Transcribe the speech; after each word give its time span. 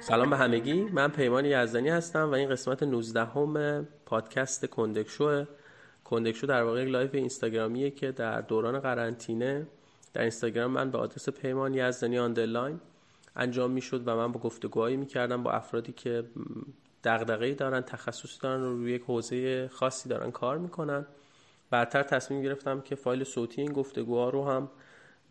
سلام 0.00 0.30
به 0.30 0.36
همگی. 0.36 0.82
من 0.82 1.08
پیمان 1.08 1.44
یزدانی 1.44 1.88
هستم 1.88 2.30
و 2.30 2.34
این 2.34 2.48
قسمت 2.48 2.82
19 2.82 3.24
هم 3.24 3.88
پادکست 4.06 4.66
کندکشو 4.66 5.44
کندکشو 6.04 6.46
در 6.46 6.62
واقع 6.62 6.82
یک 6.82 6.88
live 6.88 7.10
اینستاگرامیه 7.12 7.90
که 7.90 8.12
در 8.12 8.40
دوران 8.40 8.80
قرنطینه. 8.80 9.66
در 10.12 10.20
اینستاگرام 10.20 10.70
من 10.70 10.90
به 10.90 10.98
آدرس 10.98 11.28
پیمان 11.28 11.74
یزدانی 11.74 12.18
underline 12.18 12.80
انجام 13.36 13.70
می‌شد 13.70 14.08
و 14.08 14.16
من 14.16 14.32
با 14.32 14.40
گفتگوهایی 14.40 14.96
می‌کردم 14.96 15.42
با 15.42 15.52
افرادی 15.52 15.92
که 15.92 16.24
دغدغه‌ای 17.04 17.54
دارن 17.54 17.80
تخصصی 17.80 18.38
دارن 18.40 18.62
و 18.62 18.72
روی 18.72 18.92
یک 18.92 19.02
حوزه 19.02 19.68
خاصی 19.68 20.08
دارن 20.08 20.30
کار 20.30 20.58
می‌کنن. 20.58 21.06
بعدتر 21.70 22.02
تصمیم 22.02 22.42
گرفتم 22.42 22.80
که 22.80 22.94
فایل 22.94 23.24
صوتی 23.24 23.62
این 23.62 23.72
گفتگوها 23.72 24.30
رو 24.30 24.44
هم 24.44 24.70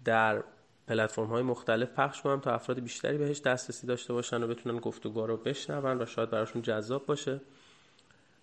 در 0.05 0.43
پلتفرم 0.87 1.25
های 1.25 1.43
مختلف 1.43 1.89
پخش 1.89 2.21
کنم 2.21 2.39
تا 2.39 2.51
افراد 2.51 2.79
بیشتری 2.79 3.17
بهش 3.17 3.41
دسترسی 3.41 3.87
داشته 3.87 4.13
باشن 4.13 4.43
و 4.43 4.47
بتونن 4.47 4.77
گفتگوها 4.77 5.25
رو 5.25 5.37
بشنون 5.37 6.01
و 6.01 6.05
شاید 6.05 6.29
براشون 6.29 6.61
جذاب 6.61 7.05
باشه. 7.05 7.41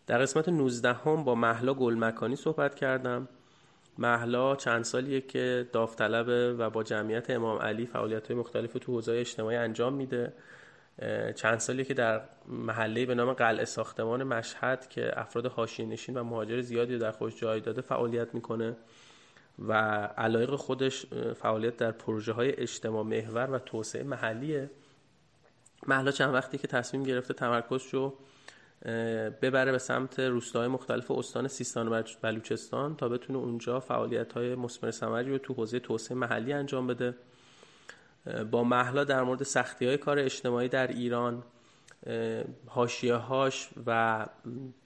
در 0.06 0.18
قسمت 0.18 0.48
19 0.48 0.92
هم 0.92 1.24
با 1.24 1.34
محلا 1.34 1.74
گلمکانی 1.74 2.36
صحبت 2.36 2.74
کردم. 2.74 3.28
محلا 3.98 4.56
چند 4.56 4.84
سالیه 4.84 5.20
که 5.20 5.68
داوطلبه 5.72 6.54
و 6.54 6.70
با 6.70 6.82
جمعیت 6.82 7.30
امام 7.30 7.58
علی 7.58 7.86
فعالیت 7.86 8.26
های 8.26 8.36
مختلف 8.36 8.72
تو 8.72 8.92
حوزه 8.92 9.12
اجتماعی 9.12 9.56
انجام 9.56 9.94
میده. 9.94 10.32
چند 11.34 11.58
سالیه 11.58 11.84
که 11.84 11.94
در 11.94 12.20
محله 12.46 13.06
به 13.06 13.14
نام 13.14 13.32
قلعه 13.32 13.64
ساختمان 13.64 14.22
مشهد 14.22 14.88
که 14.88 15.20
افراد 15.20 15.46
حاشیه 15.46 15.86
نشین 15.86 16.16
و 16.16 16.24
مهاجر 16.24 16.60
زیادی 16.60 16.98
در 16.98 17.10
خودش 17.12 17.36
جای 17.36 17.60
داده 17.60 17.80
فعالیت 17.80 18.34
می‌کنه. 18.34 18.76
و 19.58 19.72
علایق 20.18 20.54
خودش 20.54 21.06
فعالیت 21.36 21.76
در 21.76 21.90
پروژه 21.90 22.32
های 22.32 22.60
اجتماع 22.60 23.04
محور 23.04 23.50
و 23.50 23.58
توسعه 23.58 24.02
محلیه. 24.02 24.70
محلا 25.86 26.10
چند 26.10 26.34
وقتی 26.34 26.58
که 26.58 26.68
تصمیم 26.68 27.02
گرفته 27.02 27.34
تمرکز 27.34 27.82
رو 27.92 28.14
ببره 29.42 29.72
به 29.72 29.78
سمت 29.78 30.20
روستاهای 30.20 30.68
مختلف 30.68 31.10
استان 31.10 31.48
سیستان 31.48 31.88
و 31.88 32.02
بلوچستان 32.22 32.96
تا 32.96 33.08
بتونه 33.08 33.38
اونجا 33.38 33.80
فعالیت 33.80 34.32
های 34.32 34.54
مسمر 34.54 34.90
ثمری 34.90 35.30
رو 35.30 35.38
تو 35.38 35.54
حوزه 35.54 35.80
توسعه 35.80 36.16
محلی 36.16 36.52
انجام 36.52 36.86
بده. 36.86 37.14
با 38.50 38.64
محلا 38.64 39.04
در 39.04 39.22
مورد 39.22 39.42
سختی 39.42 39.86
های 39.86 39.96
کار 39.96 40.18
اجتماعی 40.18 40.68
در 40.68 40.86
ایران 40.86 41.42
هاشیه 42.68 43.14
هاش 43.14 43.68
و 43.86 44.26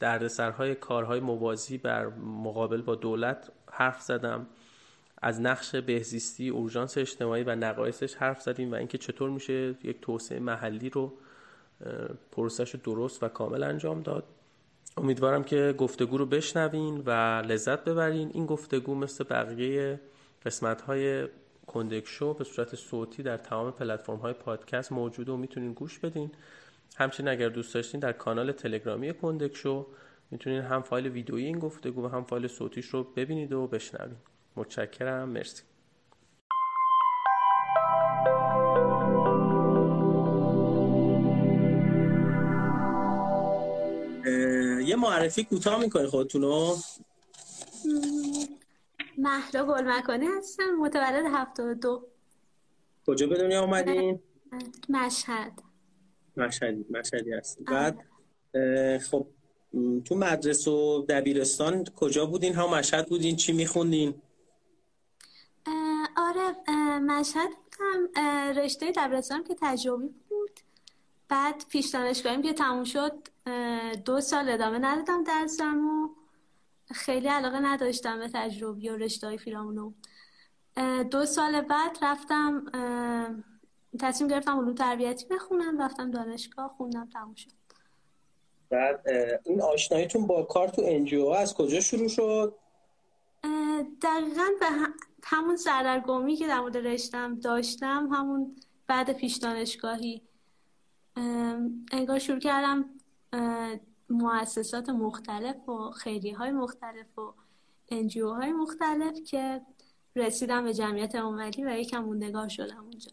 دردسرهای 0.01 0.75
کارهای 0.75 1.21
موازی 1.21 1.79
بر 1.79 2.07
مقابل 2.17 2.83
با 2.83 2.95
دولت 2.95 3.51
حرف 3.71 4.03
زدم. 4.03 4.47
از 5.23 5.41
نقش 5.41 5.75
بهزیستی 5.75 6.49
اورژانس 6.49 6.99
اجتماعی 6.99 7.43
و 7.43 7.55
نقایصش 7.55 8.15
حرف 8.15 8.43
زدیم 8.43 8.73
و 8.73 8.75
اینکه 8.75 8.99
چطور 8.99 9.31
میشه 9.31 9.75
یک 9.83 10.01
توسعه 10.01 10.41
محلی 10.41 10.91
رو 10.91 11.13
پروسش 12.33 12.75
درست 12.75 13.23
و 13.23 13.29
کامل 13.29 13.63
انجام 13.63 14.03
داد. 14.03 14.25
امیدوارم 14.97 15.45
که 15.45 15.75
گفتگو 15.79 16.19
رو 16.19 16.27
بشنوین 16.27 17.03
و 17.07 17.11
لذت 17.47 17.85
ببرین. 17.85 18.31
این 18.35 18.47
گفتگو 18.47 18.95
مثل 18.95 19.25
بقیه 19.25 20.01
قسمت 20.47 20.81
های 20.81 21.29
کندک 21.67 22.07
شو 22.07 22.35
به 22.35 22.45
صورت 22.45 22.75
صوتی 22.75 23.23
در 23.23 23.37
تمام 23.37 23.71
پلتفرم 23.71 24.17
های 24.17 24.33
پادکست 24.33 24.93
موجوده 24.93 25.33
و 25.33 25.37
می‌تونین 25.37 25.73
گوش 25.73 25.99
بدین. 25.99 26.31
همچنین 26.97 27.29
اگر 27.29 27.49
دوست 27.49 27.75
داشتین 27.75 28.01
در 28.01 28.13
کانال 28.13 28.53
تلگرامی 28.53 29.13
کندک 29.13 29.57
شو 29.57 29.87
می‌تونین 30.31 30.63
هم 30.63 30.83
فایل 30.83 31.07
ویدیویی 31.07 31.47
این 31.47 31.59
گفتگو 31.59 32.05
و 32.05 32.09
هم 32.09 32.25
فایل 32.25 32.47
صوتیش 32.47 32.87
رو 32.87 33.05
ببینید 33.05 33.53
و 33.53 33.67
بشنوین. 33.67 34.17
متشکرم. 34.59 35.29
مرسی. 35.29 35.63
یه 44.85 44.97
معرفی 44.97 45.45
کوتاه 45.45 45.81
می‌کنی 45.81 46.07
خودتون 46.07 46.43
رو؟ 46.43 46.77
محلا 49.19 49.65
گل 49.65 50.23
هستم 50.39 50.75
متولد 50.81 51.25
72 51.35 52.07
کجا 53.07 53.27
به 53.27 53.39
دنیا 53.39 53.65
اومدین؟ 53.65 54.21
مشهد. 54.89 55.63
مشهدی 56.37 56.87
مشهدی 56.91 57.33
هستیم 57.33 57.65
بعد 57.65 58.05
خب 58.99 59.27
تو 60.05 60.15
مدرسه 60.15 60.71
و 60.71 61.07
دبیرستان 61.09 61.85
کجا 61.85 62.27
بودین؟ 62.27 62.55
هم 62.55 62.71
مشهد 62.75 63.09
بودین 63.09 63.37
چی 63.37 63.53
میخوندین؟ 63.53 64.15
آره 66.19 66.71
مشهد 66.99 67.49
بودم 67.49 68.23
رشته 68.57 68.93
دبیرستان 68.97 69.45
که 69.45 69.57
تجربی 69.61 70.09
بود. 70.29 70.61
بعد 71.29 71.65
پیش 71.69 71.87
دانشگاهیم 71.87 72.43
که 72.43 72.53
تموم 72.53 72.85
شد 72.85 73.29
دو 74.05 74.21
سال 74.21 74.49
ادامه 74.49 74.79
ندادم 74.79 75.25
درسم 75.25 75.87
و 75.87 76.09
خیلی 76.95 77.29
علاقه 77.29 77.61
نداشتم 77.61 78.19
به 78.19 78.29
تجربی 78.35 78.89
و 78.89 78.97
رشته 78.97 79.27
های 79.27 79.39
فیرامونو 79.39 79.93
دو 81.11 81.27
سال 81.27 81.61
بعد 81.61 81.99
رفتم 82.03 82.65
تصمیم 84.01 84.31
گرفتم 84.31 84.59
علوم 84.59 84.75
تربیتی 84.75 85.27
بخونم 85.27 85.83
رفتم 85.83 86.11
دانشگاه 86.11 86.75
خوندم 86.77 87.09
تموم 87.13 87.35
شد. 87.35 87.51
بعد 88.71 89.05
این 89.45 89.63
آشناییتون 89.63 90.27
با 90.27 90.43
کار 90.43 90.69
تو 90.69 90.83
انجیو 90.85 91.27
از 91.27 91.55
کجا 91.55 91.81
شروع 91.81 92.09
شد؟ 92.09 92.55
دقیقا 94.03 94.45
به 94.61 94.67
همون 95.23 95.57
سردرگمی 95.57 96.37
که 96.37 96.47
در 96.47 96.61
مورد 96.61 96.77
رشتم 96.77 97.35
داشتم 97.35 98.09
همون 98.13 98.57
بعد 98.87 99.13
پیش 99.13 99.37
دانشگاهی. 99.37 100.23
انگار 101.93 102.19
شروع 102.19 102.39
کردم 102.39 102.85
مؤسسات 104.11 104.89
مختلف 104.89 105.69
و 105.69 105.91
خیریه 105.91 106.37
های 106.37 106.51
مختلف 106.51 107.19
و 107.19 107.35
انجیو 107.89 108.31
های 108.31 108.53
مختلف 108.53 109.23
که 109.23 109.63
رسیدم 110.17 110.65
به 110.65 110.75
جمعیت 110.75 111.15
امام 111.15 111.51
و 111.59 111.79
یکم 111.79 111.99
موندگار 111.99 112.49
شدم 112.49 112.85
اونجا. 112.85 113.11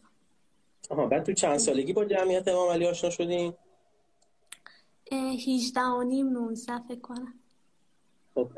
آها 0.90 1.06
بعد 1.06 1.22
تو 1.22 1.32
چند 1.32 1.58
سالگی 1.58 1.92
با 1.92 2.04
جمعیت 2.04 2.48
امام 2.48 2.70
علی 2.70 2.86
آشنا 2.86 3.10
شدین؟ 3.10 3.54
18 5.12 5.80
و 5.80 6.02
نیم 6.02 6.28
19 6.28 6.78
فکر 6.88 7.00
کنم. 7.00 7.34
خب 8.34 8.50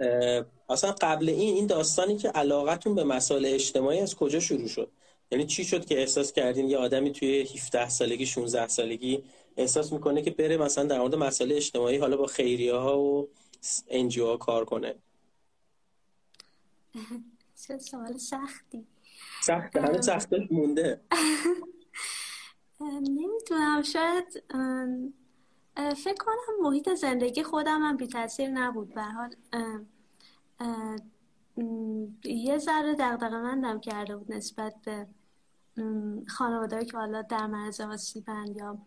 اصلا 0.68 0.92
قبل 1.00 1.28
این 1.28 1.54
این 1.54 1.66
داستانی 1.66 2.16
که 2.16 2.28
علاقتون 2.28 2.94
به 2.94 3.04
مسائل 3.04 3.46
اجتماعی 3.46 4.00
از 4.00 4.16
کجا 4.16 4.40
شروع 4.40 4.66
شد؟ 4.66 4.90
یعنی 5.30 5.46
چی 5.46 5.64
شد 5.64 5.84
که 5.84 5.98
احساس 5.98 6.32
کردین 6.32 6.68
یه 6.68 6.78
آدمی 6.78 7.12
توی 7.12 7.40
17 7.40 7.88
سالگی 7.88 8.26
16 8.26 8.68
سالگی 8.68 9.24
احساس 9.56 9.92
می‌کنه 9.92 10.22
که 10.22 10.30
بره 10.30 10.56
مثلا 10.56 10.84
در 10.84 10.98
مورد 10.98 11.14
مسائل 11.14 11.52
اجتماعی 11.52 11.96
حالا 11.96 12.16
با 12.16 12.26
خیریه 12.26 12.74
ها 12.74 12.98
و 12.98 13.28
انجیو 13.88 14.26
ها 14.26 14.36
کار 14.36 14.64
کنه؟ 14.64 14.94
چه 17.66 17.78
سوال 17.78 18.18
سختی. 18.18 18.86
سخت 19.42 19.76
همه 19.76 20.00
سختش 20.00 20.42
مونده. 20.50 21.00
نمی‌دونم 22.80 23.82
شاید 23.82 24.42
فکر 25.76 26.14
کنم 26.18 26.62
محیط 26.62 26.94
زندگی 26.94 27.42
خودم 27.42 27.82
هم 27.82 27.96
بی 27.96 28.06
تاثیر 28.06 28.48
نبود. 28.48 28.94
به 28.94 29.02
حال 29.02 29.34
یه 32.24 32.58
ذره 32.58 32.94
دقدقه 32.94 33.36
مندم 33.36 33.80
کرده 33.80 34.16
بود 34.16 34.32
نسبت 34.32 34.74
به 34.84 35.06
خانواده 36.26 36.84
که 36.84 36.96
حالا 36.96 37.22
در 37.22 37.46
مرز 37.46 37.80
آسیبن 37.80 38.46
یا 38.56 38.78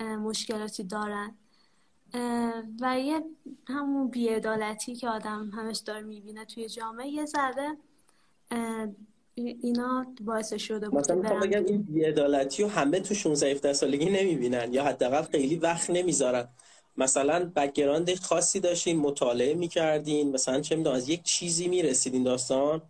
مشکلاتی 0.00 0.84
دارن. 0.84 1.34
و 2.80 3.00
یه 3.00 3.22
همون 3.68 4.08
بیعدالتی 4.08 4.96
که 4.96 5.08
آدم 5.08 5.50
همش 5.50 5.78
داره 5.78 6.02
می‌بینه 6.02 6.44
توی 6.44 6.68
جامعه 6.68 7.08
یه 7.08 7.26
ذره 7.26 7.76
اینا 9.34 10.06
باعث 10.20 10.54
شده 10.54 10.88
بود 10.88 10.98
مثلا 10.98 11.40
بگم 11.40 11.64
این 11.64 11.82
بیعدالتی 11.82 12.62
رو 12.62 12.68
همه 12.68 13.00
تو 13.00 13.14
16 13.14 13.46
17 13.50 13.72
سالگی 13.72 14.10
نمی‌بینن 14.10 14.74
یا 14.74 14.84
حداقل 14.84 15.22
خیلی 15.22 15.56
وقت 15.56 15.90
نمی‌ذارن. 15.90 16.48
مثلا 16.98 17.52
بکگراند 17.56 18.14
خاصی 18.14 18.60
داشتین 18.60 18.98
مطالعه 18.98 19.54
می‌کردین 19.54 20.32
مثلا 20.32 20.60
چه 20.60 20.76
می‌دونم 20.76 20.96
از 20.96 21.08
یک 21.08 21.22
چیزی 21.22 21.68
می‌رسیدین 21.68 22.22
داستان؟ 22.22 22.82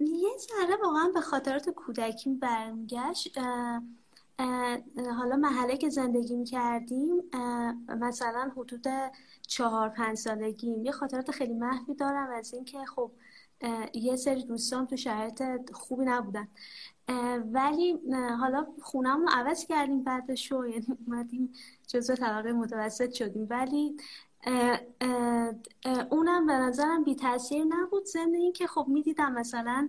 یه 0.00 0.30
ذره 0.38 0.76
واقعا 0.82 1.10
به 1.14 1.20
خاطرات 1.20 1.70
کودکیم 1.70 2.38
برمیگشت. 2.38 3.38
حالا 5.18 5.36
محله 5.36 5.76
که 5.76 5.88
زندگی 5.88 6.36
می‌کردیم 6.36 7.22
مثلا 7.88 8.52
حدود 8.56 8.86
چهار 9.46 9.88
پنج 9.88 10.18
سالگیم. 10.18 10.84
یه 10.84 10.92
خاطرات 10.92 11.30
خیلی 11.30 11.54
محوی 11.54 11.94
دارم 11.94 12.30
از 12.30 12.54
اینکه 12.54 12.84
خب 12.84 13.10
یه 13.94 14.16
سری 14.16 14.44
دوستان 14.44 14.86
تو 14.86 14.96
شرایط 14.96 15.42
خوبی 15.72 16.04
نبودن. 16.04 16.48
ولی 17.52 18.00
حالا 18.40 18.66
خونم 18.82 19.20
رو 19.20 19.28
عوض 19.32 19.66
کردیم 19.66 20.04
بعد 20.04 20.34
شو 20.34 20.66
یعنی 20.66 20.86
اومدیم 21.06 21.52
جزو 21.88 22.14
طبقه 22.14 22.52
متوسط 22.52 23.12
شدیم. 23.12 23.46
ولی 23.50 23.96
اونم 26.10 26.46
به 26.46 26.52
نظرم 26.52 27.04
بی 27.04 27.14
تاثیر 27.14 27.64
نبود. 27.64 28.04
ضمن 28.04 28.34
اینکه 28.34 28.66
خب 28.66 28.86
می‌دیدم 28.88 29.32
مثلا 29.32 29.88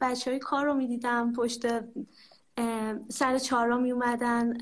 بچه 0.00 0.30
های 0.30 0.40
کار 0.40 0.64
رو 0.64 0.74
می‌دیدم. 0.74 1.32
پشت 1.32 1.66
سر 3.08 3.38
چهارا 3.38 3.78
می 3.78 3.92
اومدن 3.92 4.58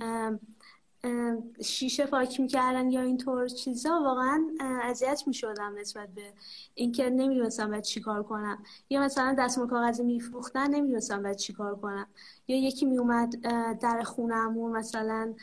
شیشه 1.63 2.07
پاک 2.07 2.41
می‌کردن 2.41 2.91
یا 2.91 3.01
اینطور 3.01 3.49
چیزا 3.49 3.91
واقعا 3.91 4.47
اذیت 4.83 5.23
می‌شدم 5.27 5.75
نسبت 5.79 6.09
به 6.09 6.33
اینکه 6.75 7.11
نمی‌دونستم 7.11 7.71
باید 7.71 7.85
چیکار 7.85 8.23
کنم. 8.23 8.63
یا 8.91 9.01
مثلا 9.01 9.37
دستمال 9.39 9.69
کاغذی 9.69 10.03
میفروختن 10.03 10.71
نمی‌دونستم 10.71 11.23
باید 11.23 11.37
چیکار 11.37 11.75
کنم. 11.75 12.07
یا 12.49 12.57
یکی 12.57 12.87
میومد 12.87 13.41
در 13.81 14.03
خونهمون 14.03 14.73
مثلا 14.73 15.35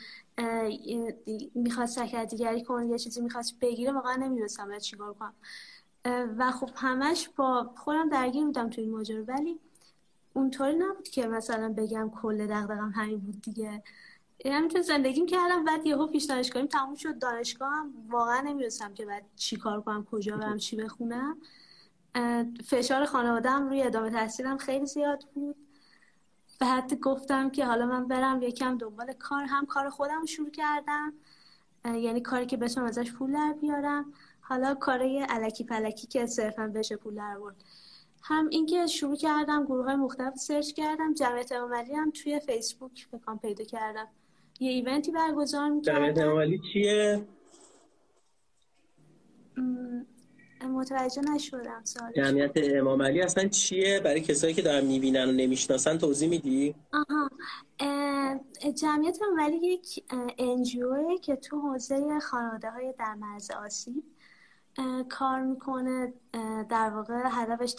می‌خواست 1.54 1.98
دیگری 2.30 2.62
کنه 2.64 2.86
یه 2.86 2.98
چیزی 2.98 3.20
می‌خواست 3.20 3.58
بگیره 3.60 3.92
واقعا 3.92 4.16
نمی‌دونستم 4.16 4.68
باید 4.68 4.80
چیکار 4.80 5.14
کنم. 5.14 5.34
و 6.38 6.50
خب 6.50 6.70
همش 6.74 7.28
با 7.36 7.70
خودم 7.76 8.08
درگیر 8.08 8.44
بودم 8.44 8.70
تو 8.70 8.80
این 8.80 8.90
ماجرا. 8.90 9.24
ولی 9.24 9.60
اونطوری 10.34 10.76
نبود 10.76 11.08
که 11.08 11.26
مثلا 11.26 11.74
بگم 11.76 12.10
کل 12.22 12.46
دغدغم 12.46 12.92
همین 12.96 13.18
بود 13.18 13.42
دیگه. 13.42 13.82
همینطور 14.44 14.82
زندگیم 14.82 15.26
کردم 15.26 15.64
بعد 15.64 15.86
یهو 15.86 16.06
پیش 16.06 16.24
دانشگاهیم 16.24 16.68
تموم 16.68 16.94
شد. 16.94 17.18
دانشگاهم 17.18 17.94
واقعا 18.08 18.40
نمی‌دونستم 18.40 18.94
که 18.94 19.06
بعد 19.06 19.24
چی 19.36 19.56
کار 19.56 19.80
کنم 19.80 20.04
کجا 20.04 20.36
برم 20.36 20.58
چی 20.58 20.76
بخونم. 20.76 21.36
فشار 22.66 23.04
خانوادم 23.04 23.68
روی 23.68 23.82
ادامه 23.82 24.10
تحصیلم 24.10 24.56
خیلی 24.56 24.86
زیاد 24.86 25.24
بود. 25.34 25.56
بعد 26.60 26.94
گفتم 26.94 27.50
که 27.50 27.66
حالا 27.66 27.86
من 27.86 28.08
برم 28.08 28.42
یکم 28.42 28.78
دنبال 28.78 29.12
کار 29.12 29.44
هم 29.44 29.66
کار 29.66 29.90
خودم 29.90 30.24
شروع 30.24 30.50
کردم. 30.50 31.12
یعنی 31.84 32.20
کاری 32.20 32.46
که 32.46 32.56
بتونم 32.56 32.86
ازش 32.86 33.12
پول 33.12 33.32
در 33.32 33.54
بیارم. 33.60 34.12
حالا 34.40 34.74
کارای 34.74 35.22
علکی 35.22 35.64
پلکی 35.64 36.06
که 36.06 36.26
صرفا 36.26 36.66
بشه 36.66 36.96
پول 36.96 37.14
در 37.14 37.38
برد 37.38 37.56
هم 38.22 38.48
اینکه 38.48 38.86
شروع 38.86 39.16
کردم 39.16 39.64
گروه 39.64 39.84
های 39.84 39.96
مختلف 39.96 40.36
سرچ 40.36 40.72
کردم. 40.72 41.14
جمعیت 41.14 41.52
عملی 41.52 41.94
هم 41.94 42.10
توی 42.10 42.40
فیسبوک 42.40 43.08
بکام 43.12 43.38
پیدا 43.38 43.64
کردم. 43.64 44.08
یه 44.62 44.70
ایونتی 44.70 45.12
برگزار 45.12 45.80
جمعیت 45.80 46.18
عملی 46.18 46.60
چیه؟ 46.72 47.26
متوجه 50.68 51.22
نشدم 51.34 51.80
سال 51.84 52.12
جمعیت 52.16 52.52
امام 52.56 53.02
علی 53.02 53.20
اصلا 53.20 53.48
چیه؟ 53.48 54.00
برای 54.04 54.20
کسایی 54.20 54.54
که 54.54 54.62
دارن 54.62 54.84
می‌بینن 54.84 55.28
و 55.28 55.32
نمی‌شناسن 55.32 55.98
توضیح 55.98 56.28
میدی؟ 56.28 56.74
آها. 56.92 57.30
جمعیت 58.74 59.18
امام 59.22 59.38
یک 59.62 60.04
انجیوه 60.38 61.18
که 61.22 61.36
تو 61.36 61.60
حوزه 61.60 62.20
خانواده 62.20 62.70
های 62.70 62.94
در 62.98 63.14
مرز 63.14 63.50
آسیب 63.50 64.04
کار 65.08 65.40
می‌کنه 65.40 66.12
در 66.68 66.90
واقع 66.90 67.22
هدفش 67.30 67.74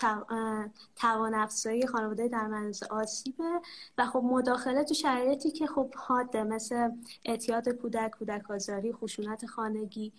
توان 0.95 1.33
افزایی 1.33 1.87
خانواده 1.87 2.27
در 2.27 2.47
مرز 2.47 2.83
آسیبه 2.83 3.61
و 3.97 4.05
خب 4.05 4.21
مداخله 4.25 4.83
تو 4.83 4.93
شرایطی 4.93 5.51
که 5.51 5.67
خب 5.67 5.93
حاده 5.95 6.43
مثل 6.43 6.89
اعتیاد 7.25 7.69
کودک 7.69 8.11
کودک 8.11 8.51
آزاری 8.51 8.93
خشونت 8.93 9.45
خانگی 9.45 10.13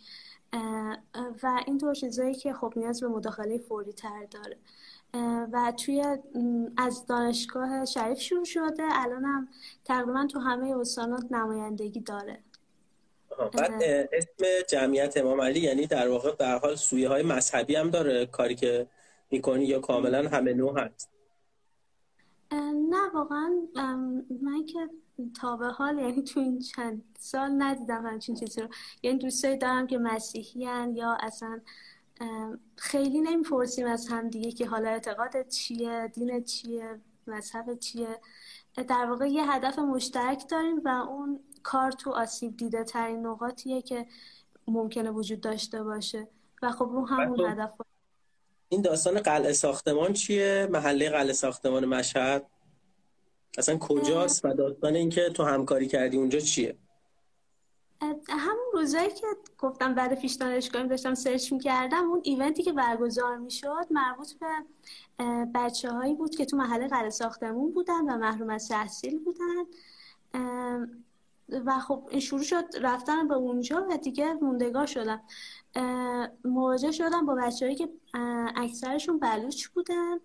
و 1.43 1.61
این 1.67 1.79
طور 1.79 1.95
چیزایی 1.95 2.35
که 2.35 2.53
خب 2.53 2.73
نیاز 2.77 3.01
به 3.01 3.09
مداخله 3.09 3.59
فوری 3.59 3.93
تر 3.93 4.27
داره. 4.31 4.57
و 5.53 5.73
توی 5.77 6.19
از 6.77 7.07
دانشگاه 7.07 7.85
شریف 7.85 8.19
شروع 8.19 8.45
شده. 8.45 8.83
الان 8.91 9.25
هم 9.25 9.49
تقریبا 9.85 10.27
تو 10.27 10.39
همه 10.39 10.77
استانات 10.77 11.33
نمایندگی 11.33 12.01
داره. 12.01 12.44
بعد 13.39 13.83
اسم 14.13 14.45
جمعیت 14.69 15.17
امام 15.17 15.41
علی 15.41 15.61
یعنی 15.61 15.87
در 15.87 16.09
واقع 16.09 16.35
در 16.35 16.59
حال 16.59 16.75
سویه 16.75 17.09
های 17.09 17.23
مذهبی 17.23 17.77
هم 17.77 17.91
داره 17.91 18.27
کاری 18.27 18.55
که 18.55 18.87
می‌کنی 19.31 19.65
یا 19.65 19.81
کاملا 19.81 20.29
همه 20.29 20.55
نوع 20.55 20.81
هست؟ 20.81 21.11
نه 22.91 23.11
واقعا 23.15 23.51
من 24.43 24.67
که 24.67 24.89
تا 25.41 25.57
به 25.57 25.67
حال 25.67 25.99
یعنی 25.99 26.23
تو 26.23 26.41
این 26.41 26.59
چند 26.59 27.03
سال 27.19 27.51
ندیدم 27.59 28.07
همچین 28.07 28.35
چیزی 28.35 28.61
رو. 28.61 28.69
یعنی 29.03 29.19
دوستایی 29.19 29.57
دارم 29.57 29.87
که 29.87 29.99
مسیحی 29.99 30.65
هن 30.65 30.97
یا 30.97 31.17
اصلا 31.21 31.61
خیلی 32.77 33.21
نمی‌پرسیم 33.21 33.87
از 33.87 34.09
هم 34.09 34.29
دیگه 34.29 34.53
که 34.53 34.67
حالا 34.67 34.89
اعتقاد 34.89 35.49
چیه 35.49 36.11
دین 36.15 36.45
چیه 36.45 37.01
مذهب 37.27 37.79
چیه. 37.79 38.21
در 38.89 39.07
واقع 39.11 39.27
یه 39.27 39.53
هدف 39.53 39.79
مشترک 39.79 40.49
داریم 40.51 40.81
و 40.85 40.89
اون 40.89 41.41
کار 41.65 41.93
تو 41.93 42.11
آسیب 42.11 42.57
دیده 42.57 42.85
ترین 42.85 43.27
نقاطیه 43.27 43.83
که 43.83 44.07
ممکنه 44.69 45.11
وجود 45.11 45.41
داشته 45.41 45.83
باشه. 45.83 46.29
و 46.63 46.71
خب 46.71 46.89
رو 46.93 47.07
همون 47.07 47.37
خب 47.37 47.45
هدف 47.45 47.71
این 48.69 48.83
داستان 48.83 49.21
قلعه 49.21 49.53
ساختمان 49.53 50.13
چیه؟ 50.13 50.69
محله 50.71 51.11
قلعه 51.11 51.33
ساختمان 51.33 51.85
مشهد؟ 51.85 52.47
اصلا 53.59 53.79
کجاست؟ 53.79 54.45
و 54.45 54.55
داستان 54.55 54.95
اینکه 54.95 55.31
تو 55.31 55.43
همکاری 55.43 55.89
کردی 55.89 56.17
اونجا 56.17 56.39
چیه؟ 56.39 56.77
همون 58.29 58.65
روزایی 58.73 59.11
که 59.11 59.27
گفتم 59.59 59.95
بعد 59.95 60.21
پیش 60.21 60.35
دانشگاهی 60.35 60.89
داشتم 60.89 61.15
سرچ 61.15 61.53
می‌کردم 61.53 62.11
اون 62.11 62.21
ایونتی 62.25 62.63
که 62.63 62.73
برگزار 62.73 63.37
می‌شد 63.37 63.87
مربوط 63.91 64.33
به 64.33 64.47
بچه 65.55 65.91
هایی 65.91 66.15
بود 66.15 66.37
که 66.37 66.45
تو 66.45 66.57
محله 66.57 66.89
قلعه 66.89 67.11
ساختمون 67.11 67.73
بودن 67.73 68.01
و 68.01 68.19
محروم 68.19 68.51
از 68.51 68.69
تحصیل 68.69 69.19
بودن. 69.25 69.65
و 71.49 71.79
خب 71.79 72.09
این 72.11 72.21
شروع 72.21 72.43
شد 72.43 72.65
رفتن 72.81 73.29
به 73.29 73.35
اونجا 73.35 73.87
و 73.91 73.97
دیگه 73.97 74.35
موندگار 74.35 74.87
شدم. 74.87 75.23
مواجه 76.45 76.93
شدم 76.93 77.27
با 77.27 77.35
بچههایی 77.35 77.77
که 77.77 77.89
اکثرشون 78.57 79.19
بلوچ 79.19 79.67
بودن. 79.67 80.19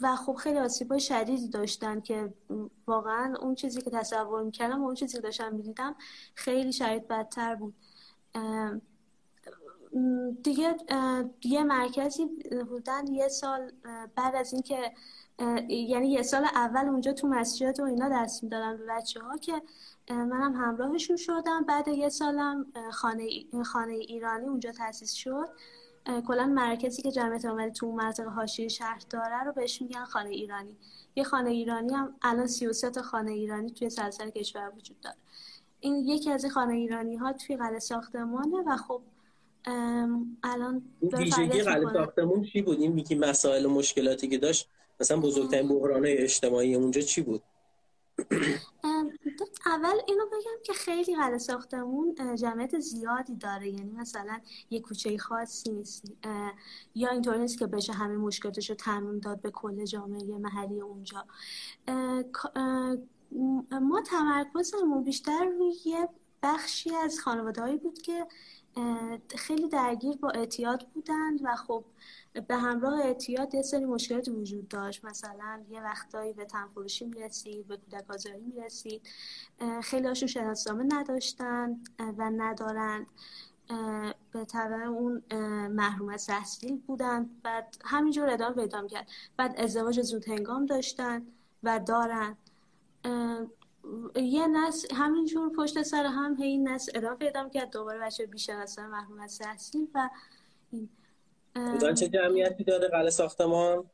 و 0.00 0.16
خب 0.16 0.34
خیلی 0.34 0.58
آسیب 0.58 0.98
شدیدی 0.98 1.48
داشتن 1.48 2.00
که 2.00 2.34
واقعا 2.86 3.34
اون 3.40 3.54
چیزی 3.54 3.80
که 3.82 3.90
تصور 3.90 4.42
می‌کردم 4.42 4.82
و 4.82 4.86
اون 4.86 4.94
چیزی 4.94 5.16
که 5.16 5.20
داشتم 5.20 5.54
می‌دیدم 5.54 5.94
خیلی 6.34 6.72
شاید 6.72 7.08
بدتر 7.08 7.54
بود. 7.54 7.74
دیگه 10.42 10.76
یه 11.44 11.64
مرکزی 11.64 12.26
بودن 12.68 13.06
یه 13.06 13.28
سال 13.28 13.72
بعد 14.16 14.34
از 14.34 14.52
اینکه 14.52 14.92
یعنی 15.68 16.08
یه 16.08 16.22
سال 16.22 16.44
اول 16.44 16.88
اونجا 16.88 17.12
تو 17.12 17.28
مسجد 17.28 17.80
و 17.80 17.82
اینا 17.82 18.08
دست 18.12 18.44
می‌دادن 18.44 18.76
به 18.76 18.84
بچه 18.86 19.20
ها 19.20 19.36
که 19.36 19.62
منم 20.10 20.52
همراهشون 20.52 21.16
شدم. 21.16 21.64
بعد 21.68 21.88
یه 21.88 22.08
سالم 22.08 22.66
خانه, 22.92 23.28
خانه 23.64 23.92
ایرانی 23.92 24.46
اونجا 24.46 24.72
تاسیس 24.72 25.12
شد. 25.12 25.48
کلا 26.26 26.46
مرکزی 26.46 27.02
که 27.02 27.10
جمعیت 27.10 27.44
عملی 27.44 27.70
تو 27.70 27.92
منطقه 27.92 28.30
حاشیه 28.30 28.68
شهر 28.68 29.02
داره 29.10 29.44
رو 29.44 29.52
بهش 29.52 29.82
میگن 29.82 30.04
خانه 30.04 30.30
ایرانی. 30.30 30.76
یه 31.16 31.24
خانه 31.24 31.50
ایرانی 31.50 31.94
هم 31.94 32.14
الان 32.22 32.46
33 32.46 32.90
تا 32.90 33.02
خانه 33.02 33.32
ایرانی 33.32 33.70
توی 33.70 33.90
سراسر 33.90 34.30
کشور 34.30 34.72
وجود 34.76 35.00
داره. 35.00 35.16
این 35.80 35.96
یکی 35.96 36.30
از 36.30 36.44
این 36.44 36.52
خانه 36.52 36.74
ایرانی 36.74 37.16
ها 37.16 37.32
توی 37.32 37.56
قلعه 37.56 37.78
ساختمانه 37.78 38.62
و 38.66 38.76
خب 38.76 39.02
الان 40.42 40.82
ویژگی 41.02 41.62
قلعه 41.62 41.92
ساختمون 41.92 42.42
چی 42.42 42.62
بود؟ 42.62 42.80
این 42.80 42.92
میگی 42.92 43.14
مسائل 43.14 43.66
و 43.66 43.70
مشکلاتی 43.70 44.28
که 44.28 44.38
داشت 44.38 44.68
مثلا 45.00 45.20
بزرگترین 45.20 45.68
بحران 45.68 46.02
اجتماعی 46.06 46.74
اونجا 46.74 47.00
چی 47.00 47.22
بود؟ 47.22 47.42
اول 49.66 49.94
اینو 50.08 50.26
بگم 50.26 50.62
که 50.62 50.72
خیلی 50.72 51.16
قلعه 51.16 51.38
ساختمون 51.38 52.14
جمعیت 52.36 52.78
زیادی 52.78 53.34
داره. 53.36 53.68
یعنی 53.68 53.92
مثلا 53.92 54.40
یه 54.70 54.80
کوچه 54.80 55.18
خاصی 55.18 55.72
نیست. 55.72 56.12
یا 56.94 57.10
اینطور 57.10 57.36
نیست 57.36 57.58
که 57.58 57.66
بشه 57.66 57.92
همه 57.92 58.16
مشکلاتش 58.16 58.70
رو 58.70 58.76
تموم 58.76 59.18
داد 59.18 59.40
به 59.40 59.50
کل 59.50 59.84
جامعه 59.84 60.38
محلی 60.38 60.80
اونجا. 60.80 61.24
ما 63.70 64.02
تمرکزمون 64.06 65.04
بیشتر 65.04 65.44
روی 65.44 65.72
یه 65.84 66.08
بخشی 66.42 66.94
از 66.94 67.20
خانواده 67.20 67.76
بود 67.76 68.02
که 68.02 68.26
خیلی 69.36 69.68
درگیر 69.68 70.16
با 70.16 70.30
اعتیاد 70.30 70.86
بودند 70.94 71.40
و 71.42 71.56
خب 71.56 71.84
به 72.40 72.56
همراه 72.56 73.00
اعتیاد 73.00 73.54
یه 73.54 73.62
سری 73.62 73.84
مشکلات 73.84 74.28
وجود 74.28 74.68
داشت. 74.68 75.04
مثلا 75.04 75.62
یه 75.70 75.82
وقتایی 75.82 76.32
به 76.32 76.44
تنفروشی 76.44 77.04
می‌رسید 77.04 77.68
به 77.68 77.76
کودک 77.76 78.10
آزاری 78.10 78.40
می‌رسید. 78.40 79.02
خیلی 79.82 80.06
هاشون 80.08 80.28
شناسنامه 80.28 80.84
نداشتن 80.92 81.80
و 81.98 82.30
ندارند 82.36 83.06
به 84.32 84.44
طبع 84.44 84.82
اون 84.82 85.22
محروم 85.68 86.08
از 86.08 86.26
تحصیل 86.26 86.76
بودن. 86.76 87.30
بعد 87.42 87.76
همینجور 87.84 88.30
ادامه 88.30 88.54
پیدا 88.54 88.86
کرد 88.86 89.08
بعد 89.36 89.60
ازدواج 89.60 90.00
زود 90.00 90.28
هنگام 90.28 90.66
داشتن 90.66 91.26
و 91.62 91.80
دارن. 91.86 92.36
یه 94.16 94.46
نسل 94.46 94.94
همینجور 94.94 95.52
پشت 95.52 95.82
سر 95.82 96.06
هم 96.06 96.36
هی 96.36 96.58
نسل 96.58 96.92
ادامه 96.94 97.16
پیدا 97.16 97.48
کرد 97.48 97.70
دوباره 97.70 97.98
بچه 97.98 98.26
بیشناسان 98.26 98.86
محروم 98.86 99.20
از 99.20 99.38
تحصیل 99.38 99.88
و 99.94 100.10
این. 100.70 100.88
بودن 101.54 101.94
چه 101.94 102.08
جمعیتی 102.08 102.64
داره؟ 102.64 102.88
قلعه 102.88 103.10
ساختمان؟ 103.10 103.90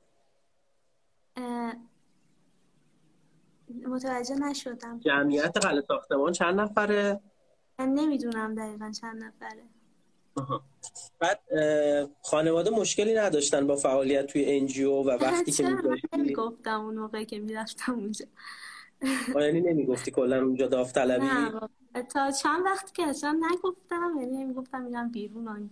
متوجه 3.87 4.35
نشدم. 4.35 5.01
جمعیت 5.01 5.57
قلعه 5.57 5.85
ساختمان 5.89 6.33
چند 6.33 6.61
نفره؟ 6.61 7.21
من 7.79 7.89
نمی‌دونم 7.89 8.55
دقیقا 8.55 8.93
چند 9.01 9.25
نفره. 9.25 9.63
بعد 11.19 11.41
خانواده 12.23 12.71
مشکلی 12.71 13.15
نداشتن 13.15 13.67
با 13.67 13.77
فعالیت 13.77 14.27
توی 14.27 14.45
انجیو 14.59 14.93
و 14.93 15.11
وقتی 15.11 15.53
که 15.53 15.69
میداشتی؟ 15.69 16.33
گفتم 16.33 16.81
اون 16.81 16.99
موقعی 16.99 17.25
که 17.25 17.39
می‌رفتم 17.39 17.93
اونجا. 17.95 18.27
یعنی 19.35 19.61
نمی‌گفتی 19.61 20.11
کلا 20.11 20.43
اونجا 20.43 20.67
داوطلبی؟ 20.67 21.27
نه 21.27 22.03
تا 22.03 22.31
چند 22.31 22.65
وقت 22.65 22.95
که 22.95 23.03
اصلا 23.03 23.41
نگفتم 23.51 24.17
یعنی 24.21 24.45
می‌گفتم 24.45 24.83
میرم 24.83 25.11
بیرون 25.11 25.49
آین 25.49 25.71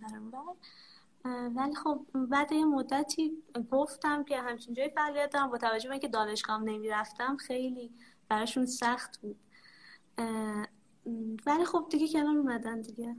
ولی 1.24 1.74
خب 1.74 2.06
بعد 2.30 2.52
یه 2.52 2.64
مدتی 2.64 3.32
گفتم 3.70 4.24
که 4.24 4.36
همچین 4.36 4.74
جای 4.74 4.88
فعالیت 4.88 5.30
دارم 5.30 5.50
با 5.50 5.58
توجه 5.58 5.88
به 5.88 5.92
اینکه 5.92 6.08
دانشگاه 6.08 6.62
نمی‌رفتم 6.62 7.36
خیلی 7.36 7.90
براشون 8.28 8.66
سخت 8.66 9.20
بود. 9.20 9.36
ولی 11.46 11.64
خب 11.64 11.86
دیگه 11.90 12.08
کنار 12.12 12.36
اومدن 12.36 12.80
دیگه. 12.80 13.16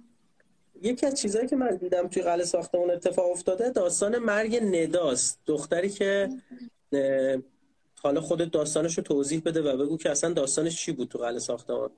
یکی 0.81 1.05
از 1.05 1.21
چیزهایی 1.21 1.47
که 1.47 1.55
من 1.55 1.75
دیدم 1.75 2.07
توی 2.07 2.23
قلعه 2.23 2.45
ساختمون 2.45 2.91
اتفاق 2.91 3.31
افتاده 3.31 3.69
داستان 3.69 4.17
مرگ 4.17 4.63
نداست. 4.63 5.39
دختری 5.45 5.89
که 5.89 6.29
حالا 8.01 8.21
خودت 8.21 8.51
داستانش 8.51 8.97
رو 8.97 9.03
توضیح 9.03 9.41
بده 9.45 9.61
و 9.61 9.77
بگو 9.77 9.97
که 9.97 10.09
اصلا 10.11 10.33
داستانش 10.33 10.85
چی 10.85 10.91
بود 10.91 11.07
تو 11.07 11.19
قلعه 11.19 11.39
ساختمان. 11.39 11.91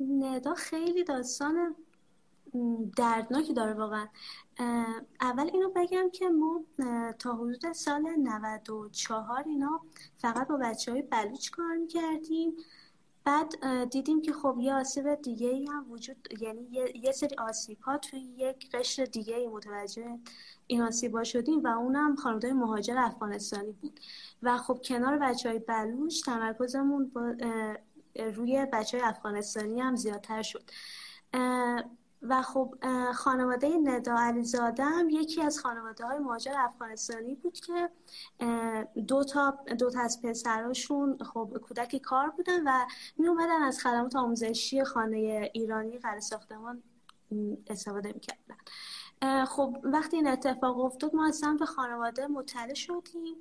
ندا 0.00 0.54
خیلی 0.54 1.04
داستان 1.04 1.76
دردناکی 2.96 3.52
داره 3.52 3.74
واقعا. 3.74 4.06
اول 5.20 5.50
اینو 5.52 5.70
بگم 5.76 6.10
که 6.12 6.28
ما 6.28 6.64
تا 7.18 7.32
حدود 7.32 7.72
سال 7.72 8.02
94 8.18 9.42
اینا 9.46 9.80
فقط 10.18 10.48
با 10.48 10.56
بچه 10.56 10.92
های 10.92 11.02
بلوچ 11.02 11.50
کار 11.50 11.76
می‌کردیم. 11.76 12.52
بعد 13.24 13.54
دیدیم 13.90 14.22
که 14.22 14.32
خب 14.32 14.56
یه 14.60 14.74
آسیب 14.74 15.14
دیگه 15.14 15.48
ای 15.48 15.66
هم 15.66 15.92
وجود 15.92 16.28
یعنی 16.40 16.68
یه 16.94 17.12
سری 17.12 17.36
آسیب 17.36 17.80
ها 17.80 17.98
توی 17.98 18.20
یک 18.20 18.70
قشر 18.70 19.04
دیگه 19.04 19.36
ای 19.36 19.48
متوجه 19.48 20.18
این 20.66 20.82
آسیب 20.82 21.14
ها 21.16 21.24
شدیم 21.24 21.64
و 21.64 21.66
اونم 21.66 22.16
خانواده 22.16 22.52
مهاجر 22.52 22.98
افغانستانی 22.98 23.72
بود. 23.72 24.00
و 24.42 24.58
خب 24.58 24.80
کنار 24.84 25.18
بچه 25.18 25.48
های 25.48 25.58
بلوچ 25.58 26.24
تمرکزمون 26.24 27.08
با 27.08 27.34
روی 28.34 28.66
بچه 28.72 28.98
های 28.98 29.06
افغانستانی 29.06 29.80
هم 29.80 29.96
زیادتر 29.96 30.42
شد. 30.42 30.70
و 32.22 32.42
خب 32.42 32.74
خانواده 33.14 33.68
ندا 33.68 34.18
علیزاده 34.18 34.84
هم 34.84 35.10
یکی 35.10 35.42
از 35.42 35.58
خانواده 35.58 36.06
های 36.06 36.18
مهاجر 36.18 36.54
افغانستانی 36.56 37.34
بود 37.34 37.60
که 37.60 37.90
دو 39.06 39.24
تا, 39.24 39.58
دو 39.78 39.90
تا 39.90 40.00
از 40.00 40.22
پسراشون 40.22 41.18
خب 41.18 41.58
کودکی 41.68 41.98
کار 41.98 42.30
بودن 42.30 42.68
و 42.68 42.86
می 43.18 43.28
اومدن 43.28 43.62
از 43.62 43.80
خدمات 43.80 44.16
آموزشی 44.16 44.84
خانه 44.84 45.50
ایرانی 45.54 45.98
قرار 45.98 46.20
ساختمان 46.20 46.82
استفاده 47.66 48.12
می‌کردن. 48.12 49.44
خب 49.44 49.76
وقتی 49.82 50.16
این 50.16 50.26
اتفاق 50.26 50.78
افتاد 50.78 51.14
ما 51.14 51.26
از 51.26 51.44
به 51.58 51.66
خانواده 51.66 52.26
مطلع 52.26 52.74
شدیم 52.74 53.36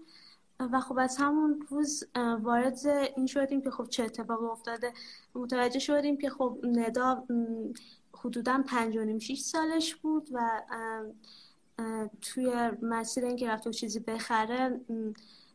و 0.60 0.80
خب 0.80 0.98
از 0.98 1.18
همون 1.18 1.66
روز 1.70 2.04
وارد 2.42 2.88
این 2.88 3.26
شدیم 3.26 3.62
که 3.62 3.72
خب 3.72 3.88
چه 3.90 4.04
اتفاقی 4.04 4.46
افتاده. 4.46 4.94
متوجه 5.36 5.80
شدیم 5.80 6.18
که 6.18 6.30
خب 6.30 6.60
ندا 6.64 7.24
حدودا 8.24 8.64
پنج 8.68 8.98
و 8.98 9.04
نیم 9.04 9.20
شیش 9.20 9.42
سالش 9.42 9.96
بود 9.96 10.30
و 10.34 10.62
توی 12.22 12.72
مسیر 12.82 13.26
اینکه 13.26 13.50
رفت 13.50 13.68
و 13.68 13.72
چیزی 13.72 14.00
بخره 14.00 14.82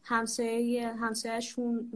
همسایه 0.05 0.93
همسایهشون 0.95 1.91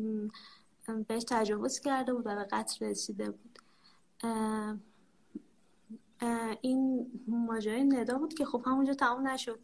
بهش 1.09 1.25
تجاوز 1.29 1.81
کرده 1.81 2.15
بود 2.15 2.27
و 2.27 2.35
به 2.35 2.45
قتل 2.45 2.87
رسیده 2.87 3.31
بود. 3.31 3.59
این 6.61 7.07
ماجرای 7.27 7.85
ندا 7.85 8.19
بود 8.19 8.35
که 8.35 8.45
خب 8.45 8.63
همونجا 8.67 8.95
تمام 8.95 9.29
نشد. 9.29 9.59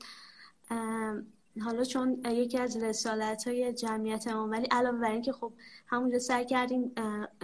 حالا 1.60 1.84
چون 1.84 2.22
یکی 2.24 2.58
از 2.58 2.76
رسالت 2.76 3.48
های 3.48 3.72
جمعیت 3.72 4.28
امام 4.28 4.54
علاوه 4.70 4.98
بر 4.98 5.10
اینکه 5.10 5.32
خب 5.32 5.52
همونجا 5.86 6.18
سعی 6.18 6.44
کردیم 6.44 6.92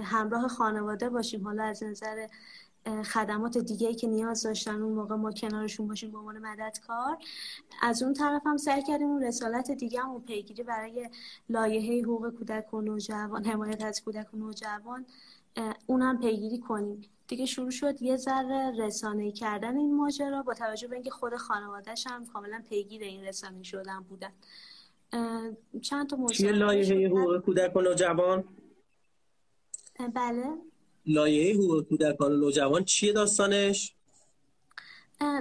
همراه 0.03 0.49
خانواده 0.49 1.09
باشیم 1.09 1.45
حالا 1.45 1.65
از 1.65 1.83
نظر 1.83 2.27
خدمات 3.05 3.59
دیگه 3.59 3.95
که 3.95 4.07
نیاز 4.07 4.43
داشتن 4.43 4.83
اون 4.83 4.93
موقع 4.93 5.15
ما 5.15 5.33
کنارشون 5.33 5.89
باشیم 5.89 6.11
به 6.11 6.19
عنوان 6.19 6.39
مددکار. 6.39 7.19
از 7.83 8.03
اون 8.03 8.15
طرف 8.15 8.43
هم 8.47 8.57
سعی 8.57 8.83
کردیم 8.83 9.09
اون 9.09 9.23
رسالت 9.23 9.71
دیگه 9.71 10.01
هم 10.01 10.23
پیگیری 10.23 10.63
برای 10.63 11.11
لایحه 11.49 12.03
حقوق 12.03 12.31
کودک 12.31 12.75
و 12.75 12.81
نوجوان 12.81 13.45
حمایت 13.45 13.85
از 13.85 14.03
کودک 14.03 14.35
و 14.35 14.37
نوجوان 14.37 15.07
اون 15.87 16.03
هم 16.03 16.21
پیگیری 16.21 16.59
کنیم. 16.59 17.01
دیگه 17.29 17.47
شروع 17.47 17.71
شد 17.71 18.03
یه 18.03 18.17
ذره 18.17 18.73
رسانه 18.79 19.33
کردن 19.33 19.77
این 19.77 19.97
ماجرا 19.97 20.43
با 20.43 20.55
توجه 20.55 20.89
به 20.89 20.95
اینکه 20.95 21.11
خود 21.11 21.37
خانوادهش 21.37 22.07
هم 22.07 22.27
کاملا 22.27 22.63
پیگیر 22.69 23.03
این 23.03 23.25
رسانه 23.25 23.63
شدن 23.63 24.01
بودن. 24.01 24.33
چند 25.83 26.11
تا 26.11 26.27
چیه 26.27 26.53
لایحه 26.53 27.09
حقوق 27.09 27.39
کودک 27.39 27.77
و 27.77 27.81
نوجوان؟ 27.81 28.45
بله. 30.15 30.68
لایحه 31.09 31.55
حقوق 31.55 31.89
کودکان 31.89 32.33
و 32.33 32.37
نوجوان 32.37 32.85
چیه 32.85 33.13
داستانش؟ 33.13 33.95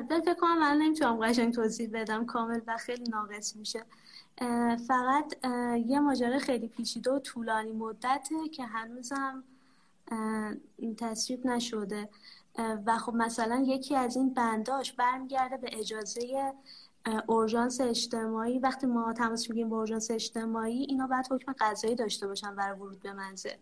به 0.09 0.21
فکر 0.25 0.33
کنم 0.33 0.59
من 0.59 0.77
نمی‌تونم 0.77 1.25
قشنگ 1.25 1.53
توضیح 1.53 1.89
بدم. 1.93 2.25
کامل 2.25 2.59
و 2.67 2.77
خیلی 2.77 3.03
ناقص 3.03 3.55
میشه. 3.55 3.85
فقط 4.87 5.33
یه 5.85 5.99
ماجرا 5.99 6.39
خیلی 6.39 6.67
پیچیده 6.67 7.11
و 7.11 7.19
طولانی 7.19 7.71
مدته 7.71 8.49
که 8.51 8.63
هنوزم 8.63 9.43
تصویب 10.97 11.47
نشده. 11.47 12.09
و 12.85 12.97
خب 12.97 13.13
مثلا 13.13 13.63
یکی 13.67 13.95
از 13.95 14.15
این 14.15 14.33
بنداش 14.33 14.93
برمیگرده 14.93 15.57
به 15.57 15.69
اجازه 15.79 16.53
اورژانس 17.27 17.81
اجتماعی. 17.81 18.59
وقتی 18.59 18.87
ما 18.87 19.13
تماس 19.13 19.49
میگیم 19.49 19.69
به 19.69 19.75
اورژانس 19.75 20.11
اجتماعی 20.11 20.85
اینا 20.89 21.07
باید 21.07 21.25
حکم 21.31 21.55
قضایی 21.59 21.95
داشته 21.95 22.27
باشن 22.27 22.55
برای 22.55 22.79
ورود 22.79 22.99
به 22.99 23.13
منزل. 23.13 23.55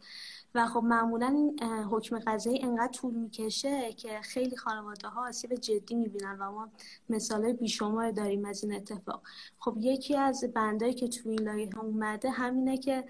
و 0.55 0.65
خب 0.65 0.83
معمولا 0.83 1.27
این 1.27 1.63
حکم 1.63 2.19
قضایی 2.19 2.63
انقدر 2.63 2.91
طول 2.91 3.13
می‌کشه 3.13 3.93
که 3.93 4.19
خیلی 4.23 4.57
خانواده 4.57 5.07
ها 5.07 5.27
آسیب 5.27 5.55
جدی 5.55 5.95
می‌بینن 5.95 6.37
و 6.39 6.51
ما 6.51 6.69
مثال 7.09 7.53
بیشمار 7.53 8.11
داریم 8.11 8.45
از 8.45 8.63
این 8.63 8.75
اتفاق. 8.75 9.21
خب 9.59 9.77
یکی 9.79 10.17
از 10.17 10.43
بندایی 10.53 10.93
که 10.93 11.07
تو 11.07 11.29
این 11.29 11.41
لایحه 11.41 11.79
اومده 11.79 12.29
همینه 12.29 12.77
که 12.77 13.03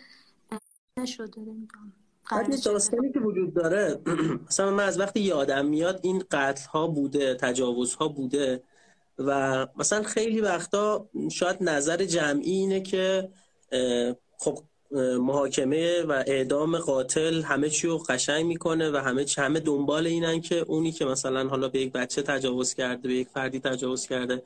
نشده 1.00 1.42
نمی‌دونم. 1.42 1.94
بعد 2.32 2.64
داستانی 2.64 3.12
که 3.12 3.20
وجود 3.20 3.54
داره 3.54 4.02
مثلا 4.48 4.72
من 4.72 4.84
از 4.84 5.00
وقتی 5.00 5.20
یادم 5.20 5.66
میاد 5.66 6.00
این 6.04 6.24
قتل 6.32 6.70
ها 6.70 6.88
بوده 6.88 7.36
تجاوز 7.36 7.96
ها 7.96 8.08
بوده 8.08 8.64
و 9.20 9.68
مثلا 9.76 10.04
خیلی 10.04 10.42
وقتا 10.42 11.10
شاید 11.32 11.58
نظر 11.64 12.06
جمعی 12.06 12.52
اینه 12.52 12.82
که 12.82 13.30
خب 14.38 14.60
محاکمه 15.20 16.02
و 16.02 16.12
اعدام 16.12 16.78
قاتل 16.78 17.42
همه 17.42 17.70
چی 17.70 17.88
رو 17.88 17.98
قشنگ 17.98 18.46
می‌کنه 18.46 18.92
و 18.92 18.98
همه 18.98 19.26
چی 19.26 19.42
همه 19.42 19.60
دنبال 19.60 20.08
اینن 20.08 20.42
که 20.42 20.56
اونی 20.56 20.92
که 20.92 21.06
مثلا 21.06 21.48
حالا 21.48 21.70
به 21.70 21.80
یک 21.80 21.92
بچه 21.92 22.22
تجاوز 22.22 22.74
کرده 22.74 23.08
به 23.08 23.14
یک 23.14 23.28
فردی 23.34 23.60
تجاوز 23.60 24.08
کرده 24.08 24.44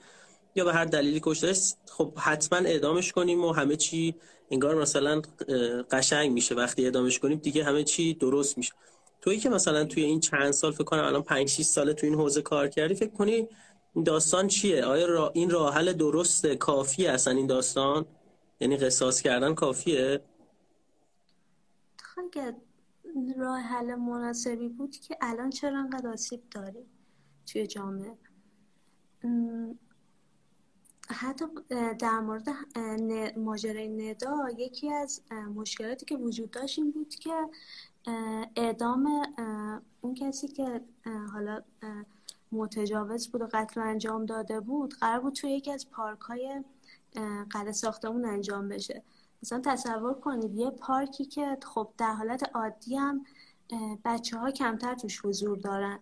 یا 0.55 0.65
به 0.65 0.73
هر 0.73 0.85
دلیلی 0.85 1.19
کشته 1.23 1.53
خب 1.87 2.13
حتما 2.17 2.59
اعدامش 2.59 3.11
کنیم 3.11 3.45
و 3.45 3.51
همه 3.51 3.75
چی 3.75 4.15
انگار 4.51 4.75
مثلا 4.75 5.21
قشنگ 5.91 6.31
میشه. 6.31 6.55
وقتی 6.55 6.85
اعدامش 6.85 7.19
کنیم 7.19 7.37
دیگه 7.37 7.63
همه 7.63 7.83
چی 7.83 8.13
درست 8.13 8.57
میشه. 8.57 8.73
تویی 9.21 9.39
که 9.39 9.49
مثلا 9.49 9.85
توی 9.85 10.03
این 10.03 10.19
چند 10.19 10.51
سال 10.51 10.71
فکر 10.71 10.83
کنم 10.83 11.03
الان 11.03 11.23
5 11.23 11.49
6 11.49 11.61
ساله 11.61 11.93
توی 11.93 12.09
این 12.09 12.19
حوزه 12.19 12.41
کار 12.41 12.67
کردی 12.67 12.95
فکر 12.95 13.09
کنی 13.09 13.47
داستان 14.05 14.47
چیه؟ 14.47 14.85
آیا 14.85 15.31
این 15.33 15.49
راه 15.49 15.73
حل 15.73 15.93
درست 15.93 16.47
کافی 16.47 17.07
اصلا 17.07 17.33
این 17.33 17.47
داستان؟ 17.47 18.05
یعنی 18.59 18.77
قصاص 18.77 19.21
کردن 19.21 19.53
کافیه؟ 19.53 20.21
اگر 22.17 22.55
راه 23.37 23.59
حل 23.59 23.95
مناسبی 23.95 24.69
بود 24.69 24.95
که 24.95 25.17
الان 25.21 25.49
چرا 25.49 25.79
انقدر 25.79 26.09
آسیب 26.09 26.43
داریم 26.51 26.85
توی 27.45 27.67
جامعه؟ 27.67 28.17
حتی 31.09 31.45
در 31.99 32.19
مورد 32.19 32.49
ماجرای 33.37 33.87
ندا 33.87 34.49
یکی 34.57 34.93
از 34.93 35.21
مشکلاتی 35.55 36.05
که 36.05 36.17
وجود 36.17 36.51
داشت 36.51 36.79
این 36.79 36.91
بود 36.91 37.15
که 37.15 37.49
اعدام 38.55 39.07
اون 40.01 40.13
کسی 40.13 40.47
که 40.47 40.81
حالا 41.33 41.61
متجاوز 42.51 43.31
بود 43.31 43.41
و 43.41 43.47
قتل 43.53 43.81
انجام 43.81 44.25
داده 44.25 44.59
بود 44.59 44.93
قرار 44.93 45.19
بود 45.19 45.33
توی 45.33 45.51
یکی 45.51 45.71
از 45.71 45.89
پارک 45.89 46.19
های 46.19 46.63
قلعه 47.51 47.71
ساختمون 47.71 48.25
انجام 48.25 48.69
بشه. 48.69 49.03
مثلا 49.43 49.61
تصور 49.65 50.13
کنید 50.13 50.55
یه 50.55 50.69
پارکی 50.69 51.25
که 51.25 51.57
خب 51.63 51.89
در 51.97 52.13
حالت 52.13 52.49
عادی 52.55 52.95
هم 52.95 53.25
بچه 54.05 54.37
ها 54.37 54.51
کمتر 54.51 54.95
توش 54.95 55.25
حضور 55.25 55.57
دارن 55.57 55.99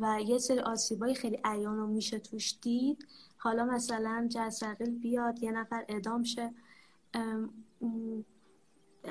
و 0.00 0.20
یه 0.20 0.38
سری 0.38 0.58
آسیبای 0.58 1.14
خیلی 1.14 1.40
عیان 1.44 1.76
رو 1.76 1.86
میشه 1.86 2.18
توش 2.18 2.58
دید. 2.62 3.06
حالا 3.36 3.64
مثلا 3.64 4.26
جرثقیل 4.30 4.90
بیاد 4.90 5.42
یه 5.42 5.52
نفر 5.52 5.84
ادام 5.88 6.22
شه. 6.22 6.50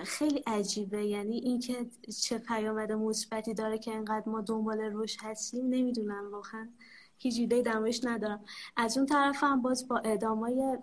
خیلی 0.03 0.43
عجیبه. 0.47 1.05
یعنی 1.05 1.35
اینکه 1.35 1.85
چه 2.21 2.37
پیامد 2.37 2.91
مثبتی 2.91 3.53
داره 3.53 3.77
که 3.77 3.95
انقدر 3.95 4.29
ما 4.29 4.41
دنبال 4.41 4.81
روش 4.81 5.17
هستیم 5.21 5.65
نمی‌دونم 5.65 6.31
واقعا. 6.31 6.69
هیچ 7.23 7.39
ایده 7.39 7.61
در 7.61 7.91
ندارم. 8.03 8.43
از 8.77 8.97
اون 8.97 9.05
طرف 9.05 9.43
هم 9.43 9.61
باز 9.61 9.87
با 9.87 9.97
اعدامای 9.97 10.77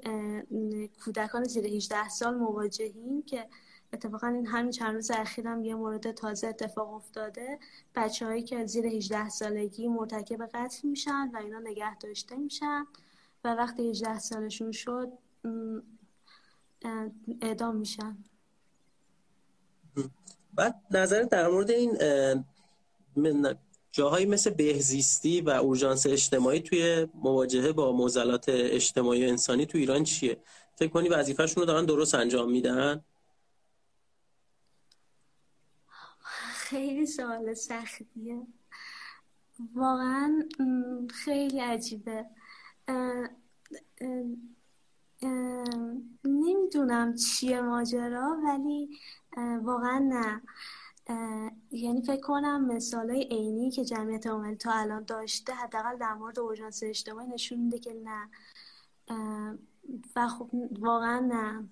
کودکان 1.05 1.45
زیر 1.45 1.67
18 1.67 2.09
سال 2.09 2.35
مواجهیم 2.35 3.23
که 3.23 3.49
اتفاقا 3.93 4.27
این 4.27 4.47
همین 4.47 4.71
چند 4.71 4.95
روز 4.95 5.11
اخیرم 5.11 5.65
یه 5.65 5.75
مورد 5.75 6.13
تازه 6.13 6.47
اتفاق 6.47 6.93
افتاده. 6.93 7.59
بچه 7.95 8.27
هایی 8.27 8.43
که 8.43 8.67
زیر 8.67 8.87
18 8.87 9.29
سالگی 9.29 9.89
مرتکب 9.89 10.47
قتل 10.47 10.89
میشن 10.89 11.31
و 11.33 11.37
اینا 11.37 11.59
نگه 11.59 11.99
داشته 11.99 12.37
میشن 12.37 12.87
و 13.45 13.55
وقتی 13.55 13.91
18 13.91 14.19
سالشون 14.19 14.73
شد 14.73 15.13
اعدام 17.43 17.77
میشن. 17.77 18.17
بعد 20.55 20.75
نظر 20.91 21.23
در 21.23 21.49
مورد 21.49 21.71
این 21.71 21.97
جاهایی 23.93 24.27
مثل 24.27 24.51
بهزیستی 24.51 25.41
و 25.41 25.51
اورژانس 25.51 26.07
اجتماعی 26.07 26.61
توی 26.61 27.07
مواجهه 27.15 27.73
با 27.73 27.93
معضلات 27.93 28.45
اجتماعی 28.49 29.27
و 29.27 29.29
انسانی 29.29 29.67
تو 29.67 29.79
ایران 29.79 30.05
چیه؟ 30.05 30.43
فکر 30.77 30.89
کنی 30.89 31.09
وظیفه‌شون 31.09 31.61
رو 31.61 31.67
دارن 31.67 31.87
درست 31.87 32.15
انجام 32.15 32.51
میدن؟ 32.51 33.05
خیلی 36.55 37.07
سوال 37.07 37.55
سختیه. 37.55 38.47
واقعا 39.75 40.43
خیلی 41.25 41.61
عجیبه. 41.61 42.27
نمی‌دونم 46.25 47.15
چیه 47.17 47.61
ماجرا 47.61 48.37
ولی 48.45 48.99
واقعا 49.63 49.99
نه. 49.99 50.43
یعنی 51.71 52.03
فکر 52.03 52.21
کنم 52.21 52.65
مثال 52.65 53.11
های 53.11 53.23
عینی 53.23 53.71
که 53.71 53.85
جمعیت 53.85 54.27
عمومی 54.27 54.57
تا 54.57 54.73
الان 54.73 55.05
داشته 55.05 55.53
حداقل 55.53 55.97
در 55.97 56.15
مورد 56.15 56.39
اورژانس 56.39 56.83
اجتماعی 56.83 57.29
نشون 57.29 57.59
میده 57.59 57.79
که 57.79 57.95
نه. 58.05 58.29
و 60.17 60.29
خب 60.29 60.51
واقعا 60.79 61.19
نه. 61.19 61.69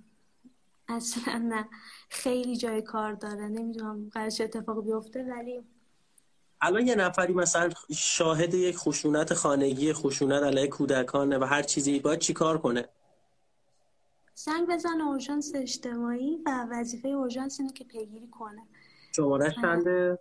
اصلا 0.88 1.38
نه. 1.38 1.68
خیلی 2.08 2.56
جای 2.56 2.82
کار 2.82 3.12
داره. 3.12 3.48
نمی‌دونم 3.48 4.08
قرار 4.12 4.30
چه 4.30 4.44
اتفاقی 4.44 4.80
بیفته 4.80 5.22
ولی 5.22 5.64
الان 6.60 6.86
یه 6.86 6.94
نفری 6.94 7.34
مثلا 7.34 7.70
شاهد 7.96 8.54
یک 8.54 8.76
خشونت 8.76 9.34
خانگی 9.34 9.92
خشونت 9.92 10.42
علیه 10.42 10.66
کودکان 10.66 11.36
و 11.36 11.46
هر 11.46 11.62
چیزی 11.62 12.00
باید 12.00 12.18
چی 12.18 12.32
کار 12.32 12.58
کنه؟ 12.58 12.88
زنگ 14.34 14.68
بزن 14.68 15.00
اورژانس 15.00 15.52
اجتماعی 15.54 16.42
و 16.46 16.66
وظیفه 16.70 17.08
اورژانس 17.08 17.60
اینه 17.60 17.72
که 17.72 17.84
پیگیری 17.84 18.28
کنه. 18.28 18.62
شماره 19.16 19.54
چنده؟ 19.62 20.18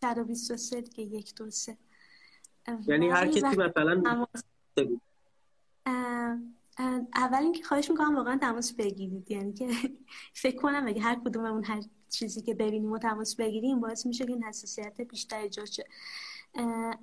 123 0.00 0.80
دیگه 0.80 1.02
یک 1.02 1.34
دو 1.34 1.50
سه. 1.50 1.76
یعنی 2.86 3.08
هر 3.08 3.26
کسی 3.26 3.56
مثلا 3.56 4.26
اول 7.14 7.38
اینکه 7.42 7.64
خواهش 7.64 7.90
می‌کنم 7.90 8.16
واقعا 8.16 8.38
تماس 8.38 8.72
بگیرید. 8.72 9.30
یعنی 9.30 9.52
که 9.52 9.68
فکر 10.42 10.56
کنم 10.56 10.86
اگه 10.86 11.00
هر 11.00 11.20
کدوممون 11.24 11.64
هر 11.64 11.82
چیزی 12.08 12.42
که 12.42 12.54
ببینیم 12.54 12.92
و 12.92 12.98
تماس 12.98 13.36
بگیریم 13.36 13.80
باعث 13.80 14.06
میشه 14.06 14.24
که 14.24 14.32
این 14.32 14.44
حساسیت 14.44 15.00
بیشتر 15.00 15.38
ایجاد 15.38 15.66
شه. 15.66 15.84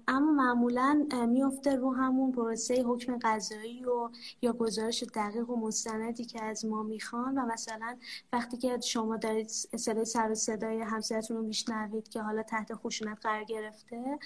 اما 0.07 0.31
معمولا 0.31 1.07
میفته 1.27 1.75
رو 1.75 1.93
همون 1.93 2.31
پروسه 2.31 2.83
حکم 2.83 3.19
قضایی 3.21 3.85
و 3.85 4.09
یا 4.41 4.53
گزارش 4.53 5.03
دقیق 5.03 5.49
و 5.49 5.55
مستندی 5.55 6.25
که 6.25 6.43
از 6.43 6.65
ما 6.65 6.83
می‌خوان. 6.83 7.37
و 7.37 7.45
مثلا 7.45 7.97
وقتی 8.33 8.57
که 8.57 8.79
شما 8.79 9.17
دارید 9.17 9.47
صدای 9.47 10.05
سر 10.05 10.31
و 10.31 10.35
صدای 10.35 10.81
همسرتون 10.81 11.37
رو 11.37 11.43
میشنوید 11.43 12.09
که 12.09 12.21
حالا 12.21 12.43
تحت 12.43 12.73
خشونت 12.73 13.17
قرار 13.21 13.43
گرفته 13.43 14.19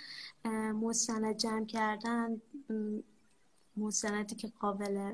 مستند 0.73 1.37
جمع 1.37 1.65
کردن 1.65 2.41
مستندی 3.77 4.35
که 4.35 4.51
قابل 4.59 5.13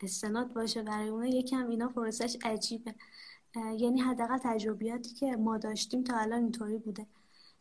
استناد 0.00 0.52
باشه 0.52 0.82
برای 0.82 1.08
اونه 1.08 1.30
یکم 1.30 1.68
اینا 1.68 1.88
پروسش 1.88 2.36
عجیبه. 2.44 2.94
یعنی 3.56 4.00
حداقل 4.00 4.38
تجربیاتی 4.38 5.14
که 5.14 5.36
ما 5.36 5.58
داشتیم 5.58 6.04
تا 6.04 6.16
الان 6.16 6.42
اینطوری 6.42 6.78
بوده. 6.78 7.06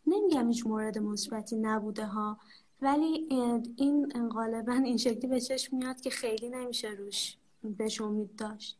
نمیگم 0.07 0.47
هیچ 0.47 0.65
مورد 0.65 0.97
مثبتی 0.97 1.55
نبوده 1.55 2.05
ها 2.05 2.37
ولی 2.81 3.27
این 3.77 4.29
غالبا 4.29 4.73
این 4.73 4.97
شکلی 4.97 5.27
به 5.27 5.41
چشم 5.41 5.77
میاد 5.77 6.01
که 6.01 6.09
خیلی 6.09 6.49
نمیشه 6.49 6.89
روش 6.89 7.35
بهش 7.63 8.01
امید 8.01 8.35
داشت 8.35 8.77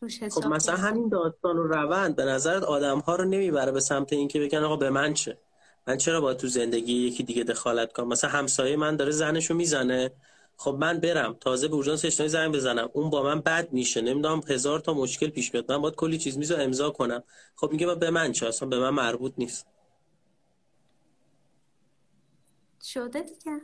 روش 0.00 0.22
خب 0.22 0.46
مثلا 0.46 0.76
همین 0.76 1.08
داستان 1.08 1.56
و 1.58 1.62
روند 1.62 2.16
به 2.16 2.24
نظرت 2.24 2.62
آدم 2.62 2.98
ها 2.98 3.16
رو 3.16 3.24
نمی‌بره 3.24 3.72
به 3.72 3.80
سمت 3.80 4.12
اینکه 4.12 4.40
بگن 4.40 4.58
آقا 4.58 4.76
به 4.76 4.90
من 4.90 5.14
چه؟ 5.14 5.38
من 5.86 5.96
چرا 5.96 6.20
با 6.20 6.34
تو 6.34 6.46
زندگی 6.46 6.92
یکی 6.92 7.22
دیگه 7.22 7.44
دخالت 7.44 7.92
کنم؟ 7.92 8.08
مثلا 8.08 8.30
همسایه 8.30 8.76
من 8.76 8.96
داره 8.96 9.10
زنشو 9.10 9.54
می‌زنه. 9.54 10.10
خب 10.56 10.76
من 10.80 11.00
برم 11.00 11.36
تازه 11.40 11.68
به 11.68 11.74
اورژانس 11.74 12.04
اجتماعی 12.04 12.28
زنگ 12.28 12.54
بزنم. 12.54 12.88
اون 12.92 13.10
با 13.10 13.22
من 13.22 13.40
بد 13.40 13.72
میشه. 13.72 14.00
نمی‌دونم 14.00 14.40
هزار 14.48 14.80
تا 14.80 14.94
مشکل 14.94 15.28
پیش 15.28 15.54
میاد 15.54 15.72
من 15.72 15.78
باید 15.78 15.94
کلی 15.94 16.18
چیز 16.18 16.38
میزو 16.38 16.56
امضا 16.56 16.90
کنم. 16.90 17.22
خب 17.56 17.72
میگه 17.72 17.94
به 17.94 18.10
من 18.10 18.32
چه؟ 18.32 18.46
اصلا 18.48 18.68
به 18.68 18.78
من 18.78 18.90
مربوط 18.90 19.32
نیست. 19.38 19.66
شده 22.82 23.20
دیگه. 23.20 23.60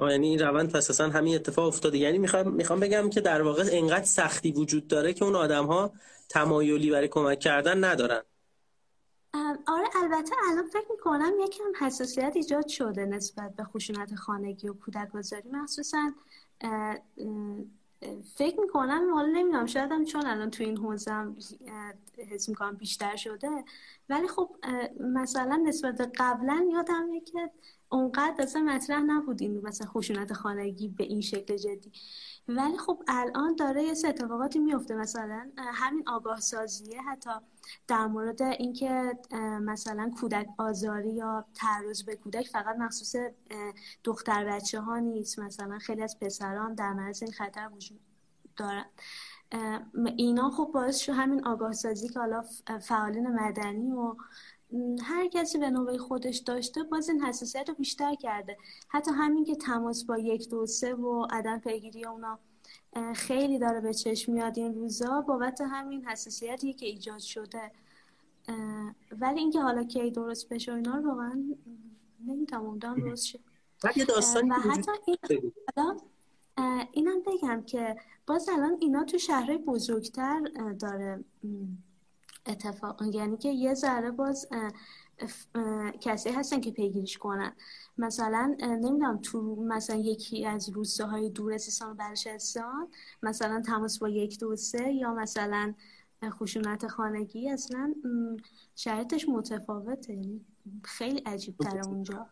یعنی 0.00 0.28
این 0.28 0.38
روند 0.38 0.72
پس 0.72 0.90
اصلا 0.90 1.10
همین 1.10 1.34
اتفاق 1.34 1.66
افتاده. 1.66 1.98
یعنی 1.98 2.18
می‌خوام 2.18 2.52
می‌خوام 2.52 2.80
بگم 2.80 3.10
که 3.10 3.20
در 3.20 3.42
واقع 3.42 3.64
انقدر 3.72 4.04
سختی 4.04 4.52
وجود 4.52 4.88
داره 4.88 5.12
که 5.12 5.24
اون 5.24 5.36
آدم 5.36 5.66
ها 5.66 5.92
تمایلی 6.28 6.90
برای 6.90 7.08
کمک 7.08 7.40
کردن 7.40 7.84
ندارن. 7.84 8.22
آره 9.66 9.88
البته 10.02 10.34
الان 10.50 10.66
فکر 10.66 10.86
می‌کنم 10.90 11.32
یکم 11.44 11.64
حساسیت 11.86 12.32
ایجاد 12.34 12.68
شده 12.68 13.06
نسبت 13.06 13.56
به 13.56 13.64
خشونت 13.64 14.14
خانگی 14.14 14.68
و 14.68 14.74
کودک 14.74 15.10
گذاری 15.10 15.48
مخصوصا 15.48 16.12
فکر 18.34 18.60
می‌کنم 18.60 19.14
حالا 19.14 19.28
نمی‌دونم 19.28 19.66
شاید 19.66 19.92
هم 19.92 20.04
چون 20.04 20.26
الان 20.26 20.50
تو 20.50 20.64
این 20.64 20.76
حوزم 20.76 21.36
حس 22.30 22.48
می‌کنم 22.48 22.76
بیشتر 22.76 23.16
شده. 23.16 23.64
ولی 24.08 24.28
خب 24.28 24.56
مثلا 25.00 25.56
نسبت 25.66 26.12
قبلا 26.18 26.68
یادمه 26.72 27.20
که 27.20 27.50
اونقدر 27.94 28.42
اصلا 28.42 28.62
مطرح 28.62 29.00
نبود 29.00 29.42
این 29.42 29.60
مثلا 29.60 29.86
خشونت 29.86 30.32
خانگی 30.32 30.88
به 30.88 31.04
این 31.04 31.20
شکل 31.20 31.56
جدی. 31.56 31.92
ولی 32.48 32.78
خب 32.78 33.02
الان 33.08 33.56
داره 33.56 33.82
یه 33.82 33.90
اتفاقاتی 33.90 34.58
میفته. 34.58 34.94
مثلا 34.94 35.50
همین 35.58 36.08
آگاه 36.08 36.40
سازیه 36.40 37.02
حتی 37.02 37.30
در 37.88 38.06
مورد 38.06 38.42
اینکه 38.42 39.18
مثلا 39.60 40.10
کودک 40.20 40.46
آزاری 40.58 41.10
یا 41.10 41.44
تعرض 41.54 42.02
به 42.02 42.16
کودک 42.16 42.48
فقط 42.48 42.76
مخصوص 42.76 43.16
دختر 44.04 44.44
بچه 44.44 44.80
ها 44.80 44.98
نیست. 44.98 45.38
مثلا 45.38 45.78
خیلی 45.78 46.02
از 46.02 46.18
پسران 46.20 46.74
در 46.74 46.92
معرض 46.92 47.22
این 47.22 47.32
خطر 47.32 47.70
وجود 47.76 48.00
دارن. 48.56 48.84
اینا 50.16 50.50
خب 50.50 50.70
باعث 50.74 50.98
شد 50.98 51.12
همین 51.12 51.46
آگاه 51.46 51.72
سازی 51.72 52.08
که 52.08 52.18
حالا 52.18 52.44
فعالین 52.80 53.28
مدنی 53.28 53.92
و 53.92 54.16
هر 55.02 55.26
کسی 55.26 55.58
به 55.58 55.70
نوبه 55.70 55.98
خودش 55.98 56.36
داشته 56.38 56.82
باز 56.82 57.08
این 57.08 57.22
حساسیت 57.22 57.68
رو 57.68 57.74
بیشتر 57.74 58.14
کرده. 58.14 58.56
حتی 58.88 59.10
همین 59.10 59.44
که 59.44 59.56
تماس 59.56 60.04
با 60.04 60.18
یک 60.18 60.48
دو 60.50 60.66
سه 60.66 60.94
و 60.94 61.26
عدم 61.30 61.58
پیگیری 61.58 62.04
اونا 62.04 62.38
خیلی 63.14 63.58
داره 63.58 63.80
به 63.80 63.94
چشم 63.94 64.32
میاد 64.32 64.58
این 64.58 64.74
روزا. 64.74 65.20
بابت 65.20 65.60
همین 65.60 66.04
حساسیتی 66.04 66.72
که 66.72 66.86
ایجاد 66.86 67.18
شده. 67.18 67.72
ولی 69.20 69.40
اینکه 69.40 69.60
حالا 69.60 69.84
کی 69.84 70.10
درست 70.10 70.48
بشه 70.48 70.74
اینا 70.74 70.96
رو 70.96 71.08
واقعا 71.08 71.44
نمی‌تونم 72.26 72.66
امیدوارم 72.66 73.00
درست 73.00 73.26
شه. 73.26 73.40
و 73.84 73.88
حتی 74.54 74.90
این 75.06 75.18
اینم 76.92 77.22
بگم 77.26 77.62
که 77.66 77.96
باز 78.26 78.48
الان 78.48 78.76
اینا 78.80 79.04
تو 79.04 79.18
شهرهای 79.18 79.58
بزرگتر 79.58 80.40
داره 80.78 81.24
اتفاق 82.46 83.02
یعنی 83.02 83.36
که 83.36 83.48
یه 83.48 83.74
ذره 83.74 84.10
باز 84.10 84.48
کسی 86.00 86.30
هستن 86.30 86.60
که 86.60 86.70
پیگیریش 86.70 87.18
کنن. 87.18 87.52
مثلا 87.98 88.56
نمی‌دونم 88.60 89.18
تو 89.18 89.56
مثلا 89.56 89.96
یکی 89.96 90.46
از 90.46 90.68
روسته 90.68 91.04
های 91.04 91.30
دور 91.30 91.58
سیستان 91.58 91.90
و 91.90 91.94
بلوچستان 91.94 92.88
مثلا 93.22 93.62
تماس 93.66 93.98
با 93.98 94.08
یک 94.08 94.38
دو 94.40 94.56
سه 94.56 94.92
یا 94.92 95.14
مثلا 95.14 95.74
خشونت 96.24 96.86
خانگی 96.86 97.50
اصلا 97.50 97.94
شرطش 98.76 99.28
متفاوته. 99.28 100.14
یعنی 100.14 100.44
خیلی 100.82 101.18
عجیب 101.18 101.56
تره 101.56 101.86
اونجا. 101.86 102.26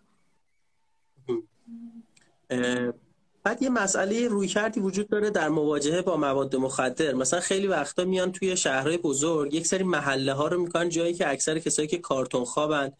بعد 3.45 3.63
یه 3.63 3.69
مسئله 3.69 4.29
روی 4.29 4.49
کردی 4.49 4.81
وجود 4.81 5.09
داره 5.09 5.31
در 5.31 5.49
مواجهه 5.49 6.03
با 6.03 6.17
مواد 6.17 6.57
مخدر. 6.57 7.15
مثلا 7.15 7.41
خیلی 7.41 7.67
وقتا 7.67 8.05
میان 8.05 8.33
توی 8.33 8.57
شهرهای 8.57 8.97
بزرگ 8.97 9.55
یک 9.55 9.67
سری 9.67 9.85
محله 9.85 10.33
ها 10.33 10.49
رو 10.49 10.63
می‌کنن 10.63 10.89
جایی 10.89 11.15
که 11.15 11.31
اکثر 11.31 11.59
کسایی 11.59 11.89
که 11.89 11.99
کارتون 11.99 12.45
خوابن 12.45 12.93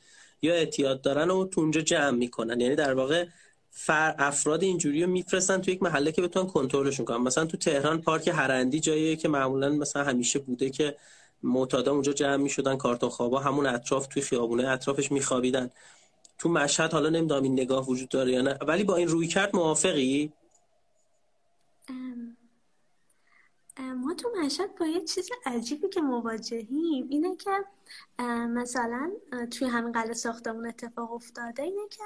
یا 0.43 0.55
اعتیاد 0.55 1.01
دارن 1.01 1.31
و 1.31 1.47
تو 1.47 1.61
اونجا 1.61 1.81
جمع 1.81 2.11
می‌کنن. 2.11 2.61
یعنی 2.61 2.75
در 2.75 2.95
واقع 2.95 3.27
فر 3.71 4.15
افراد 4.19 4.63
اینجوری 4.63 5.03
رو 5.03 5.11
میفرستن 5.11 5.61
تو 5.61 5.71
یک 5.71 5.83
محله 5.83 6.13
که 6.13 6.23
بتونن 6.23 6.47
کنترلشون 6.47 7.07
کنن. 7.07 7.17
مثلا 7.17 7.45
تو 7.45 7.57
تهران 7.57 8.01
پارک 8.01 8.29
هرندی 8.29 8.81
جاییه 8.81 9.17
که 9.17 9.29
معمولا 9.29 9.69
مثلا 9.69 10.05
همیشه 10.05 10.39
بوده 10.39 10.71
که 10.71 10.97
معتادا 11.43 11.93
اونجا 11.93 12.13
جمع 12.13 12.37
می‌شدن 12.37 12.77
کارتون 12.77 13.09
خوابا 13.09 13.41
همون 13.41 13.67
اطراف 13.67 14.07
توی 14.07 14.23
خیابونه 14.23 14.69
اطرافش 14.69 15.13
میخوابیدن. 15.13 15.71
تو 16.43 16.49
مشهد 16.49 16.93
حالا 16.93 17.09
نمی‌دونم 17.09 17.43
این 17.43 17.53
نگاه 17.53 17.89
وجود 17.89 18.09
داره 18.09 18.33
یا 18.33 18.43
نه 18.43 18.59
ولی 18.67 18.85
با 18.85 18.97
این 18.97 19.09
روی 19.09 19.27
کرد 19.27 19.57
موافقی؟ 19.57 20.33
ما 23.79 24.15
تو 24.15 24.29
مشهد 24.45 24.75
با 24.79 24.87
یه 24.87 25.05
چیز 25.05 25.29
عجیبی 25.47 25.89
که 25.89 26.01
مواجهیم 26.01 27.07
اینه 27.11 27.37
که 27.37 27.51
مثلا 28.49 29.13
توی 29.51 29.69
همین 29.69 29.93
قلعه 29.93 30.13
ساختمون 30.13 30.67
اتفاق 30.67 31.13
افتاده 31.13 31.63
اینه 31.63 31.89
که 31.91 32.03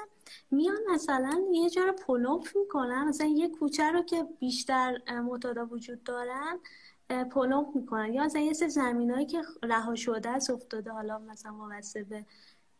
میان 0.51 0.77
مثلا 0.89 1.43
یه 1.51 1.69
جا 1.69 1.83
رو 1.83 1.93
پلوف 1.93 2.55
می‌کنن 2.55 3.07
مثلا 3.07 3.27
یه 3.27 3.47
کوچه 3.47 3.91
رو 3.91 4.01
که 4.01 4.25
بیشتر 4.39 5.21
معتادا 5.21 5.65
وجود 5.65 6.03
دارن 6.03 6.59
پلوف 7.31 7.75
می‌کنن 7.75 8.13
یا 8.13 8.23
مثلا 8.23 8.41
یه 8.41 8.53
سری 8.53 8.69
زمینایی 8.69 9.25
که 9.25 9.41
رها 9.63 9.95
شده 9.95 10.29
است 10.29 10.49
افتاده 10.49 10.91
حالا 10.91 11.19
مثلا 11.19 11.53
وابسته 11.53 12.03
به 12.03 12.25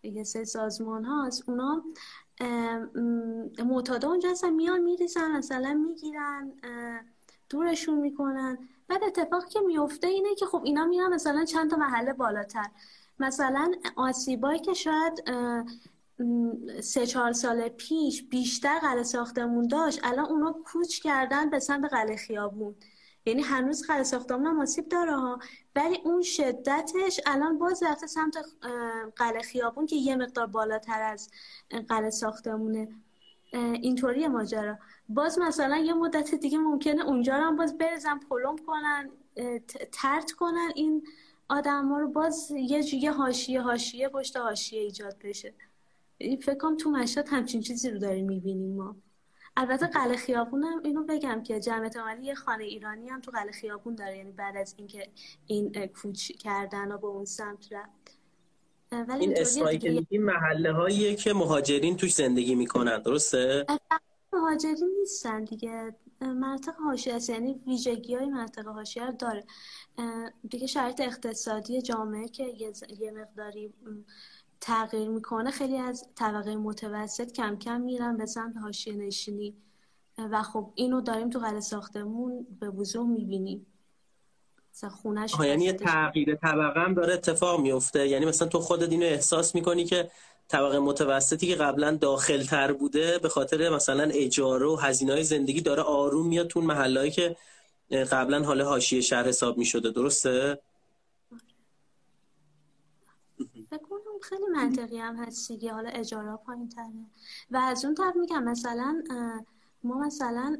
یه 0.03 0.23
سری 0.23 0.45
سازمان 0.45 1.05
هاست 1.05 1.49
اونا 1.49 1.83
معتادا 3.65 4.09
اونجا 4.09 4.31
هستن 4.31 4.49
میان 4.49 4.79
میریزن 4.79 5.31
مثلا 5.31 5.73
می‌گیرن 5.73 6.51
دورشون 7.49 7.99
می‌کنن. 7.99 8.57
بعد 8.87 9.03
اتفاقی 9.03 9.49
که 9.49 9.59
میفته 9.59 10.07
اینه 10.07 10.35
که 10.35 10.45
خب 10.45 10.61
اینا 10.63 10.85
میان 10.85 11.13
مثلا 11.13 11.45
چند 11.45 11.69
تا 11.69 11.77
محله 11.77 12.13
بالاتر. 12.13 12.69
مثلا 13.19 13.71
آسیبایی 13.95 14.59
که 14.59 14.73
شاید 14.73 15.23
سه 16.81 17.05
چهار 17.05 17.33
سال 17.33 17.69
پیش 17.69 18.23
بیشتر 18.23 18.79
قلعه 18.79 19.03
ساختمون 19.03 19.67
داشت 19.67 19.99
الان 20.03 20.25
اونا 20.25 20.55
کوچ 20.65 20.99
کردن 21.01 21.49
به 21.49 21.59
سمت 21.59 21.93
قلعه 21.93 22.15
خیابون. 22.15 22.75
یعنی 23.25 23.41
هنوز 23.41 23.87
قلعه 23.87 24.03
ساختمون 24.03 24.45
هم 24.45 24.61
آسیب 24.61 24.89
داره 24.89 25.15
ها. 25.15 25.39
ولی 25.77 25.97
اون 26.03 26.21
شدتش 26.21 27.19
الان 27.25 27.57
باز 27.57 27.83
رفته 27.83 28.07
سمت 28.07 28.37
قلعه 29.15 29.41
خیابون 29.41 29.85
که 29.85 29.95
یه 29.95 30.15
مقدار 30.15 30.47
بالاتر 30.47 31.01
از 31.01 31.29
قلعه 31.89 32.09
ساختمونه. 32.09 32.87
اینطوری 33.53 34.27
ماجرا. 34.27 34.77
باز 35.09 35.39
مثلا 35.39 35.77
یه 35.77 35.93
مدت 35.93 36.35
دیگه 36.35 36.57
ممکنه 36.57 37.05
اونجا 37.05 37.37
رو 37.37 37.43
هم 37.43 37.55
باز 37.55 37.77
برزن 37.77 38.19
پلم 38.19 38.55
کنن 38.57 39.09
ترت 39.91 40.31
کنن. 40.31 40.71
این 40.75 41.07
آدم 41.49 41.93
رو 41.93 42.07
باز 42.07 42.51
یه 42.51 42.95
یه 42.95 43.11
حاشیه 43.11 43.61
حاشیه 43.61 44.09
پشت 44.09 44.37
حاشیه 44.37 44.81
ایجاد 44.81 45.15
بشه. 45.23 45.53
فکر 46.19 46.55
کنم 46.55 46.77
تو 46.77 46.91
مشهد 46.91 47.29
همچین 47.29 47.61
چیزی 47.61 47.89
رو 47.89 47.99
داریم 47.99 48.25
می‌بینیم 48.25 48.75
ما. 48.75 48.95
البته 49.57 49.87
قلعه 49.87 50.17
خیابون 50.17 50.63
هم 50.63 50.81
اینو 50.85 51.03
بگم 51.03 51.43
که 51.43 51.59
جمعیت 51.59 51.97
عملی 51.97 52.25
یه 52.25 52.35
خانه 52.35 52.63
ایرانی 52.63 53.09
هم 53.09 53.21
تو 53.21 53.31
قلعه 53.31 53.51
خیابون 53.51 53.95
داره 53.95 54.17
یعنی 54.17 54.31
بعد 54.31 54.57
از 54.57 54.75
اینکه 54.77 55.07
این 55.45 55.87
کوچ 55.87 56.31
کردن 56.31 56.91
و 56.91 56.97
به 56.97 57.07
اون 57.07 57.25
سمت 57.25 57.73
رفت. 57.73 58.17
ولی 58.91 59.25
این 59.25 59.37
اسمایی 59.37 59.79
که 59.79 60.19
محله 60.19 60.71
هاییه 60.71 61.15
که 61.15 61.33
مهاجرین 61.33 61.97
توش 61.97 62.13
زندگی 62.13 62.55
می‌کنن 62.55 63.01
درسته؟ 63.01 63.65
مهاجرین 64.33 64.95
نیستن 64.99 65.43
دیگه. 65.43 65.95
منطقه 66.21 66.83
حاشیه 66.83 67.15
است 67.15 67.29
یعنی 67.29 67.61
ویژگی 67.67 68.15
های 68.15 68.25
منطقه 68.25 68.71
حاشیه 68.71 69.11
داره. 69.11 69.43
دیگه 70.49 70.67
شرایط 70.67 71.01
اقتصادی 71.01 71.81
جامعه 71.81 72.27
که 72.27 72.43
یه 72.99 73.11
مقداری 73.11 73.73
تغییر 74.61 75.09
می‌کنه 75.09 75.51
خیلی 75.51 75.77
از 75.77 76.05
طبقه 76.15 76.55
متوسط 76.55 77.31
کم 77.31 77.57
کم 77.57 77.81
میرن 77.81 78.17
به 78.17 78.25
سمت 78.25 78.57
حاشیه 78.57 78.93
نشینی. 78.93 79.55
و 80.17 80.43
خب 80.43 80.71
اینو 80.75 81.01
داریم 81.01 81.29
تو 81.29 81.39
قلعه 81.39 81.59
ساختمون 81.59 82.47
به 82.59 82.69
وضوح 82.69 83.07
می‌بینیم. 83.07 83.65
خونش 84.91 85.33
یعنی 85.39 85.65
یه 85.65 85.73
تغییر 85.73 86.35
طبقه 86.35 86.79
هم 86.79 86.93
داره 86.93 87.13
اتفاق 87.13 87.59
میفته 87.59 88.07
یعنی 88.07 88.25
مثلا 88.25 88.47
تو 88.47 88.59
خودت 88.59 88.91
اینو 88.91 89.05
احساس 89.05 89.55
می‌کنی 89.55 89.85
که 89.85 90.11
طبقه 90.47 90.79
متوسطی 90.79 91.47
که 91.47 91.55
قبلا 91.55 91.95
داخل 91.95 92.43
تر 92.43 92.73
بوده 92.73 93.19
به 93.19 93.29
خاطر 93.29 93.69
مثلا 93.69 94.03
اجاره 94.03 94.65
و 94.65 94.75
هزینه 94.75 95.13
های 95.13 95.23
زندگی 95.23 95.61
داره 95.61 95.83
آروم 95.83 96.27
میاد 96.27 96.47
تو 96.47 96.61
محلهایی 96.61 97.11
که 97.11 97.35
قبلا 98.11 98.43
حال 98.43 98.61
حاشیه 98.61 99.01
شهر 99.01 99.27
حساب 99.27 99.57
می‌شده. 99.57 99.91
درسته 99.91 100.59
فکر 103.69 103.85
خیلی 104.23 104.45
منطقی 104.53 104.97
هم 104.97 105.15
هست 105.15 105.47
دیگه 105.47 105.73
حالا 105.73 105.89
اجاره 105.89 106.35
پایین 106.35 106.69
تره 106.69 106.85
و 107.51 107.57
از 107.57 107.85
اون 107.85 107.95
طرف 107.95 108.15
میگم 108.15 108.43
مثلا 108.43 109.03
ما 109.83 109.97
مثلا 109.97 110.57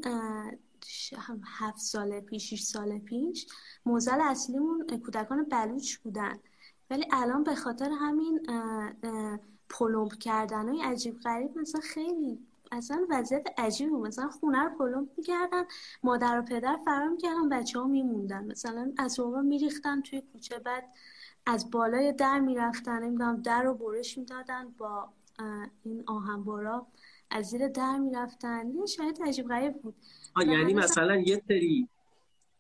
هفت 1.44 1.80
سال 1.80 2.20
پیش 2.20 2.50
شیش 2.50 2.64
سال 2.64 3.00
پیش 3.00 3.48
معضل 3.86 4.22
اصلیمون 4.22 4.88
کودکان 5.06 5.44
بلوچ 5.44 5.98
بودن. 5.98 6.40
ولی 6.90 7.06
الان 7.12 7.44
به 7.44 7.56
خاطر 7.56 7.90
همین 7.90 8.48
پلمپ 9.70 10.14
کردن 10.14 10.70
های 10.70 10.82
عجیب 10.82 11.20
غریب 11.20 11.58
مثلا 11.58 11.82
خیلی 11.82 12.40
اصلا 12.72 13.06
وضعیت 13.10 13.48
عجیبی 13.58 13.92
بود 13.92 14.08
مثلا 14.08 14.30
خونه 14.30 14.64
رو 14.64 14.78
پلمپ 14.78 15.10
می‌کردن 15.18 15.64
مادر 16.04 16.40
و 16.40 16.42
پدر 16.42 16.80
فرار 16.86 17.08
می‌کردن 17.08 17.50
بچه 17.50 17.80
ها 17.80 17.88
میموندن. 17.88 18.44
مثلا 18.44 18.94
از 18.98 19.20
میریختن 19.20 20.02
توی 20.02 20.22
کوچه 20.34 20.60
بعد 20.60 20.84
از 21.48 21.72
بالای 21.72 22.14
در 22.14 22.40
می‌رفتن 22.40 23.04
نمی‌دونم 23.04 23.42
در 23.42 23.64
رو 23.64 23.74
برش 23.74 24.18
می‌دادن 24.18 24.68
با 24.78 25.10
این 25.86 26.04
آهن‌برا 26.08 26.88
از 27.32 27.46
زیر 27.46 27.68
در 27.68 27.98
می‌رفتن. 27.98 28.70
یه 28.70 28.86
شاید 28.86 29.20
عجیب 29.26 29.48
غریب 29.48 29.74
بود. 29.82 29.96
یعنی 30.48 30.74
مثلا 30.74 31.16
یه 31.16 31.42
سری 31.48 31.88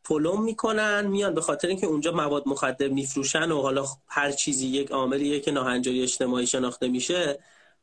پلم 0.04 0.44
می‌کنن 0.44 1.08
میان 1.08 1.34
به 1.34 1.42
خاطر 1.42 1.68
اینکه 1.68 1.88
اونجا 1.88 2.12
مواد 2.12 2.48
مخدر 2.48 2.88
میفروشن 2.88 3.52
و 3.52 3.62
حالا 3.62 3.86
هر 4.08 4.32
چیزی 4.32 4.68
یک 4.68 4.92
عاملیه 4.92 5.40
که 5.40 5.52
ناهنجاری 5.52 6.04
اجتماعی 6.04 6.48
شناخته 6.48 6.88
میشه 6.88 7.40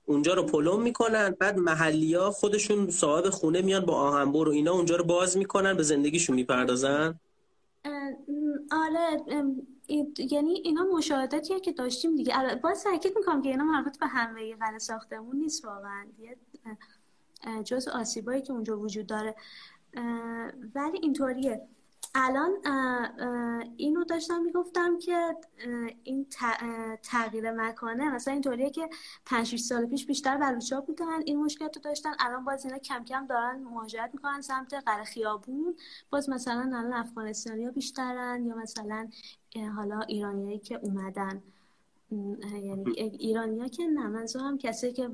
اونجا 0.06 0.34
رو 0.34 0.42
پلم 0.42 0.82
می‌کنن. 0.82 1.36
بعد 1.38 1.58
محلی 1.58 2.14
ها 2.14 2.30
خودشون 2.30 2.90
صاحب 2.90 3.30
خونه 3.30 3.62
میان 3.62 3.84
با 3.84 3.94
آهنبر 3.94 4.48
و 4.48 4.52
اینا 4.52 4.72
اونجا 4.72 4.96
رو 4.96 5.04
باز 5.04 5.36
می‌کنن 5.36 5.76
به 5.76 5.82
زندگیشون 5.82 6.36
می‌پردازن. 6.36 7.20
آره 8.72 9.24
یعنی 10.30 10.52
اینا 10.52 10.82
مشاهداتیه 10.96 11.60
که 11.60 11.72
داشتیم 11.72 12.16
دیگه. 12.16 12.54
باز 12.62 12.84
تاکید 12.84 13.12
می‌کنم 13.16 13.42
که 13.42 13.48
اینا 13.48 13.64
مربوط 13.64 13.98
به 13.98 14.06
همه 14.06 14.56
قلعه 14.56 14.78
ساختمون 14.78 15.36
نیست 15.36 15.64
واقعا. 15.64 16.06
جز 17.64 17.88
آسیبایی 17.88 18.42
که 18.42 18.52
اونجا 18.52 18.78
وجود 18.78 19.06
داره. 19.06 19.34
ولی 20.74 20.98
اینطوریه. 21.02 21.68
الان 22.14 22.50
اینو 23.76 24.04
داشتم 24.04 24.42
می‌گفتم 24.42 24.98
که 24.98 25.36
این 26.04 26.26
تغییر 27.02 27.50
مکانه 27.52 28.14
مثلا 28.14 28.32
اینطوریه 28.32 28.70
که 28.70 28.88
5 29.26 29.56
سال 29.56 29.86
پیش 29.86 30.06
بیشتر 30.06 30.36
بلوچا 30.36 30.80
بودن 30.80 31.22
این 31.24 31.44
مشکلات 31.44 31.76
رو 31.76 31.82
داشتن. 31.82 32.12
الان 32.18 32.44
باز 32.44 32.64
اینا 32.64 32.78
کم 32.78 33.04
کم 33.04 33.26
دارن 33.26 33.62
مهاجرت 33.62 34.10
می‌کنن 34.12 34.40
سمت 34.40 34.74
قره 34.74 35.04
خیابون. 35.04 35.76
باز 36.10 36.28
مثلا 36.30 36.60
الان 36.60 36.92
افغانستانی 36.92 37.64
ها 37.64 37.70
بیشترن 37.70 38.46
یا 38.46 38.54
مثلا 38.54 39.08
حالا 39.76 40.00
ایرانیایی 40.00 40.58
که 40.58 40.74
اومدن. 40.82 41.42
یعنی 42.62 42.92
ایرانیا 42.96 43.68
که 43.68 43.86
نه. 43.86 44.06
منظورم 44.08 44.58
کسی 44.58 44.92
که 44.92 45.10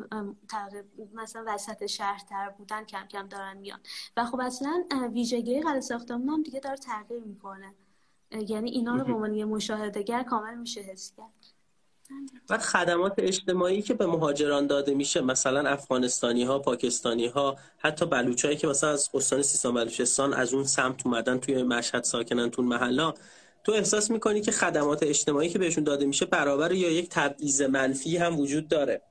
مثلا 1.14 1.44
وسط 1.46 1.86
شهرتر 1.86 2.50
بودن 2.58 2.84
کم 2.84 3.06
کم 3.10 3.28
دارن 3.28 3.56
میان. 3.56 3.80
و 4.16 4.24
خب 4.24 4.40
اصلا 4.40 4.84
ویژگی 5.12 5.60
قلعه 5.60 5.80
ساختمون 5.80 6.28
هم 6.28 6.42
دیگه 6.42 6.60
داره 6.60 6.76
تغییر 6.76 7.20
می‌کنه. 7.20 7.74
یعنی 8.48 8.70
اینا 8.70 8.96
رو 8.96 9.04
به 9.04 9.12
عنوان 9.12 9.34
یه 9.34 9.44
مشاهدهگر 9.44 10.22
کامل 10.22 10.54
میشه 10.54 10.80
حس 10.80 11.12
کرد. 11.16 11.60
بعد 12.48 12.60
خدمات 12.60 13.14
اجتماعی 13.18 13.82
که 13.82 13.94
به 13.94 14.06
مهاجران 14.06 14.66
داده 14.66 14.94
میشه 14.94 15.20
مثلا 15.20 15.70
افغانستانی 15.70 16.44
ها 16.44 16.58
پاکستانی 16.58 17.26
ها 17.26 17.56
حتی 17.78 18.06
بلوچایی 18.06 18.56
که 18.56 18.66
مثلا 18.66 18.90
از 18.90 19.10
استان 19.14 19.42
سیستان 19.42 19.74
بلوچستان 19.74 20.34
از 20.34 20.54
اون 20.54 20.64
سمت 20.64 21.06
اومدن 21.06 21.38
توی 21.38 21.62
مشهد 21.62 22.04
ساکنن 22.04 22.50
تو 22.50 22.62
محلا 22.62 23.14
تو 23.64 23.72
احساس 23.72 24.10
می‌کنی 24.10 24.40
که 24.40 24.52
خدمات 24.52 25.02
اجتماعی 25.02 25.48
که 25.48 25.58
بهشون 25.58 25.84
داده 25.84 26.06
میشه 26.06 26.26
برابر 26.26 26.72
یا 26.72 26.90
یک 26.90 27.08
تبعیض 27.08 27.62
منفی 27.62 28.16
هم 28.16 28.38
وجود 28.38 28.68
داره؟ 28.68 29.02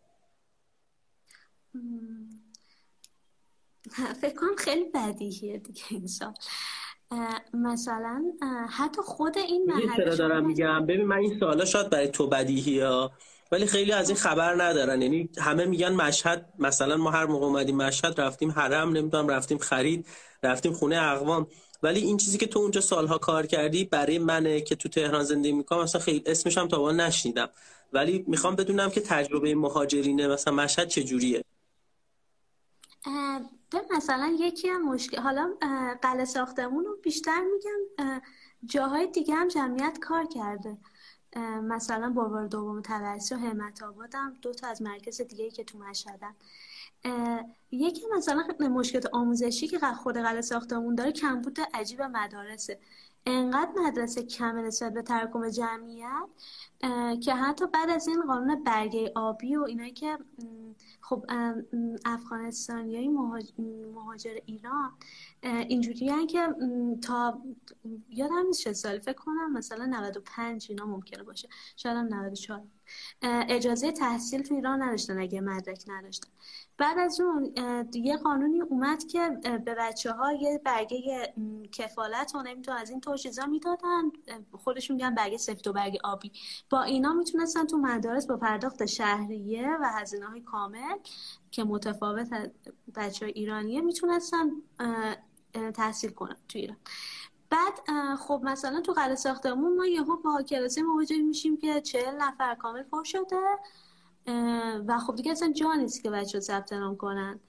فکر 4.22 4.36
کنم 4.36 4.56
خیلی 4.58 4.86
بدیهیه 4.94 5.58
دیگه 5.58 5.82
این 5.90 6.08
سال 6.08 6.34
مثلا 7.54 8.24
حتی 8.70 9.02
خود 9.02 9.38
این 9.38 9.66
محله 9.66 9.96
چرا 9.96 10.16
دارم 10.16 10.46
میگم؟ 10.46 10.86
ببین 10.86 11.06
من 11.06 11.18
این 11.18 11.40
سوالا 11.40 11.66
شاید 11.66 11.90
برای 11.90 12.08
تو 12.08 12.28
بدیهی 12.28 12.80
ها 12.80 13.12
ولی 13.52 13.66
خیلی 13.66 13.92
از 13.92 14.10
این 14.10 14.18
خبر 14.18 14.64
ندارن. 14.64 15.02
یعنی 15.02 15.30
همه 15.38 15.66
میگن 15.66 15.94
مشهد 15.94 16.54
مثلا 16.60 16.98
ما 16.98 17.12
هر 17.12 17.26
موقع 17.26 17.46
اومدیم 17.46 17.76
مشهد 17.78 18.22
رفتیم 18.22 18.52
حرم 18.52 18.90
نمی‌دونم 18.90 19.28
رفتیم 19.28 19.58
خرید 19.58 20.08
رفتیم 20.44 20.74
خونه 20.74 20.96
اقوام. 20.96 21.48
ولی 21.84 22.00
این 22.00 22.18
چیزی 22.18 22.38
که 22.38 22.48
تو 22.48 22.60
اونجا 22.60 22.82
سالها 22.82 23.18
کار 23.18 23.46
کردی 23.46 23.84
برای 23.86 24.20
منه 24.20 24.62
که 24.62 24.76
تو 24.76 24.89
تهران 24.89 25.24
زندگی 25.24 25.52
می‌کنم 25.52 25.82
مثلا 25.82 26.02
خیلی 26.02 26.24
اسمش 26.26 26.58
هم 26.58 26.68
تا 26.68 26.92
نشنیدم. 26.92 27.50
ولی 27.94 28.24
می‌خوام 28.28 28.56
بدونم 28.56 28.89
که 28.89 29.02
تجربه 29.02 29.56
مهاجرینه 29.56 30.28
مثلا 30.28 30.54
مشهد 30.54 30.88
چجوریه؟ 30.88 31.44
مثلا 33.92 34.36
یکی 34.39 34.68
هم 34.68 34.94
مشکل 34.94 35.18
حالا 35.18 35.54
قلعه 36.02 36.26
ساختمون 36.26 36.86
رو 36.86 36.98
بیشتر 37.04 37.42
میگم 37.54 38.22
جاهای 38.65 39.08
دیگه 39.08 39.36
هم 39.36 39.48
جمعیت 39.48 39.98
کار 40.02 40.26
کرده. 40.26 40.78
مثلا 41.63 42.10
بروار 42.10 42.48
دوم 42.48 42.82
توسط 42.82 43.32
و 43.32 43.36
همت 43.36 43.84
آبادم 43.84 44.38
دو 44.42 44.54
تا 44.54 44.68
از 44.68 44.82
مرکز 44.82 45.22
دیگه 45.22 45.52
که 45.52 45.63
تو 45.63 45.78
مشهدن. 45.78 46.36
یکی 47.72 48.02
مثلا 48.18 48.48
مشکلات 48.60 49.06
آموزشی 49.14 49.68
که 49.68 49.80
خود 49.80 50.18
قلعه 50.18 50.42
ساختمون 50.42 50.96
داره 50.96 51.12
کمبود 51.12 51.60
عجیب 51.74 52.02
مدارسه. 52.02 52.80
انقدر 53.26 53.72
مدرسه 53.76 54.24
کم 54.24 54.58
نسبت 54.58 54.94
به 54.94 55.02
تراکم 55.02 55.50
جمعیت 55.50 56.28
که 57.24 57.34
حتی 57.34 57.66
بعد 57.68 57.90
از 57.90 58.08
این 58.08 58.22
قانون 58.28 58.64
برگه 58.64 59.12
آبی 59.16 59.56
و 59.56 59.64
اینایی 59.64 59.92
که 59.92 60.18
خب 61.02 61.26
افغانستانی 62.06 62.96
های 62.96 63.08
مهاجر 63.94 64.38
ایران 64.46 64.92
اینجوری 65.43 66.28
که 66.28 66.47
تا 67.02 67.41
یادم 68.10 68.45
نیست 68.47 68.62
چه 68.62 68.73
سالی 68.73 68.99
فکر 68.99 69.13
کنم 69.13 69.54
مثلا 69.54 69.86
95 69.86 70.67
اینا 70.69 70.86
ممکنه 70.86 71.23
باشه. 71.23 71.49
شاید 71.75 71.97
هم 71.97 72.13
94 72.13 72.62
اجازه 73.49 73.91
تحصیل 73.91 74.41
تو 74.41 74.56
ایران 74.56 74.82
نداشتن 74.82 75.19
اگه 75.19 75.41
مدرک 75.41 75.84
نداشتن. 75.88 76.30
بعد 76.78 76.97
از 76.97 77.21
اون 77.21 77.54
یه 77.93 78.17
قانونی 78.17 78.62
اومد 78.62 79.04
که 79.04 79.30
به 79.65 79.75
بچه 79.80 80.12
ها 80.12 80.34
یه 80.34 80.62
برگه 80.65 81.34
کفالت 81.71 82.36
و 82.36 82.41
نمیتون 82.41 82.75
از 82.75 82.89
این 82.89 83.02
طور 83.02 83.17
چیزا 83.17 83.45
می‌دادن. 83.45 84.12
خودشون 84.52 84.95
میگن 84.95 85.15
برگه 85.15 85.38
سفت 85.38 85.67
و 85.67 85.73
برگه 85.73 85.99
آبی. 86.04 86.32
با 86.69 86.84
اینا 86.84 87.13
می‌تونستن 87.13 87.65
تو 87.65 87.78
مدارس 87.78 88.28
با 88.28 88.38
پرداخت 88.38 88.86
شهریه 88.86 89.78
و 89.82 89.86
هزینه 89.93 90.25
های 90.25 90.41
کامل 90.41 90.97
که 91.52 91.63
متفاوت 91.63 92.52
بچه 92.95 93.25
ایرانیه 93.25 93.82
می‌تونستن 93.82 94.52
تحصیل 95.54 96.10
کنن 96.10 96.36
تو 96.50 96.60
ایران. 96.60 96.78
بعد 97.50 97.74
خب 98.16 98.42
مثلا 98.44 98.82
تو 98.82 98.94
قلعه 98.94 99.16
ساختمون 99.16 99.78
ما 99.78 99.86
یهو 99.86 100.18
با 100.18 100.42
کلاسی 100.42 100.82
مواجه 100.82 101.22
میشیم 101.22 101.58
که 101.58 101.82
چهل 101.82 102.16
نفر 102.16 102.56
کامل 102.56 102.84
پر 102.84 103.04
شده. 103.04 103.42
و 104.88 105.00
خب 105.00 105.16
دیگه 105.16 105.32
اصلا 105.32 105.52
جا 105.52 105.74
نیست 105.74 106.04
که 106.04 106.10
بچه 106.10 106.40
ثبت 106.40 106.74
نام 106.74 106.98
کنن. 106.98 107.40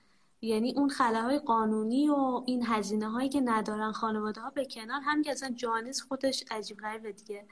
یعنی 0.43 0.75
اون 0.77 0.89
خلاهای 0.89 1.39
قانونی 1.39 2.09
و 2.09 2.43
این 2.47 2.67
هزینه 2.67 3.09
هایی 3.09 3.29
که 3.29 3.41
ندارن 3.41 3.93
خانواده 3.93 4.41
ها 4.41 4.51
به 4.51 4.65
کنار 4.65 5.01
هم 5.01 5.23
که 5.23 5.31
اصلا 5.31 5.51
جا 5.51 5.79
نیست 5.79 6.03
خودش 6.03 6.45
عجیب 6.51 6.77
غریبه 6.77 7.13
دیگه. 7.13 7.47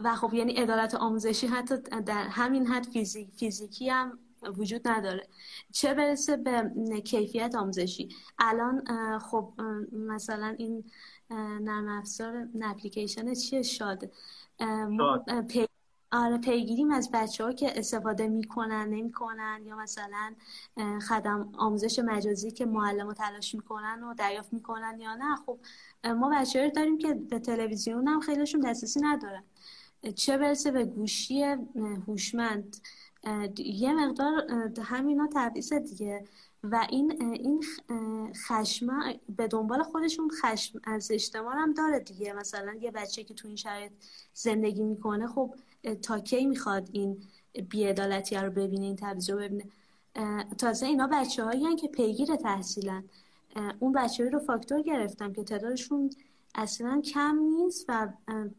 و 0.00 0.16
خب 0.16 0.34
یعنی 0.34 0.52
عدالت 0.52 0.94
آموزشی 0.94 1.46
حتی 1.46 1.76
در 2.06 2.28
همین 2.28 2.66
حد 2.66 2.86
فیزیک، 2.86 3.28
فیزیکی 3.36 3.88
هم 3.88 4.18
وجود 4.56 4.88
نداره. 4.88 5.26
چه 5.72 5.94
برسه 5.94 6.36
به 6.36 6.70
کیفیت 7.04 7.54
آموزشی؟ 7.54 8.08
الان 8.38 8.84
خب 9.18 9.52
مثلا 9.92 10.54
این 10.58 10.84
نرم 11.30 11.88
افزار 11.88 12.48
اپلیکیشن 12.62 13.34
چیه؟ 13.34 13.62
شاده 13.62 14.10
ما 14.90 15.24
آره 16.12 16.38
پیگیریم 16.38 16.90
از 16.90 17.10
بچه 17.12 17.44
ها 17.44 17.52
که 17.52 17.78
استفاده 17.78 18.28
می‌کنن 18.28 18.88
نمی‌کنن 18.88 19.62
یا 19.66 19.76
مثلا 19.76 20.34
خدم 21.08 21.52
آموزش 21.58 21.98
مجازی 21.98 22.50
که 22.50 22.66
معلم 22.66 23.12
تلاش 23.12 23.54
می‌کنن 23.54 24.02
و 24.02 24.14
دریافت 24.14 24.52
می‌کنن 24.52 25.00
یا 25.00 25.14
نه. 25.14 25.36
خب 25.36 25.58
ما 26.04 26.30
بچه 26.30 26.70
داریم 26.70 26.98
که 26.98 27.14
به 27.14 27.38
تلویزیون 27.38 28.08
هم 28.08 28.20
خیلیشون 28.20 28.60
دسترسی 28.60 29.00
ندارن. 29.00 29.44
چه 30.14 30.38
برسه 30.38 30.70
به 30.70 30.84
گوشی 30.84 31.42
هوشمند؟ 32.06 32.76
یه 33.58 33.92
مقدار 33.94 34.32
همینا 34.82 35.28
تبعیض 35.34 35.72
دیگه. 35.72 36.24
و 36.62 36.86
این 36.90 37.22
این 37.22 37.64
خشم 38.48 38.88
به 39.36 39.48
دنبال 39.48 39.82
خودشون 39.82 40.30
خشم 40.42 40.80
از 40.84 41.10
اجتماع 41.10 41.54
هم 41.54 41.72
داره 41.72 42.00
دیگه. 42.00 42.32
مثلا 42.32 42.74
یه 42.80 42.90
بچه 42.90 43.24
که 43.24 43.34
تو 43.34 43.48
این 43.48 43.56
شرایط 43.56 43.92
زندگی 44.32 44.82
می‌کنه 44.82 45.26
خب 45.26 45.54
تا 46.02 46.18
کی 46.18 46.46
می‌خواد 46.46 46.88
این 46.92 47.22
بیعدالتی 47.70 48.36
رو 48.36 48.50
ببینه 48.50 48.86
این 48.86 48.96
تبعیض 48.96 49.30
رو 49.30 49.38
ببینه؟ 49.38 49.64
تازه 50.58 50.86
اینا 50.86 51.08
بچه 51.12 51.44
هایی 51.44 51.76
که 51.76 51.88
پیگیر 51.88 52.36
تحصیلن. 52.36 53.04
اون 53.78 53.92
بچه 53.92 54.28
رو 54.28 54.38
فاکتور 54.38 54.82
گرفتم 54.82 55.32
که 55.32 55.44
تعدادشون 55.44 56.10
اصلا 56.54 57.00
کم 57.00 57.38
نیست 57.38 57.84
و 57.88 58.08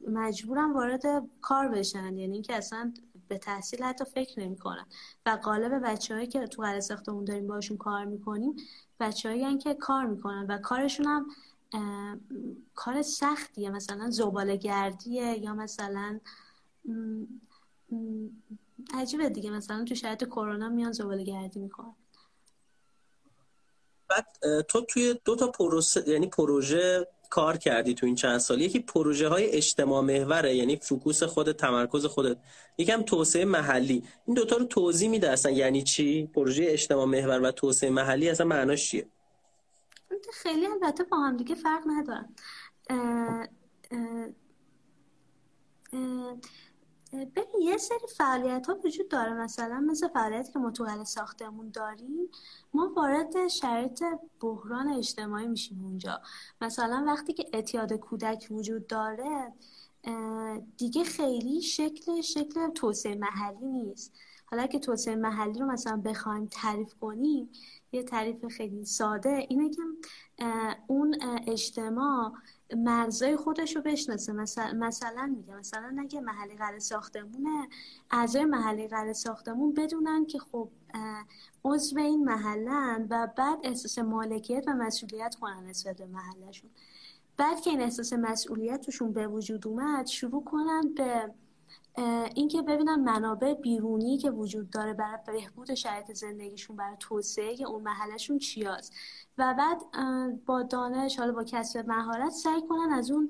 مجبورم 0.07 0.73
وارد 0.73 1.03
کار 1.41 1.67
بشن. 1.67 2.17
یعنی 2.17 2.33
اینکه 2.33 2.55
اصلا 2.55 2.93
به 3.29 3.37
تحصیل 3.37 3.83
حتی 3.83 4.05
فکر 4.05 4.39
نمی‌کنن. 4.39 4.85
و 5.25 5.29
قالب 5.43 5.81
بچههایی 5.85 6.27
که 6.27 6.47
تو 6.47 6.61
قرار 6.61 6.79
ساختمون 6.79 7.25
داریم 7.25 7.47
باشون 7.47 7.77
کار 7.77 8.05
می‌کنیم 8.05 8.55
بچههایی 8.99 9.57
که 9.57 9.73
کار 9.73 10.05
می‌کنن 10.05 10.45
و 10.49 10.57
کارشون 10.57 11.05
هم 11.05 11.25
کار 12.75 13.01
سختیه. 13.01 13.69
مثلا 13.69 14.09
زباله 14.09 14.55
گردیه 14.55 15.37
یا 15.37 15.53
مثلا 15.53 16.19
عجیبه 18.93 19.29
دیگه. 19.29 19.49
مثلا 19.49 19.83
تو 19.83 19.95
شرایط 19.95 20.23
کرونا 20.23 20.69
میان 20.69 20.91
زباله 20.91 21.23
گردی 21.23 21.59
می‌کنن. 21.59 21.95
بعد 24.09 24.61
تو 24.61 24.81
توی 24.81 25.19
دو 25.25 25.35
تا 25.35 25.47
پروسه 25.47 26.09
یعنی 26.09 26.27
پروژه 26.27 27.07
کار 27.29 27.57
کردی 27.57 27.93
تو 27.93 28.05
این 28.05 28.15
چند 28.15 28.37
سال؟ 28.37 28.61
یکی 28.61 28.79
پروژه 28.79 29.27
های 29.27 29.45
اجتماع 29.45 30.01
محوره 30.01 30.55
یعنی 30.55 30.75
فوکوس 30.75 31.23
خودت 31.23 31.57
تمرکز 31.57 32.05
خودت 32.05 32.37
یکم 32.77 33.01
توسعه 33.01 33.45
محلی. 33.45 34.03
این 34.25 34.35
دوتا 34.35 34.57
رو 34.57 34.65
توضیح 34.65 35.09
میده 35.09 35.29
اصلا 35.29 35.51
یعنی 35.51 35.83
چی؟ 35.83 36.27
پروژه 36.27 36.65
اجتماع 36.67 37.05
محور 37.05 37.41
و 37.41 37.51
توسعه 37.51 37.89
محلی 37.89 38.29
اصلا 38.29 38.45
معناش 38.45 38.89
چیه؟ 38.89 39.07
خیلی 40.33 40.65
البته 40.65 41.03
با 41.03 41.17
هم 41.17 41.37
دیگه 41.37 41.55
فرق 41.55 41.83
ندارن. 41.87 42.35
ببین 47.13 47.61
یه 47.61 47.77
سری 47.77 48.07
فعالیت 48.17 48.67
ها 48.67 48.79
وجود 48.85 49.07
داره. 49.07 49.33
مثلا 49.33 49.79
مثل 49.79 50.07
فعالیت 50.07 50.53
که 50.53 50.59
ما 50.59 50.71
تو 50.71 51.03
ساختمون 51.05 51.69
داریم 51.69 52.29
ما 52.73 52.93
وارد 52.95 53.47
شرایط 53.47 54.03
بحران 54.41 54.89
اجتماعی 54.89 55.47
میشیم 55.47 55.83
اونجا. 55.83 56.21
مثلا 56.61 57.03
وقتی 57.07 57.33
که 57.33 57.45
اعتیاد 57.53 57.93
کودک 57.93 58.47
وجود 58.51 58.87
داره 58.87 59.53
دیگه 60.77 61.03
خیلی 61.03 61.61
شکل 61.61 62.21
شکل 62.21 62.69
توسعه 62.69 63.15
محلی 63.15 63.67
نیست. 63.67 64.13
حالا 64.45 64.67
که 64.67 64.79
توسعه 64.79 65.15
محلی 65.15 65.59
رو 65.59 65.65
مثلا 65.65 66.01
بخوایم 66.05 66.45
تعریف 66.45 66.93
کنیم 66.93 67.49
یه 67.91 68.03
تعریف 68.03 68.45
خیلی 68.45 68.85
ساده 68.85 69.45
اینه 69.49 69.69
که 69.69 69.81
اون 70.87 71.15
اجتماع 71.47 72.33
مرزای 72.77 73.37
خودش 73.37 73.75
رو 73.75 73.81
بشناسه. 73.81 74.33
مثلا, 74.33 74.73
مثلا 74.73 75.33
میگه 75.37 75.55
مثلا 75.55 75.97
اگه 75.99 76.21
محلی 76.21 76.55
قرار 76.55 76.79
ساختمونه 76.79 77.67
اعضای 78.11 78.45
محلی 78.45 78.87
قرار 78.87 79.13
ساختمون 79.13 79.73
بدونن 79.73 80.25
که 80.25 80.39
خب 80.39 80.69
عضو 81.65 81.99
این 81.99 82.23
محلن 82.23 83.07
و 83.09 83.27
بعد 83.37 83.59
احساس 83.63 83.99
مالکیت 83.99 84.63
و 84.67 84.73
مسئولیت 84.73 85.35
کنن 85.35 85.65
نسبت 85.65 85.97
به 85.97 86.05
محلشون. 86.05 86.69
بعد 87.37 87.61
که 87.61 87.69
این 87.69 87.81
احساس 87.81 88.13
مسئولیت 88.13 88.81
توشون 88.81 89.13
به 89.13 89.27
وجود 89.27 89.67
اومد 89.67 90.05
شروع 90.05 90.43
کنن 90.43 90.93
به 90.95 91.33
اینکه 92.35 92.61
ببینن 92.61 92.95
منابع 92.95 93.53
بیرونی 93.53 94.17
که 94.17 94.31
وجود 94.31 94.69
داره 94.69 94.93
برای 94.93 95.19
بهبود 95.25 95.73
شرایط 95.73 96.11
زندگیشون 96.13 96.75
برای 96.75 96.95
توسعه 96.99 97.67
اون 97.67 97.83
محلشون 97.83 98.37
چیاست. 98.37 98.93
و 99.37 99.55
بعد 99.57 99.81
با 100.45 100.63
دانش 100.63 101.19
حالا 101.19 101.31
با 101.31 101.43
کسب 101.43 101.87
مهارت 101.87 102.31
سعی 102.31 102.61
کنن 102.69 102.93
از 102.93 103.11
اون 103.11 103.29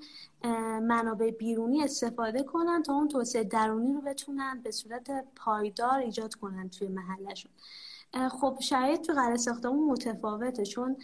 منابع 0.81 1.31
بیرونی 1.31 1.83
استفاده 1.83 2.43
کنن 2.43 2.83
تا 2.83 2.93
اون 2.93 3.07
توسعه 3.07 3.43
درونی 3.43 3.93
رو 3.93 4.01
بتونن 4.01 4.61
به 4.63 4.71
صورت 4.71 5.25
پایدار 5.35 5.99
ایجاد 5.99 6.33
کنن 6.33 6.69
توی 6.69 6.87
محلشون 6.87 7.51
خب 8.41 8.57
شرایط 8.61 9.01
تو 9.01 9.13
قرار 9.13 9.37
ساختمون 9.37 9.91
متفاوته 9.91 10.65
چون 10.65 10.97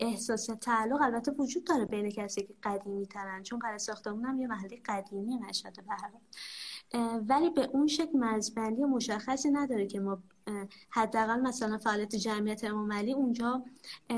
احساس 0.00 0.46
تعلق 0.60 1.02
البته 1.02 1.32
وجود 1.32 1.64
داره 1.64 1.84
بین 1.84 2.10
کسی 2.10 2.42
که 2.42 2.54
قدیمی 2.62 3.06
ترن 3.06 3.42
چون 3.42 3.58
قرار 3.58 3.78
ساختمون 3.78 4.24
هم 4.24 4.40
یه 4.40 4.46
محله 4.46 4.80
قدیمی 4.84 5.38
مشهد 5.38 5.76
به 5.76 5.82
ولی 7.28 7.50
به 7.50 7.68
اون 7.72 7.86
شکل 7.86 8.18
مرزبندی 8.18 8.84
مشخصی 8.84 9.50
نداره 9.50 9.86
که 9.86 10.00
ما 10.00 10.22
حداقل 10.90 11.40
مثلا 11.40 11.78
فعالیت 11.78 12.16
جمعیت 12.16 12.64
امام 12.64 12.92
علی 12.92 13.12
اونجا 13.12 13.64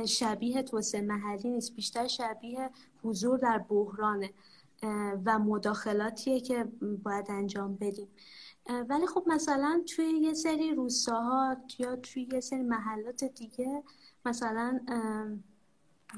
شبیه 0.06 0.62
توسعه 0.62 1.00
محلی 1.00 1.50
نیست 1.50 1.74
بیشتر 1.74 2.06
شبیه 2.06 2.70
حضور 3.02 3.38
در 3.38 3.58
بحرانه 3.58 4.30
و 5.24 5.38
مداخلاتیه 5.38 6.40
که 6.40 6.64
باید 7.02 7.26
انجام 7.30 7.76
بدیم. 7.76 8.08
ولی 8.88 9.06
خب 9.06 9.24
مثلا 9.26 9.82
توی 9.86 10.04
یه 10.04 10.34
سری 10.34 10.74
روستاها 10.74 11.56
یا 11.78 11.96
توی 11.96 12.28
یه 12.32 12.40
سری 12.40 12.62
محلات 12.62 13.24
دیگه 13.24 13.82
مثلا 14.24 14.80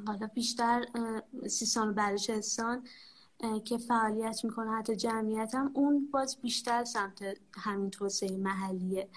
حالا 0.07 0.27
بیشتر 0.35 0.85
سیستان 1.49 1.89
و 1.89 1.93
بلوچستان 1.93 2.85
که 3.65 3.79
فعالیت 3.79 4.45
می‌کنه 4.45 4.71
حتی 4.71 4.97
جمعیت 4.97 5.55
هم 5.55 5.71
اون 5.75 6.09
باز 6.13 6.41
بیشتر 6.41 6.85
سمت 6.85 7.23
همین 7.55 7.91
توسعه 7.91 8.37
محلیه. 8.37 9.09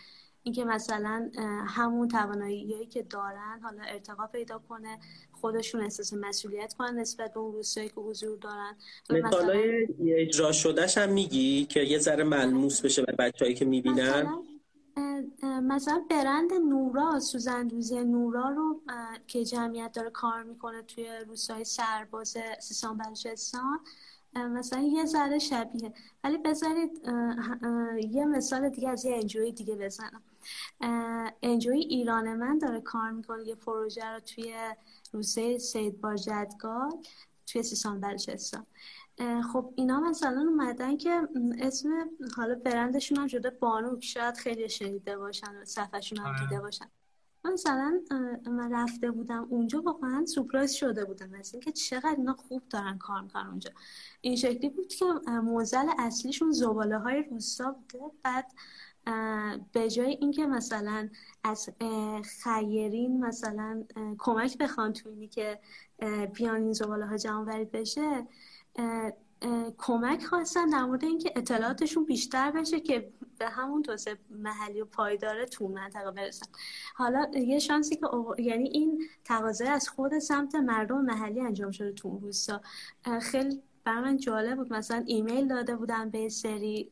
اینکه 0.44 0.66
مثلا 0.66 1.32
همون 1.68 2.08
توانایی 2.08 2.86
که 2.86 3.04
دارن 3.04 3.60
حالا 3.64 3.84
ارتقا 3.84 4.28
پیدا 4.28 4.60
کنه 4.70 5.00
خودشون 5.32 5.82
احساس 5.82 6.14
مسئولیت 6.14 6.74
کنن 6.74 7.00
نسبت 7.00 7.34
به 7.34 7.40
اون 7.40 7.54
روستایی 7.54 7.90
که 7.90 8.02
حضور 8.02 8.38
دارن. 8.38 8.76
مثالای 9.10 9.88
اجرا 10.00 10.52
شدهش 10.52 10.98
هم 10.98 11.10
میگی 11.10 11.66
که 11.66 11.80
یه 11.80 12.00
ذره 12.00 12.24
ملموس 12.24 12.82
بشه 12.82 13.02
به 13.02 13.12
بچههایی 13.20 13.56
که 13.56 13.66
می‌بینن؟ 13.66 14.38
مثلا 15.44 16.06
برند 16.10 16.54
نورا 16.54 17.20
سوزندوزی 17.20 18.04
نورا 18.04 18.50
رو 18.50 18.82
که 19.28 19.46
جمعیت 19.46 19.92
داره 19.92 20.10
کار 20.10 20.44
می‌کنه 20.44 20.82
توی 20.82 21.08
روستای 21.28 21.64
سرباز 21.64 22.38
سیستان 22.60 22.98
بلوچستان. 22.98 23.80
مثلا 24.36 24.82
یه 24.82 25.06
ذره 25.06 25.40
شبیه. 25.40 25.94
ولی 26.24 26.38
بذارید 26.38 27.02
یه 28.12 28.26
مثال 28.26 28.70
دیگه 28.70 28.90
از 28.90 29.06
یه 29.06 29.16
انجوی 29.16 29.52
دیگه 29.52 29.76
بزنم. 29.76 30.22
انجوی 31.44 31.80
ایران 31.80 32.34
من 32.34 32.58
داره 32.58 32.82
کار 32.82 33.12
می‌کنه. 33.12 33.48
یه 33.48 33.56
پروژه 33.56 34.06
رو 34.06 34.20
توی 34.20 34.56
روسه 35.12 35.58
سید 35.58 36.02
باجدگاه 36.02 37.00
توی 37.48 37.64
سیستان 37.64 38.02
بلوچستان. 38.02 38.66
خب 39.54 39.74
اینا 39.76 40.00
مثلا 40.00 40.42
اومدن 40.50 40.98
که 40.98 41.28
اسم 41.60 41.90
حالا 42.36 42.56
برندشون 42.56 43.18
هم 43.18 43.28
شده 43.28 43.50
بانوک. 43.50 44.04
شاید 44.04 44.38
خیلی 44.38 44.70
شنیده 44.70 45.18
باشن 45.18 45.56
و 45.62 45.66
صفحشون 45.66 46.18
هم 46.20 46.36
دیده 46.44 46.62
آره. 46.62 46.66
باشن 47.44 47.54
مثلا 47.54 48.00
من 48.46 48.72
رفته 48.72 49.12
بودم 49.12 49.48
اونجا 49.50 49.82
واقعا 49.82 50.26
سپرایز 50.26 50.72
شده 50.72 51.06
بودم. 51.06 51.34
از 51.34 51.54
اینکه 51.54 51.72
چقدر 51.72 52.16
اینا 52.18 52.34
خوب 52.34 52.62
دارن 52.70 52.98
کار 52.98 53.22
می‌کنن 53.22 53.48
اونجا. 53.48 53.70
این 54.22 54.36
شکلی 54.36 54.70
بود 54.70 54.88
که 54.88 55.06
موزل 55.28 55.90
اصلیشون 56.00 56.52
زباله 56.52 56.98
های 56.98 57.24
روستا 57.24 57.72
بوده. 57.72 58.06
بعد 58.24 58.52
به 59.72 59.90
جای 59.90 60.10
اینکه 60.10 60.46
مثلا 60.46 61.10
از 61.44 61.70
خیرین 62.44 63.26
مثلا 63.26 63.84
کمک 64.18 64.58
بخوان 64.58 64.94
تو 64.94 65.10
اینی 65.10 65.28
که 65.28 65.60
بیان 66.34 66.62
این 66.62 66.74
زباله 66.74 67.06
ها 67.06 67.18
جمع 67.18 67.64
بشه 67.64 68.28
کمک 69.78 70.24
خواستن 70.26 70.70
در 70.70 70.84
مورد 70.84 71.04
اینکه 71.04 71.34
اطلاعاتشون 71.36 72.06
بیشتر 72.06 72.52
بشه 72.52 72.80
که 72.80 73.12
به 73.40 73.50
همون 73.50 73.82
توسعه 73.82 74.18
محلی 74.30 74.82
و 74.82 74.86
پایدار 74.86 75.46
تو 75.46 75.68
منطقه 75.68 76.12
برسن. 76.12 76.46
حالا 76.96 77.32
یه 77.34 77.60
شانسی 77.60 77.96
که 77.96 78.08
یعنی 78.38 78.70
این 78.70 79.04
تقاضای 79.26 79.68
از 79.68 79.90
خود 79.90 80.20
سمت 80.20 80.56
مردم 80.56 81.02
محلی 81.02 81.42
انجام 81.42 81.72
شده 81.72 81.92
تو 81.92 82.08
اون 82.08 82.22
روستا. 82.22 82.62
خیلی 83.22 83.62
بر 83.84 84.02
من 84.02 84.18
جالب 84.18 84.58
بود. 84.58 84.74
مثلا 84.74 85.04
ایمیل 85.08 85.48
داده 85.48 85.76
بودم 85.76 86.10
به 86.10 86.30
سری 86.30 86.92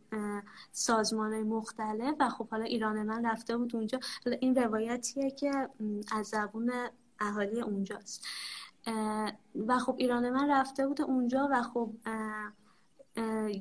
سازمان 0.71 1.43
مختلف 1.43 2.15
و 2.19 2.29
خب 2.29 2.47
حالا 2.49 2.63
ایران 2.63 3.03
من 3.03 3.25
رفته 3.25 3.57
بود 3.57 3.75
اونجا. 3.75 3.99
این 4.39 4.55
روایتیه 4.55 5.31
که 5.31 5.69
از 6.11 6.27
زبون 6.27 6.71
اهالی 7.19 7.61
اونجاست. 7.61 8.25
و 9.67 9.79
خب 9.79 9.95
ایران 9.97 10.29
من 10.29 10.49
رفته 10.49 10.87
بود 10.87 11.01
اونجا 11.01 11.49
و 11.51 11.63
خب 11.63 11.91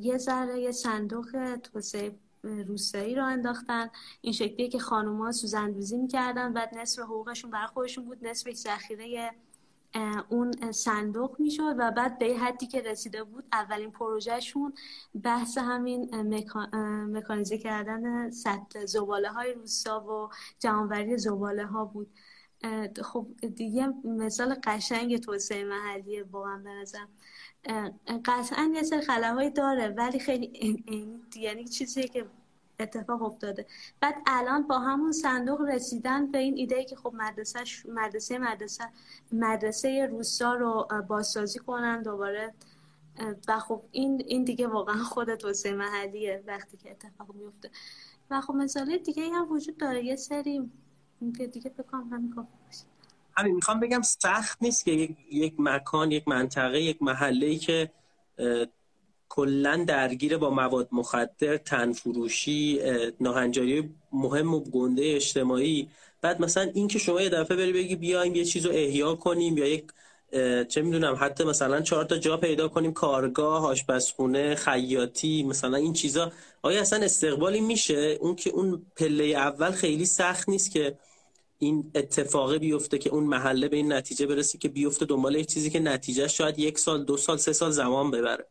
یه 0.01 0.19
ذره 0.19 0.61
یه 0.61 0.73
صندوق 0.73 1.57
توسعه 1.57 2.19
روستایی 2.43 3.15
رو 3.15 3.25
انداختن. 3.25 3.91
این 4.21 4.33
شکلیه 4.33 4.69
که 4.69 4.79
خانوما 4.79 5.33
سوزندوزی 5.33 5.99
می‌کردن 5.99 6.53
بعد 6.53 6.79
نصف 6.79 7.03
حقوقشون 7.03 7.51
برای 7.51 7.67
خودشون 7.67 8.05
بود 8.05 8.27
نصف 8.27 8.51
ذخیره 8.51 9.31
اون 10.29 10.73
صندوق 10.73 11.41
می‌شد 11.41 11.75
و 11.79 11.91
بعد 11.91 12.19
به 12.19 12.39
حدی 12.39 12.67
که 12.67 12.81
رسیده 12.81 13.25
بود 13.25 13.45
اولین 13.53 13.91
پروژهشون 13.91 14.73
بحث 15.23 15.59
همین 15.59 16.11
مکانیزه 17.13 17.59
کردن 17.59 18.31
سطل 18.31 18.87
زباله 18.87 19.29
های 19.29 19.53
روستا 19.53 20.01
و 20.01 20.29
جمعوری 20.59 21.19
زباله 21.19 21.67
ها 21.67 21.85
بود. 21.85 22.11
خب 23.05 23.27
دیگه 23.57 23.87
مثال 24.05 24.57
قشنگ 24.65 25.17
توسعه 25.17 25.65
محلی 25.65 26.23
واقعا 26.23 26.59
به 26.59 26.71
نظرم. 26.71 27.09
قطعا 28.25 28.73
یه 28.75 28.83
سر 28.83 29.01
خلاهایی 29.01 29.51
داره 29.51 29.89
ولی 29.89 30.19
خیلی 30.19 30.77
یعنی 31.37 31.65
چیزی 31.65 32.09
که 32.09 32.27
اتفاق 32.81 33.23
افتاده. 33.23 33.67
بعد 34.01 34.15
الان 34.27 34.67
با 34.67 34.79
همون 34.79 35.13
صندوق 35.13 35.61
رسیدن 35.61 36.31
به 36.31 36.39
این 36.39 36.57
ایده 36.57 36.85
که 36.85 36.97
خب 36.97 37.15
مدرسه 37.15 37.61
مدرسه 37.89 38.39
مدرسه 38.39 38.85
مدرسه 39.33 40.07
روستا 40.07 40.55
رو 40.55 40.89
بازسازی 41.09 41.59
کنن 41.59 42.03
دوباره. 42.03 42.55
و 43.49 43.59
خب 43.59 43.83
این 43.93 44.23
این 44.27 44.45
دیگه 44.45 44.67
واقعا 44.67 45.03
خود 45.03 45.35
توسعه 45.35 45.73
محلیه 45.73 46.43
وقتی 46.47 46.77
که 46.77 46.91
اتفاق 46.91 47.35
میفته 47.35 47.71
و 48.31 48.41
خب 48.41 48.55
مثال 48.55 48.99
دیگه 48.99 49.31
هم 49.31 49.53
وجود 49.53 49.77
داره 49.77 50.05
یه 50.05 50.17
سری 50.17 50.71
که 51.39 51.47
دیگه 51.47 51.71
بکنم 51.71 52.09
همین 52.13 52.35
همین 53.37 53.55
می‌خوام 53.55 53.81
بگم 53.81 54.03
سخت 54.03 54.63
نیست 54.63 54.85
که 54.85 54.91
یک, 54.91 55.17
یک 55.33 55.55
مکان 55.59 56.11
یک 56.11 56.29
منطقه 56.29 56.81
یک 56.81 57.03
محله 57.03 57.57
که 57.57 57.91
کلا 59.29 59.85
درگیر 59.89 60.37
با 60.37 60.51
مواد 60.51 60.89
مخدر 60.93 61.57
تنفروشی 61.57 62.81
ناهنجاری 63.21 63.95
مهم 64.13 64.55
و 64.55 64.61
گنده 64.61 65.03
اجتماعی. 65.05 65.89
بعد 66.23 66.43
مثلا 66.43 66.71
این 66.75 66.89
که 66.89 66.99
شما 66.99 67.21
یه 67.21 67.29
دفعه 67.29 67.57
بری 67.57 67.73
بگی 67.73 67.97
بیایم 67.97 68.35
یه 68.35 68.45
چیز 68.45 68.67
رو 68.67 68.73
احیا 68.73 69.15
کنیم 69.15 69.59
یا 69.59 69.67
یک 69.67 69.85
چه 70.69 70.83
می‌دونم 70.83 71.19
حتی 71.21 71.45
مثلا 71.45 71.81
چهار 71.81 72.05
تا 72.05 72.19
جا 72.19 72.37
پیدا 72.37 72.69
کنیم 72.69 72.93
کارگاه 72.93 73.67
آشپزخونه 73.67 74.55
خیاطی 74.55 75.43
مثلا 75.43 75.77
این 75.77 75.93
چیزا. 75.93 76.33
آیا 76.63 76.81
اصلا 76.81 77.05
استقبالی 77.05 77.61
میشه؟ 77.61 78.19
اون 78.21 78.37
که 78.37 78.51
اون 78.51 78.87
پله 78.97 79.25
اول 79.25 79.71
خیلی 79.71 80.05
سخت 80.05 80.49
نیست 80.49 80.71
که 80.71 80.99
این 81.63 81.91
اتفاقه 81.95 82.59
بیفته 82.59 82.99
که 82.99 83.11
اون 83.11 83.25
محله 83.25 83.69
به 83.69 83.77
این 83.77 83.93
نتیجه 83.93 84.27
برسی 84.27 84.59
که 84.59 84.69
بیفته 84.69 85.07
دنبال 85.07 85.35
یک 85.35 85.47
چیزی 85.47 85.71
که 85.71 85.81
نتیجه 85.81 86.29
شاید 86.29 86.59
یک 86.59 86.79
سال 86.79 87.05
دو 87.05 87.17
سال 87.17 87.37
سه 87.37 87.53
سال 87.53 87.71
زمان 87.71 88.11
ببره. 88.11 88.47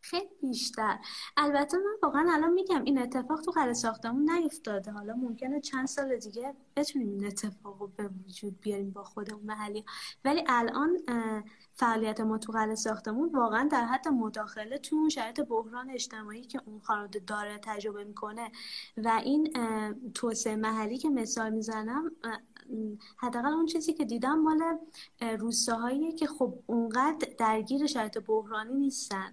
خیلی 0.00 0.28
بیشتر. 0.42 0.98
البته 1.36 1.76
من 1.76 1.96
واقعا 2.02 2.32
الان 2.34 2.52
میگم 2.52 2.84
این 2.84 2.98
اتفاق 2.98 3.40
تو 3.40 3.50
قرار 3.50 3.72
ساختمون 3.72 4.30
نیفتاده. 4.30 4.90
حالا 4.90 5.14
ممکنه 5.14 5.60
چند 5.60 5.86
سال 5.86 6.16
دیگه 6.16 6.54
بتونیم 6.76 7.08
این 7.08 7.26
اتفاق 7.26 7.80
رو 7.80 7.86
به 7.96 8.10
وجود 8.26 8.60
بیاریم 8.60 8.90
با 8.90 9.04
خودمون 9.04 9.42
محلی 9.42 9.84
ولی 10.24 10.44
الان 10.48 10.98
فعالیت 11.78 12.20
ما 12.20 12.38
تو 12.38 12.52
قلعه 12.52 12.74
ساختمون 12.74 13.28
واقعا 13.28 13.68
در 13.72 13.84
حد 13.84 14.08
مداخله 14.08 14.78
تو 14.78 14.96
اون 14.96 15.08
شرایط 15.08 15.40
بحران 15.40 15.90
اجتماعی 15.90 16.42
که 16.42 16.60
اون 16.66 16.80
خانواده 16.80 17.18
داره 17.18 17.58
تجربه 17.62 18.04
می‌کنه. 18.04 18.50
و 18.96 19.20
این 19.24 19.52
توسعه 20.14 20.56
محلی 20.56 20.98
که 20.98 21.08
مثال 21.08 21.50
می‌زنم 21.50 22.10
حداقل 23.16 23.48
اون 23.48 23.66
چیزی 23.66 23.92
که 23.92 24.04
دیدم 24.04 24.38
مال 24.38 24.78
روستاهایی 25.38 26.12
که 26.12 26.26
خب 26.26 26.54
اونقدر 26.66 27.28
درگیر 27.38 27.86
شرایط 27.86 28.18
بحرانی 28.18 28.74
نیستن. 28.74 29.32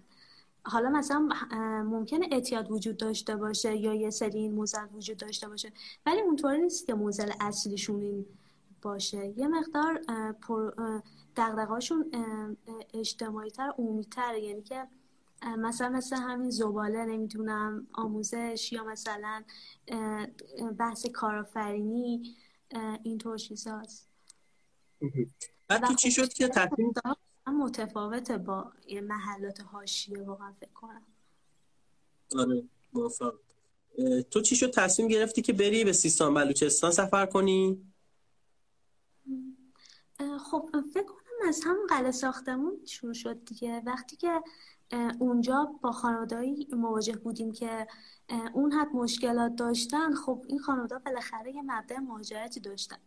حالا 0.63 0.89
مثلا 0.89 1.29
ممکنه 1.83 2.27
اعتیاد 2.31 2.71
وجود 2.71 2.97
داشته 2.97 3.35
باشه 3.35 3.75
یا 3.75 3.93
یه 3.93 4.09
سری 4.09 4.39
این 4.39 4.53
موزل 4.53 4.85
وجود 4.93 5.17
داشته 5.17 5.47
باشه 5.47 5.71
ولی 6.05 6.21
اونطوری 6.21 6.61
نیست 6.61 6.87
که 6.87 6.93
موزل 6.93 7.31
اصلیشون 7.39 8.01
این 8.01 8.25
باشه. 8.81 9.33
یه 9.37 9.47
مقدار 9.47 10.01
دقدقاشون 11.37 12.11
اجتماعی 12.93 13.49
تر 13.49 13.73
عمومی 13.77 14.05
تر 14.05 14.35
یعنی 14.35 14.61
که 14.61 14.87
مثلا 15.57 15.89
مثل 15.89 16.15
همین 16.15 16.49
زباله 16.49 17.05
نمی‌دونم 17.05 17.87
آموزش 17.93 18.69
یا 18.71 18.83
مثلا 18.83 19.43
بحث 20.77 21.05
کارآفرینی 21.05 22.35
اینطور 23.03 23.37
چیزاست 23.37 24.09
بعد 25.67 25.85
تو 25.87 25.93
چی 25.93 26.11
شد 26.11 26.33
که 26.33 26.47
تصمیم 26.47 26.93
متفاوته 27.47 28.37
با 28.37 28.71
محلات 29.03 29.61
حاشیه 29.61 30.21
واقعا 30.21 30.53
فکر 30.59 30.73
کنم. 30.73 31.03
آره 32.37 32.63
موافق 32.93 33.33
تو 34.31 34.41
چی 34.41 34.55
شد؟ 34.55 34.71
تصمیم 34.71 35.07
گرفتی 35.07 35.41
که 35.41 35.53
بری 35.53 35.83
به 35.83 35.93
سیستان 35.93 36.33
بلوچستان 36.33 36.91
سفر 36.91 37.25
کنی؟ 37.25 37.91
خب 40.51 40.69
فکر 40.93 41.11
از 41.47 41.61
هم 41.65 41.77
قلعه 41.89 42.11
ساختمون 42.11 42.85
شروع 42.85 43.13
شد 43.13 43.45
دیگه. 43.45 43.81
وقتی 43.85 44.15
که 44.15 44.41
اونجا 45.19 45.71
با 45.81 45.91
خانوادهایی 45.91 46.67
مواجه 46.71 47.15
بودیم 47.15 47.51
که 47.51 47.87
اون 48.53 48.71
حد 48.71 48.87
مشکلات 48.93 49.55
داشتن 49.55 50.13
خب 50.13 50.45
این 50.47 50.59
خانواده 50.59 50.99
بالاخره 50.99 51.55
یه 51.55 51.61
مبدع 51.61 51.99
مهاجرتی 51.99 52.59
داشتن. 52.59 52.97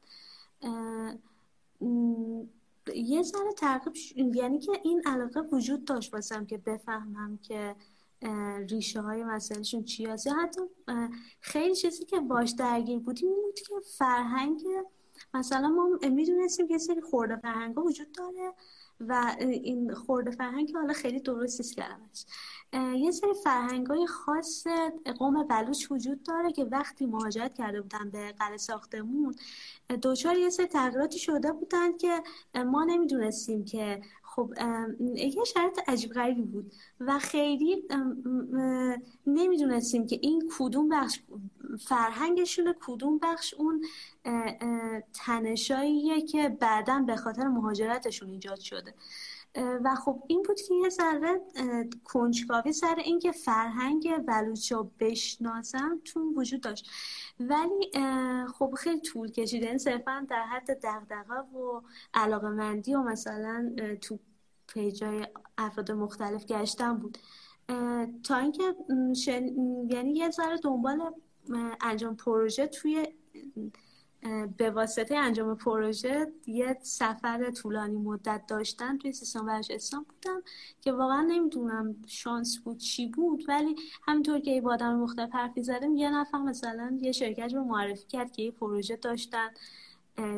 یه 2.94 3.22
ذره 3.22 3.52
ترغیب 3.56 3.94
یعنی 4.34 4.58
که 4.58 4.72
این 4.84 5.02
علاقه 5.06 5.40
وجود 5.40 5.84
داشت 5.84 6.14
واسم 6.14 6.46
که 6.46 6.58
بفهمم 6.58 7.38
که 7.42 7.76
ریشه 8.70 9.00
های 9.00 9.24
مسئلهشون 9.24 9.84
چی 9.84 10.06
هست. 10.06 10.28
حتی 10.28 10.60
خیلی 11.40 11.74
چیزی 11.74 12.04
که 12.04 12.20
باش 12.20 12.50
درگیر 12.50 12.98
بودیم 12.98 13.28
این 13.28 13.42
بود 13.42 13.60
که 13.60 13.74
فرهنگ 13.98 14.60
مثلا 15.34 15.68
ما 15.68 15.98
می‌دونستیم 16.10 16.68
که 16.68 16.78
سری 16.78 17.00
خورده 17.00 17.36
فرهنگ 17.36 17.78
وجود 17.78 18.12
داره 18.12 18.52
و 19.00 19.36
این 19.38 19.94
خورده 19.94 20.30
فرهنگ 20.30 20.72
حالا 20.74 20.92
خیلی 20.92 21.20
درست 21.20 21.60
نیست 21.60 21.76
کلمش 21.76 22.24
یه 22.96 23.10
سری 23.10 23.34
فرهنگ 23.44 23.86
های 23.86 24.06
خاص 24.06 24.66
قوم 25.18 25.42
بلوچ 25.42 25.90
وجود 25.90 26.22
داره 26.22 26.52
که 26.52 26.64
وقتی 26.64 27.06
مهاجرت 27.06 27.54
کرده 27.54 27.80
بودن 27.80 28.10
به 28.10 28.32
قلعه 28.32 28.56
ساختمون 28.56 29.34
دوچار 30.02 30.36
یه 30.36 30.50
سری 30.50 30.66
تغییراتی 30.66 31.18
شده 31.18 31.52
بودن 31.52 31.96
که 31.96 32.22
ما 32.66 32.84
نمی‌دونستیم 32.84 33.64
که 33.64 34.02
خب 34.22 34.54
یه 35.14 35.44
شرط 35.44 35.88
عجیب 35.88 36.12
غریبی 36.12 36.42
بود 36.42 36.72
و 37.00 37.18
خیلی 37.18 37.84
نمی‌دونستیم 39.26 40.06
که 40.06 40.18
این 40.22 40.50
کدوم 40.58 40.88
بخش 40.88 41.20
فرهنگشون 41.80 42.74
کدوم 42.80 43.18
بخش 43.18 43.54
اون 43.54 43.84
تنشاییه 45.14 46.20
که 46.20 46.48
بعدا 46.48 47.04
به 47.06 47.16
خاطر 47.16 47.48
مهاجرتشون 47.48 48.30
ایجاد 48.30 48.60
شده. 48.60 48.94
و 49.84 49.94
خب 49.94 50.22
این 50.26 50.42
بود 50.42 50.60
که 50.60 50.74
یه 50.74 50.88
ذره 50.88 51.40
کنجکاوی 52.04 52.72
سر 52.72 52.94
اینکه 53.04 53.32
فرهنگ 53.32 54.16
بلوچ 54.26 54.72
رو 54.72 54.90
بشناسم 55.00 56.00
تو 56.04 56.34
وجود 56.36 56.60
داشت. 56.60 56.90
ولی 57.40 57.90
خب 58.58 58.74
خیلی 58.78 59.00
طول 59.00 59.30
کشید. 59.30 59.54
این 59.54 59.64
یعنی 59.64 59.78
صرفا 59.78 60.26
در 60.30 60.42
حد 60.42 60.78
دغدغه 60.82 61.40
و 61.58 61.80
علاقه 62.14 62.48
مندی 62.48 62.94
و 62.94 63.02
مثلا 63.02 63.74
تو 64.00 64.18
پیجای 64.66 65.26
افراد 65.58 65.92
مختلف 65.92 66.46
گشتم 66.46 66.96
بود. 66.96 67.18
تا 68.24 68.36
اینکه 68.36 68.74
یعنی 69.90 70.12
یه 70.12 70.30
ذره 70.30 70.58
دنبال 70.58 71.14
انجام 71.80 72.16
پروژه 72.16 72.66
توی 72.66 73.06
به 74.56 74.70
واسطه 74.70 75.16
انجام 75.16 75.56
پروژه 75.56 76.32
یه 76.46 76.78
سفر 76.82 77.50
طولانی 77.50 77.96
مدت 77.96 78.42
داشتن 78.48 78.98
توی 78.98 79.12
سیستان 79.12 79.46
ورش 79.46 79.70
اسلام 79.70 80.06
بودم 80.08 80.42
که 80.80 80.92
واقعا 80.92 81.22
نمی‌دونم 81.22 81.96
شانس 82.06 82.58
بود 82.58 82.78
چی 82.78 83.06
بود 83.06 83.44
ولی 83.48 83.76
همینطور 84.02 84.40
که 84.40 84.60
با 84.60 84.72
آدم 84.72 84.94
مختلف 84.94 85.34
حرفی 85.34 85.62
یه 85.94 86.10
نفر 86.10 86.38
مثلا 86.38 86.98
یه 87.00 87.12
شرکت 87.12 87.54
رو 87.54 87.64
معرفی 87.64 88.06
کرد 88.06 88.32
که 88.32 88.42
یه 88.42 88.50
پروژه 88.50 88.96
داشتن. 88.96 89.48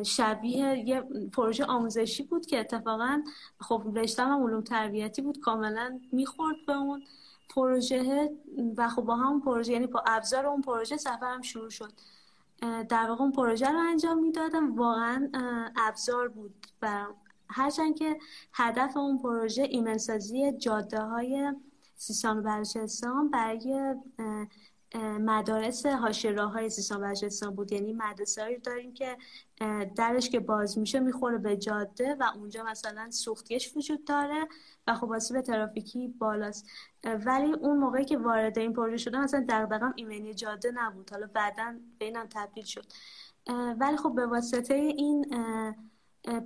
شبیه 0.05 0.83
یه 0.87 1.01
پروژه 1.33 1.65
آموزشی 1.65 2.23
بود 2.23 2.45
که 2.45 2.59
اتفاقا 2.59 3.23
خب 3.59 3.83
رشتم 3.95 4.27
هم 4.27 4.43
علوم 4.43 4.61
تربیتی 4.61 5.21
بود 5.21 5.39
کاملا 5.39 5.99
می‌خورد 6.11 6.55
به 6.67 6.77
اون 6.77 7.03
پروژه 7.49 8.29
و 8.77 8.89
خب 8.89 9.01
با 9.01 9.15
هم 9.15 9.41
پروژه 9.41 9.73
یعنی 9.73 9.87
با 9.87 10.03
ابزار 10.07 10.45
اون 10.45 10.61
پروژه 10.61 10.97
سفرم 10.97 11.41
شروع 11.41 11.69
شد. 11.69 11.91
در 12.89 13.05
واقع 13.09 13.23
اون 13.23 13.31
پروژه 13.31 13.69
رو 13.69 13.79
انجام 13.79 14.19
می‌دادم. 14.19 14.75
واقعا 14.75 15.29
ابزار 15.75 16.27
بود 16.27 16.67
و 16.81 17.05
هرچند 17.49 17.95
که 17.95 18.19
هدف 18.53 18.97
اون 18.97 19.17
پروژه 19.17 19.63
ایمنسازی 19.63 20.51
جاده 20.51 21.01
های 21.01 21.53
سیستان 21.95 22.37
و 22.37 22.41
برای 23.29 23.95
مدارس 24.99 25.85
حاشیه 25.85 26.41
های 26.41 26.69
سیستان 26.69 27.01
بلوچستان 27.01 27.55
بود. 27.55 27.71
یعنی 27.71 27.93
مدرسه 27.93 28.61
داریم 28.63 28.93
که 28.93 29.17
درش 29.95 30.29
که 30.29 30.39
باز 30.39 30.77
میشه 30.77 30.99
می‌خوره 30.99 31.37
به 31.37 31.57
جاده 31.57 32.15
و 32.15 32.23
اونجا 32.35 32.63
مثلا 32.63 33.11
سوختیش 33.11 33.77
وجود 33.77 34.05
داره 34.05 34.47
و 34.87 34.95
خب 34.95 35.33
به 35.33 35.41
ترافیکی 35.41 36.07
بالاست. 36.07 36.69
ولی 37.03 37.53
اون 37.53 37.77
موقعی 37.77 38.05
که 38.05 38.17
وارد 38.17 38.59
این 38.59 38.73
پروژه 38.73 38.97
شدم 38.97 39.23
مثلا 39.23 39.45
دغدغم 39.49 39.93
ایمنی 39.95 40.33
جاده 40.33 40.71
نبود. 40.71 41.11
حالا 41.11 41.27
بعدا 41.33 41.75
بینم 41.99 42.27
تبدیل 42.29 42.65
شد. 42.65 42.85
ولی 43.79 43.97
خب 43.97 44.15
به 44.15 44.25
واسطه 44.25 44.73
این 44.73 45.25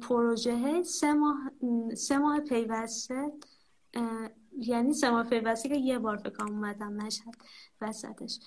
پروژه 0.01 0.83
سه 0.83 1.13
ماه 1.13 1.51
سه 1.95 2.17
ماه 2.17 2.39
پیوسته 2.39 3.31
یعنی 4.59 4.93
ماه 5.03 5.29
پیوسته 5.29 5.69
که 5.69 5.75
یه 5.75 5.99
بار 5.99 6.17
فکر 6.17 6.43
اومدم 6.43 6.93
مشهد 6.93 7.35
وسطش. 7.81 8.39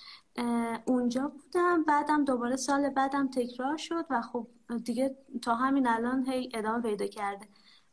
اونجا 0.85 1.27
بودم 1.27 1.83
بعدم 1.83 2.25
دوباره 2.25 2.55
سال 2.55 2.89
بعدم 2.89 3.29
تکرار 3.29 3.77
شد 3.77 4.05
و 4.09 4.21
خب 4.21 4.47
دیگه 4.83 5.15
تا 5.41 5.55
همین 5.55 5.87
الان 5.87 6.29
هی 6.29 6.49
ادامه 6.53 6.81
پیدا 6.81 7.07
کرده. 7.07 7.47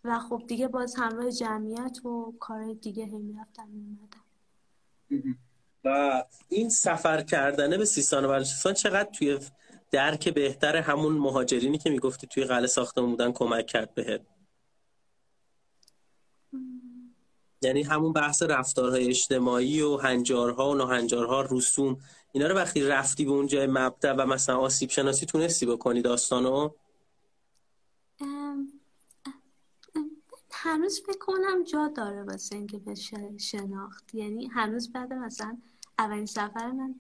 و 0.04 0.18
خب 0.18 0.42
دیگه 0.48 0.68
باز 0.68 0.94
همراه 0.96 1.30
جمعیت 1.30 2.04
و 2.04 2.34
کار 2.40 2.72
دیگه 2.72 3.04
هی 3.04 3.18
می‌رفتم 3.18 3.68
میومدم 3.68 4.24
و 5.84 6.24
این 6.48 6.68
سفر 6.68 7.22
کردنه 7.22 7.78
به 7.78 7.84
سیستان 7.84 8.24
و 8.24 8.28
بلوچستان 8.28 8.74
چقدر 8.74 9.10
توی 9.10 9.38
درک 9.90 10.28
بهتر 10.28 10.76
همون 10.76 11.12
مهاجرینی 11.12 11.78
که 11.78 11.90
می‌گفتی 11.90 12.26
توی 12.26 12.44
قلعه 12.44 12.66
ساختمون 12.66 13.10
بودن 13.10 13.32
کمک 13.32 13.66
کرد 13.66 13.94
بهت؟ 13.94 14.20
یعنی 17.66 17.82
همون 17.82 18.12
بحث 18.12 18.42
رفتارهای 18.42 19.08
اجتماعی 19.08 19.82
و 19.82 19.96
هنجارها 19.96 20.70
و 20.70 20.74
ناهنجارها 20.74 21.46
رسوم 21.50 21.96
اینا 22.32 22.46
رو 22.46 22.54
وقتی 22.54 22.82
رفتی 22.82 23.24
به 23.24 23.30
اون 23.30 23.46
جای 23.46 23.66
مبدع 23.66 24.12
و 24.12 24.26
مثلا 24.26 24.58
آسیب 24.58 24.90
شناسی 24.90 25.26
تونستی 25.26 25.66
بکنی 25.66 26.02
داستانو؟ 26.02 26.70
هنوز 30.50 31.02
بکنم 31.08 31.64
جا 31.64 31.88
داره 31.96 32.22
واسه 32.22 32.56
اینکه 32.56 32.78
به 32.78 32.94
شناخت. 33.38 34.14
یعنی 34.14 34.46
هنوز 34.46 34.92
بعد 34.92 35.12
مثلا 35.12 35.56
اولین 35.98 36.26
سفر 36.26 36.70
من 36.70 36.94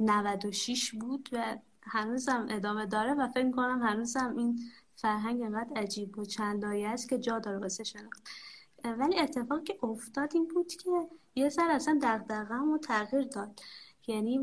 96 0.00 0.94
بود 0.94 1.28
و 1.32 1.56
هنوزم 1.82 2.46
ادامه 2.50 2.86
داره 2.86 3.14
و 3.14 3.28
فکر 3.28 3.50
کنم 3.50 3.82
هنوزم 3.82 4.34
این 4.38 4.60
فرهنگ 4.96 5.42
انقدر 5.42 5.70
عجیب 5.76 6.18
و 6.18 6.24
چند 6.24 6.64
است 6.64 7.08
که 7.08 7.18
جا 7.18 7.38
داره 7.38 7.58
واسه 7.58 7.84
شناخت. 7.84 8.22
ولی 8.84 9.18
اتفاقی 9.18 9.62
که 9.62 9.84
افتاد 9.84 10.30
این 10.34 10.48
بود 10.48 10.72
که 10.72 11.08
یه 11.34 11.48
سر 11.48 11.70
اصلا 11.70 11.98
دقدقم 12.02 12.72
رو 12.72 12.78
تغییر 12.78 13.22
داد. 13.22 13.60
یعنی 14.06 14.40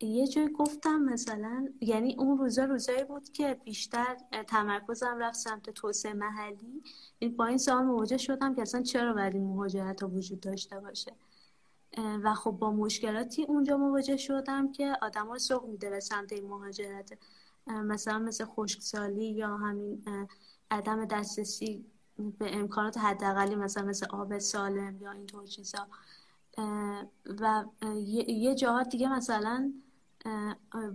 یه 0.00 0.26
جای 0.26 0.52
گفتم 0.52 0.98
مثلا 0.98 1.68
یعنی 1.80 2.16
اون 2.18 2.38
روزا 2.38 2.64
روزایی 2.64 3.04
بود 3.04 3.32
که 3.32 3.60
بیشتر 3.64 4.16
تمرکزم 4.46 5.18
رفت 5.18 5.38
سمت 5.38 5.70
توسعه 5.70 6.12
محلی. 6.12 6.82
با 7.36 7.46
این 7.46 7.58
سوال 7.58 7.84
مواجه 7.84 8.16
شدم 8.16 8.54
که 8.54 8.62
اصلا 8.62 8.82
چرا 8.82 9.12
باید 9.12 9.34
این 9.34 9.44
مهاجرت 9.44 10.02
ها 10.02 10.08
وجود 10.08 10.40
داشته 10.40 10.80
باشه. 10.80 11.12
و 11.98 12.34
خب 12.34 12.50
با 12.50 12.70
مشکلاتی 12.72 13.44
اونجا 13.44 13.76
مواجه 13.76 14.16
شدم 14.16 14.72
که 14.72 14.96
آدم 15.02 15.26
ها 15.26 15.38
سوق 15.38 15.66
میده 15.66 15.90
به 15.90 16.00
سمت 16.00 16.32
این 16.32 16.46
مهاجرت. 16.46 17.18
مثلا 17.66 18.18
مثل 18.18 18.44
خشکسالی 18.44 19.26
یا 19.26 19.56
همین 19.56 20.04
عدم 20.70 21.04
دسترسی 21.04 21.84
به 22.18 22.56
امکانات 22.56 22.98
حداقلی 22.98 23.54
مثلا 23.54 23.84
مثل 23.84 24.06
آب 24.10 24.38
سالم 24.38 25.02
یا 25.02 25.12
اینطور 25.12 25.46
چیزا. 25.46 25.86
و 27.40 27.64
یه 28.28 28.54
جاها 28.54 28.82
دیگه 28.82 29.12
مثلا 29.12 29.72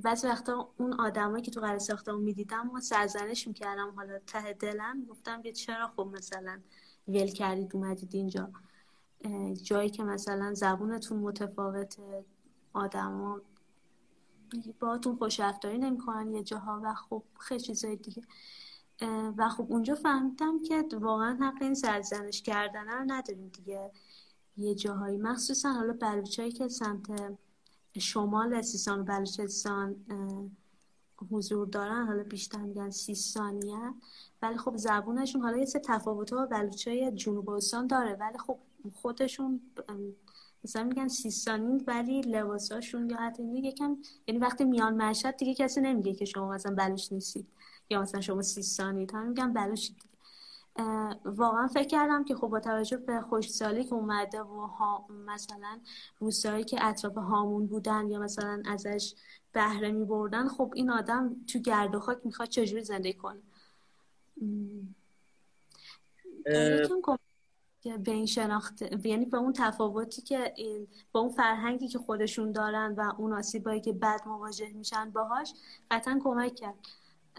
بعضی 0.04 0.28
وقتا 0.28 0.70
اون 0.78 0.94
آدمایی 0.94 1.44
که 1.44 1.52
تو 1.52 1.62
قرار 1.62 1.80
ساختمون 1.80 2.22
می‌دیدم 2.22 2.70
و 2.70 2.80
سرزنش 2.80 3.48
می‌کردم. 3.48 3.94
حالا 3.96 4.20
ته 4.28 4.54
دلم 4.54 5.06
گفتم 5.06 5.42
که 5.42 5.52
چرا 5.52 5.88
خب 5.88 6.10
مثلا 6.18 6.60
ول 7.08 7.28
کردید 7.28 7.76
اومدید 7.76 8.16
اینجا. 8.16 8.50
جایی 9.64 9.90
که 9.90 10.04
مثلا 10.04 10.54
زبونتون 10.54 11.18
متفاوته 11.20 12.26
آدما 12.74 13.42
باهاتون 14.80 15.16
خوش 15.16 15.40
رفتاری 15.40 15.78
نمی‌کنن 15.78 16.34
یه 16.34 16.44
جاها 16.44 16.82
و 16.84 16.94
خب 16.94 17.24
خیلی 17.40 17.62
چیزای 17.62 17.96
دیگه. 17.96 18.24
و 19.38 19.50
خب 19.50 19.66
اونجا 19.70 19.96
فهمیدم 19.96 20.64
که 20.64 20.86
واقعا 20.94 21.38
حق 21.42 21.62
این 21.62 21.74
سرزنش 21.74 22.42
کردن 22.42 22.88
رو 22.88 23.04
نداریم 23.08 23.48
دیگه. 23.48 23.92
یه 24.58 24.76
جاهایی 24.76 25.18
مخصوصا 25.18 25.74
حالا 25.74 25.94
بلوچایی 25.94 26.52
که 26.52 26.68
سمت 26.68 27.38
شمال 28.00 28.62
سیستان 28.62 29.00
و 29.00 29.04
بلوچستان 29.04 29.96
حضور 31.32 31.68
دارن 31.68 32.06
حالا 32.06 32.24
بیشتر 32.24 32.58
میگن 32.58 32.90
سیستانیه 32.90 33.94
ولی 34.42 34.58
خب 34.58 34.78
زبونشون 34.78 35.42
حالا 35.42 35.58
یه 35.58 35.66
سه 35.66 35.80
تفاوت 35.80 36.34
ها 36.34 36.46
بلوچای 36.46 37.12
جنوب 37.12 37.50
استان 37.50 37.88
داره. 37.88 38.14
ولی 38.14 38.38
خب 38.38 38.58
خودشون 38.94 39.62
مثلا 40.64 40.84
میگن 40.84 41.08
سیستانی 41.08 41.84
ولی 41.88 42.22
لباساشون 42.22 43.10
یا 43.10 43.18
حتی 43.18 43.44
یکم 43.44 43.98
یعنی 44.28 44.40
وقتی 44.40 44.64
میان 44.64 45.02
مشهد 45.02 45.38
دیگه 45.38 45.54
کسی 45.54 45.82
نمیگه 45.82 46.14
که 46.14 46.26
شما 46.26 46.50
مثلا 46.50 46.76
بلوچ 46.76 47.12
نیستید. 47.12 47.48
یا 47.90 48.02
مثلا 48.02 48.22
شما 48.22 48.42
سیستانید 48.42 49.14
هم 49.14 49.28
میگن 49.28 49.54
بلوچ 49.54 49.88
دیگه 49.88 50.14
واقعا 51.26 51.68
فکر 51.68 51.88
کردم 51.88 52.24
که 52.24 52.36
خب 52.36 52.48
با 52.48 52.60
توجه 52.60 52.98
به 52.98 53.22
خوشسالی 53.22 53.84
که 53.84 53.94
اومده 53.94 54.42
و 54.42 54.66
ها 54.66 55.06
مثلا 55.10 55.80
روستایی 56.20 56.64
که 56.64 56.86
اطراف 56.86 57.18
هامون 57.18 57.68
بودن 57.68 58.10
یا 58.10 58.20
مثلا 58.20 58.64
ازش 58.66 59.16
بهره 59.52 59.92
می 59.92 60.06
بردن 60.06 60.48
خب 60.48 60.72
این 60.76 60.90
آدم 60.90 61.36
تو 61.48 61.60
گرد 61.60 61.96
و 61.96 62.00
خاک 62.00 62.18
می‌خواد 62.24 62.48
چجوری 62.48 62.84
زندگی 62.84 63.14
کنه. 63.14 63.42
به 67.84 68.12
این 68.12 68.26
شناخت 68.26 69.06
یعنی 69.06 69.26
به 69.26 69.38
اون 69.38 69.54
تفاوتی 69.54 70.22
که 70.22 70.54
این 70.56 70.88
با 71.12 71.20
اون 71.20 71.30
فرهنگی 71.30 71.88
که 71.88 72.00
خودشون 72.00 72.52
دارن 72.52 72.96
و 72.98 73.14
اون 73.18 73.34
آسیبایی 73.34 73.82
که 73.82 73.94
بعد 73.94 74.28
مواجه 74.28 74.74
میشن 74.74 75.10
باهاش 75.10 75.54
قطعا 75.92 76.20
کمک 76.24 76.56
کرد. 76.56 76.76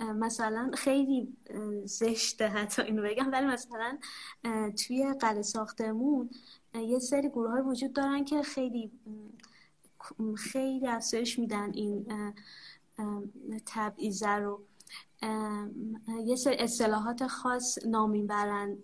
مثلا 0.01 0.71
خیلی 0.75 1.37
زشته 1.85 2.49
حتی 2.49 2.83
اینو 2.83 3.03
بگم 3.03 3.33
ولی 3.33 3.47
مثلا 3.47 3.99
توی 4.87 5.15
قلعه 5.21 5.43
ساختمون 5.43 6.31
یه 6.75 6.99
سری 6.99 7.29
گروه 7.29 7.51
های 7.51 7.61
وجود 7.63 7.93
دارن 7.93 8.25
که 8.25 8.43
خیلی 8.43 8.91
خیلی 10.37 10.89
افزایش 10.89 11.39
میدن 11.39 11.73
این 11.75 12.07
تبعیضه 13.67 14.29
رو. 14.29 14.63
یه 16.25 16.37
سری 16.37 16.57
اصطلاحات 16.57 17.27
خاص 17.27 17.79
نام 17.87 18.27
برن 18.27 18.79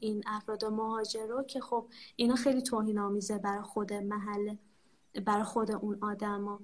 این 0.00 0.22
افراد 0.26 0.64
مهاجر 0.64 1.26
رو 1.26 1.42
که 1.42 1.60
خب 1.60 1.86
اینا 2.16 2.34
خیلی 2.34 2.62
توهین 2.62 2.98
آمیزه 2.98 3.38
برای 3.38 3.62
خود 3.62 3.92
محله 3.92 4.58
برای 5.24 5.44
خود 5.44 5.70
اون 5.70 5.98
آدما. 6.00 6.60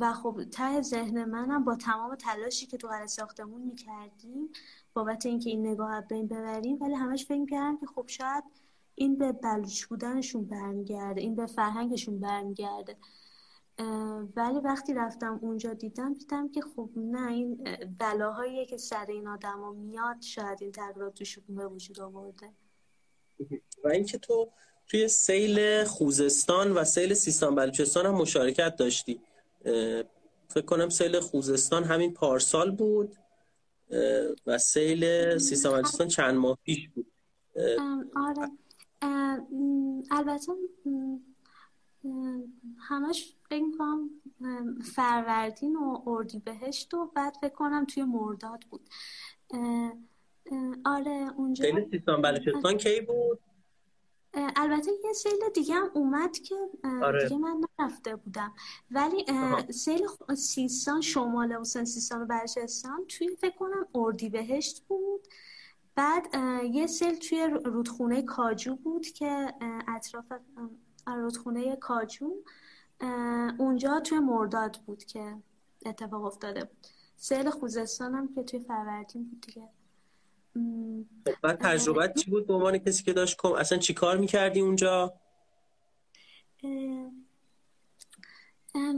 و 0.00 0.12
خب 0.12 0.44
ته 0.44 0.82
ذهن 0.82 1.24
منم 1.24 1.64
با 1.64 1.76
تمام 1.76 2.14
تلاشی 2.14 2.66
که 2.66 2.76
تو 2.76 2.88
قرار 2.88 3.06
ساختمون 3.06 3.62
می‌کردیم 3.62 4.48
بابت 4.94 5.26
اینکه 5.26 5.50
این 5.50 5.66
نگاه 5.66 6.00
بین 6.00 6.26
ببریم 6.26 6.78
ولی 6.80 6.94
همش 6.94 7.26
فکر 7.26 7.46
کردم 7.46 7.76
که 7.76 7.86
خب 7.86 8.04
شاید 8.06 8.44
این 8.94 9.18
به 9.18 9.32
بلوچ 9.32 9.84
بودنشون 9.84 10.44
برمیگرده 10.44 11.20
این 11.20 11.34
به 11.34 11.46
فرهنگشون 11.46 12.20
برمیگرده. 12.20 12.96
ولی 14.36 14.58
وقتی 14.58 14.94
رفتم 14.94 15.38
اونجا 15.42 15.74
دیدم 15.74 16.14
دیدم 16.14 16.48
که 16.48 16.60
خب 16.60 16.90
نه 16.96 17.30
این 17.30 17.64
بلاهایی 17.98 18.66
که 18.66 18.76
سر 18.76 19.06
این 19.08 19.28
میاد 19.74 20.20
شاید 20.20 20.58
این 20.62 20.72
تغییرات 20.72 21.14
توشون 21.14 21.44
به 21.48 21.66
وجود 21.66 22.00
آورده. 22.00 22.52
و 23.84 23.88
اینکه 23.88 24.18
تو 24.18 24.50
توی 24.86 25.08
سیل 25.08 25.84
خوزستان 25.84 26.72
و 26.72 26.84
سیل 26.84 27.14
سیستان 27.14 27.54
بلوچستان 27.54 28.06
هم 28.06 28.14
مشارکت 28.14 28.76
داشتی. 28.76 29.20
فکر 30.48 30.64
کنم 30.66 30.88
سیل 30.88 31.20
خوزستان 31.20 31.84
همین 31.84 32.12
پارسال 32.12 32.70
بود 32.70 33.16
و 34.46 34.58
سیل 34.58 35.38
سیستان 35.38 35.72
بلوچستان 35.72 36.08
چند 36.08 36.34
ماه 36.34 36.58
پیش 36.64 36.88
بود. 36.88 37.12
آره. 38.16 38.50
البته 40.10 40.52
همش 42.78 43.36
فکر 43.48 43.64
کنم 43.78 44.10
فروردین 44.94 45.76
و 45.76 46.02
اردی 46.06 46.38
بهشت 46.38 46.94
و 46.94 47.06
بعد 47.06 47.34
فکر 47.40 47.54
کنم 47.54 47.84
توی 47.84 48.02
مرداد 48.02 48.64
بود. 48.70 48.88
آره 50.84 51.30
اونجا. 51.36 51.64
سیل 51.64 51.90
سیستان 51.90 52.22
بلوچستان 52.22 52.76
کی 52.76 53.00
بود؟ 53.00 53.38
البته 54.34 54.90
یه 55.04 55.12
سیل 55.12 55.32
دیگه 55.54 55.74
هم 55.74 55.90
اومد 55.94 56.38
که 56.38 56.54
آره. 57.02 57.24
دیگه 57.24 57.38
من 57.38 57.60
نرفته 57.78 58.16
بودم. 58.16 58.52
ولی 58.90 59.26
سیل 59.72 60.06
سیستان 60.36 61.00
شمال 61.00 61.52
حسین 61.52 61.84
سیستان 61.84 62.22
و 62.22 62.26
بلوچستان 62.26 63.04
توی 63.08 63.36
فکر 63.36 63.56
کنم 63.56 63.86
اردی 63.94 64.28
بهشت 64.28 64.84
بود. 64.88 65.28
بعد 65.94 66.34
یه 66.64 66.86
سیل 66.86 67.14
توی 67.14 67.46
رودخونه 67.64 68.22
کاجو 68.22 68.76
بود 68.76 69.06
که 69.06 69.54
اطراف 69.88 70.32
رودخونه 71.06 71.76
کاجو 71.76 72.30
اونجا 73.58 74.00
توی 74.00 74.18
مرداد 74.18 74.76
بود 74.86 75.04
که 75.04 75.36
اتفاق 75.86 76.24
افتاده 76.24 76.64
بود. 76.64 76.86
سیل 77.16 77.50
خوزستان 77.50 78.14
هم 78.14 78.34
که 78.34 78.42
توی 78.42 78.60
فروردین 78.60 79.24
بود 79.24 79.40
دیگه. 79.40 79.68
خب، 80.54 81.34
بعد 81.42 81.58
تجربت 81.58 82.18
چی 82.18 82.30
بود 82.30 82.46
به 82.46 82.54
عنوان 82.54 82.78
کسی 82.78 83.02
که 83.04 83.12
داشت 83.12 83.36
کم 83.36 83.52
اصلا 83.52 83.78
چی 83.78 83.94
کار 83.94 84.16
می‌کردی 84.16 84.60
اونجا؟ 84.60 85.14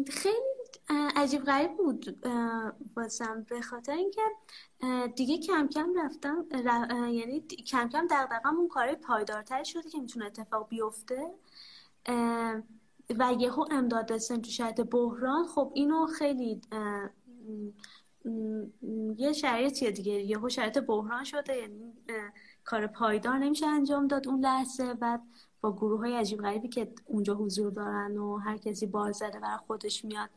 خیلی 0.08 0.54
عجیب 1.16 1.44
غریب 1.44 1.76
بود 1.76 2.26
بازم. 2.96 3.46
به 3.48 3.60
خاطر 3.60 3.92
اینکه 3.92 4.22
دیگه 5.16 5.38
کم 5.38 5.68
کم 5.68 5.94
رفتم 6.04 6.46
یعنی 7.12 7.40
کم 7.40 7.88
کم 7.88 8.06
دقدقم 8.10 8.56
اون 8.56 8.68
کار 8.68 8.94
پایدارتر 8.94 9.62
شده 9.62 9.90
که 9.90 9.98
می‌تونه 9.98 10.26
اتفاق 10.26 10.68
بیفته. 10.68 11.34
و 13.18 13.34
یهو 13.38 13.66
امداد 13.70 14.12
رسن 14.12 14.40
تو 14.40 14.50
شرط 14.50 14.80
بحران 14.80 15.46
خب 15.46 15.72
اینو 15.74 16.06
خیلی 16.06 16.60
یه 19.16 19.32
شرایطیه 19.32 19.90
دیگه. 19.90 20.12
یهو 20.12 20.48
شرایط 20.48 20.78
بحران 20.78 21.24
شده 21.24 21.56
یعنی 21.56 21.92
کار 22.64 22.86
پایدار 22.86 23.38
نمیشه 23.38 23.66
انجام 23.66 24.06
داد 24.06 24.28
اون 24.28 24.40
لحظه. 24.40 24.94
بعد 24.94 25.22
با 25.60 25.72
گروه 25.72 26.00
های 26.00 26.16
عجیب 26.16 26.40
غریبی 26.40 26.68
که 26.68 26.92
اونجا 27.06 27.34
حضور 27.34 27.70
دارن 27.70 28.18
و 28.18 28.36
هر 28.36 28.56
کسی 28.56 28.86
بار 28.86 29.12
زده 29.12 29.40
برای 29.40 29.58
خودش 29.66 30.04
میاد 30.04 30.30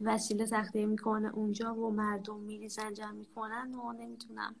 وسیله 0.00 0.46
تخته 0.46 0.86
می‌کنه 0.86 1.34
اونجا 1.34 1.74
و 1.74 1.90
مردم 1.90 2.40
میریزن 2.40 2.94
جمع 2.94 3.12
می‌کنن 3.12 3.74
و 3.74 3.92
نمی‌تونم. 3.92 4.54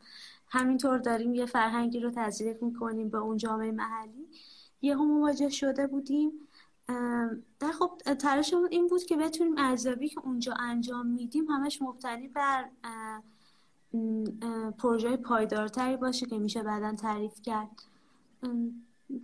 همینطور 0.48 0.98
داریم 0.98 1.34
یه 1.34 1.46
فرهنگی 1.46 2.00
رو 2.00 2.10
تزریق 2.16 2.62
می‌کنیم 2.62 3.08
به 3.08 3.18
اون 3.18 3.36
جامعه 3.36 3.72
محلی. 3.72 4.26
یه 4.82 4.96
هم 4.96 5.06
مواجه 5.06 5.48
شده 5.48 5.86
بودیم. 5.86 6.45
در 7.60 7.72
خب 7.78 8.14
تلاشمون 8.18 8.68
این 8.70 8.86
بود 8.86 9.02
که 9.02 9.16
بتونیم 9.16 9.54
ارزیابی 9.58 10.08
که 10.08 10.20
اونجا 10.20 10.54
انجام 10.60 11.06
میدیم 11.06 11.46
همش 11.46 11.82
مبتنی 11.82 12.28
بر 12.28 12.64
پروژه 14.78 15.16
پایدارتری 15.16 15.96
باشه 15.96 16.26
که 16.26 16.38
میشه 16.38 16.62
بعدا 16.62 16.92
تعریف 16.92 17.42
کرد. 17.42 17.82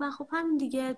و 0.00 0.10
خب 0.10 0.28
همین 0.30 0.56
دیگه 0.56 0.96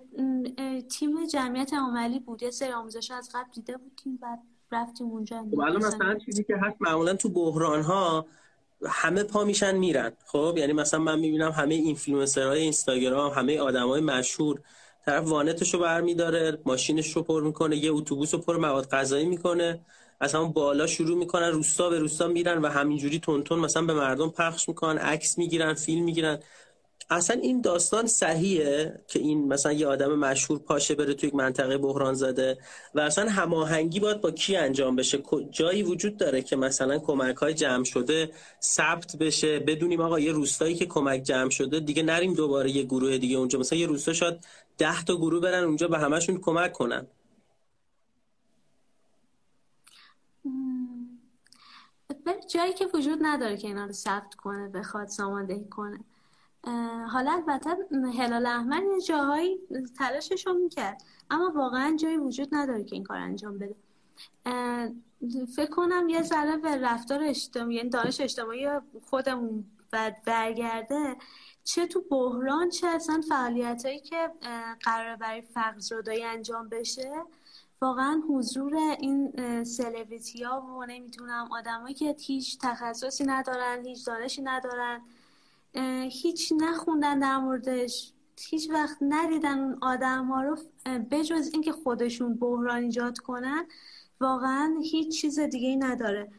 تیم 0.91 1.27
جمعیت 1.27 1.75
امام 1.75 1.93
علی 1.93 2.21
بود. 2.21 2.43
یه 2.43 2.51
سری 2.51 2.73
آموزش 2.73 3.11
از 3.11 3.31
قبل 3.35 3.51
دیده 3.53 3.77
بودیم 3.77 4.17
بعد 4.17 4.39
رفتیم 4.73 5.07
اونجا 5.07 5.47
خب 5.51 5.61
مثلا 5.61 6.19
چیزی 6.19 6.45
که 6.45 6.57
هست 6.57 6.77
معمولا 6.81 7.15
تو 7.15 7.29
بحران 7.29 7.83
ها 7.83 8.27
همه 8.87 9.23
پا 9.23 9.45
میشن 9.45 9.77
میرن. 9.77 10.13
خب 10.27 10.55
یعنی 10.57 10.73
مثلا 10.73 11.01
من 11.01 11.19
می‌بینم 11.19 11.51
همه 11.51 11.75
اینفلوئنسرهای 11.75 12.61
اینستاگرام 12.61 13.33
همه 13.33 13.59
آدمای 13.59 14.01
مشهور 14.01 14.61
طرف 15.07 15.25
وانتش 15.29 15.75
رو 15.75 15.81
برمیداره 15.81 16.59
ماشینش 16.65 17.13
رو 17.13 17.23
پر 17.23 17.43
می‌کنه 17.43 17.77
یه 17.77 17.93
اتوبوس 17.93 18.35
رو 18.35 18.41
پر 18.41 18.57
مواد 18.57 18.89
غذایی 18.89 19.27
می‌کنه. 19.27 19.81
از 20.21 20.35
همون 20.35 20.53
بالا 20.53 20.87
شروع 20.87 21.19
می‌کنن 21.19 21.49
روستا 21.49 21.91
به 21.91 21.99
روستا 21.99 22.29
میرن 22.29 22.59
و 22.59 22.69
همینجوری 22.69 23.19
تون 23.19 23.59
مثلا 23.59 23.83
به 23.83 23.95
مردم 23.95 24.31
پخش 24.31 24.69
می‌کنن 24.69 24.99
عکس 24.99 25.39
می‌گیرن 25.39 25.75
فیلم 25.75 26.05
می‌گیرن. 26.05 26.39
اصلا 27.11 27.41
این 27.41 27.61
داستان 27.61 28.07
صحیحه 28.07 29.01
که 29.09 29.19
این 29.19 29.49
مثلا 29.49 29.73
یه 29.73 29.87
آدم 29.87 30.15
مشهور 30.19 30.59
پاشه 30.59 30.95
بره 30.95 31.15
توی 31.15 31.29
یک 31.29 31.35
منطقه 31.35 31.79
بحران 31.79 32.15
زده 32.15 32.59
و 32.95 33.01
اصلا 33.01 33.31
هماهنگی 33.31 34.01
باید 34.01 34.21
با 34.21 34.31
کی 34.31 34.57
انجام 34.57 34.97
بشه؟ 34.97 35.23
جایی 35.51 35.83
وجود 35.83 36.17
داره 36.17 36.43
که 36.43 36.57
مثلا 36.57 36.99
کمک 36.99 37.37
های 37.37 37.55
جمع 37.55 37.85
شده 37.85 38.31
ثبت 38.63 39.17
بشه؟ 39.17 39.59
بدونیم 39.59 40.01
آقا 40.01 40.21
یه 40.21 40.33
روستایی 40.33 40.75
که 40.75 40.87
کمک 40.87 41.23
جمع 41.23 41.51
شده 41.51 41.81
دیگه 41.81 42.03
نریم 42.03 42.35
دوباره 42.35 42.71
یه 42.71 42.83
گروه 42.83 43.19
دیگه 43.19 43.37
اونجا. 43.37 43.59
مثلا 43.59 43.79
یه 43.79 43.87
روستا 43.87 44.13
شاید 44.13 44.47
ده 44.79 45.05
تا 45.05 45.17
گروه 45.17 45.41
برن 45.41 45.65
اونجا 45.65 45.89
به 45.89 45.99
همشون 45.99 46.41
کمک 46.41 46.73
کنن. 46.73 47.07
جایی 52.49 52.73
که 52.73 52.87
وجود 52.95 53.19
نداره 53.23 53.57
که 53.57 53.69
اینا 53.69 53.85
رو 53.85 53.93
ثبت 53.93 54.35
کنه 54.35 54.69
بخواد 54.69 55.09
ساماندهی 55.09 55.65
کنه. 55.69 56.01
حالا 57.09 57.33
البته 57.33 57.77
هلال 58.19 58.47
احمر 58.47 58.83
یه 58.83 59.01
جاهایی 59.01 59.59
تلاشش 59.99 60.47
رو 60.47 60.55
می‌کرد 60.55 61.03
اما 61.31 61.53
واقعا 61.55 61.97
جایی 61.97 62.17
وجود 62.17 62.49
نداره 62.53 62.85
که 62.85 62.95
این 62.95 63.05
کار 63.05 63.17
انجام 63.17 63.59
بده. 63.59 63.77
فکر 65.57 65.71
کنم 65.71 66.09
یه 66.09 66.23
ذره 66.23 66.57
به 66.57 66.77
رفتار 66.77 67.23
اجتماعی 67.23 67.77
یعنی 67.77 67.89
دانش 67.89 68.21
اجتماعی 68.21 68.69
خودمون 69.03 69.65
بعد 69.91 70.23
برگرده. 70.25 71.17
چه 71.65 71.87
تو 71.87 72.01
بحران 72.11 72.69
چه 72.69 72.87
اصلا 72.87 73.21
فعالیت 73.29 73.87
هایی 73.87 74.01
که 74.01 74.31
قرار 74.81 75.17
برای 75.17 75.43
فقر 75.43 75.79
زدایی 75.79 76.25
انجام 76.25 76.69
بشه 76.69 77.13
واقعا 77.83 78.23
حضور 78.29 78.75
این 78.77 79.33
سلبریتی 79.65 80.43
ها 80.43 80.61
و 80.61 80.85
نمی‌تونم 80.87 81.49
آدمایی 81.53 81.95
که 81.95 82.17
هیچ 82.21 82.59
تخصصی 82.61 83.25
ندارن 83.25 83.87
هیچ 83.87 84.07
دانشی 84.07 84.43
ندارن 84.43 85.01
هیچ 86.11 86.53
نخوندن 86.57 87.19
در 87.19 87.39
موردش 87.39 88.13
هیچ 88.41 88.71
وقت 88.71 88.97
ندیدن 89.01 89.59
اون 89.59 89.79
آدم 89.81 90.25
ها 90.25 90.43
رو 90.43 90.59
بجز 91.11 91.51
اینکه 91.53 91.73
خودشون 91.73 92.35
بحران 92.35 92.83
ایجاد 92.83 93.19
کنن 93.19 93.67
واقعا 94.21 94.77
هیچ 94.83 95.21
چیز 95.21 95.41
دیگه 95.41 95.69
ای 95.69 95.77
نداره 95.77 96.31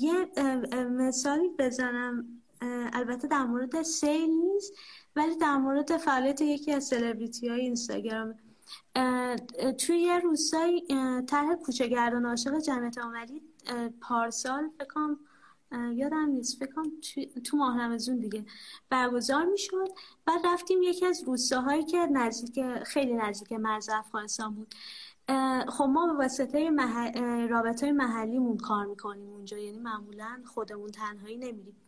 یه 0.00 0.28
مثالی 0.90 1.48
بزنم. 1.58 2.42
البته 2.92 3.28
در 3.28 3.44
مورد 3.44 3.82
سیل 3.82 4.30
نیست 4.30 4.72
ولی 5.16 5.36
در 5.36 5.56
مورد 5.56 5.96
فعالیت 5.96 6.40
یکی 6.40 6.72
از 6.72 6.84
سلبریتی 6.84 7.48
های 7.48 7.60
اینستاگرام 7.60 8.34
توی 9.78 9.98
یه 9.98 10.18
روزای 10.18 10.82
طرح 11.26 11.54
کوچهگردان 11.54 12.26
عاشق 12.26 12.58
جمعیت 12.58 12.98
عملی 12.98 13.42
پارسال 14.00 14.70
فکرم 14.78 15.18
یادم 15.94 16.28
نیست 16.28 16.58
فکرم 16.58 16.84
تو 17.44 17.56
ماه 17.56 17.80
رمزون 17.80 18.18
دیگه 18.18 18.44
برگزار 18.90 19.44
می‌شد. 19.44 19.88
بعد 20.26 20.46
رفتیم 20.46 20.82
یکی 20.82 21.06
از 21.06 21.22
روستاهایی 21.26 21.84
که 21.84 21.98
نزدیک 21.98 22.82
خیلی 22.82 23.14
نزدیک 23.14 23.52
مرز 23.52 23.88
افغانستان 23.88 24.54
بود. 24.54 24.74
خب 25.68 25.84
ما 25.84 26.06
به 26.06 26.12
واسطه 26.12 26.70
محل... 26.70 27.48
رابطه 27.48 27.92
محلیمون 27.92 28.56
کار 28.56 28.86
می‌کنیم 28.86 29.28
اونجا 29.28 29.58
یعنی 29.58 29.78
معمولا 29.78 30.42
خودمون 30.44 30.90
تنهایی 30.90 31.36
نمیریم. 31.36 31.85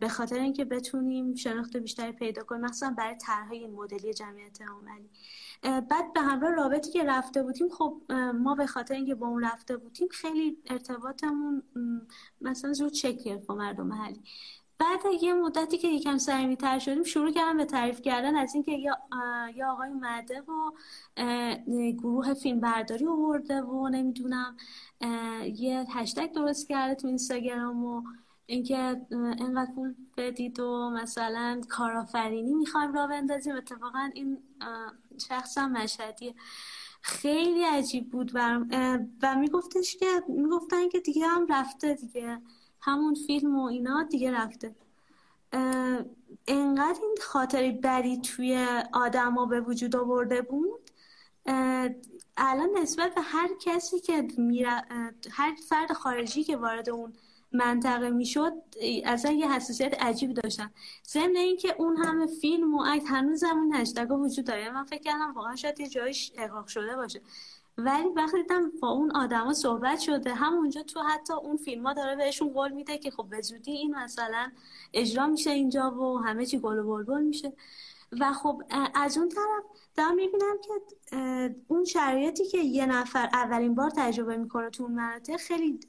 به 0.00 0.08
خاطر 0.08 0.38
اینکه 0.38 0.64
بتونیم 0.64 1.34
شناخت 1.34 1.76
بیشتری 1.76 2.12
پیدا 2.12 2.42
کنیم 2.42 2.60
مثلا 2.60 2.94
برای 2.98 3.16
طرحهای 3.16 3.66
مدلی 3.66 4.14
جمعیت 4.14 4.58
عملی. 4.62 5.10
بعد 5.62 6.12
به 6.12 6.20
همراه 6.20 6.54
رابطی 6.54 6.90
که 6.90 7.04
رفته 7.04 7.42
بودیم 7.42 7.68
خب 7.68 8.00
ما 8.34 8.54
به 8.54 8.66
خاطر 8.66 8.94
اینکه 8.94 9.14
با 9.14 9.26
اون 9.26 9.44
رفته 9.44 9.76
بودیم 9.76 10.08
خیلی 10.08 10.58
ارتباطمون 10.66 11.62
مثلا 12.40 12.72
زود 12.72 12.92
چک 12.92 13.24
گرفت 13.24 13.46
با 13.46 13.54
مردم 13.54 13.86
محلی. 13.86 14.22
بعد 14.78 15.00
یه 15.22 15.34
مدتی 15.34 15.78
که 15.78 15.88
یکم 15.88 16.18
صمیمیتر 16.18 16.78
شدیم 16.78 17.02
شروع 17.02 17.30
کردم 17.30 17.56
به 17.56 17.64
تعریف 17.64 18.00
کردن 18.00 18.36
از 18.36 18.54
اینکه 18.54 18.72
یا 18.72 18.98
یا 19.56 19.72
آقای 19.72 19.88
اومده 19.88 20.40
و 20.40 20.70
گروه 21.92 22.34
فیلم 22.34 22.60
برداری 22.60 23.06
آورده 23.06 23.62
و 23.62 23.88
نمی‌دونم 23.88 24.56
یه 25.54 25.86
هشتگ 25.90 26.32
درست 26.32 26.68
کرده 26.68 26.94
تو 26.94 27.06
اینستاگرام 27.06 27.84
و 27.84 28.02
اینکه 28.46 29.06
اینقدر 29.10 29.72
پول 29.74 29.94
بدید 30.16 30.60
و 30.60 30.90
مثلا 30.90 31.60
کارآفرینی 31.68 32.54
می‌خوایم 32.54 32.92
را 32.92 33.06
بندازیم. 33.06 33.56
اتفاقا 33.56 34.10
این 34.14 34.38
شخص 35.28 35.58
هم 35.58 35.72
مشهدیه. 35.72 36.34
خیلی 37.00 37.64
عجیب 37.64 38.10
بود 38.10 38.30
و, 38.34 38.64
و 39.22 39.36
میگفتش 39.36 39.96
که 39.96 40.06
می‌گفتن 40.28 40.88
که 40.88 41.00
دیگه 41.00 41.26
هم 41.26 41.46
رفته 41.50 41.94
دیگه. 41.94 42.40
همون 42.80 43.14
فیلم 43.14 43.58
و 43.58 43.64
اینا 43.64 44.02
دیگه 44.02 44.32
رفته. 44.32 44.74
انقدر 46.46 47.00
این 47.02 47.16
خاطری 47.22 47.72
بری 47.72 48.20
توی 48.20 48.66
آدما 48.92 49.46
به 49.46 49.60
وجود 49.60 49.96
آورده 49.96 50.42
بود. 50.42 50.90
الان 52.36 52.68
نسبت 52.82 53.14
به 53.14 53.20
هر 53.20 53.48
کسی 53.60 54.00
که 54.00 54.28
میره 54.38 54.82
هر 55.30 55.54
فرد 55.68 55.92
خارجی 55.92 56.44
که 56.44 56.56
وارد 56.56 56.90
اون 56.90 57.12
منطقه 57.54 58.10
می‌شد 58.10 58.52
اصلا 59.04 59.32
یه 59.32 59.52
حساسیت 59.52 60.02
عجیب 60.02 60.34
داشتن 60.34 60.70
ضمن 61.08 61.36
اینکه 61.36 61.74
اون 61.78 61.96
همه 61.96 62.26
فیلم 62.26 62.74
و 62.74 62.84
عکس 62.84 63.04
هنوز 63.06 63.44
هم 63.44 63.58
اون 63.58 63.74
هشتگا 63.74 64.18
وجود 64.18 64.44
داره. 64.44 64.70
من 64.70 64.84
فکر 64.84 65.02
کردم 65.02 65.32
واقعا 65.32 65.56
شاید 65.56 65.80
یه 65.80 65.88
جایش 65.88 66.32
اقراق 66.36 66.66
شده 66.66 66.96
باشه. 66.96 67.20
ولی 67.78 68.08
وقتی 68.16 68.42
دیدم 68.42 68.70
با 68.82 68.88
اون 68.88 69.10
آدما 69.16 69.52
صحبت 69.52 70.00
شده 70.00 70.34
همونجا 70.34 70.82
تو 70.82 71.00
حتی 71.00 71.32
اون 71.32 71.56
فیلم 71.56 71.86
ها 71.86 71.92
داره 71.92 72.16
بهشون 72.16 72.48
قول 72.48 72.72
میده 72.72 72.98
که 72.98 73.10
خب 73.10 73.26
به 73.30 73.40
این 73.64 73.94
مثلا 73.94 74.52
اجرا 74.92 75.26
میشه 75.26 75.50
اینجا 75.50 75.90
و 75.90 76.18
همه 76.18 76.46
چی 76.46 76.58
گل 76.58 76.78
و 76.78 76.84
بلبل 76.84 77.22
میشه. 77.22 77.52
و 78.20 78.32
خب 78.32 78.62
از 78.94 79.18
اون 79.18 79.28
طرف 79.28 79.64
دارم 79.96 80.14
می‌بینم 80.14 80.56
که 80.64 81.54
اون 81.68 81.84
شرایطی 81.84 82.44
که 82.44 82.58
یه 82.58 82.86
نفر 82.86 83.28
اولین 83.32 83.74
بار 83.74 83.90
تجربه 83.90 84.36
می‌کنه 84.36 84.70
تو 84.70 84.82
اون 84.82 85.20
خیلی 85.38 85.80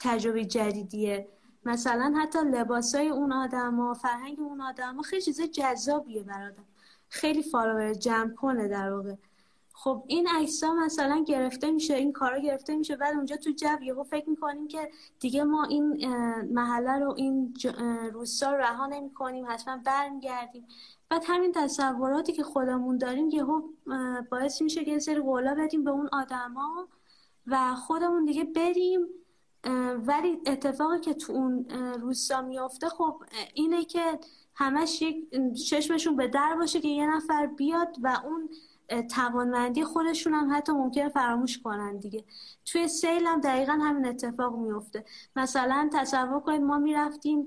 تجربه 0.00 0.44
جدیدیه. 0.44 1.28
مثلا 1.64 2.14
حتی 2.16 2.38
لباسای 2.38 3.08
اون 3.08 3.32
آدم 3.32 3.80
و 3.80 3.94
فرهنگ 3.94 4.40
اون 4.40 4.60
آدم 4.60 5.02
خیلی 5.02 5.22
چیز 5.22 5.40
جذابیه 5.40 6.22
برادم 6.22 6.64
خیلی 7.08 7.42
فالوور 7.42 7.94
جمع 7.94 8.34
کنه 8.34 8.68
در 8.68 8.92
واقع. 8.92 9.14
خب 9.72 10.04
این 10.06 10.28
عکس 10.28 10.64
مثلا 10.64 11.24
گرفته 11.28 11.70
میشه 11.70 11.94
این 11.94 12.12
کارا 12.12 12.38
گرفته 12.38 12.76
میشه 12.76 12.96
بعد 12.96 13.14
اونجا 13.14 13.36
تو 13.36 13.50
جو 13.50 13.82
یهو 13.82 14.02
فکر 14.04 14.30
می‌کنیم 14.30 14.68
که 14.68 14.90
دیگه 15.20 15.44
ما 15.44 15.64
این 15.64 16.06
محله 16.52 16.98
رو 16.98 17.14
این 17.16 17.54
روستا 18.12 18.52
رو 18.52 18.58
رها 18.58 18.86
نمی‌کنیم 18.86 19.46
حتما 19.48 19.76
برمیگردیم. 19.76 20.66
بعد 21.08 21.22
همین 21.26 21.52
تصوراتی 21.52 22.32
که 22.32 22.42
خودمون 22.42 22.98
داریم 22.98 23.30
یهو 23.30 23.62
باعث 24.30 24.62
میشه 24.62 24.84
که 24.84 24.98
سری 24.98 25.20
قولا 25.20 25.54
بدیم 25.58 25.84
به 25.84 25.90
اون 25.90 26.08
آدما 26.12 26.88
و 27.46 27.74
خودمون 27.74 28.24
دیگه 28.24 28.44
بریم 28.44 29.06
ولی 30.06 30.40
اتفاقی 30.46 31.00
که 31.00 31.14
تو 31.14 31.32
اون 31.32 31.66
روستا 32.00 32.42
میافته 32.42 32.88
خب 32.88 33.22
اینه 33.54 33.84
که 33.84 34.18
همش 34.54 35.02
یک 35.02 35.28
چشمشون 35.68 36.16
به 36.16 36.28
در 36.28 36.56
باشه 36.58 36.80
که 36.80 36.88
یه 36.88 37.16
نفر 37.16 37.46
بیاد 37.46 37.96
و 38.02 38.20
اون 38.24 38.48
توانمندی 39.02 39.84
خودشون 39.84 40.34
هم 40.34 40.56
حتی 40.56 40.72
ممکنه 40.72 41.08
فراموش 41.08 41.58
کنن 41.58 41.98
دیگه. 41.98 42.24
توی 42.64 42.88
سیل 42.88 43.26
هم 43.26 43.40
دقیقا 43.40 43.72
همین 43.72 44.06
اتفاق 44.06 44.56
میفته 44.56 45.04
مثلا 45.36 45.90
تصور 45.92 46.40
کنید 46.40 46.60
ما 46.60 46.78
می‌رفتیم 46.78 47.46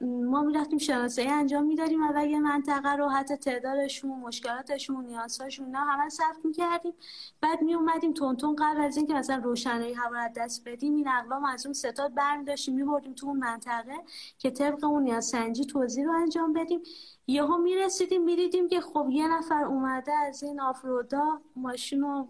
ما 0.00 0.42
می‌رفتیم 0.42 0.78
شناسایی 0.78 1.28
انجام 1.28 1.64
می‌دادیم 1.64 2.00
و 2.14 2.26
یه 2.26 2.40
منطقه 2.40 2.92
رو 2.96 3.08
حتی 3.08 3.36
تعدادشون 3.36 4.20
مشکلاتشون 4.20 5.04
نیازهاشون 5.04 5.70
نه 5.70 5.78
همه 5.78 6.08
ثبت 6.08 6.44
می‌کردیم. 6.44 6.92
بعد 7.40 7.62
می 7.62 7.74
اومدیم 7.74 8.12
تونتون 8.12 8.56
قبل 8.56 8.80
از 8.80 8.96
اینکه 8.96 9.14
مثلا 9.14 9.36
روشنایی 9.36 9.94
هوا 9.94 10.24
رو 10.24 10.28
دست 10.36 10.68
بدیم 10.68 10.94
این 10.94 11.08
اقوام 11.08 11.44
از 11.44 11.66
اون 11.66 11.72
ستاد 11.72 12.14
برمی 12.14 12.44
داشتیم 12.44 12.74
میبردیم 12.74 13.14
تو 13.14 13.26
اون 13.26 13.36
منطقه 13.36 13.94
که 14.38 14.50
طبق 14.50 14.84
اون 14.84 15.02
نیاز 15.02 15.24
سنجی 15.24 15.64
توضیح 15.64 16.04
رو 16.06 16.12
انجام 16.12 16.52
بدیم. 16.52 16.80
یهو 17.26 17.58
می‌رسیدیم 17.58 18.24
می‌دیدیم 18.24 18.68
که 18.68 18.80
خب 18.80 19.08
یه 19.10 19.28
نفر 19.28 19.64
اومده 19.64 20.12
از 20.12 20.42
این 20.42 20.60
آفرودا 20.60 21.40
ماشین 21.56 22.00
رو 22.00 22.28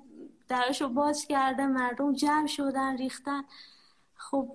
درش 0.49 0.83
باز 0.83 1.27
کرده 1.27 1.67
مردم 1.67 2.13
جمع 2.13 2.47
شدن 2.47 2.97
ریختن. 2.97 3.45
خب 4.31 4.49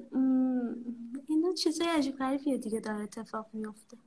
اینا 1.27 1.53
چیزای 1.63 1.87
عجیب 1.87 2.17
غریبیه 2.17 2.57
دیگه 2.57 2.79
داره 2.79 2.99
اتفاق 2.99 3.45
میفته. 3.53 3.97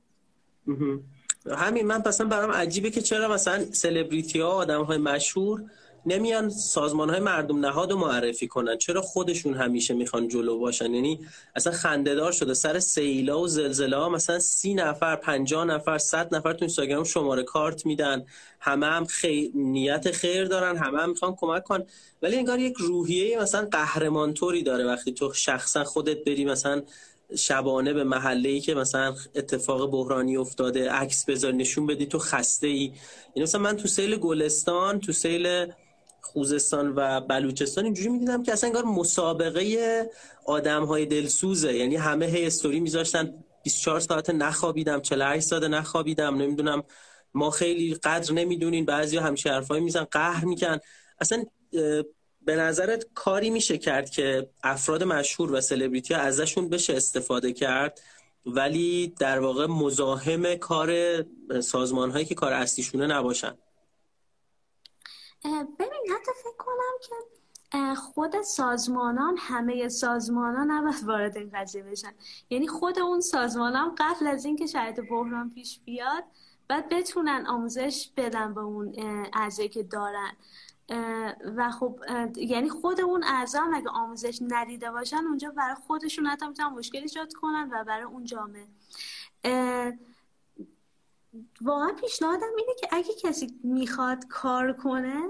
همین 1.57 1.87
من 1.87 2.03
مثلا 2.05 2.27
برام 2.27 2.51
عجیبه 2.51 2.89
که 2.89 3.01
چرا 3.01 3.33
مثلا 3.33 3.65
سلبریتی 3.71 4.39
ها 4.39 4.49
آدم 4.49 4.83
های 4.83 4.97
مشهور 4.97 5.63
نمیان 6.05 6.49
سازمان 6.49 7.09
های 7.09 7.19
مردم 7.19 7.65
نهاد 7.65 7.91
رو 7.91 7.97
معرفی 7.97 8.47
کنن. 8.47 8.77
چرا 8.77 9.01
خودشون 9.01 9.53
همیشه 9.53 9.93
می‌خوان 9.93 10.27
جلو 10.27 10.59
باشن؟ 10.59 10.93
یعنی 10.93 11.19
اصلا 11.55 11.73
خندهدار 11.73 12.31
شده. 12.31 12.53
سر 12.53 12.79
سیلا 12.79 13.39
و 13.39 13.47
زلزله 13.47 13.97
ها 13.97 14.09
مثلا 14.09 14.39
سی 14.39 14.73
نفر 14.73 15.15
پنجاه 15.15 15.65
نفر 15.65 15.97
صد 15.97 16.35
نفر 16.35 16.53
تو 16.53 16.65
اینستاگرام 16.65 17.03
شماره 17.03 17.43
کارت 17.43 17.85
میدن. 17.85 18.25
همه 18.59 18.85
هم 18.85 19.05
خی... 19.05 19.51
نیت 19.55 20.11
خیر 20.11 20.45
دارن. 20.45 20.77
همه 20.77 21.01
هم 21.01 21.09
می‌خوان 21.09 21.35
کمک 21.35 21.63
کن 21.63 21.83
ولی 22.21 22.37
انگار 22.37 22.59
یک 22.59 22.73
روحیه 22.77 23.41
مثلا 23.41 23.67
قهرمان 23.71 24.33
طوری 24.33 24.63
داره. 24.63 24.85
وقتی 24.85 25.11
تو 25.11 25.33
شخصا 25.33 25.83
خودت 25.83 26.23
بری 26.23 26.45
مثلا 26.45 26.81
شبانه 27.37 27.93
به 27.93 28.03
محله 28.03 28.49
ای 28.49 28.59
که 28.59 28.75
مثلا 28.75 29.15
اتفاق 29.35 29.91
بحرانی 29.91 30.37
افتاده 30.37 30.91
عکس 30.91 31.25
بذار 31.25 31.51
نشون 31.53 31.85
بدی 31.85 32.05
تو 32.05 32.19
خسته 32.19 32.67
ای 32.67 32.83
یعنی 33.35 33.43
مثلا 33.43 33.61
من 33.61 33.77
تو 33.77 33.87
سیل 33.87 34.15
گلستان 34.15 34.99
تو 34.99 35.11
سیل 35.11 35.67
خوزستان 36.23 36.93
و 36.95 37.21
بلوچستان 37.21 37.83
اینجوری 37.83 38.09
می‌دیدم 38.09 38.43
که 38.43 38.53
اصلا 38.53 38.67
انگار 38.67 38.85
مسابقه 38.85 40.09
آدم 40.45 40.85
های 40.85 41.05
دلسوزه. 41.05 41.73
یعنی 41.73 41.95
همه 41.95 42.25
هی 42.25 42.45
استوری 42.45 42.79
میذاشتن. 42.79 43.33
24 43.63 43.99
ساعت 43.99 44.29
نخوابیدم 44.29 45.01
48 45.01 45.47
ساعت 45.47 45.63
نخوابیدم. 45.63 46.37
نمی‌دونم 46.37 46.83
ما 47.33 47.49
خیلی 47.49 47.93
قدر 47.93 48.33
نمی‌دونین. 48.33 48.85
بعضی 48.85 49.17
همیشه 49.17 49.49
حرفایی 49.49 49.83
میزن 49.83 50.03
قهر 50.03 50.45
میکن. 50.45 50.77
اصلا 51.19 51.43
به 52.41 52.55
نظرت 52.55 53.05
کاری 53.13 53.49
میشه 53.49 53.77
کرد 53.77 54.09
که 54.09 54.49
افراد 54.63 55.03
مشهور 55.03 55.51
و 55.51 55.61
سلبریتی 55.61 56.13
ها 56.13 56.19
ازشون 56.19 56.69
بشه 56.69 56.93
استفاده 56.93 57.53
کرد؟ 57.53 58.01
ولی 58.45 59.13
در 59.19 59.39
واقع 59.39 59.65
مزاحم 59.65 60.55
کار 60.55 60.91
سازمان 61.61 62.11
هایی 62.11 62.25
که 62.25 62.35
کار 62.35 62.53
اصلیشونه 62.53 63.07
نباشن. 63.07 63.53
ببین 65.45 66.11
حتی 66.15 66.31
فکر 66.43 66.57
کنم 66.57 66.93
که 67.01 67.15
خود 67.95 68.41
سازمانان 68.41 69.37
همه 69.39 69.89
سازمانان 69.89 70.71
نباید 70.71 71.03
وارد 71.03 71.37
این 71.37 71.49
قضیه 71.53 71.83
بشن. 71.83 72.11
یعنی 72.49 72.67
خود 72.67 72.99
اون 72.99 73.21
سازمانان 73.21 73.95
قبل 73.97 74.27
از 74.27 74.45
اینکه 74.45 74.67
شاید 74.67 75.09
بحران 75.09 75.49
پیش 75.49 75.79
بیاد 75.85 76.23
بعد 76.67 76.89
بتونن 76.89 77.45
آموزش 77.47 78.09
بدن 78.17 78.53
به 78.53 78.61
اون 78.61 78.93
اعضایی 79.33 79.69
که 79.69 79.83
دارن. 79.83 80.31
و 81.55 81.71
خب 81.71 81.99
یعنی 82.35 82.69
خود 82.69 83.01
اون 83.01 83.23
اعضا 83.23 83.61
اگه 83.73 83.89
آموزش 83.89 84.39
ندیده 84.41 84.91
باشن 84.91 85.17
اونجا 85.17 85.49
برای 85.49 85.75
خودشون 85.75 86.25
حتی 86.25 86.47
می‌تونن 86.47 86.69
مشکل 86.69 86.97
ایجاد 86.97 87.33
کنن 87.33 87.69
و 87.71 87.83
برای 87.83 88.03
اون 88.03 88.25
جامعه. 88.25 88.67
واقعا 91.61 91.93
پیشنهادم 91.93 92.47
اینه 92.57 92.73
که 92.79 92.87
اگه 92.91 93.13
کسی 93.21 93.59
می‌خواد 93.63 94.27
کار 94.27 94.73
کنه 94.73 95.23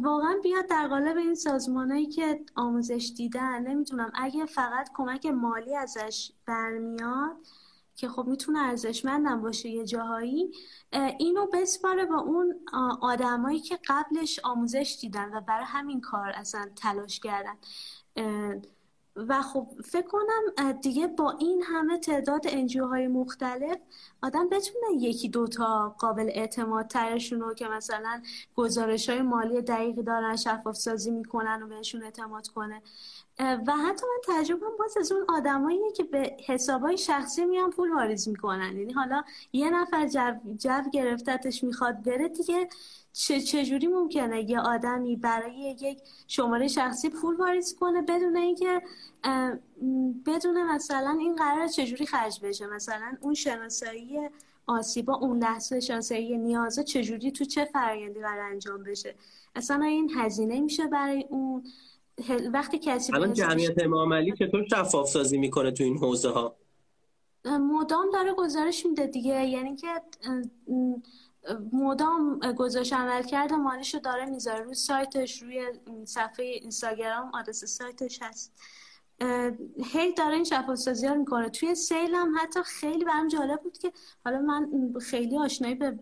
واقعا 0.00 0.40
بیاد 0.42 0.66
در 0.66 0.88
قالب 0.88 1.16
این 1.16 1.34
سازمانهایی 1.34 2.06
که 2.06 2.44
آموزش 2.54 3.12
دیدن. 3.16 3.62
نمی‌تونم. 3.62 4.12
اگه 4.14 4.46
فقط 4.46 4.90
کمک 4.94 5.26
مالی 5.26 5.76
ازش 5.76 6.32
برمیاد 6.46 7.36
که 7.96 8.08
خب 8.08 8.26
می‌تونه 8.26 8.58
ارزشمندم 8.58 9.42
باشه 9.42 9.68
یه 9.68 9.84
جاهایی 9.84 10.52
اینو 11.18 11.46
بسپاره 11.46 12.06
با 12.06 12.18
اون 12.18 12.60
آدمایی 13.00 13.60
که 13.60 13.78
قبلش 13.88 14.40
آموزش 14.44 14.98
دیدن 15.00 15.34
و 15.34 15.40
برای 15.40 15.64
همین 15.64 16.00
کار 16.00 16.28
اصلا 16.28 16.70
تلاش 16.76 17.20
کردن. 17.20 17.56
و 19.28 19.42
خب 19.42 19.66
فکر 19.84 20.06
کنم 20.06 20.72
دیگه 20.72 21.06
با 21.06 21.30
این 21.30 21.62
همه 21.62 21.98
تعداد 21.98 22.40
انجیو 22.48 22.86
های 22.86 23.08
مختلف 23.08 23.78
آدم 24.22 24.48
بتونه 24.48 24.86
یکی 24.96 25.28
دوتا 25.28 25.94
قابل 25.98 26.30
اعتماد 26.34 26.86
ترشون 26.86 27.40
رو 27.40 27.54
که 27.54 27.68
مثلا 27.68 28.22
گزارش 28.56 29.08
های 29.08 29.22
مالی 29.22 29.62
دقیقی 29.62 30.02
دارن 30.02 30.36
شفاف 30.36 30.76
سازی 30.76 31.10
می‌کنن 31.10 31.62
و 31.62 31.66
بهشون 31.66 32.02
اعتماد 32.02 32.48
کنه. 32.48 32.82
و 33.38 33.72
حتی 33.72 34.06
من 34.06 34.36
تجربه 34.36 34.66
باز 34.78 34.96
از 34.96 35.12
اون 35.12 35.24
آدمایی 35.28 35.92
که 35.96 36.04
به 36.04 36.36
حسابای 36.46 36.98
شخصی 36.98 37.44
میان 37.44 37.70
پول 37.70 37.92
واریز 37.92 38.28
می‌کنن. 38.28 38.76
یعنی 38.76 38.92
حالا 38.92 39.22
یه 39.52 39.70
نفر 39.70 40.06
جو, 40.06 40.34
جو 40.56 40.90
گرفتتش 40.92 41.64
می‌خواد 41.64 42.02
بره 42.02 42.28
دیگه 42.28 42.68
چجوری 43.26 43.86
ممکنه 43.86 44.50
یه 44.50 44.60
آدمی 44.60 45.16
برای 45.16 45.76
یک 45.80 45.98
شماره 46.26 46.68
شخصی 46.68 47.08
پول 47.08 47.36
واریز 47.36 47.76
کنه 47.80 48.02
بدون 48.02 48.36
اینکه 48.36 48.82
بدون 50.26 50.62
مثلا 50.62 51.16
این 51.20 51.36
قرار 51.36 51.66
چجوری 51.66 52.06
خرج 52.06 52.40
بشه؟ 52.42 52.66
مثلا 52.66 53.16
اون 53.20 53.34
شناسایی 53.34 54.18
آسیبا 54.66 55.14
اون 55.14 55.38
لحظه 55.38 55.80
شناسایی 55.80 56.38
نیازه 56.38 56.84
چجوری 56.84 57.30
تو 57.30 57.44
چه 57.44 57.64
فرآیندی 57.64 58.20
قرار 58.20 58.52
انجام 58.52 58.82
بشه؟ 58.82 59.14
اصلا 59.54 59.84
این 59.84 60.10
هزینه 60.14 60.60
میشه 60.60 60.86
برای 60.86 61.24
اون؟ 61.28 61.64
وقتی 62.52 62.78
کسی 62.78 63.12
الان 63.12 63.32
جمعیت 63.32 63.82
معاملی 63.82 64.32
چطور 64.32 64.64
شفاف 64.70 65.08
سازی 65.08 65.38
می‌کنه 65.38 65.70
تو 65.70 65.84
این 65.84 65.98
حوزه 65.98 66.30
ها 66.30 66.56
مدام 67.44 68.10
داره 68.12 68.34
گزارش 68.34 68.86
میده 68.86 69.06
دیگه. 69.06 69.44
یعنی 69.44 69.76
که 69.76 69.88
مدام 71.72 72.38
گزارش 72.38 72.92
عمل 72.92 73.22
کرده 73.22 73.56
مالش 73.56 73.94
رو 73.94 74.00
داره 74.00 74.26
می‌ذاره 74.26 74.64
روی 74.64 74.74
سایتش 74.74 75.42
روی 75.42 75.72
صفحه 76.04 76.46
اینستاگرام 76.46 77.30
آدرس 77.34 77.64
سایتش 77.64 78.22
هست. 78.22 78.52
هی 79.84 80.12
داره 80.12 80.34
این 80.34 80.44
شفافسازی 80.44 81.06
ها 81.06 81.14
می‌کنه. 81.14 81.48
توی 81.48 81.74
سیل 81.74 82.14
هم 82.14 82.34
حتی 82.42 82.62
خیلی 82.62 83.04
برام 83.04 83.28
جالب 83.28 83.62
بود 83.62 83.78
که 83.78 83.92
حالا 84.24 84.38
من 84.38 84.92
خیلی 85.00 85.38
آشنایی 85.38 85.74
به 85.74 85.98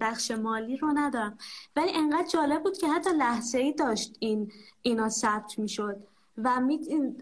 بخش 0.00 0.30
مالی 0.30 0.76
رو 0.76 0.92
ندارم. 0.94 1.38
ولی 1.76 1.92
انقدر 1.94 2.28
جالب 2.28 2.62
بود 2.62 2.78
که 2.78 2.88
حتی 2.88 3.10
لحظه 3.10 3.58
ای 3.58 3.72
داشت 3.72 4.16
این 4.18 4.52
اینا 4.82 5.08
ثبت 5.08 5.58
می‌شد. 5.58 6.06
و. 6.38 6.60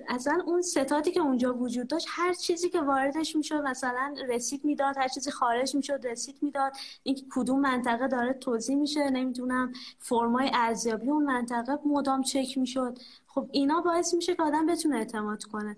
اصلا 0.09 0.43
اون 0.47 0.63
ستاتی 0.63 1.11
که 1.11 1.21
اونجا 1.21 1.55
وجود 1.55 1.87
داشت 1.87 2.07
هر 2.09 2.35
چیزی 2.35 2.69
که 2.71 2.81
واردش 2.81 3.37
می‌شد 3.37 3.63
مثلا 3.63 4.15
رسید 4.29 4.65
می‌داد 4.65 4.99
هر 4.99 5.09
چیزی 5.09 5.31
خارج 5.31 5.75
می‌شد 5.75 6.07
رسید 6.07 6.37
می‌داد. 6.43 6.73
این 7.03 7.17
کدوم 7.35 7.61
منطقه 7.61 8.09
داره 8.09 8.33
توضیح 8.33 8.77
میشه 8.77 9.11
نمی‌دونم. 9.11 9.73
فرمای 9.99 10.51
ارزیابی 10.55 11.11
اون 11.11 11.25
منطقه 11.25 11.79
مدام 11.87 12.23
چک 12.23 12.59
می‌شد. 12.59 12.99
خب 13.27 13.49
اینا 13.53 13.81
باعث 13.81 14.15
میشه 14.15 14.35
که 14.35 14.43
آدم 14.43 14.67
بتونه 14.67 14.97
اعتماد 14.97 15.45
کنه. 15.45 15.77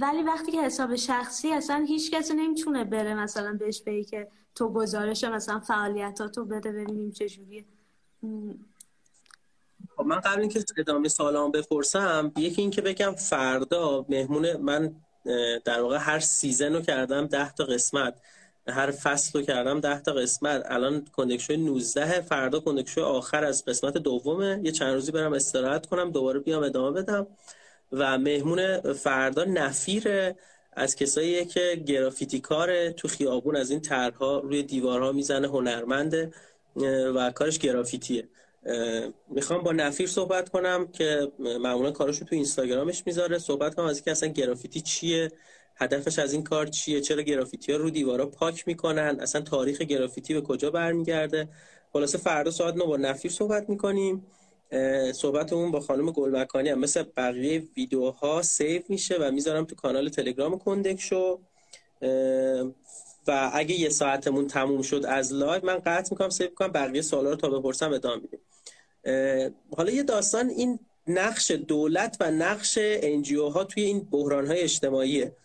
ولی 0.00 0.22
وقتی 0.22 0.52
که 0.52 0.62
حساب 0.62 0.96
شخصی 0.96 1.52
اصلا 1.52 1.84
هیچ 1.88 2.10
کسی 2.10 2.34
نمی‌تونه 2.34 2.84
بره 2.84 3.14
مثلا 3.14 3.52
بهش 3.52 3.82
بگی 3.82 4.04
که 4.04 4.28
تو 4.54 4.68
گزارش 4.68 5.24
مثلا 5.24 5.60
فعالیتاتو 5.60 6.44
بده 6.44 6.72
ببینیم 6.72 7.10
چجوریه. 7.10 7.64
خب 10.00 10.06
من 10.06 10.20
قبل 10.20 10.40
اینکه 10.40 10.64
ادامه 10.78 11.08
سالام 11.08 11.50
بپرسم 11.50 12.32
یکی 12.36 12.62
اینکه 12.62 12.82
بگم 12.82 13.14
فردا 13.14 14.06
مهمون 14.08 14.56
من 14.56 14.94
در 15.64 15.80
واقع 15.80 15.96
هر 15.96 16.20
سیزن 16.20 16.72
رو 16.74 16.80
کردم 16.80 17.26
ده 17.26 17.52
تا 17.52 17.64
قسمت 17.64 18.14
هر 18.68 18.90
فصل 18.90 19.38
رو 19.38 19.44
کردم 19.44 19.80
ده 19.80 20.00
تا 20.00 20.12
قسمت. 20.12 20.62
الان 20.64 21.04
کندکشوی 21.16 21.56
19 21.56 22.20
فردا 22.20 22.60
کندکشوی 22.60 23.04
آخر 23.04 23.44
از 23.44 23.64
قسمت 23.64 23.96
دومه. 23.98 24.60
یه 24.62 24.72
چند 24.72 24.94
روزی 24.94 25.12
برم 25.12 25.32
استراحت 25.32 25.86
کنم 25.86 26.10
دوباره 26.10 26.40
بیام 26.40 26.62
ادامه 26.62 27.02
بدم. 27.02 27.26
و 27.92 28.18
مهمون 28.18 28.80
فردا 28.92 29.44
نفیر 29.44 30.34
از 30.72 30.96
کسایی 30.96 31.44
که 31.44 31.82
گرافیتی 31.86 32.40
کار 32.40 32.90
تو 32.90 33.08
خیابون 33.08 33.56
از 33.56 33.70
این 33.70 33.80
طرحها 33.80 34.38
روی 34.38 34.62
دیوارها 34.62 35.12
می‌زنه 35.12 35.48
هنرمنده 35.48 36.32
و 37.14 37.30
کارش 37.30 37.58
گرافیتیه. 37.58 38.28
می‌خوام 39.28 39.62
با 39.62 39.72
نفیر 39.72 40.06
صحبت 40.06 40.48
کنم 40.48 40.88
که 40.92 41.32
معمولا 41.38 41.90
کاراشو 41.90 42.24
تو 42.24 42.34
اینستاگرامش 42.34 43.02
می‌ذاره. 43.06 43.38
صحبت 43.38 43.74
کنم 43.74 43.86
از 43.86 43.96
اینکه 43.96 44.10
اصلا 44.10 44.28
گرافیتی 44.28 44.80
چیه 44.80 45.32
هدفش 45.76 46.18
از 46.18 46.32
این 46.32 46.44
کار 46.44 46.66
چیه 46.66 47.00
چرا 47.00 47.22
گرافیتی 47.22 47.72
ها 47.72 47.78
رو 47.78 47.90
دیوارا 47.90 48.26
پاک 48.26 48.68
می‌کنن 48.68 49.18
اصلا 49.20 49.40
تاریخ 49.40 49.78
گرافیتی 49.78 50.34
به 50.34 50.40
کجا 50.40 50.70
برمیگرده. 50.70 51.48
خلاصه 51.92 52.18
فردا 52.18 52.50
ساعت 52.50 52.74
نو 52.74 52.86
با 52.86 52.96
نفیر 52.96 53.30
صحبت 53.30 53.68
می‌کنیم. 53.68 54.26
صحبتمون 55.14 55.70
با 55.70 55.80
خانم 55.80 56.10
گلمکانی 56.10 56.68
هم. 56.68 56.78
مثل 56.78 57.02
بقیه 57.16 57.62
ویدیوها 57.76 58.42
سیو 58.42 58.82
میشه 58.88 59.16
و 59.16 59.30
می‌ذارم 59.30 59.64
تو 59.64 59.74
کانال 59.74 60.08
تلگرام 60.08 60.58
کندک 60.58 61.00
شو. 61.00 61.40
و 63.26 63.50
اگه 63.54 63.80
یه 63.80 63.88
ساعتمون 63.88 64.46
تموم 64.46 64.82
شد 64.82 65.04
از 65.08 65.32
live 65.32 65.66
من 65.66 65.78
قطع 65.78 66.08
می‌کنم 66.10 66.28
save 66.28 66.48
کنم 66.54 66.72
بقیه 66.72 67.02
سوالا 67.02 67.30
رو 67.30 67.36
تا 67.36 67.48
بپرسم 67.50 67.92
ادامه 67.92 68.22
میدیم. 68.22 68.40
حالا 69.76 69.90
یه 69.90 70.02
داستان 70.02 70.48
این 70.48 70.78
نقش 71.06 71.50
دولت 71.50 72.16
و 72.20 72.30
نقش 72.30 72.78
NGO 72.80 73.48
ها 73.48 73.64
توی 73.64 73.82
این 73.82 74.00
بحران 74.00 74.46
های 74.46 74.60
اجتماعیه. 74.60 75.36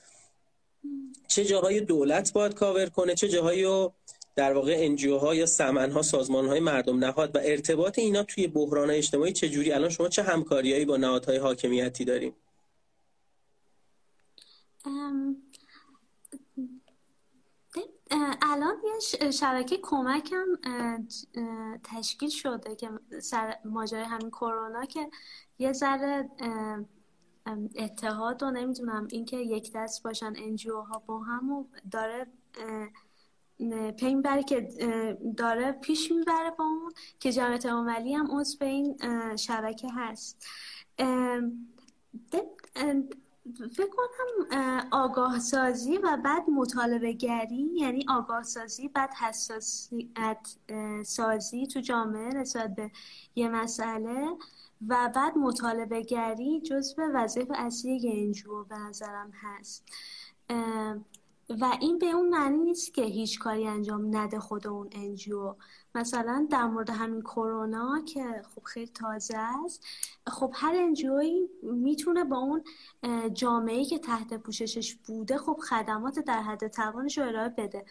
چه 1.28 1.46
جاهای 1.46 1.82
دولت 1.82 2.34
باید 2.34 2.54
کاور 2.54 2.90
کنه 2.90 3.16
چه 3.16 3.30
جاهایی 3.30 3.64
رو 3.64 3.94
در 4.36 4.54
واقع 4.54 4.76
NGO 4.78 5.18
ها 5.18 5.36
یا 5.36 5.46
سمن 5.46 5.92
ها 5.92 6.02
سازمان 6.02 6.48
های 6.48 6.60
مردم 6.60 7.04
نهاد 7.04 7.36
و 7.36 7.40
ارتباط 7.44 8.00
اینا 8.00 8.24
توی 8.24 8.48
بحران 8.48 8.90
اجتماعی 8.92 9.34
چجوری 9.34 9.72
الان 9.72 9.90
شما 9.90 10.10
چه 10.10 10.24
همکاریایی 10.24 10.86
با 10.86 10.98
نهادهای 10.98 11.38
حاکمیتی 11.38 12.06
داریم 12.06 12.34
الان 18.42 18.76
یه 19.22 19.32
شبکه 19.32 19.78
کمک 19.82 20.34
هم 20.34 21.08
تشکیل 21.84 22.30
شده 22.30 22.76
که 22.76 22.90
سر 23.22 23.56
ماجرای 23.66 24.04
همین 24.04 24.30
کرونا 24.30 24.86
که 24.86 25.10
یه 25.60 25.74
ذره 25.74 26.30
اتحاد 27.76 28.44
و 28.44 28.52
نمی‌دونم 28.52 29.08
اینکه 29.12 29.38
یک 29.38 29.72
دست 29.76 30.04
باشن 30.04 30.34
انجیو 30.38 30.82
ها 30.82 31.04
با 31.06 31.20
هم 31.20 31.66
داره 31.92 32.28
پی 33.92 34.22
که 34.48 34.68
داره 35.38 35.72
پیش 35.72 36.12
می‌بره 36.12 36.52
با 36.52 36.64
اون 36.66 36.94
که 37.20 37.32
جمعیت 37.32 37.66
عملی 37.66 38.14
هم 38.14 38.40
عضو 38.40 38.66
این 38.66 38.98
شبکه 39.36 39.88
هست. 39.96 40.46
فکر 43.54 43.90
کنم 43.90 44.88
آگاه 44.92 45.40
سازی 45.40 45.98
و 45.98 46.18
بعد 46.24 46.50
مطالبه 46.50 47.14
گری 47.14 47.70
یعنی 47.76 48.06
آگاه 48.10 48.44
سازی 48.44 48.88
بعد 48.88 49.14
حساسیت 49.14 50.56
سازی 51.06 51.68
تو 51.68 51.80
جامعه 51.80 52.34
نسبت 52.34 52.76
به 52.76 52.92
یه 53.36 53.50
مسئله 53.50 54.28
و 54.88 55.12
بعد 55.16 55.38
مطالبه 55.38 56.02
گری 56.02 56.62
جزو 56.62 57.02
وظیف 57.02 57.48
اصلی 57.56 58.12
انجو 58.12 58.64
به 58.64 58.78
نظرم 58.78 59.32
هست. 59.32 59.84
و 61.50 61.78
این 61.82 62.00
به 62.00 62.06
اون 62.06 62.30
معنی 62.30 62.58
نیست 62.58 62.94
که 62.94 63.02
هیچ 63.04 63.40
کاری 63.40 63.68
انجام 63.68 64.18
نده 64.18 64.40
خود 64.40 64.68
اون 64.68 64.90
انجیو 64.92 65.56
مثلا 65.96 66.48
در 66.52 66.66
مورد 66.68 66.90
همین 66.90 67.22
کرونا 67.22 68.02
که 68.06 68.42
خب 68.56 68.64
خیلی 68.64 68.92
تازه 68.92 69.38
است 69.38 69.86
خب 70.28 70.52
هر 70.54 70.76
NGO 70.76 71.31
ی 71.31 71.50
می‌تونه 71.64 72.24
با 72.24 72.38
اون 72.38 72.64
جامعه 73.34 73.86
که 73.86 74.00
تحت 74.00 74.34
پوششش 74.34 74.96
بوده 74.96 75.38
خب 75.38 75.60
خدمات 75.70 76.20
در 76.20 76.42
حد 76.42 76.68
توانش 76.68 77.18
رو 77.18 77.28
ارائه 77.28 77.50
بده. 77.50 77.86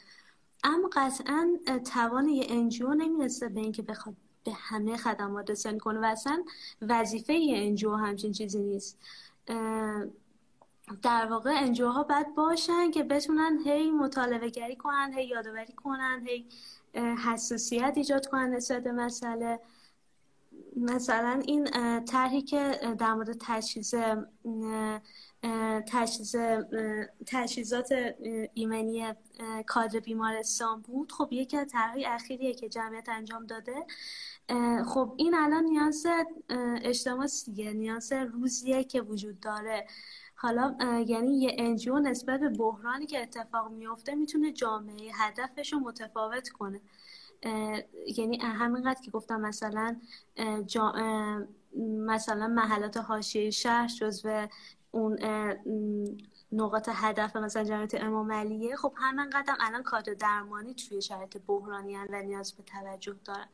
اما 0.65 0.91
قطعا 0.93 1.59
توان 1.93 2.29
یه 2.29 2.47
NGO 2.49 2.95
نمی‌رسه 2.95 3.49
به 3.49 3.61
اینکه 3.61 3.83
بخواد 3.83 4.17
به 4.45 4.53
همه 4.53 4.97
خدمات 4.97 5.51
رسانی 5.51 5.79
کنه 5.79 6.01
و 6.01 6.05
اصلا 6.05 6.45
وظیفه 6.83 7.35
یه 7.35 7.67
NGO 7.67 7.95
همچین 7.95 8.33
چیزی 8.33 8.59
نیست. 8.59 8.99
در 11.03 11.27
واقع 11.27 11.51
NGO 11.55 11.91
ها 11.91 12.03
باید 12.03 12.35
باشن 12.35 12.91
که 12.91 13.03
بتونن 13.03 13.59
هی 13.65 13.91
مطالبه 13.91 14.51
گری 14.51 14.77
کنن 14.77 15.13
هی 15.17 15.27
یادآوری 15.27 15.73
کنن 15.73 16.27
هی 16.27 16.49
حساسیت 17.27 17.93
ایجاد 17.97 18.27
کنن 18.27 18.51
نسبت 18.51 18.87
مسئله. 18.87 19.61
مثلا 20.77 21.43
این 21.47 21.71
طرحی 22.05 22.43
که 22.43 22.79
در 22.99 23.15
مورد 23.15 23.37
تجهیز 23.41 23.95
تجهیز 25.87 26.37
تجهیزات 27.27 27.93
ایمنی 28.55 29.15
کادر 29.67 30.01
بیمارستان 30.01 30.81
بود. 30.81 31.13
خب 31.13 31.29
یکی 31.31 31.57
از 31.57 31.67
طرحی 31.69 32.05
اخیریه 32.05 32.55
که 32.55 32.69
جمعیت 32.69 33.09
انجام 33.09 33.47
داده. 33.47 33.87
خب 34.85 35.15
این 35.17 35.35
الان 35.35 35.65
نیاز 35.65 36.07
اجتماع 36.83 37.27
دیگه. 37.47 37.73
نیاز 37.73 38.13
روزیه 38.13 38.85
که 38.85 39.01
وجود 39.01 39.41
داره. 39.41 39.87
حالا 40.35 40.77
یعنی 41.07 41.41
یه 41.41 41.57
انجیو 41.59 41.99
نسبت 41.99 42.41
به 42.41 42.49
بحرانی 42.49 43.07
که 43.07 43.23
اتفاق 43.23 43.71
میفته 43.71 44.15
می‌تونه 44.15 44.53
جامعه 44.53 45.11
هدفش 45.15 45.73
رو 45.73 45.79
متفاوت 45.79 46.49
کنه. 46.49 46.81
یعنی 48.17 48.39
همینقدر 48.41 49.01
که 49.05 49.11
گفتم 49.11 49.41
مثلا 49.41 49.97
مثلا 51.77 52.49
محلات 52.49 52.97
حاشیه 52.97 53.51
شهر 53.51 53.89
جزو 53.89 54.47
اون 54.91 55.19
نقاط 56.53 56.89
هدف 56.93 57.37
مثلا 57.37 57.65
جمعیت 57.65 57.95
امام 57.95 58.33
علیه 58.33 58.77
خب 58.77 58.93
همین 58.97 59.31
قدم 59.31 59.57
الان 59.61 59.83
کادر 59.83 60.15
درمانی 60.15 60.75
توی 60.75 61.03
شرایط 61.03 61.37
بحرانی 61.47 61.97
و 61.97 62.23
نیاز 62.23 62.53
به 62.53 62.63
توجه 62.63 63.17
دارن. 63.25 63.49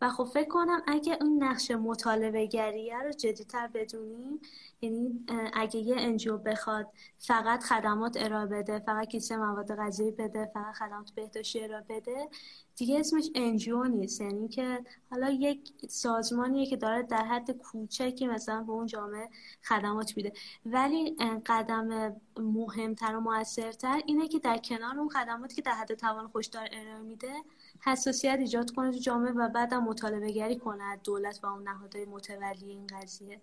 و 0.00 0.08
خب 0.08 0.24
فکر 0.24 0.48
کنم 0.48 0.82
اگه 0.86 1.18
اون 1.20 1.42
نقش 1.42 1.70
مطالبه 1.70 2.46
گریه 2.46 2.98
رو 2.98 3.10
جدیتر 3.10 3.66
بدونیم 3.74 4.40
یعنی 4.84 5.24
اگه 5.54 5.80
یه 5.80 5.96
انجیو 5.98 6.38
بخواد 6.38 6.86
فقط 7.18 7.62
خدمات 7.62 8.16
ارائه 8.20 8.46
بده 8.46 8.78
فقط 8.78 9.08
کیسه 9.08 9.36
مواد 9.36 9.76
غذایی 9.76 10.10
بده 10.10 10.50
فقط 10.54 10.74
خدمات 10.74 11.10
بهداشتی 11.10 11.64
ارائه 11.64 11.84
بده 11.88 12.28
دیگه 12.76 13.00
اسمش 13.00 13.30
انجیو 13.34 13.84
نیست. 13.84 14.20
یعنی 14.20 14.48
که 14.48 14.84
حالا 15.10 15.30
یک 15.30 15.72
سازمانیه 15.88 16.66
که 16.66 16.76
داره 16.76 17.02
در 17.02 17.24
حد 17.24 17.50
کوچکی 17.50 18.26
مثلا 18.26 18.62
به 18.62 18.72
اون 18.72 18.86
جامعه 18.86 19.28
خدمات 19.62 20.16
میده. 20.16 20.32
ولی 20.66 21.16
قدم 21.46 22.16
مهمتر 22.36 23.16
و 23.16 23.20
موثرتر 23.20 24.02
اینه 24.06 24.28
که 24.28 24.38
در 24.38 24.58
کنار 24.58 24.98
اون 24.98 25.08
خدماتی 25.08 25.54
که 25.54 25.62
در 25.62 25.72
حد 25.72 25.94
توان 25.94 26.28
خوش 26.28 26.46
داره 26.46 26.68
ارائه 26.72 27.02
میده 27.02 27.32
حساسیت 27.80 28.36
ایجاد 28.38 28.70
کنه 28.70 28.92
تو 28.92 28.98
جامعه 28.98 29.32
و 29.32 29.48
بعدم 29.48 29.84
مطالبه 29.84 30.32
گری 30.32 30.56
کنه 30.56 30.96
دولت 30.96 31.40
و 31.42 31.46
اون 31.46 31.62
نهادهای 31.68 32.04
متولی 32.04 32.70
این 32.70 32.86
قضیه. 32.86 33.40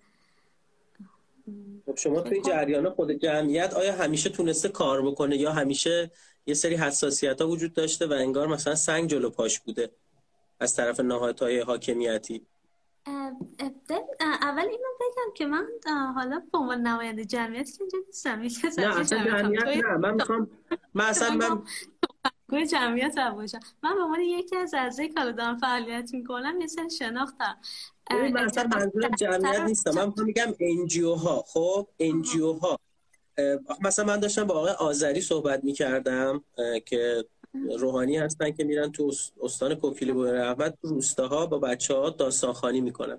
خب 1.86 1.98
شما 1.98 2.22
توی 2.22 2.42
جریان 2.42 2.90
خود 2.90 3.12
جمعیت 3.12 3.74
آیا 3.74 3.94
همیشه 3.94 4.30
تونسته 4.30 4.70
کار 4.70 5.02
بکنه 5.02 5.38
یا 5.38 5.52
همیشه 5.52 6.12
یه 6.46 6.54
سری 6.54 6.76
حساسیت 6.76 7.42
ها 7.42 7.48
وجود 7.48 7.74
داشته 7.74 8.08
و 8.08 8.14
انگار 8.14 8.48
مثلا 8.48 8.76
سنگ 8.76 9.10
جلو 9.10 9.30
پاش 9.30 9.60
بوده 9.60 9.92
از 10.60 10.76
طرف 10.76 11.00
نهادهای 11.00 11.60
حاکمیتی؟ 11.60 12.46
اول 14.20 14.60
اینو 14.60 14.88
بگم 15.00 15.34
که 15.36 15.46
من 15.46 15.68
حالا 16.16 16.42
به 16.52 16.58
عنوان 16.58 16.82
نماینده 16.82 17.26
جمعیت 17.26 17.72
که 17.72 17.78
اینجا 17.82 17.98
نیستم. 18.08 18.82
نه 18.82 19.00
اصلا 19.00 19.24
جمعیت 19.42 19.86
نه. 19.86 19.98
من 19.98 20.14
می‌خوام 20.14 20.50
من 20.94 21.06
اصلا 21.06 21.32
من 21.32 21.64
سخنگوی 22.50 22.68
جمعیت 22.68 23.16
باشم 23.36 23.60
من 23.84 23.96
به 23.96 24.02
عنوان 24.02 24.20
یکی 24.20 24.56
از 24.56 24.74
اعضایی 24.74 25.10
که 25.10 25.23
حالا 25.23 25.32
دارم 25.32 25.58
فعالیت 25.58 26.14
می‌کنم 26.14 26.62
یه 26.62 26.68
سری 26.68 26.90
شناخت 26.90 27.36
دارم 28.12 28.32
من 28.34 28.46
اصلا 28.46 28.64
منظور 28.64 29.10
جمعیت 29.10 29.60
نیستم 29.60 29.92
من 29.92 30.14
میگم 30.26 30.54
NGO 30.60 31.14
ها 31.14 31.44
خب 31.48 31.88
NGO 32.00 32.54
ها 32.54 32.80
مثلا 33.82 34.06
من 34.06 34.20
داشتم 34.20 34.44
با 34.44 34.56
آقای 34.56 34.72
آذری 34.72 35.22
صحبت 35.22 35.64
می‌کردم 35.64 36.44
که 36.86 37.26
روحانی 37.80 38.18
هستن 38.18 38.52
که 38.52 38.64
میرن 38.64 38.92
تو 38.92 39.12
استان 39.42 39.76
کوکیلی 39.76 40.12
بوی 40.12 40.32
رحمت 40.32 40.78
روستاها 40.82 41.46
با 41.46 41.60
بچه 41.60 41.94
ها 41.94 42.10
داستانخانی 42.10 42.82
می‌کنن. 42.82 43.18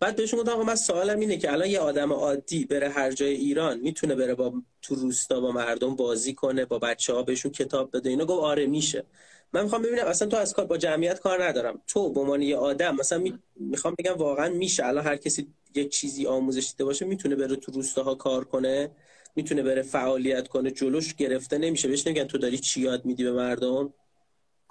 بعد 0.00 0.16
بهشون 0.16 0.40
گفتم 0.40 0.62
من 0.62 0.74
سوالم 0.74 1.20
اینه 1.20 1.36
که 1.36 1.52
الان 1.52 1.68
یه 1.68 1.80
آدم 1.80 2.12
عادی 2.12 2.64
بره 2.64 2.88
هر 2.88 3.10
جای 3.10 3.34
ایران 3.34 3.80
می‌تونه 3.80 4.14
بره 4.14 4.34
با 4.34 4.52
تو 4.82 4.94
روستا 4.94 5.40
با 5.40 5.52
مردم 5.52 5.96
بازی 5.96 6.34
کنه 6.34 6.64
با 6.64 6.78
بچه 6.78 7.14
ها 7.14 7.22
بهشون 7.22 7.52
کتاب 7.52 7.96
بده؟ 7.96 8.10
اینا 8.10 8.24
گفت 8.24 8.42
آره 8.42 8.66
میشه. 8.66 9.04
من 9.52 9.62
می‌خوام 9.62 9.82
ببینم 9.82 10.06
اصلا 10.06 10.28
تو 10.28 10.36
از 10.36 10.54
کار 10.54 10.64
با 10.64 10.76
جمعیت 10.76 11.20
کار 11.20 11.44
ندارم. 11.44 11.82
تو 11.86 12.12
به 12.12 12.20
عنوان 12.20 12.42
یه 12.42 12.56
آدم 12.56 12.94
مثلا 12.94 13.24
می‌خوام 13.56 13.94
بگم 13.98 14.14
واقعا 14.14 14.48
میشه. 14.48 14.86
الان 14.86 15.04
هر 15.04 15.16
کسی 15.16 15.54
یک 15.74 15.88
چیزی 15.88 16.26
آموزش 16.26 16.70
دیده 16.70 16.84
باشه 16.84 17.04
می‌تونه 17.04 17.36
بره 17.36 17.56
تو 17.56 17.72
روستاها 17.72 18.14
کار 18.14 18.44
کنه 18.44 18.90
می‌تونه 19.36 19.62
بره 19.62 19.82
فعالیت 19.82 20.48
کنه 20.48 20.70
جلوش 20.70 21.14
گرفته 21.14 21.58
نمیشه. 21.58 21.88
بهش 21.88 22.06
نمیگن 22.06 22.24
تو 22.24 22.38
داری 22.38 22.58
چی 22.58 22.80
یاد 22.80 23.04
میدی 23.04 23.24
به 23.24 23.32
مردم؟ 23.32 23.94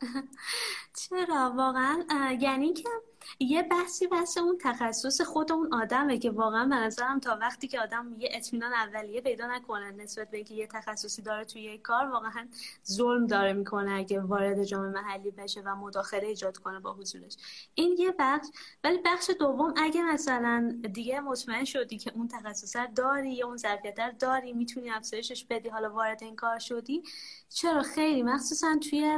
چرا؟ 1.09 1.53
واقعا 1.57 2.03
یعنی 2.39 2.73
که 2.73 2.89
یه 3.39 3.63
بحثی 3.63 4.07
بحث 4.07 4.37
اون 4.37 4.57
تخصص 4.61 5.21
خود 5.21 5.51
اون 5.51 5.73
آدمه 5.73 6.17
که 6.17 6.31
واقعا 6.31 6.65
به 6.65 6.75
نظرم 6.75 7.19
تا 7.19 7.37
وقتی 7.41 7.67
که 7.67 7.79
آدم 7.79 8.15
یه 8.19 8.29
اطمینان 8.33 8.73
اولیه 8.73 9.21
پیدا 9.21 9.47
نکنه 9.47 9.91
نسبت 9.91 10.29
به 10.31 10.37
اینکه 10.37 10.53
یه 10.53 10.67
تخصصی 10.67 11.21
داره 11.21 11.45
توی 11.45 11.61
یه 11.61 11.77
کار 11.77 12.05
واقعا 12.05 12.47
ظلم 12.87 13.27
داره 13.27 13.53
می‌کنه 13.53 13.91
اگه 13.91 14.21
وارد 14.21 14.63
جامعه 14.63 14.91
محلی 14.91 15.31
بشه 15.31 15.61
و 15.61 15.75
مداخله 15.75 16.27
ایجاد 16.27 16.57
کنه 16.57 16.79
با 16.79 16.93
حضورش. 16.93 17.37
این 17.75 17.95
یه 17.99 18.15
بخش. 18.19 18.47
ولی 18.83 18.97
بخش 19.05 19.29
دوم 19.39 19.73
اگه 19.77 20.03
مثلا 20.03 20.79
دیگه 20.93 21.19
مطمئن 21.19 21.65
شدی 21.65 21.97
که 21.97 22.11
اون 22.15 22.27
تخصص 22.27 22.75
داری 22.95 23.33
یا 23.33 23.47
اون 23.47 23.57
ظرفیت 23.57 24.17
داری 24.19 24.53
می‌تونی 24.53 24.89
افزایشش 24.89 25.45
بدی 25.45 25.69
حالا 25.69 25.93
وارد 25.93 26.23
این 26.23 26.35
کار 26.35 26.59
شدی 26.59 27.03
چرا؟ 27.49 27.83
خیلی 27.83 28.23
مخصوصا 28.23 28.79
توی 28.89 29.17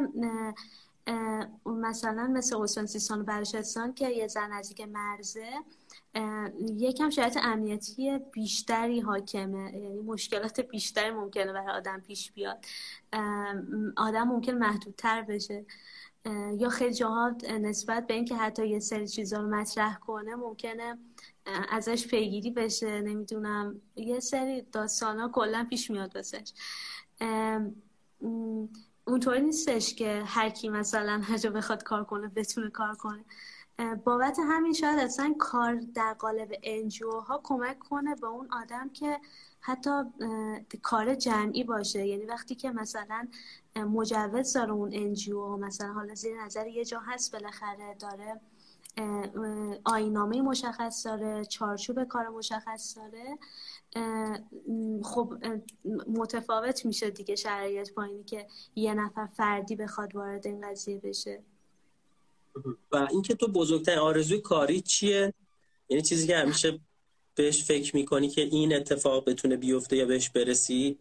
مثلا 1.65 2.27
مثل 2.27 2.61
استان 2.61 2.85
سیستان 2.85 3.21
و 3.21 3.23
بلوچستان 3.23 3.93
که 3.93 4.09
یه 4.09 4.27
زن 4.27 4.51
نزدیک 4.51 4.81
مرزه 4.81 5.49
یکم 6.59 7.09
شرایط 7.09 7.37
امنیتی 7.41 8.19
بیشتری 8.31 8.99
حاکمه. 8.99 9.77
یعنی 9.77 9.99
مشکلات 9.99 10.59
بیشتری 10.59 11.11
ممکنه 11.11 11.53
برای 11.53 11.75
آدم 11.75 11.99
پیش 11.99 12.31
بیاد. 12.31 12.65
آدم 13.97 14.23
ممکن 14.23 14.53
محدودتر 14.53 15.21
بشه. 15.21 15.65
یا 16.57 16.69
خیلی 16.69 16.93
جاها 16.93 17.35
نسبت 17.61 18.07
به 18.07 18.13
اینکه 18.13 18.35
حتی 18.35 18.67
یه 18.67 18.79
سری 18.79 19.07
چیزا 19.07 19.41
رو 19.41 19.49
مطرح 19.49 19.97
کنه 19.97 20.35
ممکنه 20.35 20.97
ازش 21.69 22.07
پیگیری 22.07 22.51
بشه. 22.51 23.01
نمی‌دونم. 23.01 23.81
یه 23.95 24.19
سری 24.19 24.61
داستان 24.61 25.19
ها 25.19 25.27
کلا 25.29 25.67
پیش 25.69 25.91
میاد 25.91 26.13
بسش 26.13 26.53
اونطوری 29.05 29.41
نیستش 29.41 29.95
که 29.95 30.23
هر 30.25 30.49
کی 30.49 30.69
مثلا 30.69 31.21
هر 31.23 31.37
جا 31.37 31.49
بخواد 31.49 31.83
کار 31.83 32.03
کنه 32.03 32.27
بتونه 32.27 32.69
کار 32.69 32.95
کنه. 32.95 33.25
بابت 34.03 34.37
همین 34.39 34.73
شاید 34.73 34.99
اصلا 34.99 35.35
کار 35.39 35.75
در 35.95 36.13
قالب 36.13 36.51
NGO 36.63 37.11
ها 37.11 37.41
کمک 37.43 37.79
کنه 37.79 38.15
به 38.15 38.27
اون 38.27 38.47
آدم 38.51 38.89
که 38.89 39.19
حتی 39.59 39.91
کار 40.81 41.15
جمعی 41.15 41.63
باشه. 41.63 42.07
یعنی 42.07 42.25
وقتی 42.25 42.55
که 42.55 42.71
مثلا 42.71 43.27
مجوز 43.75 44.53
داره 44.53 44.71
اون 44.71 44.89
NGO 44.93 45.57
مثلا 45.57 45.93
حالا 45.93 46.15
زیر 46.15 46.43
نظر 46.43 46.67
یه 46.67 46.85
جا 46.85 46.99
هست 46.99 47.31
بالاخره 47.31 47.95
داره 47.99 48.41
آیین‌نامه 49.86 50.41
مشخص 50.41 51.05
داره 51.05 51.45
چارچوب 51.45 52.03
کار 52.03 52.29
مشخص 52.29 52.97
داره. 52.97 53.37
خب 55.03 55.33
متفاوت 56.07 56.85
میشه 56.85 57.09
دیگه 57.09 57.35
شرایط 57.35 57.93
با 57.93 58.03
اینی 58.03 58.23
که 58.23 58.47
یه 58.75 58.93
نفر 58.93 59.25
فردی 59.25 59.75
بخواد 59.75 60.15
وارد 60.15 60.47
این 60.47 60.69
قضیه 60.69 60.99
بشه. 60.99 61.43
و 62.91 63.07
اینکه 63.11 63.35
تو 63.35 63.47
بزرگترین 63.47 63.99
آرزوی 63.99 64.41
کاری 64.41 64.81
چیه؟ 64.81 65.33
یعنی 65.89 66.03
چیزی 66.03 66.27
که 66.27 66.37
همیشه 66.37 66.79
بهش 67.35 67.63
فکر 67.63 67.95
می‌کنی 67.95 68.29
که 68.29 68.41
این 68.41 68.75
اتفاق 68.75 69.29
بتونه 69.29 69.57
بیفته 69.57 69.97
یا 69.97 70.05
بهش 70.05 70.29
برسی؟ 70.29 70.99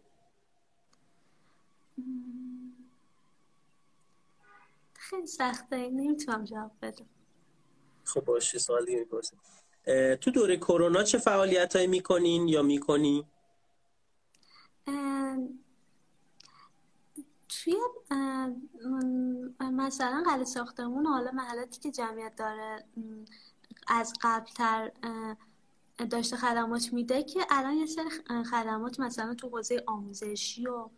خیلی 4.93 5.27
سخته. 5.27 5.89
نمی‌تونم 5.89 6.43
جواب 6.45 6.71
بدم. 6.81 7.05
خب 8.03 8.21
باشه 8.21 8.59
سوال 8.59 8.85
دیگه 8.85 8.99
می‌پرسیم 8.99 9.39
تو 10.21 10.31
دوره 10.31 10.57
کرونا 10.57 11.03
چه 11.03 11.17
فعالیت 11.17 11.75
هایی 11.75 11.87
می‌کنین 11.87 12.47
یا 12.47 12.61
می‌کنی؟ 12.61 13.25
توی 17.49 17.75
مثلا 19.61 20.23
قلعه 20.25 20.45
ساختمون 20.45 21.05
حالا 21.05 21.31
محلاتی 21.31 21.79
که 21.79 21.91
جمعیت 21.91 22.35
داره 22.35 22.85
از 23.87 24.13
قبلتر 24.21 24.91
داشته 26.09 26.37
خدمات 26.37 26.93
میده 26.93 27.23
که 27.23 27.39
الان 27.49 27.73
یه 27.73 27.85
سری 27.85 28.09
خدمات 28.43 28.99
مثلا 28.99 29.33
تو 29.33 29.49
حوزه 29.49 29.83
آموزشی 29.87 30.67
و 30.67 30.89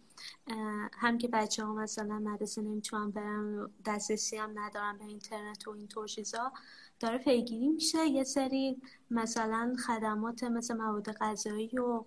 هم 0.94 1.18
که 1.18 1.28
بچه 1.28 1.66
ها 1.66 1.74
مثلا 1.74 2.20
مدرسه 2.20 2.62
نمی‌تونن 2.62 3.12
برن 3.12 3.70
دسترسی 3.86 4.38
هم 4.38 4.60
ندارن 4.60 4.98
به 4.98 5.06
اینترنت 5.06 5.68
و 5.68 5.72
این 5.72 5.88
چیزا 6.08 6.52
داره 7.00 7.18
پیگیری 7.18 7.68
میشه. 7.68 8.06
یه 8.06 8.24
سری 8.24 8.82
مثلا 9.12 9.76
خدمات 9.88 10.44
مثل 10.44 10.78
مواد 10.78 11.12
غذایی 11.12 11.80
و 11.80 12.04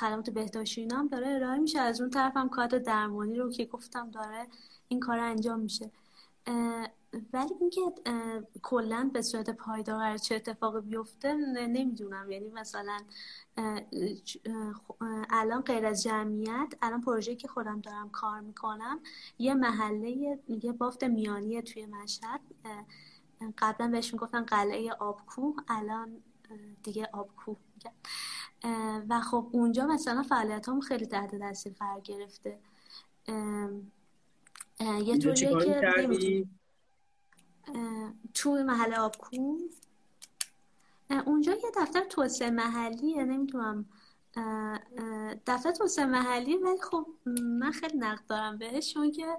خدمات 0.00 0.30
بهداشتی 0.30 0.88
هم 0.92 1.08
داره 1.08 1.28
ارائه 1.28 1.58
میشه. 1.58 1.78
از 1.80 2.00
اون 2.00 2.10
طرف 2.10 2.36
هم 2.36 2.48
درمانی 2.66 3.38
رو 3.38 3.50
که 3.50 3.64
گفتم 3.64 4.10
داره 4.10 4.46
این 4.88 5.00
کار 5.00 5.18
انجام 5.18 5.60
میشه. 5.60 5.90
ولی 7.32 7.54
اینکه 7.60 7.80
کلا 8.62 9.10
به 9.12 9.22
صورت 9.22 9.50
پایدار 9.50 10.18
چه 10.18 10.34
اتفاقی 10.34 10.80
بیفته 10.80 11.34
نمی‌دونم. 11.34 12.30
یعنی 12.30 12.48
مثلا 12.48 12.98
الان 15.30 15.60
غیر 15.60 15.86
از 15.86 16.02
جمعیت 16.02 16.74
الان 16.82 17.00
پروژه 17.00 17.36
که 17.36 17.48
خودم 17.48 17.80
دارم 17.80 18.10
کار 18.10 18.40
می‌کنم 18.40 19.00
یه 19.38 19.54
محله 19.54 20.38
یه 20.48 20.72
بافت 20.72 21.04
میانی 21.04 21.62
توی 21.62 21.86
مشهد. 21.86 22.40
قبلا 23.58 23.88
بهش 23.88 24.12
می‌گفتن 24.12 24.44
قلعه 24.44 24.92
آبکو 24.92 25.54
الان 25.68 26.22
دیگه 26.82 27.08
آبکو 27.12 27.56
میگن. 27.74 27.92
و 29.08 29.20
خب 29.20 29.48
اونجا 29.52 29.86
مثلا 29.86 30.22
فعالیت 30.22 30.68
هم 30.68 30.80
خیلی 30.80 31.06
تحت 31.06 31.34
تاثیر 31.34 31.72
قرار 31.72 32.00
گرفته. 32.00 32.58
یه 35.04 35.18
طوریه 35.18 35.80
که 35.80 36.46
تو 38.34 38.50
محل 38.50 38.94
آبکو. 38.94 39.58
اونجا 41.26 41.52
یه 41.52 41.70
دفتر 41.76 42.04
توسعه 42.04 42.50
محلیه 42.50 43.24
نمی‌تونم 43.24 43.84
دفتر 45.46 45.72
توسعه 45.72 46.06
محلی 46.06 46.56
ولی 46.56 46.80
خب 46.80 47.06
من 47.42 47.72
خیلی 47.72 47.98
نقد 47.98 48.26
دارم 48.26 48.58
بهش 48.58 48.94
چون 48.94 49.12
که 49.12 49.38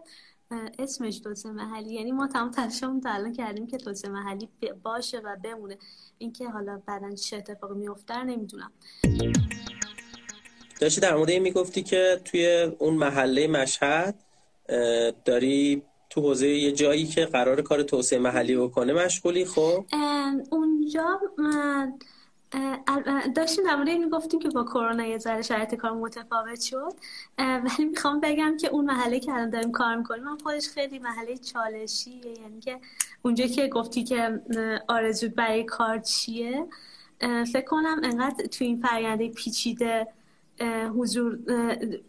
اسمش 0.80 1.20
توسعه 1.20 1.52
محلی. 1.52 1.94
یعنی 1.94 2.12
ما 2.12 2.28
تمام 2.28 2.52
تلاشمون 2.52 3.02
تا 3.02 3.10
الان 3.10 3.34
کردیم 3.34 3.68
که 3.68 3.78
توسعه 3.78 4.12
محلی 4.12 4.50
باشه 4.84 5.20
و 5.20 5.36
بمونه. 5.44 5.78
اینکه 6.18 6.50
حالا 6.50 6.82
بعدا 6.88 7.16
چه 7.16 7.38
اتفاقی 7.38 7.76
میفته 7.76 8.24
نمی‌دونم. 8.24 8.72
داشتی 10.80 11.02
در 11.02 11.16
مورد 11.16 11.30
این 11.30 11.42
می‌گفتی 11.42 11.84
که 11.84 12.22
توی 12.26 12.48
اون 12.80 12.94
محله 12.94 13.48
مشهد 13.48 14.16
داری 15.26 15.84
تو 16.10 16.22
حوزه 16.22 16.48
یه 16.48 16.72
جایی 16.72 17.06
که 17.06 17.26
قرار 17.26 17.62
کار 17.62 17.84
توسعه 17.84 18.20
محلی 18.20 18.58
بکنه 18.58 18.94
مشغولی 18.94 19.46
خب؟ 19.46 19.86
اونجا 20.52 21.20
داشتیم 23.36 23.66
در 23.66 23.76
مورد 23.76 23.90
می‌گفتیم 23.90 24.40
که 24.40 24.50
با 24.50 24.64
کرونا 24.64 25.06
یه 25.06 25.18
ذره 25.18 25.42
شرایط 25.42 25.76
کار 25.76 25.92
متفاوت 25.92 26.62
شد. 26.62 26.94
ولی 27.38 27.86
می‌خوام 27.86 28.20
بگم 28.20 28.58
که 28.58 28.68
اون 28.68 28.86
محله 28.86 29.20
که 29.20 29.32
الان 29.32 29.50
داریم 29.50 29.72
کار 29.72 29.96
می‌کنیم 29.96 30.24
من 30.24 30.38
خودش 30.38 30.70
خیلی 30.70 31.00
محله 31.00 31.38
چالشیه. 31.38 32.40
یعنی 32.42 32.60
که 32.60 32.80
اونجا 33.22 33.48
که 33.48 33.68
گفتی 33.68 34.04
که 34.04 34.42
آرزو 34.88 35.30
برای 35.30 35.64
کار 35.64 36.00
چیه 36.00 36.68
فکر 37.54 37.66
کنم 37.66 38.02
انقدر 38.04 38.46
تو 38.46 38.66
این 38.66 38.82
فرینده 38.82 39.30
پیچیده 39.30 40.08
حضور 40.98 41.40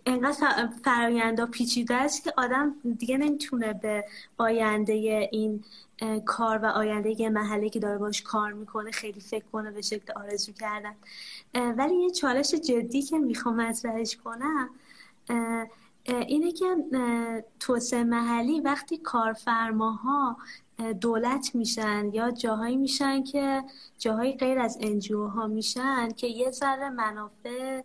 انقدر 0.06 0.68
فراینده 0.84 1.46
پیچیده 1.46 1.94
است 1.94 2.24
که 2.24 2.32
آدم 2.36 2.74
دیگه 2.98 3.18
نمی‌تونه 3.18 3.72
به 3.72 4.04
آینده 4.38 4.92
این 5.32 5.64
کار 6.24 6.58
و 6.58 6.66
آینده 6.66 7.20
یه 7.20 7.28
محله 7.28 7.70
که 7.70 7.80
داره 7.80 7.98
باش 7.98 8.22
کار 8.22 8.52
می‌کنه 8.52 8.90
خیلی 8.90 9.20
فکر 9.20 9.44
کنه 9.52 9.70
به 9.70 9.82
شکل 9.82 10.12
آرزو 10.16 10.52
کردن. 10.52 10.94
ولی 11.54 11.94
یه 11.94 12.10
چالش 12.10 12.54
جدی 12.54 13.02
که 13.02 13.18
می‌خوام 13.18 13.56
مطرحش 13.60 14.16
کنم 14.16 14.70
اینه 16.06 16.52
که 16.52 16.76
توسعه 17.60 18.04
محلی 18.04 18.60
وقتی 18.60 18.98
کارفرماها 18.98 20.36
دولت 21.00 21.54
میشن 21.54 22.10
یا 22.12 22.30
جاهایی 22.30 22.76
میشن 22.76 23.22
که 23.22 23.62
جاهای 23.98 24.32
غیر 24.32 24.58
از 24.58 24.78
انجیو 24.80 25.26
ها 25.26 25.46
میشن 25.46 26.08
که 26.08 26.26
یه 26.26 26.50
ذره 26.50 26.90
منافع 26.90 27.82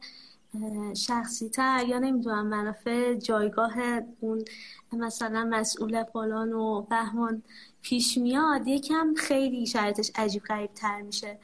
شخصی 0.93 1.49
تر 1.49 1.85
یا 1.87 1.99
نمی‌دونم 1.99 2.47
منافع 2.47 3.13
جایگاه 3.13 3.73
اون 4.19 4.45
مثلا 4.93 5.47
مسئول 5.51 6.03
فلان 6.03 6.53
و 6.53 6.81
بهمان 6.81 7.43
پیش 7.81 8.17
میاد 8.17 8.67
یکم 8.67 9.13
خیلی 9.13 9.65
شرطش 9.65 10.11
عجیب 10.15 10.43
غریب 10.43 10.73
تر 10.73 11.01
میشه 11.01 11.39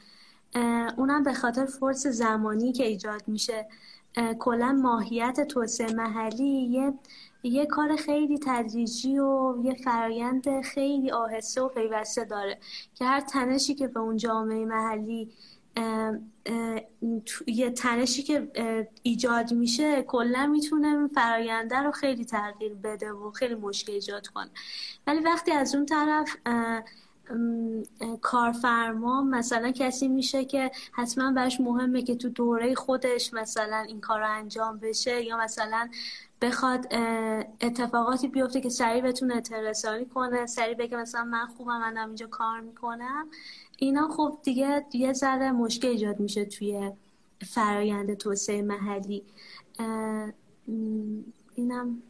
اونم 0.97 1.23
به 1.23 1.33
خاطر 1.33 1.65
فرص 1.65 2.07
زمانی 2.07 2.71
که 2.73 2.85
ایجاد 2.85 3.23
میشه. 3.27 3.67
کلا 4.39 4.71
ماهیت 4.71 5.47
توسعه 5.47 5.93
محلی 5.93 6.43
یه 6.43 6.93
یه 7.43 7.65
کار 7.65 7.95
خیلی 7.95 8.39
تدریجی 8.45 9.19
و 9.19 9.55
یه 9.63 9.73
فرایند 9.73 10.61
خیلی 10.61 11.11
آهسته 11.11 11.61
و 11.61 11.69
پیوسته 11.69 12.25
داره 12.25 12.59
که 12.95 13.05
هر 13.05 13.21
تنشی 13.21 13.75
که 13.75 13.87
به 13.87 13.99
اون 13.99 14.17
جامعه 14.17 14.65
محلی 14.65 15.31
یه 17.47 17.69
تنشی 17.69 18.23
که 18.23 18.51
ایجاد 19.03 19.53
میشه 19.53 20.01
کلا 20.01 20.47
می‌تونه 20.47 21.07
فراینده 21.07 21.77
رو 21.77 21.91
خیلی 21.91 22.25
تغییر 22.25 22.73
بده 22.73 23.11
و 23.11 23.31
خیلی 23.31 23.55
مشکل 23.55 23.93
ایجاد 23.93 24.27
کنه. 24.27 24.49
ولی 25.07 25.19
وقتی 25.19 25.51
از 25.51 25.75
اون 25.75 25.85
طرف 25.85 26.35
کارفرما 28.21 29.21
مثلا 29.21 29.71
کسی 29.71 30.07
میشه 30.07 30.45
که 30.45 30.71
حتما 30.91 31.31
برش 31.31 31.61
مهمه 31.61 32.01
که 32.01 32.15
تو 32.15 32.29
دوره 32.29 32.75
خودش 32.75 33.33
مثلا 33.33 33.77
این 33.77 34.01
کار 34.01 34.19
رو 34.19 34.29
انجام 34.29 34.79
بشه 34.79 35.23
یا 35.23 35.37
مثلا 35.37 35.89
بخواد 36.41 36.87
اتفاقاتی 37.61 38.27
بیفته 38.27 38.61
که 38.61 38.69
سریع 38.69 39.01
بتونه 39.01 39.35
اطلاع 39.35 40.03
کنه 40.03 40.45
سریع 40.45 40.75
بگه 40.75 40.97
مثلا 40.97 41.23
من 41.23 41.45
خوبم 41.45 41.79
من 41.79 41.97
اینجا 41.97 42.27
کار 42.27 42.59
می‌کنم. 42.59 43.27
اینا 43.77 44.07
خب 44.07 44.39
دیگه 44.43 44.85
یه 44.93 45.13
ذره 45.13 45.51
مشکل 45.51 45.87
ایجاد 45.87 46.19
میشه 46.19 46.45
توی 46.45 46.91
فرایند 47.45 48.13
توسعه 48.13 48.61
محلی. 48.61 49.23
اینم. 51.55 52.01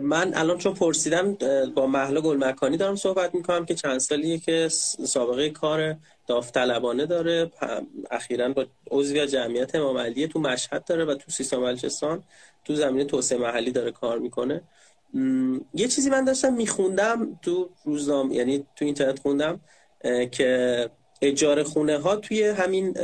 من 0.00 0.34
الان 0.34 0.58
چون 0.58 0.74
پرسیدم 0.74 1.36
با 1.74 1.86
محلا 1.86 2.20
گلمکانی 2.20 2.76
دارم 2.76 2.96
صحبت 2.96 3.34
می‌کنم 3.34 3.64
که 3.64 3.74
چند 3.74 3.98
سالیه 3.98 4.38
که 4.38 4.68
سابقه 5.04 5.50
کار 5.50 5.96
داوطلبانه 6.26 7.06
داره. 7.06 7.50
اخیرا 8.10 8.48
با 8.48 8.66
عضوی 8.90 9.26
جمعیت 9.26 9.74
امام 9.74 10.12
تو 10.12 10.40
مشهد 10.40 10.84
داره 10.84 11.04
و 11.04 11.14
تو 11.14 11.30
سیستان 11.30 11.60
بلوچستان 11.60 12.22
تو 12.64 12.74
زمینه 12.74 13.04
توسعه 13.04 13.38
محلی 13.38 13.70
داره 13.70 13.90
کار 13.90 14.18
می‌کنه. 14.18 14.62
یه 15.74 15.88
چیزی 15.88 16.10
من 16.10 16.24
داشتم 16.24 16.54
میخوندم 16.54 17.38
تو 17.42 17.70
روزنامه 17.84 18.34
یعنی 18.34 18.66
تو 18.76 18.84
اینترنت 18.84 19.18
خوندم 19.18 19.60
که 20.30 20.90
اجاره 21.22 21.62
خونه 21.62 21.98
ها 21.98 22.16
توی 22.16 22.44
همین 22.44 22.94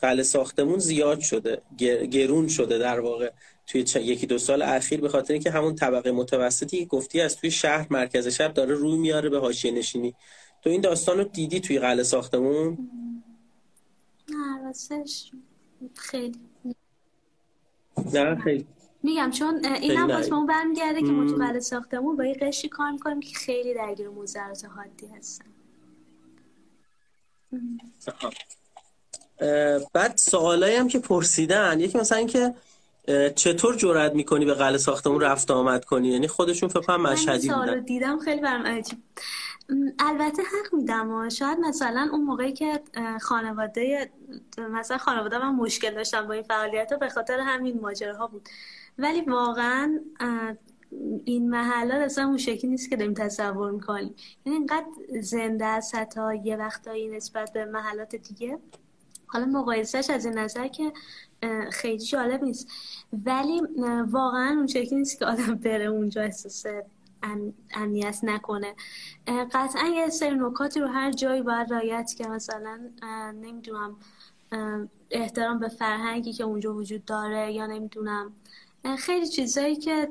قلعه 0.00 0.22
ساختمون 0.22 0.78
زیاد 0.78 1.20
شده 1.20 1.62
گرون 2.10 2.48
شده 2.48 2.78
در 2.78 3.00
واقع. 3.00 3.30
توی 3.70 3.80
یکی 3.80 4.26
دو 4.26 4.38
سال 4.38 4.62
اخیر 4.62 5.00
به 5.00 5.08
خاطر 5.08 5.32
اینکه 5.32 5.50
همون 5.50 5.74
طبقه 5.74 6.12
متوسطی 6.12 6.86
گفتی 6.86 7.20
از 7.20 7.36
توی 7.36 7.50
شهر 7.50 7.86
مرکز 7.90 8.28
شهر 8.28 8.48
داره 8.48 8.74
روی 8.74 8.96
میاره 8.96 9.28
به 9.28 9.38
حاشیه 9.40 9.70
نشینی. 9.70 10.14
تو 10.62 10.70
این 10.70 10.80
داستان 10.80 11.18
رو 11.18 11.24
دیدی 11.24 11.60
توی 11.60 11.78
قلعه 11.78 12.02
ساختمون؟ 12.02 12.78
نه 14.28 14.72
خیلی. 15.94 16.38
نه 18.12 18.34
خیلی. 18.34 18.66
میگم 19.02 19.30
چون 19.30 19.64
این 19.64 19.96
هم 19.96 20.06
باز 20.06 20.32
اون 20.32 20.46
برمیگرده 20.46 21.00
که 21.00 21.06
ما 21.06 21.30
تو 21.30 21.36
قلعه 21.36 21.60
ساختمون 21.60 22.16
با 22.16 22.24
یه 22.24 22.34
قشی 22.34 22.68
کار 22.68 22.90
می‌کنیم 22.90 23.20
که 23.20 23.34
خیلی 23.34 23.74
درگیر 23.74 24.08
موزرات 24.08 24.64
حادی 24.64 25.06
هستن. 25.06 25.44
بعد 29.92 30.16
سوالایی 30.16 30.76
هم 30.76 30.88
که 30.88 30.98
پرسیدن 30.98 31.80
یکی 31.80 31.98
مثلا 31.98 32.18
اینکه 32.18 32.54
چطور 33.34 33.76
جرأت 33.76 34.14
می‌کنی 34.14 34.44
به 34.44 34.54
قلعه 34.54 34.78
ساختمون 34.78 35.20
رفت 35.20 35.50
آمد 35.50 35.84
کنی؟ 35.84 36.08
یعنی 36.08 36.28
خودشون 36.28 36.68
فکر 36.68 36.80
کنم 36.80 37.02
مشهدی 37.02 37.48
بودن. 37.48 37.80
دیدم 37.80 38.18
خیلی 38.18 38.40
برام 38.40 38.66
عجیب. 38.66 38.98
البته 39.98 40.42
حق 40.42 40.74
میدم 40.74 41.10
و 41.10 41.30
شاید 41.30 41.58
مثلا 41.58 42.08
اون 42.12 42.24
موقعی 42.24 42.52
که 42.52 42.80
خانواده 43.20 44.10
مثلا 44.58 44.98
خانواده 44.98 45.38
من 45.38 45.54
مشکل 45.54 45.94
داشتم 45.94 46.26
با 46.26 46.34
این 46.34 46.42
فعالیت 46.42 46.92
ها 46.92 46.98
به 46.98 47.08
خاطر 47.08 47.40
همین 47.40 47.80
ماجراها 47.80 48.26
بود. 48.26 48.48
ولی 48.98 49.20
واقعا 49.20 50.00
این 51.24 51.50
محله 51.50 51.94
اصلا 51.94 52.24
اون 52.24 52.38
شکلی 52.38 52.70
نیست 52.70 52.90
که 52.90 52.96
داریم 52.96 53.14
تصور 53.14 53.70
می‌کنیم. 53.70 54.14
یعنی 54.46 54.58
اینقدر 54.58 54.86
زنده 55.20 55.66
است 55.66 55.94
حتی 55.94 56.20
یه 56.44 56.56
وقتایی 56.56 57.08
نسبت 57.08 57.52
به 57.52 57.64
محلات 57.64 58.16
دیگه. 58.16 58.58
حالا 59.26 59.44
مقایسهش 59.44 60.10
از 60.10 60.24
این 60.24 60.38
نظر 60.38 60.68
که 60.68 60.92
خیلی 61.72 61.98
جالب 62.04 62.42
نیست. 62.42 62.68
ولی 63.12 63.60
واقعا 64.10 64.48
اون 64.56 64.66
شکلی 64.66 64.96
نیست 64.96 65.18
که 65.18 65.26
آدم 65.26 65.54
بره 65.54 65.84
اونجا 65.84 66.22
احساس 66.22 66.66
امنیت 67.74 68.18
نکنه. 68.22 68.74
قطعا 69.52 69.88
یه 69.88 70.08
سری 70.08 70.34
نکاتی 70.34 70.80
رو 70.80 70.86
هر 70.86 71.12
جایی 71.12 71.42
باید 71.42 71.70
رایت 71.70 72.14
که 72.18 72.28
مثلا 72.28 72.80
نمی‌دونم 73.32 73.96
احترام 75.10 75.58
به 75.58 75.68
فرهنگی 75.68 76.32
که 76.32 76.44
اونجا 76.44 76.74
وجود 76.74 77.04
داره 77.04 77.52
یا 77.52 77.66
نمی‌دونم. 77.66 78.32
خیلی 78.98 79.26
چیزایی 79.28 79.76
که 79.76 80.08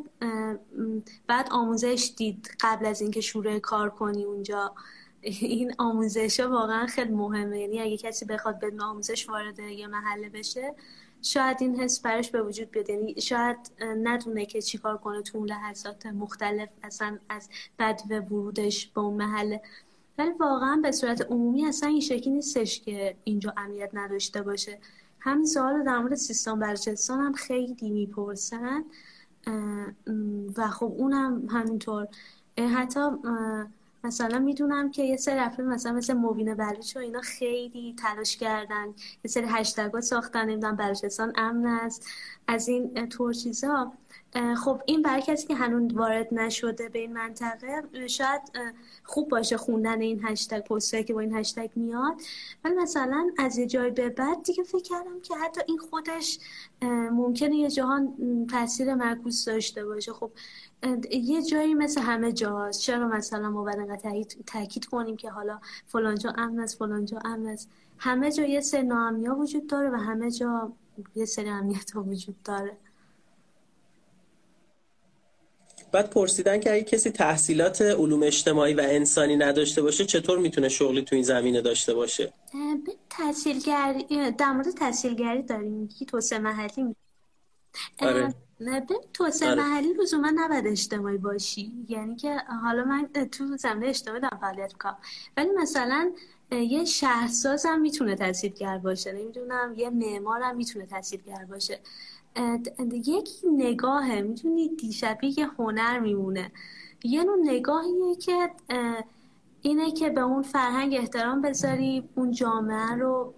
بعد 1.27 1.47
آموزش 1.51 2.13
دید 2.17 2.55
قبل 2.59 2.85
از 2.85 3.01
اینکه 3.01 3.21
شروع 3.21 3.59
کار 3.59 3.89
کنی 3.89 4.23
اونجا. 4.23 4.73
این 5.21 5.73
آموزش 5.77 6.39
ها 6.39 6.49
واقعا 6.49 6.85
خیلی 6.87 7.13
مهمه. 7.13 7.59
یعنی 7.59 7.81
اگه 7.81 7.97
کسی 7.97 8.25
بخواد 8.25 8.59
بدون 8.59 8.81
آموزش 8.81 9.29
وارد 9.29 9.59
یه 9.59 9.87
محله 9.87 10.29
بشه 10.29 10.75
شاید 11.21 11.57
این 11.61 11.79
حس 11.79 11.99
برش 11.99 12.31
به 12.31 12.41
وجود 12.41 12.71
بیاد. 12.71 12.89
یعنی 12.89 13.21
شاید 13.21 13.57
ندونه 13.81 14.45
که 14.45 14.61
چیکار 14.61 14.97
کنه 14.97 15.21
تو 15.21 15.37
اون 15.37 15.49
لحظات 15.49 16.05
مختلف 16.05 16.69
اصلا 16.83 17.17
از 17.29 17.49
بد 17.79 18.01
و 18.09 18.19
ورودش 18.19 18.87
به 18.87 19.01
اون 19.01 19.13
محله. 19.13 19.61
ولی 20.17 20.31
واقعا 20.39 20.79
به 20.83 20.91
صورت 20.91 21.21
عمومی 21.21 21.65
اصلا 21.65 21.89
این 21.89 22.01
شکلی 22.01 22.33
نیستش 22.33 22.81
که 22.81 23.15
اینجا 23.23 23.53
امنیت 23.57 23.89
نداشته 23.93 24.41
باشه. 24.41 24.79
همین 25.19 25.45
سوال 25.45 25.83
در 25.83 25.99
مورد 25.99 26.15
سیستان 26.15 26.59
بلوچستان 26.59 27.19
هم 27.19 27.33
خیلی 27.33 27.89
می‌پرسن. 27.89 28.83
و 30.57 30.67
خب 30.67 30.93
اونم 30.97 31.47
همینطور. 31.49 32.07
حتی 32.57 32.99
مثلا 34.03 34.39
می‌دونم 34.39 34.91
که 34.91 35.03
یه 35.03 35.17
سری 35.17 35.39
افراد 35.39 35.67
مثلا 35.67 35.91
مثل 35.91 36.13
مبین 36.13 36.55
بلوچ 36.55 36.95
و 36.95 36.99
اینا 36.99 37.21
خیلی 37.21 37.95
تلاش 37.97 38.37
کردن. 38.37 38.85
یه 39.23 39.31
سری 39.31 39.45
هشتگ 39.47 39.99
ساختن 39.99 40.45
نمی‌دونم 40.45 40.75
بلوچستان 40.75 41.33
امن 41.35 41.65
است. 41.65 42.05
از 42.47 42.67
این 42.67 43.09
طور 43.09 43.33
چیزا. 43.33 43.93
خب 44.57 44.81
این 44.85 45.01
برای 45.01 45.21
کسی 45.21 45.47
که 45.47 45.55
هنوز 45.55 45.93
وارد 45.93 46.27
نشده 46.31 46.89
به 46.89 46.99
این 46.99 47.13
منطقه 47.13 48.07
شاید 48.07 48.41
خوب 49.03 49.29
باشه 49.29 49.57
خوندن 49.57 50.01
این 50.01 50.23
هشتگ 50.23 50.59
پسته 50.59 51.03
که 51.03 51.13
با 51.13 51.19
این 51.19 51.35
هشتگ 51.35 51.69
میاد. 51.75 52.21
ولی 52.63 52.75
مثلا 52.75 53.29
از 53.37 53.57
یه 53.57 53.67
جای 53.67 53.91
به 53.91 54.09
بعد 54.09 54.43
دیگه 54.43 54.63
فکر 54.63 54.81
کردم 54.81 55.21
که 55.21 55.35
حتی 55.35 55.61
این 55.67 55.77
خودش 55.77 56.39
ممکنه 57.11 57.55
یه 57.55 57.69
جهان 57.69 58.13
تاثیر 58.51 58.93
معکوس 58.93 59.45
داشته 59.45 59.85
باشه. 59.85 60.13
خب 60.13 60.31
یه 61.11 61.43
جایی 61.43 61.73
مثل 61.73 62.01
همه 62.01 62.31
جاست. 62.31 62.81
چرا 62.81 63.07
مثلا 63.07 63.49
ما 63.49 63.63
باید 63.63 64.35
تاکید 64.47 64.85
کنیم 64.85 65.17
که 65.17 65.29
حالا 65.29 65.59
فلان 65.87 66.17
جا 66.17 66.33
امن 66.37 66.59
است 66.59 66.77
فلان 66.77 67.05
جا 67.05 67.19
امن 67.25 67.47
است؟ 67.47 67.69
همه 67.97 68.31
جا 68.31 68.43
یه 68.43 68.61
سری 68.61 68.83
ناامنیا 68.83 69.35
وجود 69.35 69.67
داره 69.67 69.89
و 69.89 69.95
همه 69.95 70.31
جا 70.31 70.71
یه 71.15 71.25
سری 71.25 71.49
امنیت 71.49 71.91
ها 71.91 72.03
وجود 72.03 72.43
داره. 72.43 72.77
بعد 75.91 76.09
پرسیدن 76.09 76.59
که 76.59 76.73
اگه 76.73 76.83
کسی 76.83 77.09
تحصیلات 77.09 77.81
علوم 77.81 78.23
اجتماعی 78.23 78.73
و 78.73 78.81
انسانی 78.83 79.35
نداشته 79.35 79.81
باشه 79.81 80.05
چطور 80.05 80.39
می‌تونه 80.39 80.69
شغلی 80.69 81.01
تو 81.01 81.15
این 81.15 81.23
زمینه 81.23 81.61
داشته 81.61 81.93
باشه؟ 81.93 82.33
تحصیلگری 83.09 84.31
در 84.31 84.51
مورد 84.51 84.71
تحصیلگری 84.71 85.41
داریم. 85.41 85.87
که 85.87 86.05
توسعه 86.05 86.39
محلی 86.39 86.95
آره. 87.99 88.33
به 88.59 88.83
توسعه 89.13 89.51
آره. 89.51 89.63
محلی 89.63 89.93
لزوما 89.93 90.31
نباید 90.35 90.67
اجتماعی 90.67 91.17
باشی. 91.17 91.85
یعنی 91.89 92.15
که 92.15 92.37
حالا 92.63 92.83
من 92.83 93.09
تو 93.31 93.57
زمینه 93.57 93.87
اجتماعی 93.87 94.21
دارم 94.21 94.37
فعالیت 94.41 94.73
کنم 94.73 94.97
ولی 95.37 95.49
مثلا 95.57 96.11
یه 96.51 96.85
شهرساز 96.85 97.65
هم 97.65 97.81
می‌تونه 97.81 98.15
تحصیلگر 98.15 98.77
باشه. 98.77 99.11
نمی‌دونم 99.11 99.73
یه 99.77 99.89
معمار 99.89 100.41
هم 100.41 100.55
می‌تونه 100.55 100.85
تحصیلگر 100.85 101.45
باشه. 101.49 101.79
یک 102.91 103.29
نگاهه. 103.57 104.21
می‌تونی 104.21 104.69
دیشبی 104.75 105.35
یه 105.37 105.47
هنر 105.47 105.99
میمونه. 105.99 106.51
یه 107.03 107.23
نوع 107.23 107.37
نگاهیه 107.43 108.15
که 108.15 108.51
اینه 109.61 109.91
که 109.91 110.09
به 110.09 110.21
اون 110.21 110.41
فرهنگ 110.41 110.95
احترام 110.95 111.41
بذاری 111.41 112.09
اون 112.15 112.31
جامعه 112.31 112.95
رو 112.95 113.33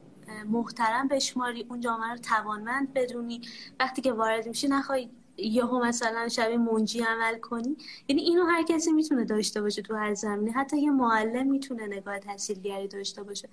محترم 0.49 1.07
بشماری 1.07 1.65
اون 1.69 1.79
جامعه 1.79 2.11
رو 2.11 2.17
توانمند 2.17 2.93
بدونی. 2.93 3.41
وقتی 3.79 4.01
که 4.01 4.13
وارد 4.13 4.47
میشی 4.47 4.67
نخوای 4.67 5.09
یهو 5.37 5.85
مثلا 5.85 6.27
شبیه 6.27 6.57
منجی 6.57 6.99
عمل 6.99 7.39
کنی. 7.39 7.77
یعنی 8.07 8.21
اینو 8.21 8.45
هر 8.45 8.63
کسی 8.63 8.91
می‌تونه 8.91 9.25
داشته 9.25 9.61
باشه 9.61 9.81
تو 9.81 9.95
هر 9.95 10.13
زمینه. 10.13 10.51
حتی 10.51 10.77
یه 10.77 10.91
معلم 10.91 11.47
می‌تونه 11.47 11.87
نگاه 11.87 12.19
تحصیلگری 12.19 12.87
داشته 12.87 13.23
باشه. 13.23 13.49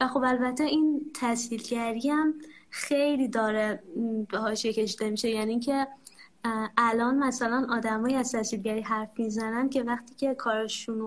و 0.00 0.08
خب 0.08 0.22
البته 0.24 0.64
این 0.64 1.10
تحصیلگری 1.14 2.10
هم 2.10 2.34
خیلی 2.70 3.28
داره 3.28 3.82
به 4.30 4.38
حاشیه 4.38 4.72
کشیده 4.72 5.10
میشه. 5.10 5.30
یعنی 5.30 5.60
که 5.60 5.86
الان 6.76 7.18
مثلا 7.18 7.66
آدمایی 7.70 8.14
از 8.14 8.32
تحصیلگری 8.32 8.80
حرف 8.80 9.10
می‌زنن 9.18 9.68
که 9.68 9.82
وقتی 9.82 10.14
که 10.14 10.34
کارشون 10.34 11.00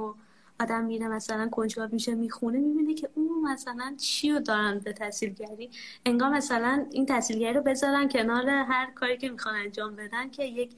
آدم 0.59 0.83
میره 0.83 1.07
مثلا 1.07 1.49
کنجکاو 1.49 1.89
میشه 1.91 2.15
می‌خونه 2.15 2.59
می‌بینه 2.59 2.93
که 2.93 3.09
اون 3.15 3.51
مثلا 3.51 3.95
چی 3.97 4.31
رو 4.31 4.39
دارن 4.39 4.79
به 4.79 4.93
تحصیلگری؟ 4.93 5.69
انگار 6.05 6.29
مثلا 6.29 6.85
این 6.91 7.05
تحصیلگری 7.05 7.53
رو 7.53 7.61
بذارن 7.61 8.09
کنار 8.09 8.49
هر 8.49 8.91
کاری 8.95 9.17
که 9.17 9.29
می‌خوان 9.29 9.55
انجام 9.55 9.95
بدن 9.95 10.29
که 10.29 10.43
یک 10.43 10.71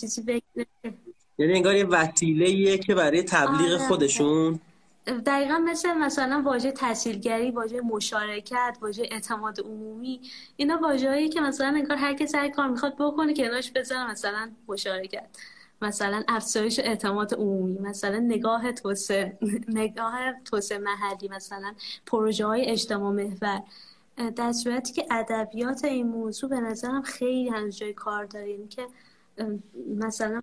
چیزی 0.00 0.22
بگیره. 0.22 0.66
یعنی 1.38 1.52
انگار 1.52 1.74
یه 1.74 1.84
وسیله 1.84 2.78
که 2.78 2.94
برای 2.94 3.22
تبلیغ 3.22 3.72
آره. 3.72 3.78
خودشون. 3.88 4.60
دقیقا 5.26 5.58
مثل 5.58 5.94
مثلا 5.94 6.42
واژه 6.44 6.72
تحصیلگری 6.72 7.50
واژه 7.50 7.80
مشارکت 7.80 8.78
واژه 8.80 9.08
اعتماد 9.10 9.60
عمومی 9.60 10.20
اینا 10.56 10.78
واژه‌ای 10.82 11.28
که 11.28 11.40
مثلا 11.40 11.66
انگار 11.66 11.96
هر 11.96 12.14
کسی 12.14 12.36
هر 12.36 12.48
کار 12.48 12.68
می‌خواد 12.68 12.96
بکنه 12.98 13.34
که 13.34 13.48
کنارش 13.48 13.70
بذاره 13.70 14.10
مثلا 14.10 14.50
مشارکت. 14.68 15.28
مثلا 15.82 16.22
افزایش 16.28 16.78
اعتماد 16.78 17.34
عمومی 17.34 17.78
مثلا 17.78 18.18
نگاه 18.18 18.72
توسعه 18.72 19.38
نگاه 19.68 20.18
توسعه 20.44 20.78
محلی 20.78 21.28
مثلا 21.28 21.74
پروژه 22.06 22.46
های 22.46 22.66
اجتماع 22.66 23.12
محور. 23.12 23.62
در 24.36 24.52
صورتی 24.52 24.92
که 24.92 25.06
ادبیات 25.10 25.84
این 25.84 26.06
موضوع 26.06 26.50
به 26.50 26.60
نظرم 26.60 27.02
خیلی 27.02 27.48
هنوز 27.48 27.76
جای 27.76 27.92
کار 27.92 28.24
داره 28.24 28.50
یعنی 28.50 28.68
که 28.68 28.86
مثلا 29.86 30.40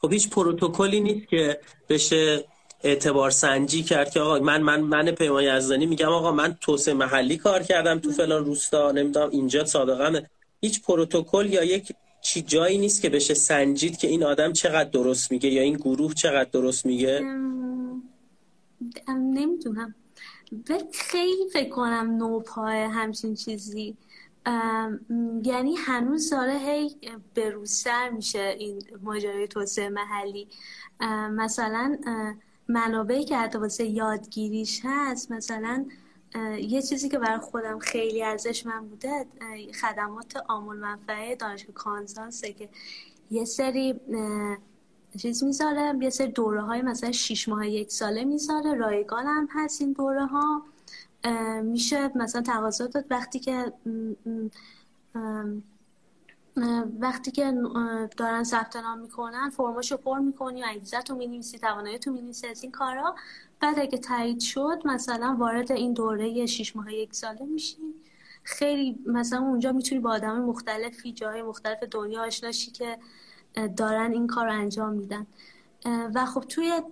خب 0.00 0.12
هیچ 0.12 0.30
پروتکلی 0.30 1.00
نیست 1.00 1.28
که 1.28 1.60
بشه 1.88 2.44
اعتبار 2.84 3.30
سنجی 3.30 3.82
کرد 3.82 4.10
که 4.10 4.20
آقا 4.20 4.38
من 4.38 4.62
من 4.62 4.80
من 4.80 5.10
پیمان 5.10 5.44
یزدانی 5.44 5.86
میگم 5.86 6.08
آقا 6.08 6.32
من 6.32 6.56
توسعه 6.60 6.94
محلی 6.94 7.36
کار 7.36 7.62
کردم 7.62 7.98
تو 7.98 8.10
فلان 8.10 8.44
روستا 8.44 8.92
نمی‌دونم 8.92 9.30
اینجا 9.30 9.64
سابقه 9.64 10.28
هیچ 10.60 10.82
پروتکل 10.82 11.46
یا 11.52 11.64
یک 11.64 11.92
چی 12.26 12.42
جایی 12.42 12.78
نیست 12.78 13.02
که 13.02 13.10
بشه 13.10 13.34
سنجید 13.34 13.96
که 13.96 14.08
این 14.08 14.24
آدم 14.24 14.52
چقدر 14.52 14.90
درست 14.90 15.32
میگه 15.32 15.48
یا 15.48 15.62
این 15.62 15.76
گروه 15.76 16.14
چقدر 16.14 16.50
درست 16.50 16.86
میگه. 16.86 17.20
نمی‌دونم. 19.08 19.94
خیلی 20.92 21.50
فکر 21.52 21.68
کنم 21.68 22.16
نوپای 22.16 22.82
همچین 22.82 23.34
چیزی. 23.34 23.96
یعنی 25.44 25.76
هنوز 25.76 26.30
داره 26.30 26.58
هی 26.58 26.96
بروسر 27.34 28.10
میشه 28.10 28.56
این 28.58 28.82
ماجرای 29.02 29.48
توسعه 29.48 29.88
محلی. 29.88 30.48
مثلا 31.30 31.98
منابعی 32.68 33.24
که 33.24 33.36
حتی 33.36 33.58
واسه 33.58 33.84
یادگیریش 33.84 34.80
هست 34.84 35.30
مثلا 35.30 35.86
یه 36.60 36.82
چیزی 36.82 37.08
که 37.08 37.18
برای 37.18 37.38
خودم 37.38 37.78
خیلی 37.78 38.22
ارزش 38.22 38.66
من 38.66 38.88
بوده 38.88 39.26
خدمات 39.80 40.36
آمول 40.48 40.76
منفعه 40.76 41.36
دانشگاه 41.36 41.74
کانزاسه 41.74 42.52
که 42.52 42.68
یه 43.30 43.44
سری 43.44 44.00
چیز 45.18 45.44
می‌ذاره 45.44 45.98
یه 46.00 46.10
سری 46.10 46.28
دوره 46.28 46.62
های 46.62 46.82
مثلا 46.82 47.12
شیش 47.12 47.48
ماه 47.48 47.68
یک 47.68 47.92
ساله 47.92 48.24
می‌ذاره 48.24 48.74
رایگان 48.74 49.26
هم 49.26 49.48
هست 49.50 49.80
این 49.80 49.92
دوره 49.92 50.26
ها 50.26 50.62
میشه 51.62 52.18
مثلا 52.18 52.42
تقاضا 52.42 52.86
داد 52.86 53.04
وقتی 53.10 53.38
که 53.38 53.72
وقتی 57.00 57.30
که 57.30 57.54
دارن 58.16 58.44
ثبت 58.44 58.76
نام 58.76 58.98
می‌کنن 58.98 59.50
فرماشو 59.50 59.96
پر 59.96 60.18
می‌کنی 60.18 60.62
انگیزه 60.64 60.98
می‌نویسی 61.10 61.58
توانایی 61.58 61.98
تو 61.98 62.12
می‌نویسی 62.12 62.46
از 62.46 62.62
این 62.62 62.72
کارا. 62.72 63.14
بعد 63.60 63.78
اگه 63.78 63.98
تایید 63.98 64.40
شد 64.40 64.82
مثلا 64.84 65.36
وارد 65.38 65.72
این 65.72 65.92
دوره 65.92 66.46
شیش 66.46 66.76
ماه 66.76 66.94
یک 66.94 67.14
ساله 67.14 67.44
میشی. 67.44 67.76
خیلی 68.42 68.98
مثلا 69.06 69.38
اونجا 69.38 69.72
می‌تونی 69.72 70.00
با 70.00 70.10
آدم 70.10 70.40
مختلفی 70.40 71.12
جای 71.12 71.42
مختلف 71.42 71.82
دنیا 71.82 72.22
آشناشی 72.22 72.70
که 72.70 72.98
دارن 73.76 74.12
این 74.12 74.26
کار 74.26 74.48
انجام 74.48 74.92
میدن. 74.92 75.26
و 76.14 76.26
خب 76.26 76.40
توی 76.40 76.82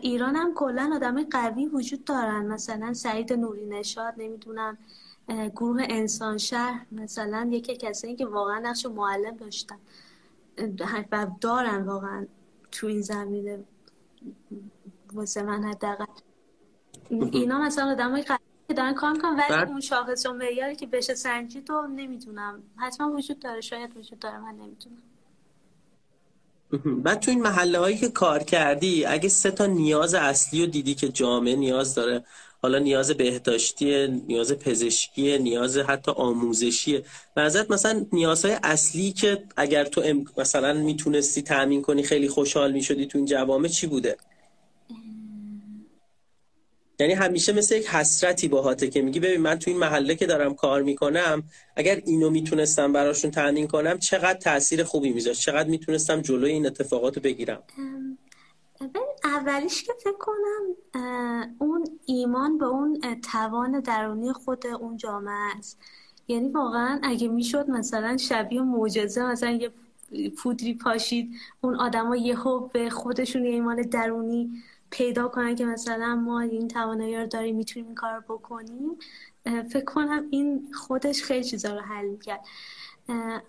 ایران 0.00 0.36
هم 0.36 0.54
کلا 0.54 0.90
آدم 0.94 1.24
قوی 1.24 1.66
وجود 1.66 2.04
دارن. 2.04 2.46
مثلا 2.46 2.94
سعید 2.94 3.32
نوری 3.32 3.66
نشاد 3.66 4.14
نمی‌دونم. 4.16 4.78
گروه 5.28 5.82
انسان 5.90 6.38
شهر 6.38 6.86
مثلا 6.92 7.48
یکی 7.52 7.76
کسایی 7.76 8.16
که 8.16 8.26
واقعا 8.26 8.58
نقش 8.58 8.86
معلم 8.86 9.36
داشتن. 9.36 9.78
و 11.12 11.26
دارن 11.40 11.82
واقعا 11.82 12.26
تو 12.72 12.86
این 12.86 13.02
زمینه 13.02 13.64
واسه 15.12 15.42
من 15.42 15.64
حداقل. 15.64 16.04
اینا 17.10 17.58
مثلا 17.58 17.90
آدمای 17.92 18.22
که 18.22 18.38
دارن 18.76 18.94
کار 18.94 19.12
می‌کنن 19.12 19.40
ولی 19.50 19.70
اون 19.70 19.80
شاخص 19.80 20.26
و 20.26 20.32
معیاری 20.32 20.76
که 20.76 20.86
بشه 20.86 21.14
سنجید 21.14 21.70
و 21.70 21.86
نمی‌دونم. 21.86 22.62
حتما 22.76 23.12
وجود 23.12 23.38
داره 23.38 23.60
شاید 23.60 23.96
وجود 23.96 24.18
داره 24.18 24.38
من 24.38 24.54
نمی‌دونم. 24.54 25.02
بعد 27.04 27.20
تو 27.20 27.30
این 27.30 27.42
محله 27.42 27.78
هایی 27.78 27.98
که 27.98 28.08
کار 28.08 28.42
کردی 28.42 29.04
اگه 29.04 29.28
سه 29.28 29.50
تا 29.50 29.66
نیاز 29.66 30.14
اصلی 30.14 30.60
رو 30.60 30.66
دیدی 30.70 30.94
که 30.94 31.08
جامعه 31.08 31.56
نیاز 31.56 31.94
داره 31.94 32.24
حالا 32.62 32.78
نیاز 32.78 33.10
بهداشتی 33.10 34.08
نیاز 34.08 34.52
پزشکی 34.52 35.38
نیاز 35.38 35.78
حتی 35.78 36.10
آموزشی. 36.10 37.02
نظرت 37.36 37.70
مثلا 37.70 38.06
نیازهای 38.12 38.56
اصلی 38.62 39.12
که 39.12 39.44
اگر 39.56 39.84
تو 39.84 40.24
مثلا 40.38 40.72
می‌تونستی 40.72 41.42
تامین 41.42 41.82
کنی 41.82 42.02
خیلی 42.02 42.28
خوشحال 42.28 42.72
می‌شدی 42.72 43.06
تو 43.06 43.18
این 43.18 43.26
جوامع 43.26 43.68
چی 43.68 43.86
بوده؟ 43.86 44.16
یعنی 47.00 47.12
همیشه 47.12 47.52
مثل 47.52 47.76
یک 47.76 47.86
حسرتی 47.86 48.48
باهاته 48.48 48.90
که 48.90 49.02
میگی 49.02 49.20
ببین 49.20 49.40
من 49.40 49.58
تو 49.58 49.70
این 49.70 49.80
محله 49.80 50.14
که 50.14 50.26
دارم 50.26 50.54
کار 50.54 50.82
می‌کنم 50.82 51.42
اگر 51.76 52.02
اینو 52.06 52.30
می‌تونستم 52.30 52.92
براشون 52.92 53.30
تامین 53.30 53.66
کنم 53.66 53.98
چقدر 53.98 54.38
تاثیر 54.38 54.84
خوبی 54.84 55.12
میذاشت 55.12 55.40
چقدر 55.40 55.68
می‌تونستم 55.68 56.20
جلوی 56.20 56.50
این 56.50 56.66
اتفاقات 56.66 57.18
بگیرم؟ 57.18 57.62
اولیش 59.24 59.82
که 59.82 59.92
فکر 60.04 60.18
کنم 60.18 60.76
اون 61.58 61.84
ایمان 62.06 62.58
به 62.58 62.66
اون 62.66 63.00
توان 63.32 63.80
درونی 63.80 64.32
خود 64.32 64.66
اون 64.66 64.96
جامعه 64.96 65.56
است. 65.58 65.80
یعنی 66.28 66.48
واقعا 66.48 67.00
اگه 67.02 67.28
می‌شد 67.28 67.70
مثلا 67.70 68.16
شبیه 68.16 68.62
معجزه 68.62 69.22
مثلا 69.22 69.50
یه 69.50 69.72
پودری 70.28 70.74
پاشید 70.74 71.34
اون 71.60 71.74
آدما 71.74 72.16
یهو 72.16 72.68
به 72.68 72.90
خودشون 72.90 73.44
ایمان 73.44 73.82
درونی 73.82 74.62
پیدا 74.90 75.28
کنن 75.28 75.54
که 75.54 75.64
مثلا 75.64 76.14
ما 76.14 76.40
این 76.40 76.68
توانایی 76.68 77.16
رو 77.16 77.26
داریم 77.26 77.56
می‌تونیم 77.56 77.86
این 77.86 77.94
کار 77.94 78.20
بکنیم. 78.20 78.98
فکر 79.44 79.84
کنم 79.84 80.26
این 80.30 80.68
خودش 80.72 81.22
خیلی 81.22 81.44
چیزا 81.44 81.74
رو 81.74 81.80
حل 81.80 82.08
می‌کرد. 82.08 82.44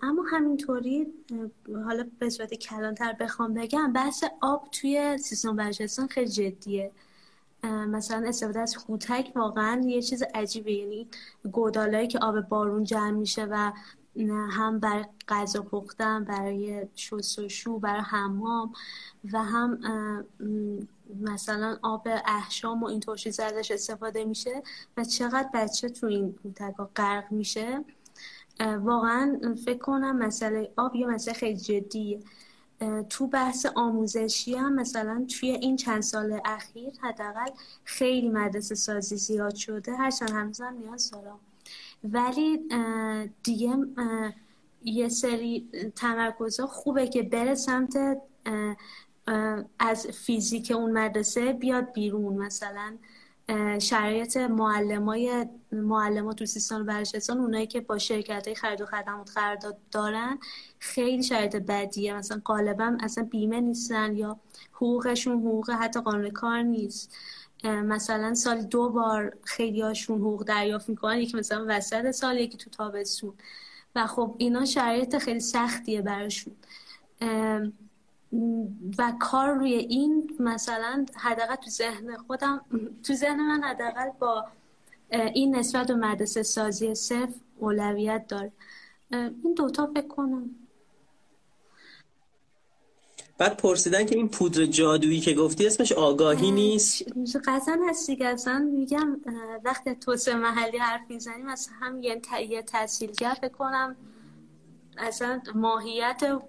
اما 0.02 0.22
همینطوری 0.30 1.06
حالا 1.84 2.06
به 2.18 2.30
صورت 2.30 2.54
کلانتر 2.54 3.12
بخوام 3.12 3.54
بگم 3.54 3.92
بحث 3.92 4.24
آب 4.40 4.68
توی 4.72 5.18
سیستم 5.18 5.56
بلوچستان 5.56 6.06
خیلی 6.06 6.30
جدیه. 6.30 6.90
مثلا 7.64 8.28
استفاده 8.28 8.60
از 8.60 8.76
خوتک 8.76 9.32
واقعا 9.34 9.82
یه 9.86 10.02
چیز 10.02 10.22
عجیبه. 10.34 10.72
یعنی 10.72 11.08
گودالایی 11.52 12.08
که 12.08 12.18
آب 12.18 12.40
بارون 12.40 12.84
جمع 12.84 13.10
میشه 13.10 13.44
و 13.44 13.72
هم 14.50 14.78
برای 14.78 15.04
غذا 15.28 15.62
پختن 15.62 16.24
برای 16.24 16.86
شستشو 16.94 17.78
برای 17.78 18.00
حمام 18.00 18.72
و 19.32 19.44
هم 19.44 19.78
مثلا 21.20 21.78
آب 21.82 22.08
احشام 22.26 22.82
و 22.82 22.86
این 22.86 23.00
چیز 23.16 23.40
ازش 23.40 23.70
استفاده 23.70 24.24
میشه 24.24 24.62
و 24.96 25.04
چقدر 25.04 25.48
بچه 25.54 25.88
تو 25.88 26.06
این 26.06 26.34
ها 26.78 26.90
غرق 26.96 27.32
میشه. 27.32 27.84
واقعا 28.60 29.54
فکر 29.64 29.78
کنم 29.78 30.16
مسئله 30.16 30.72
آب 30.76 30.96
یه 30.96 31.06
مسئله 31.06 31.34
خیلی 31.34 31.60
جدیه. 31.60 32.20
تو 33.08 33.26
بحث 33.26 33.66
آموزشی 33.74 34.54
هم 34.54 34.74
مثلا 34.74 35.26
توی 35.40 35.50
این 35.50 35.76
چند 35.76 36.02
سال 36.02 36.40
اخیر 36.44 36.92
حداقل 37.00 37.50
خیلی 37.84 38.28
مدرسه 38.28 38.74
سازی 38.74 39.16
زیاد 39.16 39.54
شده. 39.54 39.96
هرچند 39.96 40.30
هنوزم 40.30 40.76
نیاز 40.80 41.10
دارم 41.10 41.40
ولی 42.04 42.68
دیگه 43.42 43.76
یه 44.84 45.08
سری 45.08 45.68
تمرکزها 45.96 46.66
خوبه 46.66 47.06
که 47.06 47.22
بره 47.22 47.54
سمت 47.54 48.18
از 49.78 50.06
فیزیک 50.06 50.72
اون 50.76 50.92
مدرسه 50.92 51.52
بیاد 51.52 51.92
بیرون. 51.92 52.34
مثلا 52.36 52.96
شرایط 53.78 54.36
معلمای 54.36 55.46
معلمات 55.72 56.36
تو 56.36 56.46
سیستان 56.46 56.86
بلوچستان 56.86 57.38
اونایی 57.38 57.66
که 57.66 57.80
با 57.80 57.98
شرکت 57.98 58.46
های 58.46 58.54
خرید 58.54 58.80
و 58.80 58.86
خدمات 58.86 59.30
قرارداد 59.34 59.78
دارن 59.92 60.38
خیلی 60.78 61.22
شرایط 61.22 61.56
بدیه. 61.56 62.14
مثلا 62.14 62.40
غالبا 62.44 62.96
اصلا 63.00 63.24
بیمه 63.24 63.60
نیستن 63.60 64.16
یا 64.16 64.40
حقوقشون 64.72 65.38
حقوق 65.38 65.70
حتی 65.70 66.00
قانون 66.00 66.30
کار 66.30 66.62
نیست. 66.62 67.16
مثلا 67.64 68.34
سال 68.34 68.62
دو 68.62 68.88
بار 68.90 69.36
خیلی 69.42 69.80
هاشون 69.80 70.20
حقوق 70.20 70.44
دریافت 70.44 70.88
می‌کنن. 70.88 71.18
یکی 71.18 71.36
مثلا 71.36 71.64
وسط 71.68 72.10
سال 72.10 72.38
یکی 72.38 72.58
تو 72.58 72.70
تابستون. 72.70 73.34
و 73.94 74.06
خب 74.06 74.34
اینا 74.38 74.64
شرایط 74.64 75.18
خیلی 75.18 75.40
سختیه 75.40 76.02
براشون. 76.02 76.56
و 78.98 79.12
کار 79.20 79.54
روی 79.54 79.74
این 79.74 80.36
مثلا 80.40 81.06
حداقل 81.14 81.54
تو 81.54 81.70
ذهن 81.70 82.16
خودم 82.16 82.60
تو 83.02 83.14
ذهن 83.14 83.40
من 83.40 83.62
حداقل 83.62 84.10
با 84.18 84.44
این 85.10 85.56
نسبت 85.56 85.86
به 85.86 85.94
مدرسه 85.94 86.42
سازی 86.42 86.94
صرف 86.94 87.34
اولویت 87.58 88.26
داره. 88.28 88.52
این 89.10 89.54
دوتا 89.56 89.86
فکر 89.86 90.08
کنم. 90.08 90.50
بعد 93.38 93.56
پرسیدن 93.56 94.06
که 94.06 94.16
این 94.16 94.28
پودر 94.28 94.66
جادویی 94.66 95.20
که 95.20 95.34
گفتی 95.34 95.66
اسمش 95.66 95.92
آگاهی 95.92 96.50
نیست؟ 96.50 97.02
قطعا 97.44 97.78
هست 97.88 98.06
دیگه. 98.06 98.26
اصلا 98.26 98.58
میگم 98.58 99.20
وقتی 99.64 99.94
توسعه 99.94 100.34
محلی 100.34 100.78
حرف 100.78 101.10
می‌زنیم 101.10 101.46
از 101.48 101.68
هم 101.80 102.02
یه, 102.02 102.20
یه 102.48 102.62
تحصیلگر 102.62 103.36
فکر 103.40 103.48
کنم 103.52 103.96
اصلا 104.98 105.40
ماهیت 105.54 106.40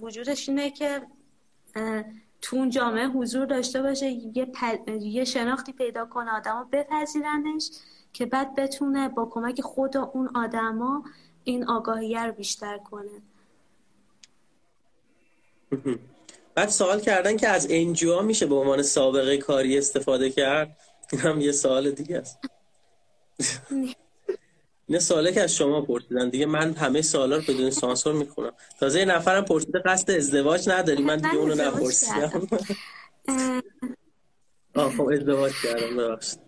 وجودش 0.00 0.48
اینه 0.48 0.70
که 0.70 1.02
تو 2.42 2.56
اون 2.56 2.70
جامعه 2.70 3.06
حضور 3.06 3.46
داشته 3.46 3.82
باشه 3.82 4.06
یه, 4.06 4.52
یه 5.00 5.24
شناختی 5.24 5.72
پیدا 5.72 6.06
کنه 6.06 6.30
آدما 6.30 6.68
بپذیرنش 6.72 7.70
که 8.12 8.26
بعد 8.26 8.54
بتونه 8.54 9.08
با 9.08 9.26
کمک 9.26 9.60
خود 9.60 9.96
اون 9.96 10.30
آدما 10.34 11.04
این 11.44 11.68
آگاهیه 11.68 12.26
رو 12.26 12.32
بیشتر 12.32 12.78
کنه. 12.78 13.22
بعد 16.54 16.68
سوال 16.68 17.00
کردن 17.00 17.36
که 17.36 17.48
از 17.48 17.66
انجیو 17.70 18.22
میشه 18.22 18.46
به 18.46 18.54
عنوان 18.54 18.82
سابقه 18.82 19.36
کاری 19.36 19.78
استفاده 19.78 20.30
کرد؟ 20.30 20.76
این 21.12 21.20
هم 21.20 21.40
یه 21.40 21.52
سوال 21.52 21.90
دیگه 21.90 22.18
است. 22.18 22.38
این 24.90 24.98
سواله 24.98 25.32
که 25.32 25.42
از 25.42 25.54
شما 25.54 25.80
پرسیدن 25.80 26.28
دیگه 26.28 26.46
من 26.46 26.72
همه 26.72 27.02
سوالا 27.02 27.36
رو 27.36 27.42
بدون 27.42 27.70
سانسور 27.70 28.12
می‌خونم. 28.12 28.52
تازه 28.80 28.98
یه 28.98 29.04
نفرم 29.04 29.44
پرسیده 29.44 29.78
قصد 29.78 30.10
ازدواج 30.10 30.68
نداری؟ 30.68 31.02
من 31.02 31.16
دیگه 31.16 31.34
اونو 31.34 31.54
نپرسیدم. 31.54 32.48
آه 34.74 34.92
خب 34.96 35.08
ازدواج 35.08 35.52
کردم 35.62 35.96
ببخشید. 35.96 36.38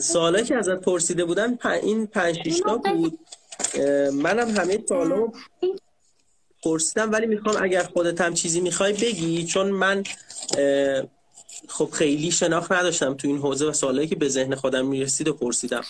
سوالا 0.00 0.42
که 0.42 0.56
ازت 0.56 0.80
پرسیده 0.80 1.24
بودن 1.24 1.58
این 1.82 2.06
پنج 2.06 2.42
شیشتا 2.44 2.76
بود. 2.76 3.18
منم 4.12 4.48
همه 4.48 4.84
سوالا 4.88 5.32
پرسیدم 6.64 7.12
ولی 7.12 7.26
می‌خوام 7.26 7.56
اگر 7.62 7.82
خودت 7.82 8.20
هم 8.20 8.34
چیزی 8.34 8.60
می‌خوای 8.60 8.92
بگی 8.92 9.44
چون 9.44 9.70
من 9.70 10.02
خب 11.68 11.90
خیلی 11.92 12.30
شناخت 12.30 12.72
نداشتم 12.72 13.14
تو 13.14 13.28
این 13.28 13.38
حوزه 13.38 13.66
و 13.66 13.72
سوالایی 13.72 14.08
که 14.08 14.16
به 14.16 14.28
ذهن 14.28 14.54
خودم 14.54 14.86
می‌رسید 14.86 15.28
و 15.28 15.32
پرسیدم. 15.32 15.82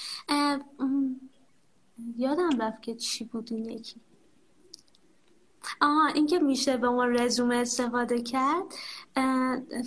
یادم 2.16 2.62
رفت 2.62 2.82
که 2.82 2.94
چی 2.94 3.24
بود 3.24 3.48
این 3.52 3.70
یکی. 3.70 3.96
آها 5.80 6.06
اینکه 6.06 6.38
میشه 6.38 6.76
به 6.76 6.88
ما 6.88 7.04
رزومه 7.04 7.56
استفاده 7.56 8.22
کرد. 8.22 8.64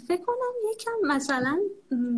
فکر 0.08 0.22
کنم 0.26 0.54
یکم 0.74 0.92
مثلا 1.08 1.60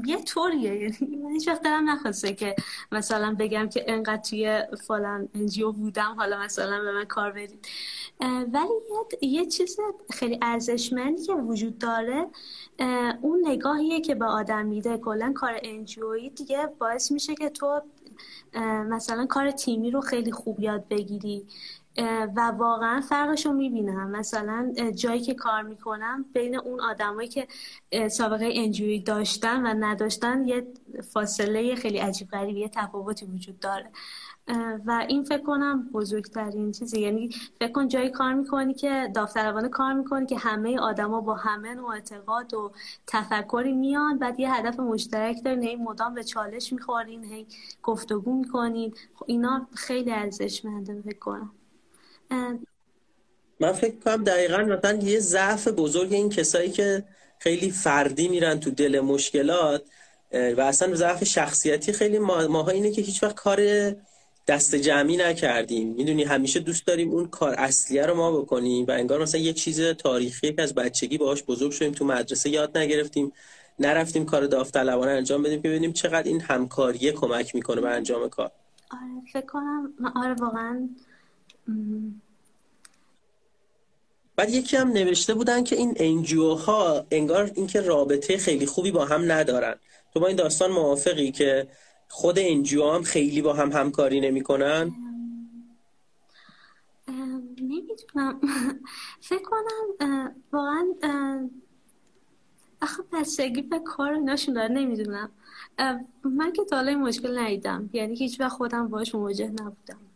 یه 0.06 0.24
طوریه. 0.24 0.76
یعنی 0.76 1.16
من 1.16 1.32
هیچ 1.32 1.48
وقت 1.48 1.64
دارم 1.64 1.90
نخواسته 1.90 2.34
که 2.34 2.56
مثلا 2.92 3.36
بگم 3.40 3.70
که 3.70 3.86
انقدر 3.88 4.22
توی 4.22 4.62
فلان 4.88 5.30
انجیو 5.36 5.72
بودم 5.72 6.16
حالا 6.18 6.40
مثلا 6.40 6.82
به 6.82 6.92
من 6.92 7.06
کار 7.06 7.32
بدید. 7.32 7.68
ولی 8.54 8.70
یه 9.22 9.46
چیز 9.46 9.78
خیلی 10.10 10.40
ارزشمندی 10.42 11.24
که 11.24 11.34
وجود 11.34 11.78
داره 11.78 12.28
اون 13.22 13.48
نگاهیه 13.48 14.02
که 14.02 14.16
به 14.16 14.26
آدم 14.26 14.66
میده. 14.66 14.98
کلا 14.98 15.34
کار 15.36 15.60
انجیویی 15.64 16.30
دیگه 16.30 16.68
باعث 16.80 17.12
میشه 17.12 17.36
که 17.36 17.50
تو 17.50 17.82
مثلا 18.90 19.26
کار 19.26 19.52
تیمی 19.52 19.92
رو 19.92 20.02
خیلی 20.02 20.32
خوب 20.32 20.60
یاد 20.60 20.88
بگیری. 20.88 21.48
و 22.36 22.52
واقعا 22.58 23.02
فرقش 23.02 23.46
رو 23.46 23.54
می‌بینم. 23.54 24.10
مثلا 24.10 24.74
جایی 24.96 25.22
که 25.22 25.34
کار 25.34 25.62
می‌کنم 25.62 26.26
بین 26.34 26.56
اون 26.56 26.80
آدمایی 26.80 27.30
که 27.30 27.48
سابقه 28.10 28.50
انجوی 28.52 29.00
داشتن 29.00 29.66
و 29.66 29.86
نداشتن 29.86 30.48
یه 30.48 30.68
فاصله 31.14 31.76
خیلی 31.76 31.98
عجیب 31.98 32.28
غریبی 32.28 32.60
یه 32.60 32.70
تفاوتی 32.70 33.26
وجود 33.26 33.60
داره. 33.60 33.92
و 34.86 35.06
این 35.08 35.24
فکر 35.24 35.44
کنم 35.44 35.90
بزرگترین 35.94 36.72
چیزی 36.72 37.02
یعنی 37.02 37.30
فکر 37.60 37.72
کن 37.72 37.88
جایی 37.88 38.10
کار 38.10 38.34
می‌کنی 38.34 38.74
که 38.74 39.12
داوطلبانه 39.16 39.70
کار 39.70 39.94
می‌کنی 39.94 40.26
که 40.26 40.38
همه 40.38 40.80
آدما 40.80 41.22
با 41.22 41.36
همه 41.36 41.74
نوع 41.74 41.90
اعتقاد 41.90 42.54
و 42.54 42.72
تفکری 43.08 43.74
میان 43.74 44.18
بعد 44.18 44.40
یه 44.40 44.54
هدف 44.54 44.80
مشترک 44.80 45.44
دارین 45.46 45.64
هی 45.64 45.76
مدام 45.76 46.14
به 46.14 46.24
چالش 46.24 46.74
می‌خورین 46.74 47.24
هی 47.24 47.48
گفتگو 47.84 48.34
می‌کنین. 48.34 48.94
خب 49.16 49.26
اینا 49.28 49.68
خیلی 49.74 50.12
ارزشمنده 50.12 51.02
فکر 51.02 51.20
کنم. 51.20 51.52
من 53.60 53.72
فکر 53.72 53.96
کنم 54.06 54.24
دقیقا 54.24 54.58
مثلا 54.58 54.94
یه 54.94 55.20
ضعف 55.20 55.68
بزرگ 55.68 56.14
این 56.14 56.30
کسایی 56.30 56.72
که 56.72 57.04
خیلی 57.40 57.72
فردی 57.72 58.28
میرن 58.28 58.60
تو 58.60 58.72
دل 58.72 59.00
مشکلات 59.00 59.84
و 60.34 60.62
اصلا 60.62 60.96
ضعف 60.96 61.24
شخصیتی 61.24 61.94
خیلی 61.94 62.20
ماها 62.20 62.72
اینه 62.72 62.92
که 62.92 63.02
هیچ 63.02 63.24
وقت 63.24 63.36
کار 63.36 63.60
دست 64.48 64.76
جمعی 64.76 65.18
نکردیم. 65.18 65.88
می‌دونی 65.88 66.24
همیشه 66.24 66.60
دوست 66.60 66.88
داریم 66.88 67.12
اون 67.12 67.28
کار 67.28 67.56
اصلیه 67.58 68.06
رو 68.06 68.16
ما 68.16 68.32
بکنیم 68.32 68.86
و 68.86 68.92
انگار 68.92 69.22
مثلا 69.22 69.42
یک 69.42 69.56
چیز 69.56 69.82
تاریخی 69.82 70.54
که 70.54 70.62
از 70.62 70.76
بچگی 70.76 71.18
باهاش 71.18 71.44
بزرگ 71.44 71.72
شدیم 71.72 71.92
تو 71.92 72.06
مدرسه 72.06 72.50
یاد 72.50 72.78
نگرفتیم 72.78 73.32
نرفتیم 73.80 74.26
کار 74.26 74.46
داوطلبانه 74.46 75.12
انجام 75.12 75.44
بدیم 75.44 75.62
که 75.62 75.70
ببینیم 75.70 75.94
چقدر 75.94 76.28
این 76.28 76.42
همکاریه 76.42 77.12
کمک 77.12 77.56
می‌کنه 77.56 77.82
به 77.82 77.90
انجام 77.90 78.30
کار. 78.30 78.52
آره 78.92 79.32
فکر 79.34 79.46
کنم 79.46 79.94
آره 80.16 80.34
واقعا 80.34 80.90
بعد 84.36 84.50
یکی 84.50 84.78
هم 84.78 84.88
نوشته 84.88 85.34
بودن 85.34 85.64
که 85.64 85.76
این 85.76 85.94
انجیو 85.96 86.54
ها 86.54 87.06
انگار 87.12 87.52
اینکه 87.56 87.82
رابطه 87.82 88.38
خیلی 88.38 88.66
خوبی 88.66 88.92
با 88.92 89.06
هم 89.06 89.32
ندارن. 89.32 89.76
تو 90.14 90.20
با 90.20 90.28
این 90.28 90.36
داستان 90.36 90.72
موافقی 90.72 91.32
که 91.32 91.68
خود 92.10 92.40
انجیو 92.40 92.92
هم 92.92 93.04
خیلی 93.04 93.42
با 93.42 93.54
هم 93.54 93.72
همکاری 93.72 94.20
نمی‌کنن؟ 94.20 94.92
نمی‌دونم. 97.62 98.42
فکر 99.30 99.44
کنم 99.44 100.36
واقعا 100.52 101.50
آخه 102.82 103.04
بستگی 103.14 103.62
به 103.62 103.80
کار 103.80 104.18
ناشون 104.18 104.54
داره 104.54 104.68
نمی‌دونم. 104.74 105.32
من 106.24 106.54
که 106.54 106.66
تا 106.66 106.84
مشکل 106.84 107.38
ندیدم. 107.38 107.90
یعنی 107.94 108.16
هیچ 108.16 108.40
وقت 108.40 108.52
خودم 108.52 108.88
باش 108.88 109.16
مواجه 109.16 109.48
نبودم. 109.48 110.07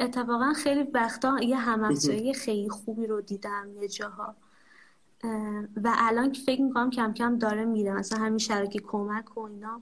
اتفاقا 0.00 0.52
خیلی 0.52 0.82
وقتا 0.82 1.40
یه 1.40 1.56
همافزایی 1.56 2.34
خیلی 2.34 2.68
خوبی 2.68 3.06
رو 3.06 3.20
دیدم 3.20 3.68
یه 3.80 3.88
جاها. 3.88 4.34
و 5.76 5.94
الان 5.96 6.32
که 6.32 6.42
فکر 6.42 6.62
می‌کنم 6.62 6.90
کم 6.90 7.12
کم 7.12 7.38
داره 7.38 7.64
میره. 7.64 7.92
مثلا 7.92 8.18
همین 8.18 8.38
شرکه 8.38 8.78
کمک 8.78 9.36
و 9.36 9.40
اینا. 9.40 9.80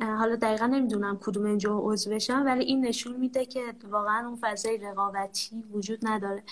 حالا 0.00 0.36
دقیقا 0.36 0.66
نمی‌دونم 0.66 1.18
کدوم 1.18 1.44
اینجا 1.44 1.78
عضو 1.78 2.10
بشم 2.10 2.42
ولی 2.46 2.64
این 2.64 2.86
نشون 2.86 3.16
میده 3.16 3.44
که 3.46 3.60
واقعا 3.90 4.28
اون 4.28 4.38
فضای 4.40 4.78
رقابتی 4.78 5.64
وجود 5.72 5.98
نداره. 6.02 6.42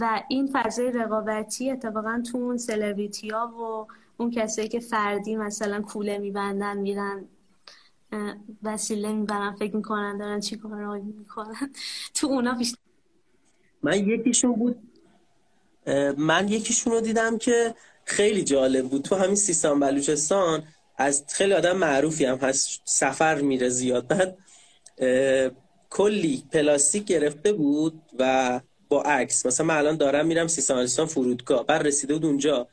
و 0.00 0.22
این 0.28 0.50
فضای 0.52 0.92
رقابتی 0.92 1.70
اتفاقا 1.70 2.22
تو 2.32 2.38
اون 2.38 2.56
سلبریتی 2.56 3.28
ها 3.28 3.46
و 3.48 3.92
اون 4.16 4.30
کسایی 4.30 4.68
که 4.68 4.80
فردی 4.80 5.36
مثلا 5.36 5.82
کوله 5.82 6.18
میبندن 6.18 6.78
میرن 6.78 7.24
وسیله 8.62 9.12
می‌برن 9.12 9.52
فکر 9.52 9.76
می‌کنن 9.76 10.18
دارن 10.18 10.40
چی 10.40 10.56
کار 10.56 10.98
می‌کنن. 10.98 11.70
تو 12.14 12.26
اونا 12.26 12.52
بیشتر 12.54 12.78
من 13.82 14.08
یکیشون 14.08 14.52
بود 14.52 14.76
من 16.16 16.48
یکیشون 16.48 16.92
رو 16.92 17.00
دیدم 17.00 17.38
که 17.38 17.74
خیلی 18.04 18.44
جالب 18.44 18.88
بود. 18.88 19.02
تو 19.02 19.14
همین 19.14 19.36
سیستان 19.36 19.80
بلوچستان 19.80 20.62
از 20.96 21.24
خیلی 21.28 21.52
آدم 21.52 21.76
معروفی 21.76 22.24
هم 22.24 22.36
هست 22.36 22.80
سفر 22.84 23.40
میره 23.40 23.68
زیاد. 23.68 24.06
بعد 24.06 24.38
کلی 25.90 26.44
پلاستیک 26.52 27.04
گرفته 27.04 27.52
بود 27.52 28.02
و 28.18 28.60
با 28.88 29.02
عکس. 29.02 29.46
مثلا 29.46 29.66
من 29.66 29.76
الان 29.76 29.96
دارم 29.96 30.26
میرم 30.26 30.46
سیستان 30.46 30.76
بلوچستان 30.76 31.06
فرودگاه. 31.06 31.66
بعد 31.66 31.86
رسیده 31.86 32.14
بود 32.14 32.24
اونجا. 32.24 32.68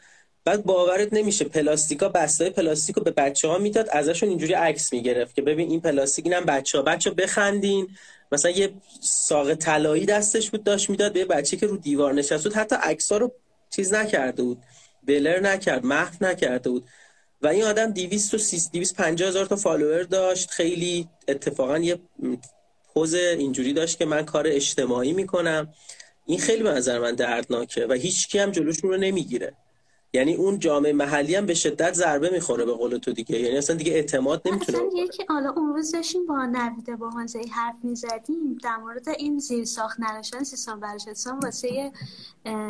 بعد 0.50 0.64
باورت 0.64 1.14
نمیشه 1.14 1.46
پلاستیکا 1.46 2.10
بستای 2.10 2.50
پلاستیک 2.50 2.96
رو 2.96 3.04
به 3.04 3.12
بچه 3.12 3.48
ها 3.48 3.58
می‌داد 3.58 3.90
ازشون 3.92 4.30
اینجوری 4.30 4.54
عکس 4.54 4.94
می‌گرفت 4.94 5.36
که 5.36 5.42
ببین 5.42 5.70
این 5.70 5.82
پلاستیک 5.82 6.26
اینم 6.26 6.46
بچه 6.46 6.78
ها 6.78 6.84
بچه 6.84 7.12
بخندین. 7.12 7.88
مثلا 8.32 8.52
یه 8.52 8.74
ساق 9.02 9.54
طلایی 9.54 10.06
دستش 10.06 10.50
بود 10.50 10.64
داشت 10.64 10.90
می‌داد 10.90 11.14
به 11.14 11.26
بچه 11.26 11.58
که 11.58 11.68
رو 11.68 11.78
دیوار 11.78 12.14
نشست 12.14 12.44
بود 12.44 12.54
حتی 12.54 12.76
عکس 12.76 13.12
رو 13.12 13.32
چیز 13.70 13.94
نکرده 13.94 14.44
بود 14.44 14.58
بلر 15.04 15.40
نکرد 15.40 15.86
محو 15.86 16.26
نکرده 16.26 16.70
بود. 16.70 16.86
و 17.42 17.48
این 17.48 17.64
آدم 17.64 17.92
200 17.92 18.72
250 18.72 19.30
هزار 19.30 19.46
تا 19.46 19.56
فالوور 19.56 20.04
داشت. 20.04 20.50
خیلی 20.50 21.08
اتفاقا 21.28 21.78
یه 21.78 22.00
پوز 22.94 23.14
اینجوری 23.14 23.74
داشت 23.74 23.98
که 23.98 24.06
من 24.06 24.26
کار 24.26 24.48
اجتماعی 24.48 25.14
می‌کنم. 25.14 25.74
این 26.26 26.40
خیلی 26.40 26.64
به 26.64 26.72
نظر 26.72 27.00
من 27.00 27.16
دردناکه 27.16 27.86
و 27.86 27.94
هیچ 27.94 28.28
کی 28.28 28.40
هم 28.40 28.52
جلوشون 28.52 28.90
رو 28.90 28.98
نمی‌گیره. 28.98 29.54
یعنی 30.14 30.36
اون 30.36 30.60
جامعه 30.60 30.94
محلی 30.94 31.36
هم 31.36 31.46
به 31.46 31.54
شدت 31.54 31.94
ضربه 31.94 32.30
می‌خوره 32.30 32.66
به 32.66 32.74
قول 32.74 32.98
تو 32.98 33.12
دیگه. 33.12 33.40
یعنی 33.40 33.58
اصلا 33.58 33.76
دیگه 33.76 33.92
اعتماد 33.92 34.42
نمی‌تونه 34.46 34.78
اصلا 34.78 34.90
یکی 35.04 35.26
حالا 35.30 35.50
اون 35.50 35.74
روز 35.74 35.92
داشتیم 35.92 36.26
با 36.26 36.46
نویده 36.46 36.96
با 36.96 37.10
هانزه 37.10 37.42
حرف 37.52 37.76
می‌زدیم. 37.84 38.58
در 38.64 38.78
مورد 38.78 39.10
این 39.10 39.40
زیر 39.40 39.66
ساخت 39.66 39.98
نداشتن 40.00 40.44
سیستان 40.44 40.80
بلوچستان 40.80 41.40
واسه 41.40 41.92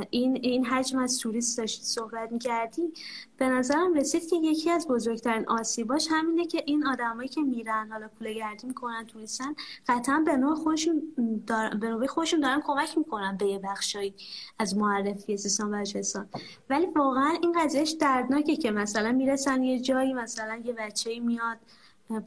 این 0.10 0.40
این 0.42 0.66
حجم 0.66 1.00
از 1.00 1.18
توریست 1.18 1.58
داشتید 1.58 1.86
صحبت 1.86 2.32
می‌کردی 2.32 2.94
به 3.38 3.50
نظرم 3.50 3.94
رسید 3.94 4.30
که 4.30 4.36
یکی 4.36 4.70
از 4.70 4.88
بزرگترین 4.88 5.46
آسیباش 5.48 6.08
همینه 6.12 6.46
که 6.46 6.64
این 6.66 6.88
آدمایی 6.88 7.30
که 7.30 7.42
میرن 7.42 7.90
حالا 7.92 8.08
کوله 8.20 8.34
گردی 8.34 8.68
می‌کنن 8.68 9.06
توریستن 9.06 9.56
قطعا 9.88 10.24
به 10.26 10.38
نوع 10.38 10.56
خودشون 10.56 11.14
دار... 11.48 11.70
به 11.76 11.90
نوع 11.90 12.08
خودشون 12.08 12.40
دارن 12.40 12.62
کمک 12.66 12.98
می‌کنن 12.98 13.38
به 13.38 13.46
یه 13.46 13.60
بخشایی 13.60 14.14
از 14.60 14.78
معرفی 14.78 15.38
سیستان 15.38 15.72
بلوچستان 15.72 16.30
ولی 16.70 16.86
واقعا 16.86 17.29
این 17.42 17.64
قضیهش 17.64 17.92
دردناکه 17.92 18.56
که 18.56 18.72
مثلا 18.72 19.12
می‌رسن 19.12 19.64
یه 19.64 19.80
جایی 19.80 20.14
مثلا 20.14 20.62
یه 20.66 20.74
بچه 20.74 21.20
میاد 21.20 21.58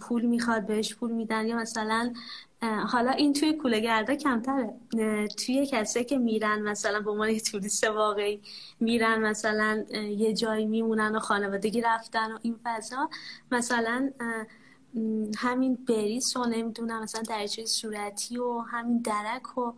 پول 0.01 0.23
می‌خواد 0.23 0.66
بهش 0.66 0.95
پول 0.95 1.11
میدن 1.12 1.47
یا 1.47 1.57
مثلا 1.57 2.12
حالا 2.87 3.11
این 3.11 3.33
توی 3.33 3.53
کولهگردا 3.53 4.15
کمتره. 4.15 4.74
توی 5.29 5.66
کسی 5.66 6.05
که 6.05 6.19
میرن 6.19 6.62
مثلا 6.62 7.01
به 7.01 7.11
عنوان 7.11 7.39
توریست 7.39 7.85
واقعی 7.85 8.41
میرن 8.81 9.20
مثلا 9.20 9.85
یه 9.93 10.35
جایی 10.35 10.66
میمونن 10.66 11.16
و 11.16 11.19
خانوادگی 11.19 11.81
رفتن 11.81 12.33
و 12.33 12.39
این 12.43 12.59
فضا 12.65 13.11
مثلا 13.53 14.11
همین 15.37 15.74
بریس 15.89 16.37
و 16.37 16.45
نمی‌دونم 16.45 17.03
مثلا 17.03 17.23
درجه 17.23 17.66
صورتی 17.66 18.39
و 18.39 18.59
همین 18.59 18.99
درک 18.99 19.59
و 19.59 19.73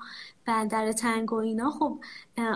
بندر 0.46 0.92
تنگ 0.92 1.32
و 1.32 1.36
اینا 1.36 1.70
خب 1.70 1.98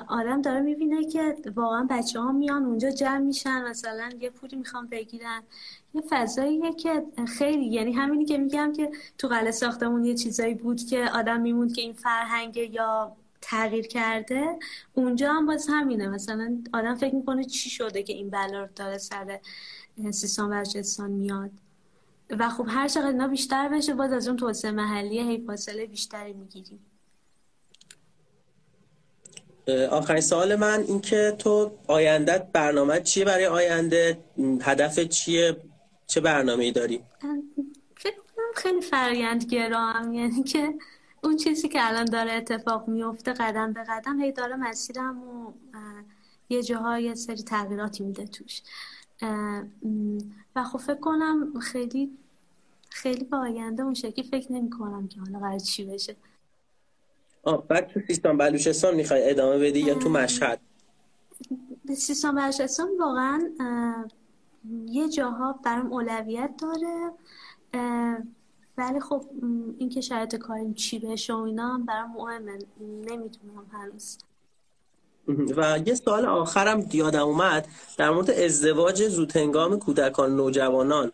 آدم 0.08 0.42
داره 0.42 0.60
می‌بینه 0.60 1.04
که 1.04 1.36
واقعا 1.56 1.86
بچه 1.90 2.20
ها 2.20 2.32
میان 2.32 2.64
اونجا 2.64 2.90
جمع 2.90 3.18
میشن 3.18 3.62
مثلا 3.62 4.10
یه 4.20 4.30
پولی 4.30 4.56
می‌خوام 4.56 4.86
بگیرن. 4.86 5.42
یه 5.94 6.02
فضاییه 6.10 6.74
که 6.74 7.06
خیلی 7.38 7.64
یعنی 7.66 7.92
همینی 7.92 8.24
که 8.24 8.38
میگم 8.38 8.72
که 8.72 8.90
تو 9.18 9.28
قلعه 9.28 9.50
ساختمون 9.50 10.04
یه 10.04 10.14
چیزایی 10.14 10.54
بود 10.54 10.82
که 10.82 11.10
آدم 11.14 11.40
میموند 11.40 11.74
که 11.74 11.82
این 11.82 11.92
فرهنگ 11.92 12.56
یا 12.56 13.16
تغییر 13.40 13.86
کرده. 13.86 14.58
اونجا 14.94 15.32
هم 15.32 15.46
باز 15.46 15.66
همینه. 15.70 16.08
مثلا 16.08 16.58
آدم 16.72 16.94
فکر 16.94 17.14
می‌کنه 17.14 17.44
چی 17.44 17.70
شده 17.70 18.02
که 18.02 18.12
این 18.12 18.30
بلا 18.30 18.68
داره 18.76 18.98
سر 18.98 19.40
سیستان 20.10 20.50
بلوچستان 20.50 21.10
میاد. 21.10 21.50
و 22.30 22.48
خب 22.48 22.66
هر 22.68 22.88
چقدر 22.88 23.06
اینا 23.06 23.28
بیشتر 23.28 23.68
بشه 23.68 23.94
باز 23.94 24.12
از 24.12 24.28
اون 24.28 24.36
توسعه 24.36 24.70
محلی 24.70 25.18
هی 25.18 25.44
فاصله 25.46 25.86
بیشتری 25.86 26.32
می‌گیریم. 26.32 26.80
آخرین 29.90 30.20
سوال 30.20 30.56
من 30.56 30.84
این 30.88 31.00
که 31.00 31.34
تو 31.38 31.70
آیندت 31.86 32.46
برنامه 32.52 33.00
چیه؟ 33.00 33.24
برای 33.24 33.46
آینده 33.46 34.18
هدف 34.62 35.00
چیه؟ 35.00 35.56
چه 36.06 36.20
برنامه 36.20 36.64
ای 36.64 36.72
داری 36.72 37.00
فکر 37.96 38.14
خیلی 38.54 38.80
فرایند 38.80 39.44
گرام 39.44 40.12
یعنی 40.12 40.42
که 40.42 40.74
اون 41.24 41.36
چیزی 41.36 41.68
که 41.68 41.88
الان 41.88 42.04
داره 42.04 42.32
اتفاق 42.32 42.88
میفته 42.88 43.32
قدم 43.32 43.72
به 43.72 43.84
قدم 43.88 44.20
هی 44.20 44.32
داره 44.32 44.56
مسیرم 44.56 45.22
و 45.22 45.52
یه 46.48 46.62
جاها 46.62 46.98
یه 46.98 47.14
سری 47.14 47.42
تغییراتی 47.42 48.04
میده 48.04 48.26
توش. 48.26 48.62
و 50.56 50.64
خب 50.64 50.78
فکر 50.78 51.00
کنم 51.00 51.60
خیلی 51.60 52.10
خیلی 52.90 53.24
با 53.24 53.38
آینده 53.38 53.82
اون 53.82 53.94
شکلی 53.94 54.28
فکر 54.28 54.52
نمی 54.52 54.70
کنم 54.70 55.08
که 55.08 55.20
حالا 55.20 55.38
قرار 55.38 55.58
چی 55.58 55.84
بشه. 55.84 56.16
آه 57.42 57.66
بعد 57.68 57.86
تو 57.86 58.00
سیستان 58.06 58.36
بلوچستان 58.38 58.94
می‌خوای 58.94 59.30
ادامه 59.30 59.58
بدی 59.58 59.80
یا 59.80 59.94
تو 59.94 60.08
مشهد؟ 60.08 60.60
سیستان 61.96 62.34
بلوچستان 62.34 62.88
واقعا 63.00 63.40
یه 64.86 65.08
جاها 65.08 65.60
برام 65.64 65.92
اولویت 65.92 66.50
داره 66.60 67.12
ولی 68.78 69.00
خب 69.00 69.24
اینکه 69.78 70.00
شرایط 70.00 70.36
کاریم 70.36 70.74
چی 70.74 70.98
بشه 70.98 71.34
و 71.34 71.36
اینا 71.36 71.80
برام 71.88 72.10
مهمه 72.10 72.58
نمی‌دونم 72.80 73.66
هنوز. 73.72 74.18
و 75.56 75.78
یه 75.86 75.94
سوال 75.94 76.26
آخرم 76.26 76.88
یادم 76.92 77.22
اومد 77.22 77.68
در 77.96 78.10
مورد 78.10 78.30
ازدواج 78.30 79.08
زودهنگام 79.08 79.78
کودکان 79.78 80.36
نوجوانان 80.36 81.12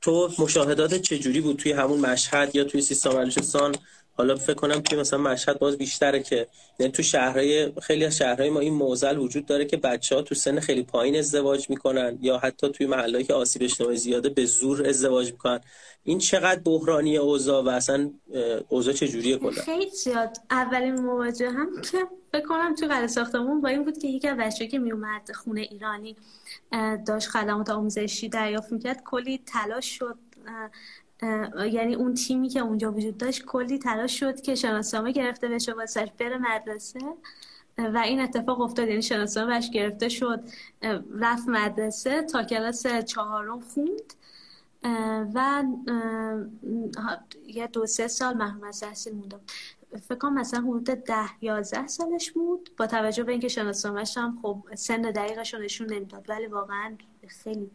تو 0.00 0.30
مشاهدات 0.38 0.94
چجوری 0.94 1.40
بود؟ 1.40 1.56
توی 1.56 1.72
همون 1.72 2.00
مشهد 2.00 2.56
یا 2.56 2.64
توی 2.64 2.80
سیستان 2.80 3.14
بلوچستان؟ 3.14 3.74
حالا 4.20 4.36
فکر 4.36 4.54
کنم 4.54 4.80
توی 4.80 4.98
مثلا 4.98 5.18
مشهد 5.18 5.58
باز 5.58 5.78
بیشتره 5.78 6.22
که 6.22 6.46
یعنی 6.78 6.92
تو 6.92 7.02
شهرهای 7.02 7.72
خیلی 7.82 8.04
از 8.04 8.16
شهرهای 8.16 8.50
ما 8.50 8.60
این 8.60 8.74
موزل 8.74 9.18
وجود 9.18 9.46
داره 9.46 9.64
که 9.64 9.76
بچه 9.76 10.16
ها 10.16 10.22
تو 10.22 10.34
سن 10.34 10.60
خیلی 10.60 10.82
پایین 10.82 11.16
ازدواج 11.16 11.70
می‌کنن 11.70 12.18
یا 12.20 12.38
حتی 12.38 12.68
توی 12.70 12.86
محلهایی 12.86 13.24
که 13.24 13.34
آسیب 13.34 13.62
اجتماعی 13.62 13.96
زیاده 13.96 14.28
به 14.28 14.44
زور 14.44 14.86
ازدواج 14.86 15.32
می‌کنن. 15.32 15.60
این 16.04 16.18
چقدر 16.18 16.60
بحرانی 16.60 17.16
اوضاع 17.16 17.64
و 17.64 17.68
اصلا 17.68 18.10
اوضاع 18.68 18.94
چجوریه 18.94 19.36
کلا؟ 19.36 19.62
خیلی 19.62 19.90
زیاد. 19.90 20.36
اولین 20.50 20.94
مواجه 20.94 21.50
هم 21.50 21.68
که 21.82 21.98
فکر 22.32 22.46
کنم 22.46 22.74
تو 22.74 22.86
قلعه 22.86 23.06
ساختمون 23.06 23.60
با 23.60 23.68
این 23.68 23.84
بود 23.84 23.98
که 23.98 24.08
یکی 24.08 24.28
از 24.28 24.36
بچه‌ها 24.38 24.70
که 24.70 24.78
میومد 24.78 25.30
خونه 25.34 25.60
ایرانی 25.60 26.16
داشت 27.06 27.28
خدمات 27.28 27.70
آموزشی 27.70 28.28
دریافت 28.28 28.72
می‌کرد. 28.72 29.02
کلی 29.04 29.40
تلاش 29.46 29.98
شد 29.98 30.18
یعنی 31.72 31.94
اون 31.94 32.14
تیمی 32.14 32.48
که 32.48 32.60
اونجا 32.60 32.92
وجود 32.92 33.18
داشت 33.18 33.44
کلی 33.44 33.78
تلاش 33.78 34.20
شد 34.20 34.40
که 34.40 34.54
شناسنامه 34.54 35.12
گرفته 35.12 35.48
بشه 35.48 35.72
واسش 35.72 36.08
بره 36.18 36.38
مدرسه. 36.38 37.00
و 37.78 37.98
این 37.98 38.20
اتفاق 38.20 38.60
افتاد 38.60 38.88
یعنی 38.88 39.02
شناسنامه 39.02 39.54
بهش 39.54 39.70
گرفته 39.70 40.08
شد. 40.08 40.40
رفت 41.20 41.48
مدرسه 41.48 42.22
تا 42.22 42.42
کلاس 42.42 42.86
چهارم 42.86 43.60
خوند. 43.60 44.14
و 45.34 45.64
یه 47.46 47.66
دو 47.66 47.86
سه 47.86 48.08
سال 48.08 48.36
محروم 48.36 48.64
از 48.64 48.80
تحصیل 48.80 49.14
مونده 49.14 49.36
فکر 50.08 50.28
مثلا 50.28 50.60
حدود 50.60 50.84
ده 50.84 51.28
یازده 51.40 51.86
سالش 51.86 52.30
بود. 52.30 52.70
با 52.76 52.86
توجه 52.86 53.24
به 53.24 53.32
اینکه 53.32 53.48
شناسنامهش 53.48 54.18
هم 54.18 54.38
خب 54.42 54.62
سن 54.74 55.02
دقیقش 55.02 55.54
رو 55.54 55.60
نشون 55.60 55.92
نمی‌داد 55.92 56.24
ولی 56.28 56.46
واقعا 56.46 56.96
خیلی 57.28 57.70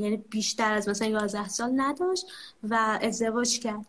یعنی 0.00 0.16
بیشتر 0.16 0.72
از 0.72 0.88
مثلا 0.88 1.08
11 1.08 1.48
سال 1.48 1.72
نداشت 1.76 2.26
و 2.62 2.98
ازدواج 3.02 3.58
کرد. 3.58 3.86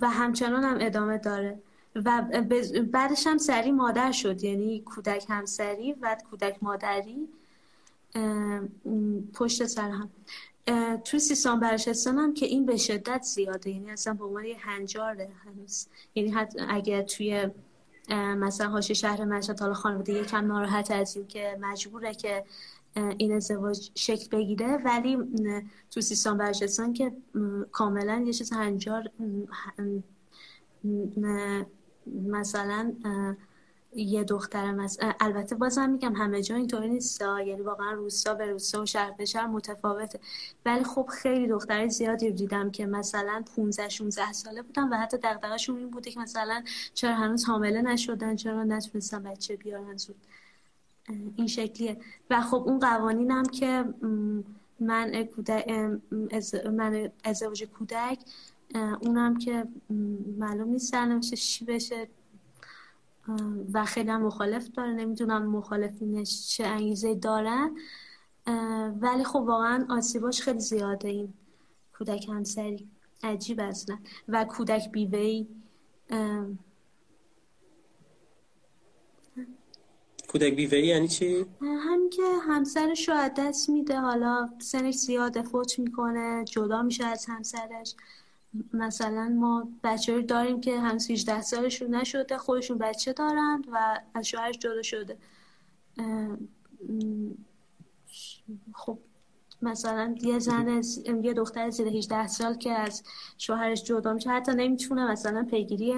و 0.00 0.10
همچنان 0.10 0.64
هم 0.64 0.76
ادامه 0.80 1.18
داره. 1.18 1.58
و 1.94 2.22
بعدش 2.92 3.26
هم 3.26 3.38
سری 3.38 3.72
مادر 3.72 4.12
شد 4.12 4.44
یعنی 4.44 4.80
کودک 4.80 5.26
همسری 5.28 5.92
و 5.92 6.16
کودک 6.30 6.56
مادری. 6.62 7.28
پشت 9.34 9.66
سر 9.66 9.90
هم. 9.90 10.10
تو 11.04 11.18
سیستان 11.18 11.60
برشستان 11.60 12.18
هم 12.18 12.34
که 12.34 12.46
این 12.46 12.66
به 12.66 12.76
شدت 12.76 13.22
زیاده 13.22 13.70
یعنی 13.70 13.90
اصلا 13.90 14.14
به 14.14 14.24
عنوان 14.24 14.44
یه 14.44 14.56
هنجاره 14.58 15.28
هنوز. 15.44 15.86
یعنی 16.14 16.30
حتی 16.30 16.60
اگر 16.68 17.02
توی 17.02 17.50
مثلا 18.10 18.68
هاش 18.68 18.90
شهر 18.92 19.24
مشهد 19.24 19.60
حالا 19.60 19.74
خانواده 19.74 20.12
یکم 20.12 20.46
ناراحت 20.46 20.90
از 20.90 21.16
این 21.16 21.26
که 21.26 21.58
مجبوره 21.60 22.14
که 22.14 22.44
این 22.96 23.32
ازدواج 23.32 23.90
شکل 23.94 24.38
بگیره. 24.38 24.76
ولی 24.84 25.18
تو 25.90 26.00
سیستان 26.00 26.38
بلوچستان 26.38 26.92
که 26.92 27.12
کاملا 27.72 28.22
یه 28.26 28.32
چیز 28.32 28.52
هنجار 28.52 29.10
مثلا 32.06 32.92
یه 33.94 34.24
دختر 34.24 34.88
البته 35.20 35.54
بازم 35.54 35.90
میگم 35.90 36.16
همه 36.16 36.42
جا 36.42 36.56
اینطوری 36.56 36.88
نیست 36.88 37.20
یعنی 37.20 37.60
واقعا 37.60 37.92
روستا 37.92 38.34
به 38.34 38.46
روستا 38.46 38.82
و 38.82 38.86
شهر 38.86 39.10
به 39.10 39.24
شهر 39.24 39.46
متفاوته. 39.46 40.20
ولی 40.66 40.84
خب 40.84 41.08
خیلی 41.12 41.46
دختر 41.46 41.88
زیادی 41.88 42.28
رو 42.28 42.34
دیدم 42.34 42.70
که 42.70 42.86
مثلا 42.86 43.44
15 43.56 43.88
16 43.88 44.32
ساله 44.32 44.62
بودن 44.62 44.88
و 44.88 44.96
حتی 44.96 45.16
دغدغه‌شون 45.22 45.76
این 45.76 45.90
بوده 45.90 46.10
که 46.10 46.20
مثلا 46.20 46.64
چرا 46.94 47.14
هنوز 47.14 47.44
حامله 47.44 47.82
نشدن 47.82 48.36
چرا 48.36 48.64
نتونستن 48.64 49.22
بچه 49.22 49.56
بیارن 49.56 49.96
زود. 49.96 50.16
این 51.36 51.46
شکلیه. 51.46 51.96
و 52.30 52.40
خب 52.40 52.64
اون 52.66 52.78
قوانینم 52.78 53.42
که 53.42 53.84
من 54.80 55.28
من 56.70 57.10
ازدواج 57.24 57.64
کودک 57.64 58.18
اونم 59.00 59.38
که 59.38 59.64
معلوم 60.38 60.68
نیست 60.68 60.90
سرنوشتش 60.90 61.50
چی 61.50 61.64
بشه. 61.64 62.08
و 63.72 63.84
خیلی 63.84 64.10
هم 64.10 64.22
مخالف 64.22 64.68
داره. 64.68 64.92
نمی‌دونم 64.92 65.46
مخالفینش 65.46 66.48
چه 66.48 66.64
انگیزه 66.66 67.14
دارن. 67.14 67.76
ولی 69.00 69.24
خب 69.24 69.36
واقعا 69.36 69.86
آسیباش 69.90 70.42
خیلی 70.42 70.60
زیاده 70.60 71.08
این 71.08 71.32
کودک 71.98 72.28
همسری. 72.28 72.88
عجیب 73.22 73.60
اصلا. 73.60 73.98
و 74.28 74.44
کودک 74.44 74.90
بیوهی 74.92 75.48
کودک 80.32 80.56
بیوهی 80.56 80.86
یعنی 80.86 81.08
چی؟ 81.08 81.46
همین 81.60 82.10
که 82.10 82.22
همسرش 82.48 83.08
رو 83.08 83.28
دست 83.36 83.70
میده 83.70 84.00
حالا 84.00 84.48
سنش 84.58 84.94
زیاده 84.94 85.42
فوت 85.42 85.78
می‌کنه 85.78 86.44
جدا 86.44 86.82
میشه 86.82 87.04
از 87.04 87.26
همسرش 87.26 87.94
مثلا 88.72 89.28
ما 89.28 89.68
بچه 89.84 90.14
رو 90.14 90.22
داریم 90.22 90.60
که 90.60 90.80
هنوز 90.80 91.10
18 91.10 91.42
سالشون 91.42 91.94
نشده 91.94 92.38
خودشون 92.38 92.78
بچه 92.78 93.12
دارند 93.12 93.66
و 93.72 94.00
از 94.14 94.28
شوهرش 94.28 94.58
جدا 94.58 94.82
شده 94.82 95.18
خب 98.74 98.98
مثلا 99.62 100.14
یه 100.22 100.38
زن 100.38 100.82
یه 101.22 101.32
دختر 101.32 101.70
زیر 101.70 101.88
18 101.88 102.26
سال 102.26 102.54
که 102.54 102.72
از 102.72 103.02
شوهرش 103.38 103.84
جدا 103.84 104.12
میشه 104.12 104.30
حتی 104.30 104.52
نمی‌تونه 104.52 105.10
مثلا 105.10 105.46
پیگیری 105.50 105.94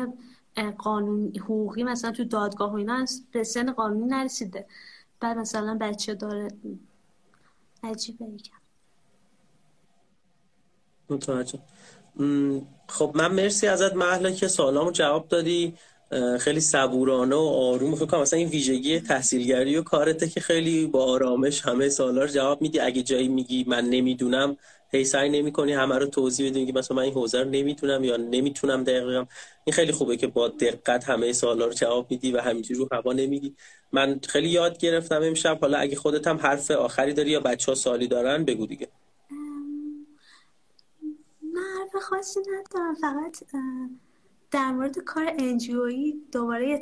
قانون 0.78 1.32
حقوقی 1.36 1.82
مثلا 1.82 2.10
تو 2.10 2.24
دادگاه 2.24 2.72
و 2.72 2.76
اینا 2.76 3.06
به 3.32 3.44
سن 3.44 3.72
قانونی 3.72 4.06
نرسیده. 4.06 4.66
بعد 5.20 5.38
مثلا 5.38 5.78
بچه 5.80 6.14
داره 6.14 6.48
عجیبه 7.82 8.24
یکم 8.24 8.56
متوجه. 11.10 11.58
خب 12.88 13.12
من 13.14 13.34
مرسی 13.34 13.66
ازت 13.66 13.94
محلا 13.94 14.30
که 14.30 14.48
سوالامو 14.48 14.90
جواب 14.90 15.28
دادی. 15.28 15.74
خیلی 16.40 16.60
صبورانه 16.60 17.36
و 17.36 17.38
آروم 17.38 17.94
فکر 17.94 18.06
کنم 18.06 18.20
مثلا 18.20 18.38
این 18.38 18.48
ویژگی 18.48 19.00
تحصیلگری 19.00 19.76
و 19.76 19.82
کارته 19.82 20.28
که 20.28 20.40
خیلی 20.40 20.86
با 20.86 21.04
آرامش 21.04 21.66
همه 21.66 21.88
سوالا 21.88 22.22
رو 22.22 22.28
جواب 22.28 22.62
میدی. 22.62 22.80
اگه 22.80 23.02
جایی 23.02 23.28
میگی 23.28 23.64
من 23.68 23.84
نمی‌دونم 23.84 24.56
هی 24.90 25.04
سعی 25.04 25.28
نمی‌کنی 25.28 25.72
همه 25.72 25.98
رو 25.98 26.06
توضیح 26.06 26.50
بدی 26.50 26.72
مثلا 26.72 26.96
من 26.96 27.02
این 27.02 27.12
حوزه 27.12 27.42
رو 27.42 27.50
نمی‌تونم 27.50 28.04
یا 28.04 28.16
نمی‌تونم 28.16 28.84
دقیقا. 28.84 29.26
این 29.64 29.74
خیلی 29.74 29.92
خوبه 29.92 30.16
که 30.16 30.26
با 30.26 30.48
دقت 30.48 31.04
همه 31.04 31.32
سوالا 31.32 31.66
رو 31.66 31.72
جواب 31.72 32.10
میدی 32.10 32.32
و 32.32 32.40
همینجوری 32.40 32.80
رو 32.80 32.88
هوا 32.92 33.12
نمیگی. 33.12 33.54
من 33.92 34.20
خیلی 34.28 34.48
یاد 34.48 34.78
گرفتم 34.78 35.22
امشب 35.22 35.58
حالا 35.60 35.78
اگه 35.78 35.96
خودت 35.96 36.26
هم 36.26 36.36
حرف 36.36 36.70
آخری 36.70 37.12
داری 37.12 37.30
یا 37.30 37.40
بچه 37.40 37.72
ها 37.72 37.74
سوالی 37.74 38.08
دارن 38.08 38.44
بگو 38.44 38.66
دیگه. 38.66 38.88
حرف 41.78 42.02
خاصی 42.02 42.40
ندارم 42.40 42.94
فقط 42.94 43.44
در 44.50 44.70
مورد 44.72 44.98
کار 44.98 45.32
انجیویی 45.38 46.22
دوباره 46.32 46.68
یه 46.68 46.80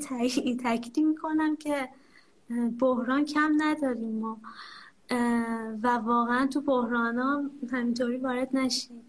تاکیدی 0.62 1.02
می‌کنم 1.02 1.56
که 1.56 1.88
بحران 2.80 3.24
کم 3.24 3.52
نداریم 3.56 4.18
ما. 4.18 4.40
و 5.82 5.88
واقعا 6.04 6.46
تو 6.46 6.60
بحران 6.60 7.50
همینطوری 7.72 8.16
وارد 8.16 8.48
نشید. 8.56 9.02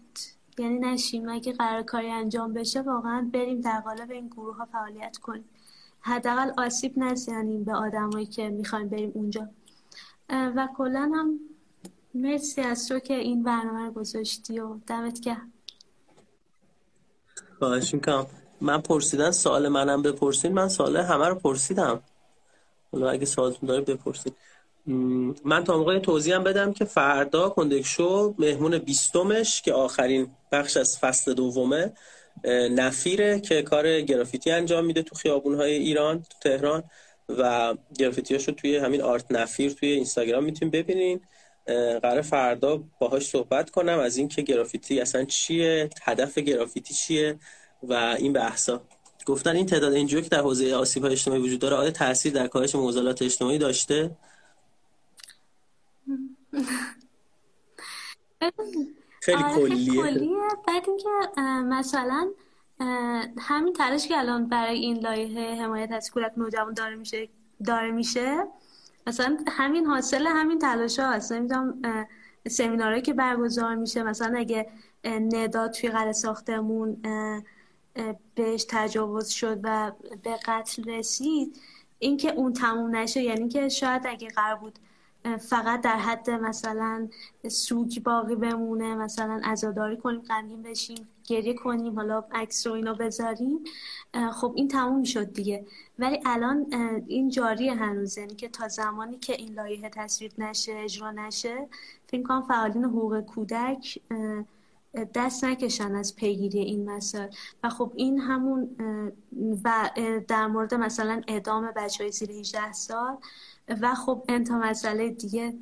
یعنی 0.58 0.78
نشیم. 0.78 1.28
اگه 1.28 1.52
قرار 1.52 1.82
کاری 1.82 2.10
انجام 2.10 2.52
بشه 2.52 2.82
واقعا 2.82 3.30
بریم 3.32 3.60
در 3.60 3.80
قالب 3.80 4.10
این 4.10 4.28
گروه 4.28 4.56
ها 4.56 4.64
فعالیت 4.64 5.16
کنیم. 5.16 5.44
حداقل 6.00 6.50
آسیب 6.58 6.92
نزنیم 6.98 7.64
به 7.64 7.74
آدمایی 7.74 8.26
که 8.26 8.48
می‌خوایم 8.48 8.88
بریم 8.88 9.12
اونجا. 9.14 9.48
و 10.30 10.68
کلا 10.76 11.12
هم 11.14 11.40
مرسی 12.14 12.60
از 12.60 12.88
تو 12.88 12.98
که 12.98 13.14
این 13.14 13.42
برنامه 13.42 13.86
رو 13.86 13.90
گذاشتی 13.92 14.60
و 14.60 14.78
دمت 14.86 15.20
گرم. 15.20 15.52
خواهش 17.58 17.94
می‌کنم. 17.94 18.26
من 18.60 18.80
پرسیدن 18.80 19.30
سوال 19.30 19.68
منم 19.68 20.02
بپرسید 20.02 20.52
من 20.52 20.68
سوال 20.68 20.96
همه 20.96 21.28
رو 21.28 21.34
پرسیدم. 21.34 22.00
حالا 22.92 23.10
اگه 23.10 23.26
سوالتون 23.26 23.68
داره 23.68 23.80
بپرسید 23.80 24.36
من 25.44 25.64
تا 25.64 25.78
موقع 25.78 25.98
توضیح 25.98 26.34
هم 26.34 26.44
بدم 26.44 26.72
که 26.72 26.84
فردا 26.84 27.48
کندکشو 27.48 28.34
مهمون 28.38 28.78
بیستمش 28.78 29.62
که 29.62 29.72
آخرین 29.72 30.30
بخش 30.52 30.76
از 30.76 30.98
فصل 30.98 31.34
دومه 31.34 31.92
نفیره 32.70 33.40
که 33.40 33.62
کار 33.62 34.00
گرافیتی 34.00 34.50
انجام 34.50 34.84
میده 34.84 35.02
تو 35.02 35.14
خیابونهای 35.14 35.72
ایران 35.72 36.22
تو 36.22 36.38
تهران 36.40 36.84
و 37.28 37.74
گرافیتیاشو 37.98 38.52
توی 38.52 38.76
همین 38.76 39.02
آرت 39.02 39.32
نفیر 39.32 39.72
توی 39.72 39.88
اینستاگرام 39.88 40.44
می‌تونین 40.44 40.70
ببینین. 40.70 41.20
قرار 42.02 42.22
فردا 42.22 42.84
باهاش 42.98 43.28
صحبت 43.28 43.70
کنم 43.70 43.98
از 43.98 44.16
اینکه 44.16 44.42
گرافیتی 44.42 45.00
اصلا 45.00 45.24
چیه 45.24 45.90
هدف 46.02 46.38
گرافیتی 46.38 46.94
چیه 46.94 47.38
و 47.82 47.92
این 48.18 48.32
بحثا. 48.32 48.82
گفتن 49.26 49.56
این 49.56 49.66
تعداد 49.66 49.94
انجیو 49.94 50.20
که 50.20 50.28
در 50.28 50.40
حوزه 50.40 50.74
آسیب 50.74 51.04
اجتماعی 51.04 51.42
وجود 51.42 51.60
داره 51.60 51.76
آیا 51.76 51.90
تاثیر 51.90 52.32
در 52.32 52.46
کاهش 52.46 52.74
معضلات 52.74 53.22
اجتماعی 53.22 53.58
داشته؟ 53.58 54.10
خیلی 59.20 59.42
آره، 59.42 59.54
کلیه. 59.54 60.02
کلیه. 60.02 60.48
بعد 60.66 60.88
اینکه 60.88 61.08
مثلا 61.64 62.30
همین 63.38 63.72
تلاش 63.72 64.08
که 64.08 64.18
الان 64.18 64.48
برای 64.48 64.78
این 64.78 64.98
لایحه 64.98 65.62
حمایت 65.62 65.92
از 65.92 66.10
کودک 66.10 66.32
نوجوان 66.36 66.74
داره 66.74 66.96
میشه 66.96 67.28
داره 67.64 67.90
میشه 67.90 68.44
مثلا 69.06 69.38
همین 69.48 69.86
حاصل 69.86 70.26
همین 70.26 70.58
تلاش 70.58 70.98
ها 70.98 71.10
هست. 71.10 71.32
نمی‌دونم 71.32 72.06
سمینارهایی 72.48 73.02
که 73.02 73.12
برگزار 73.12 73.74
میشه. 73.74 74.02
مثلا 74.02 74.38
اگه 74.38 74.66
ندا 75.04 75.68
توی 75.68 75.90
قلعه 75.90 76.12
ساختمون 76.12 77.02
بهش 78.34 78.66
تجاوز 78.68 79.28
شد 79.28 79.60
و 79.62 79.92
به 80.22 80.36
قتل 80.46 80.90
رسید 80.90 81.60
اینکه 81.98 82.32
اون 82.32 82.52
تموم 82.52 82.96
نشه 82.96 83.22
یعنی 83.22 83.48
که 83.48 83.68
شاید 83.68 84.02
اگه 84.06 84.28
قرار 84.28 84.56
بود 84.56 84.78
فقط 85.40 85.80
در 85.80 85.96
حد 85.96 86.30
مثلا 86.30 87.08
سوگ 87.48 88.02
باقی 88.02 88.34
بمونه 88.34 88.94
مثلا 88.94 89.40
ازاداری 89.44 89.96
کنیم 89.96 90.20
غمگین 90.20 90.62
بشیم 90.62 91.08
گریه 91.24 91.54
کنیم 91.54 91.96
حالا 91.96 92.24
عکس 92.32 92.66
رو 92.66 92.72
اینو 92.72 92.94
بذاریم 92.94 93.64
خب 94.32 94.52
این 94.56 94.68
تموم 94.68 95.04
شد 95.04 95.32
دیگه. 95.32 95.66
ولی 95.98 96.20
الان 96.26 96.66
این 97.06 97.28
جاری 97.28 97.68
هنوز 97.68 98.18
یعنی 98.18 98.34
که 98.34 98.48
تا 98.48 98.68
زمانی 98.68 99.18
که 99.18 99.32
این 99.32 99.54
لایحه 99.54 99.88
تصویب 99.88 100.32
نشه 100.38 100.72
اجرا 100.76 101.10
نشه 101.10 101.68
فکر 102.06 102.22
کنم 102.22 102.42
فعالین 102.48 102.84
حقوق 102.84 103.20
کودک 103.20 103.98
دست 105.14 105.44
نکشن 105.44 105.94
از 105.94 106.16
پیگیری 106.16 106.58
این 106.58 106.90
مسائل. 106.90 107.28
و 107.64 107.68
خب 107.68 107.92
این 107.94 108.18
همون 108.18 108.76
و 109.64 109.90
در 110.28 110.46
مورد 110.46 110.74
مثلا 110.74 111.22
اعدام 111.28 111.72
بچه 111.76 112.04
های 112.04 112.12
زیر 112.12 112.30
18 112.30 112.72
سال 112.72 113.16
و 113.68 113.94
خب 113.94 114.24
انتا 114.28 114.58
مسئله 114.58 115.10
دیگه 115.10 115.54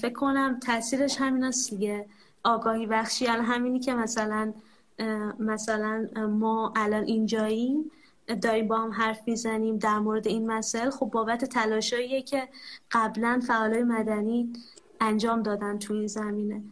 فکر 0.00 0.12
کنم 0.12 0.60
تاثیرش 0.60 1.16
همین 1.20 1.44
است 1.44 1.70
دیگه. 1.70 2.06
آگاهی 2.44 2.86
بخشی 2.86 3.26
الان 3.26 3.44
همینی 3.44 3.80
که 3.80 3.94
مثلا 3.94 4.52
مثلا 5.38 6.08
ما 6.28 6.72
الان 6.76 7.04
اینجاییم 7.04 7.90
داریم 8.42 8.68
با 8.68 8.78
هم 8.78 8.90
حرف 8.90 9.28
می‌زنیم 9.28 9.78
در 9.78 9.98
مورد 9.98 10.28
این 10.28 10.46
مسائل 10.46 10.90
خب 10.90 11.06
بابت 11.06 11.44
تلاشاییه 11.44 12.22
که 12.22 12.48
قبلا 12.90 13.40
فعالای 13.46 13.82
مدنی 13.82 14.52
انجام 15.00 15.42
دادن 15.42 15.78
توی 15.78 15.98
این 15.98 16.06
زمینه. 16.06 16.62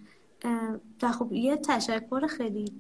و 1.03 1.13
خب 1.13 1.33
یه 1.33 1.57
تشکر 1.57 2.27
خیلی 2.27 2.73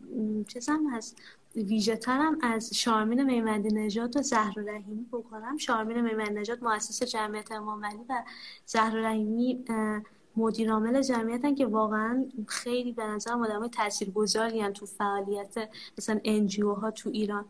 چیزم 0.48 0.90
هست. 0.92 1.16
ویژه 1.56 1.96
ترم 1.96 2.38
از 2.42 2.74
شارمین 2.74 3.22
میمندی 3.22 3.68
نژاد 3.68 4.16
و 4.16 4.22
زهر 4.22 4.54
رحیمی 4.58 5.06
بکنم. 5.12 5.56
شارمین 5.56 6.00
میمندی 6.00 6.34
نژاد 6.34 6.64
مؤسس 6.64 7.02
جمعیت 7.02 7.52
امام 7.52 7.82
و 8.08 8.22
زهر 8.66 8.96
رحیمی 8.96 9.64
مدیر 10.36 10.72
عامل 10.72 11.02
جمعیتن 11.02 11.54
که 11.54 11.66
واقعا 11.66 12.26
خیلی 12.46 12.92
به 12.92 13.06
نظر 13.06 13.32
آدمای 13.32 13.68
تاثیرگذاری 13.68 14.68
تو 14.68 14.86
فعالیت 14.86 15.68
مثلا 15.98 16.20
انجیو 16.24 16.72
ها 16.72 16.90
تو 16.90 17.10
ایران. 17.10 17.44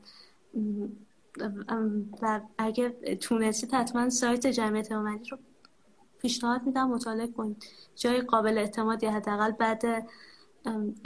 و 2.23 2.41
اگه 2.59 2.91
تونستید 3.21 3.75
حتما 3.75 4.11
سایت 4.11 4.47
جمعیت 4.47 4.93
امامدی 4.93 5.31
رو 5.31 5.39
پیشنهاد 6.19 6.63
میدم 6.63 6.89
مطالعه 6.89 7.27
کنید. 7.27 7.65
جای 7.97 8.21
قابل 8.21 8.59
اعتمادی 8.59 9.07
حداقل 9.07 9.51
بعد 9.51 10.09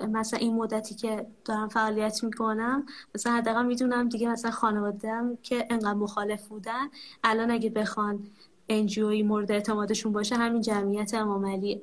مثلا 0.08 0.38
این 0.38 0.54
مدتی 0.54 0.94
که 0.94 1.26
دارم 1.44 1.68
فعالیت 1.68 2.24
می‌کنم 2.24 2.86
مثلا 3.14 3.32
حداقل 3.32 3.66
می‌دونم 3.66 4.08
دیگه 4.08 4.28
مثلا 4.28 4.50
خانواده‌ام 4.50 5.38
که 5.42 5.66
انقدر 5.70 5.94
مخالف 5.94 6.48
بودن 6.48 6.88
الان 7.24 7.50
اگه 7.50 7.70
بخوان 7.70 8.26
انجیوی 8.68 9.22
مورد 9.22 9.52
اعتمادشون 9.52 10.12
باشه 10.12 10.36
همین 10.36 10.62
جمعیت 10.62 11.14
امامعلیه 11.14 11.82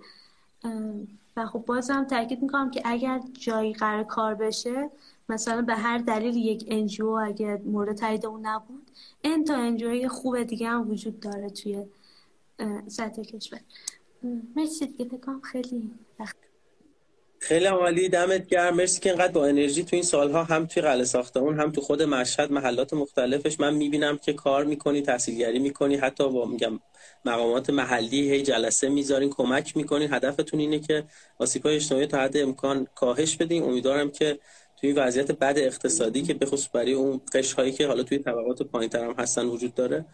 و 1.37 1.45
خب 1.45 1.59
بازم 1.59 2.03
تاکید 2.03 2.41
می‌کنم 2.41 2.71
که 2.71 2.81
اگر 2.85 3.21
جایی 3.39 3.73
قرار 3.73 4.03
کار 4.03 4.35
بشه 4.35 4.89
مثلا 5.29 5.61
به 5.61 5.75
هر 5.75 5.97
دلیل 5.97 6.35
یک 6.35 6.65
انجیو 6.67 7.07
اگر 7.07 7.57
مورد 7.57 7.95
تایید 7.95 8.25
اون 8.25 8.45
نبود 8.45 8.91
این 9.21 9.45
تا 9.45 9.55
انجیوی 9.55 10.07
خوب 10.07 10.43
دیگه 10.43 10.69
هم 10.69 10.91
وجود 10.91 11.19
داره 11.19 11.49
توی 11.49 11.85
سطح 12.87 13.21
کشور. 13.21 13.59
مرسی 14.55 14.85
دیگه 14.87 15.05
فکرم 15.05 15.41
خیلی 15.41 15.91
خیلی 17.43 17.65
عالی 17.65 18.09
دمت 18.09 18.47
گرم. 18.47 18.75
مرسی 18.75 18.99
که 18.99 19.09
اینقدر 19.09 19.31
با 19.31 19.45
انرژی 19.45 19.83
تو 19.83 19.95
این 19.95 20.03
سالها 20.03 20.43
هم 20.43 20.65
توی 20.65 20.83
قلعه 20.83 21.03
ساختمون 21.03 21.59
هم 21.59 21.71
تو 21.71 21.81
خود 21.81 22.01
مشهد 22.01 22.51
محلات 22.51 22.93
مختلفش. 22.93 23.59
من 23.59 23.73
می‌بینم 23.73 24.17
که 24.17 24.33
کار 24.33 24.63
می‌کنی 24.65 25.01
تحصیلگری 25.01 25.59
می‌کنی 25.59 25.95
حتی 25.95 26.29
با 26.29 26.45
میگم 26.45 26.79
مقامات 27.25 27.69
محلی 27.69 28.31
هی 28.31 28.41
جلسه 28.41 28.89
می‌ذارین 28.89 29.29
کمک 29.29 29.77
می‌کنین. 29.77 30.13
هدفتون 30.13 30.59
اینه 30.59 30.79
که 30.79 31.03
آسیب‌های 31.39 31.75
اجتماعی 31.75 32.05
تا 32.05 32.17
حد 32.17 32.37
امکان 32.37 32.87
کاهش 32.95 33.35
بدین. 33.37 33.63
امیدوارم 33.63 34.11
که 34.11 34.39
توی 34.81 34.91
وضعیت 34.91 35.31
بد 35.31 35.53
اقتصادی 35.57 36.21
که 36.21 36.33
به 36.33 36.45
خصوص 36.45 36.69
برای 36.73 36.93
اون 36.93 37.21
قشر 37.33 37.69
که 37.69 37.87
حالا 37.87 38.03
توی 38.03 38.17
طبقات 38.17 38.61
پایینتر 38.61 39.03
هم 39.03 39.15
هستن 39.17 39.45
وجود 39.45 39.75
داره 39.75 40.05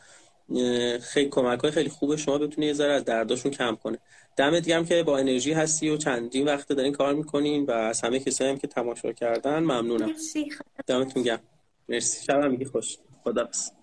خیلی 1.01 1.29
کمک 1.29 1.59
های 1.59 1.71
خیلی 1.71 1.89
خوب 1.89 2.15
شما 2.15 2.37
بتونه 2.37 2.67
یه 2.67 2.73
ذره 2.73 2.93
از 2.93 3.05
درداشون 3.05 3.51
کم 3.51 3.75
کنه. 3.75 3.97
دمت 4.37 4.67
گرم 4.67 4.85
که 4.85 5.03
با 5.03 5.17
انرژی 5.17 5.53
هستی 5.53 5.89
و 5.89 5.97
چندین 5.97 6.47
وقت 6.47 6.69
دارین 6.69 6.93
کار 6.93 7.13
می‌کنین 7.13 7.65
و 7.65 7.71
از 7.71 8.01
همه 8.01 8.19
کسایی 8.19 8.49
هم 8.51 8.57
که 8.57 8.67
تماشا 8.67 9.11
کردن 9.13 9.59
ممنونم. 9.59 10.13
دمتون 10.87 11.23
گرم. 11.23 11.39
مرسی. 11.89 12.25
شب 12.25 12.43
هم 12.43 12.63
خوش. 12.63 12.97
خدافظ 13.23 13.76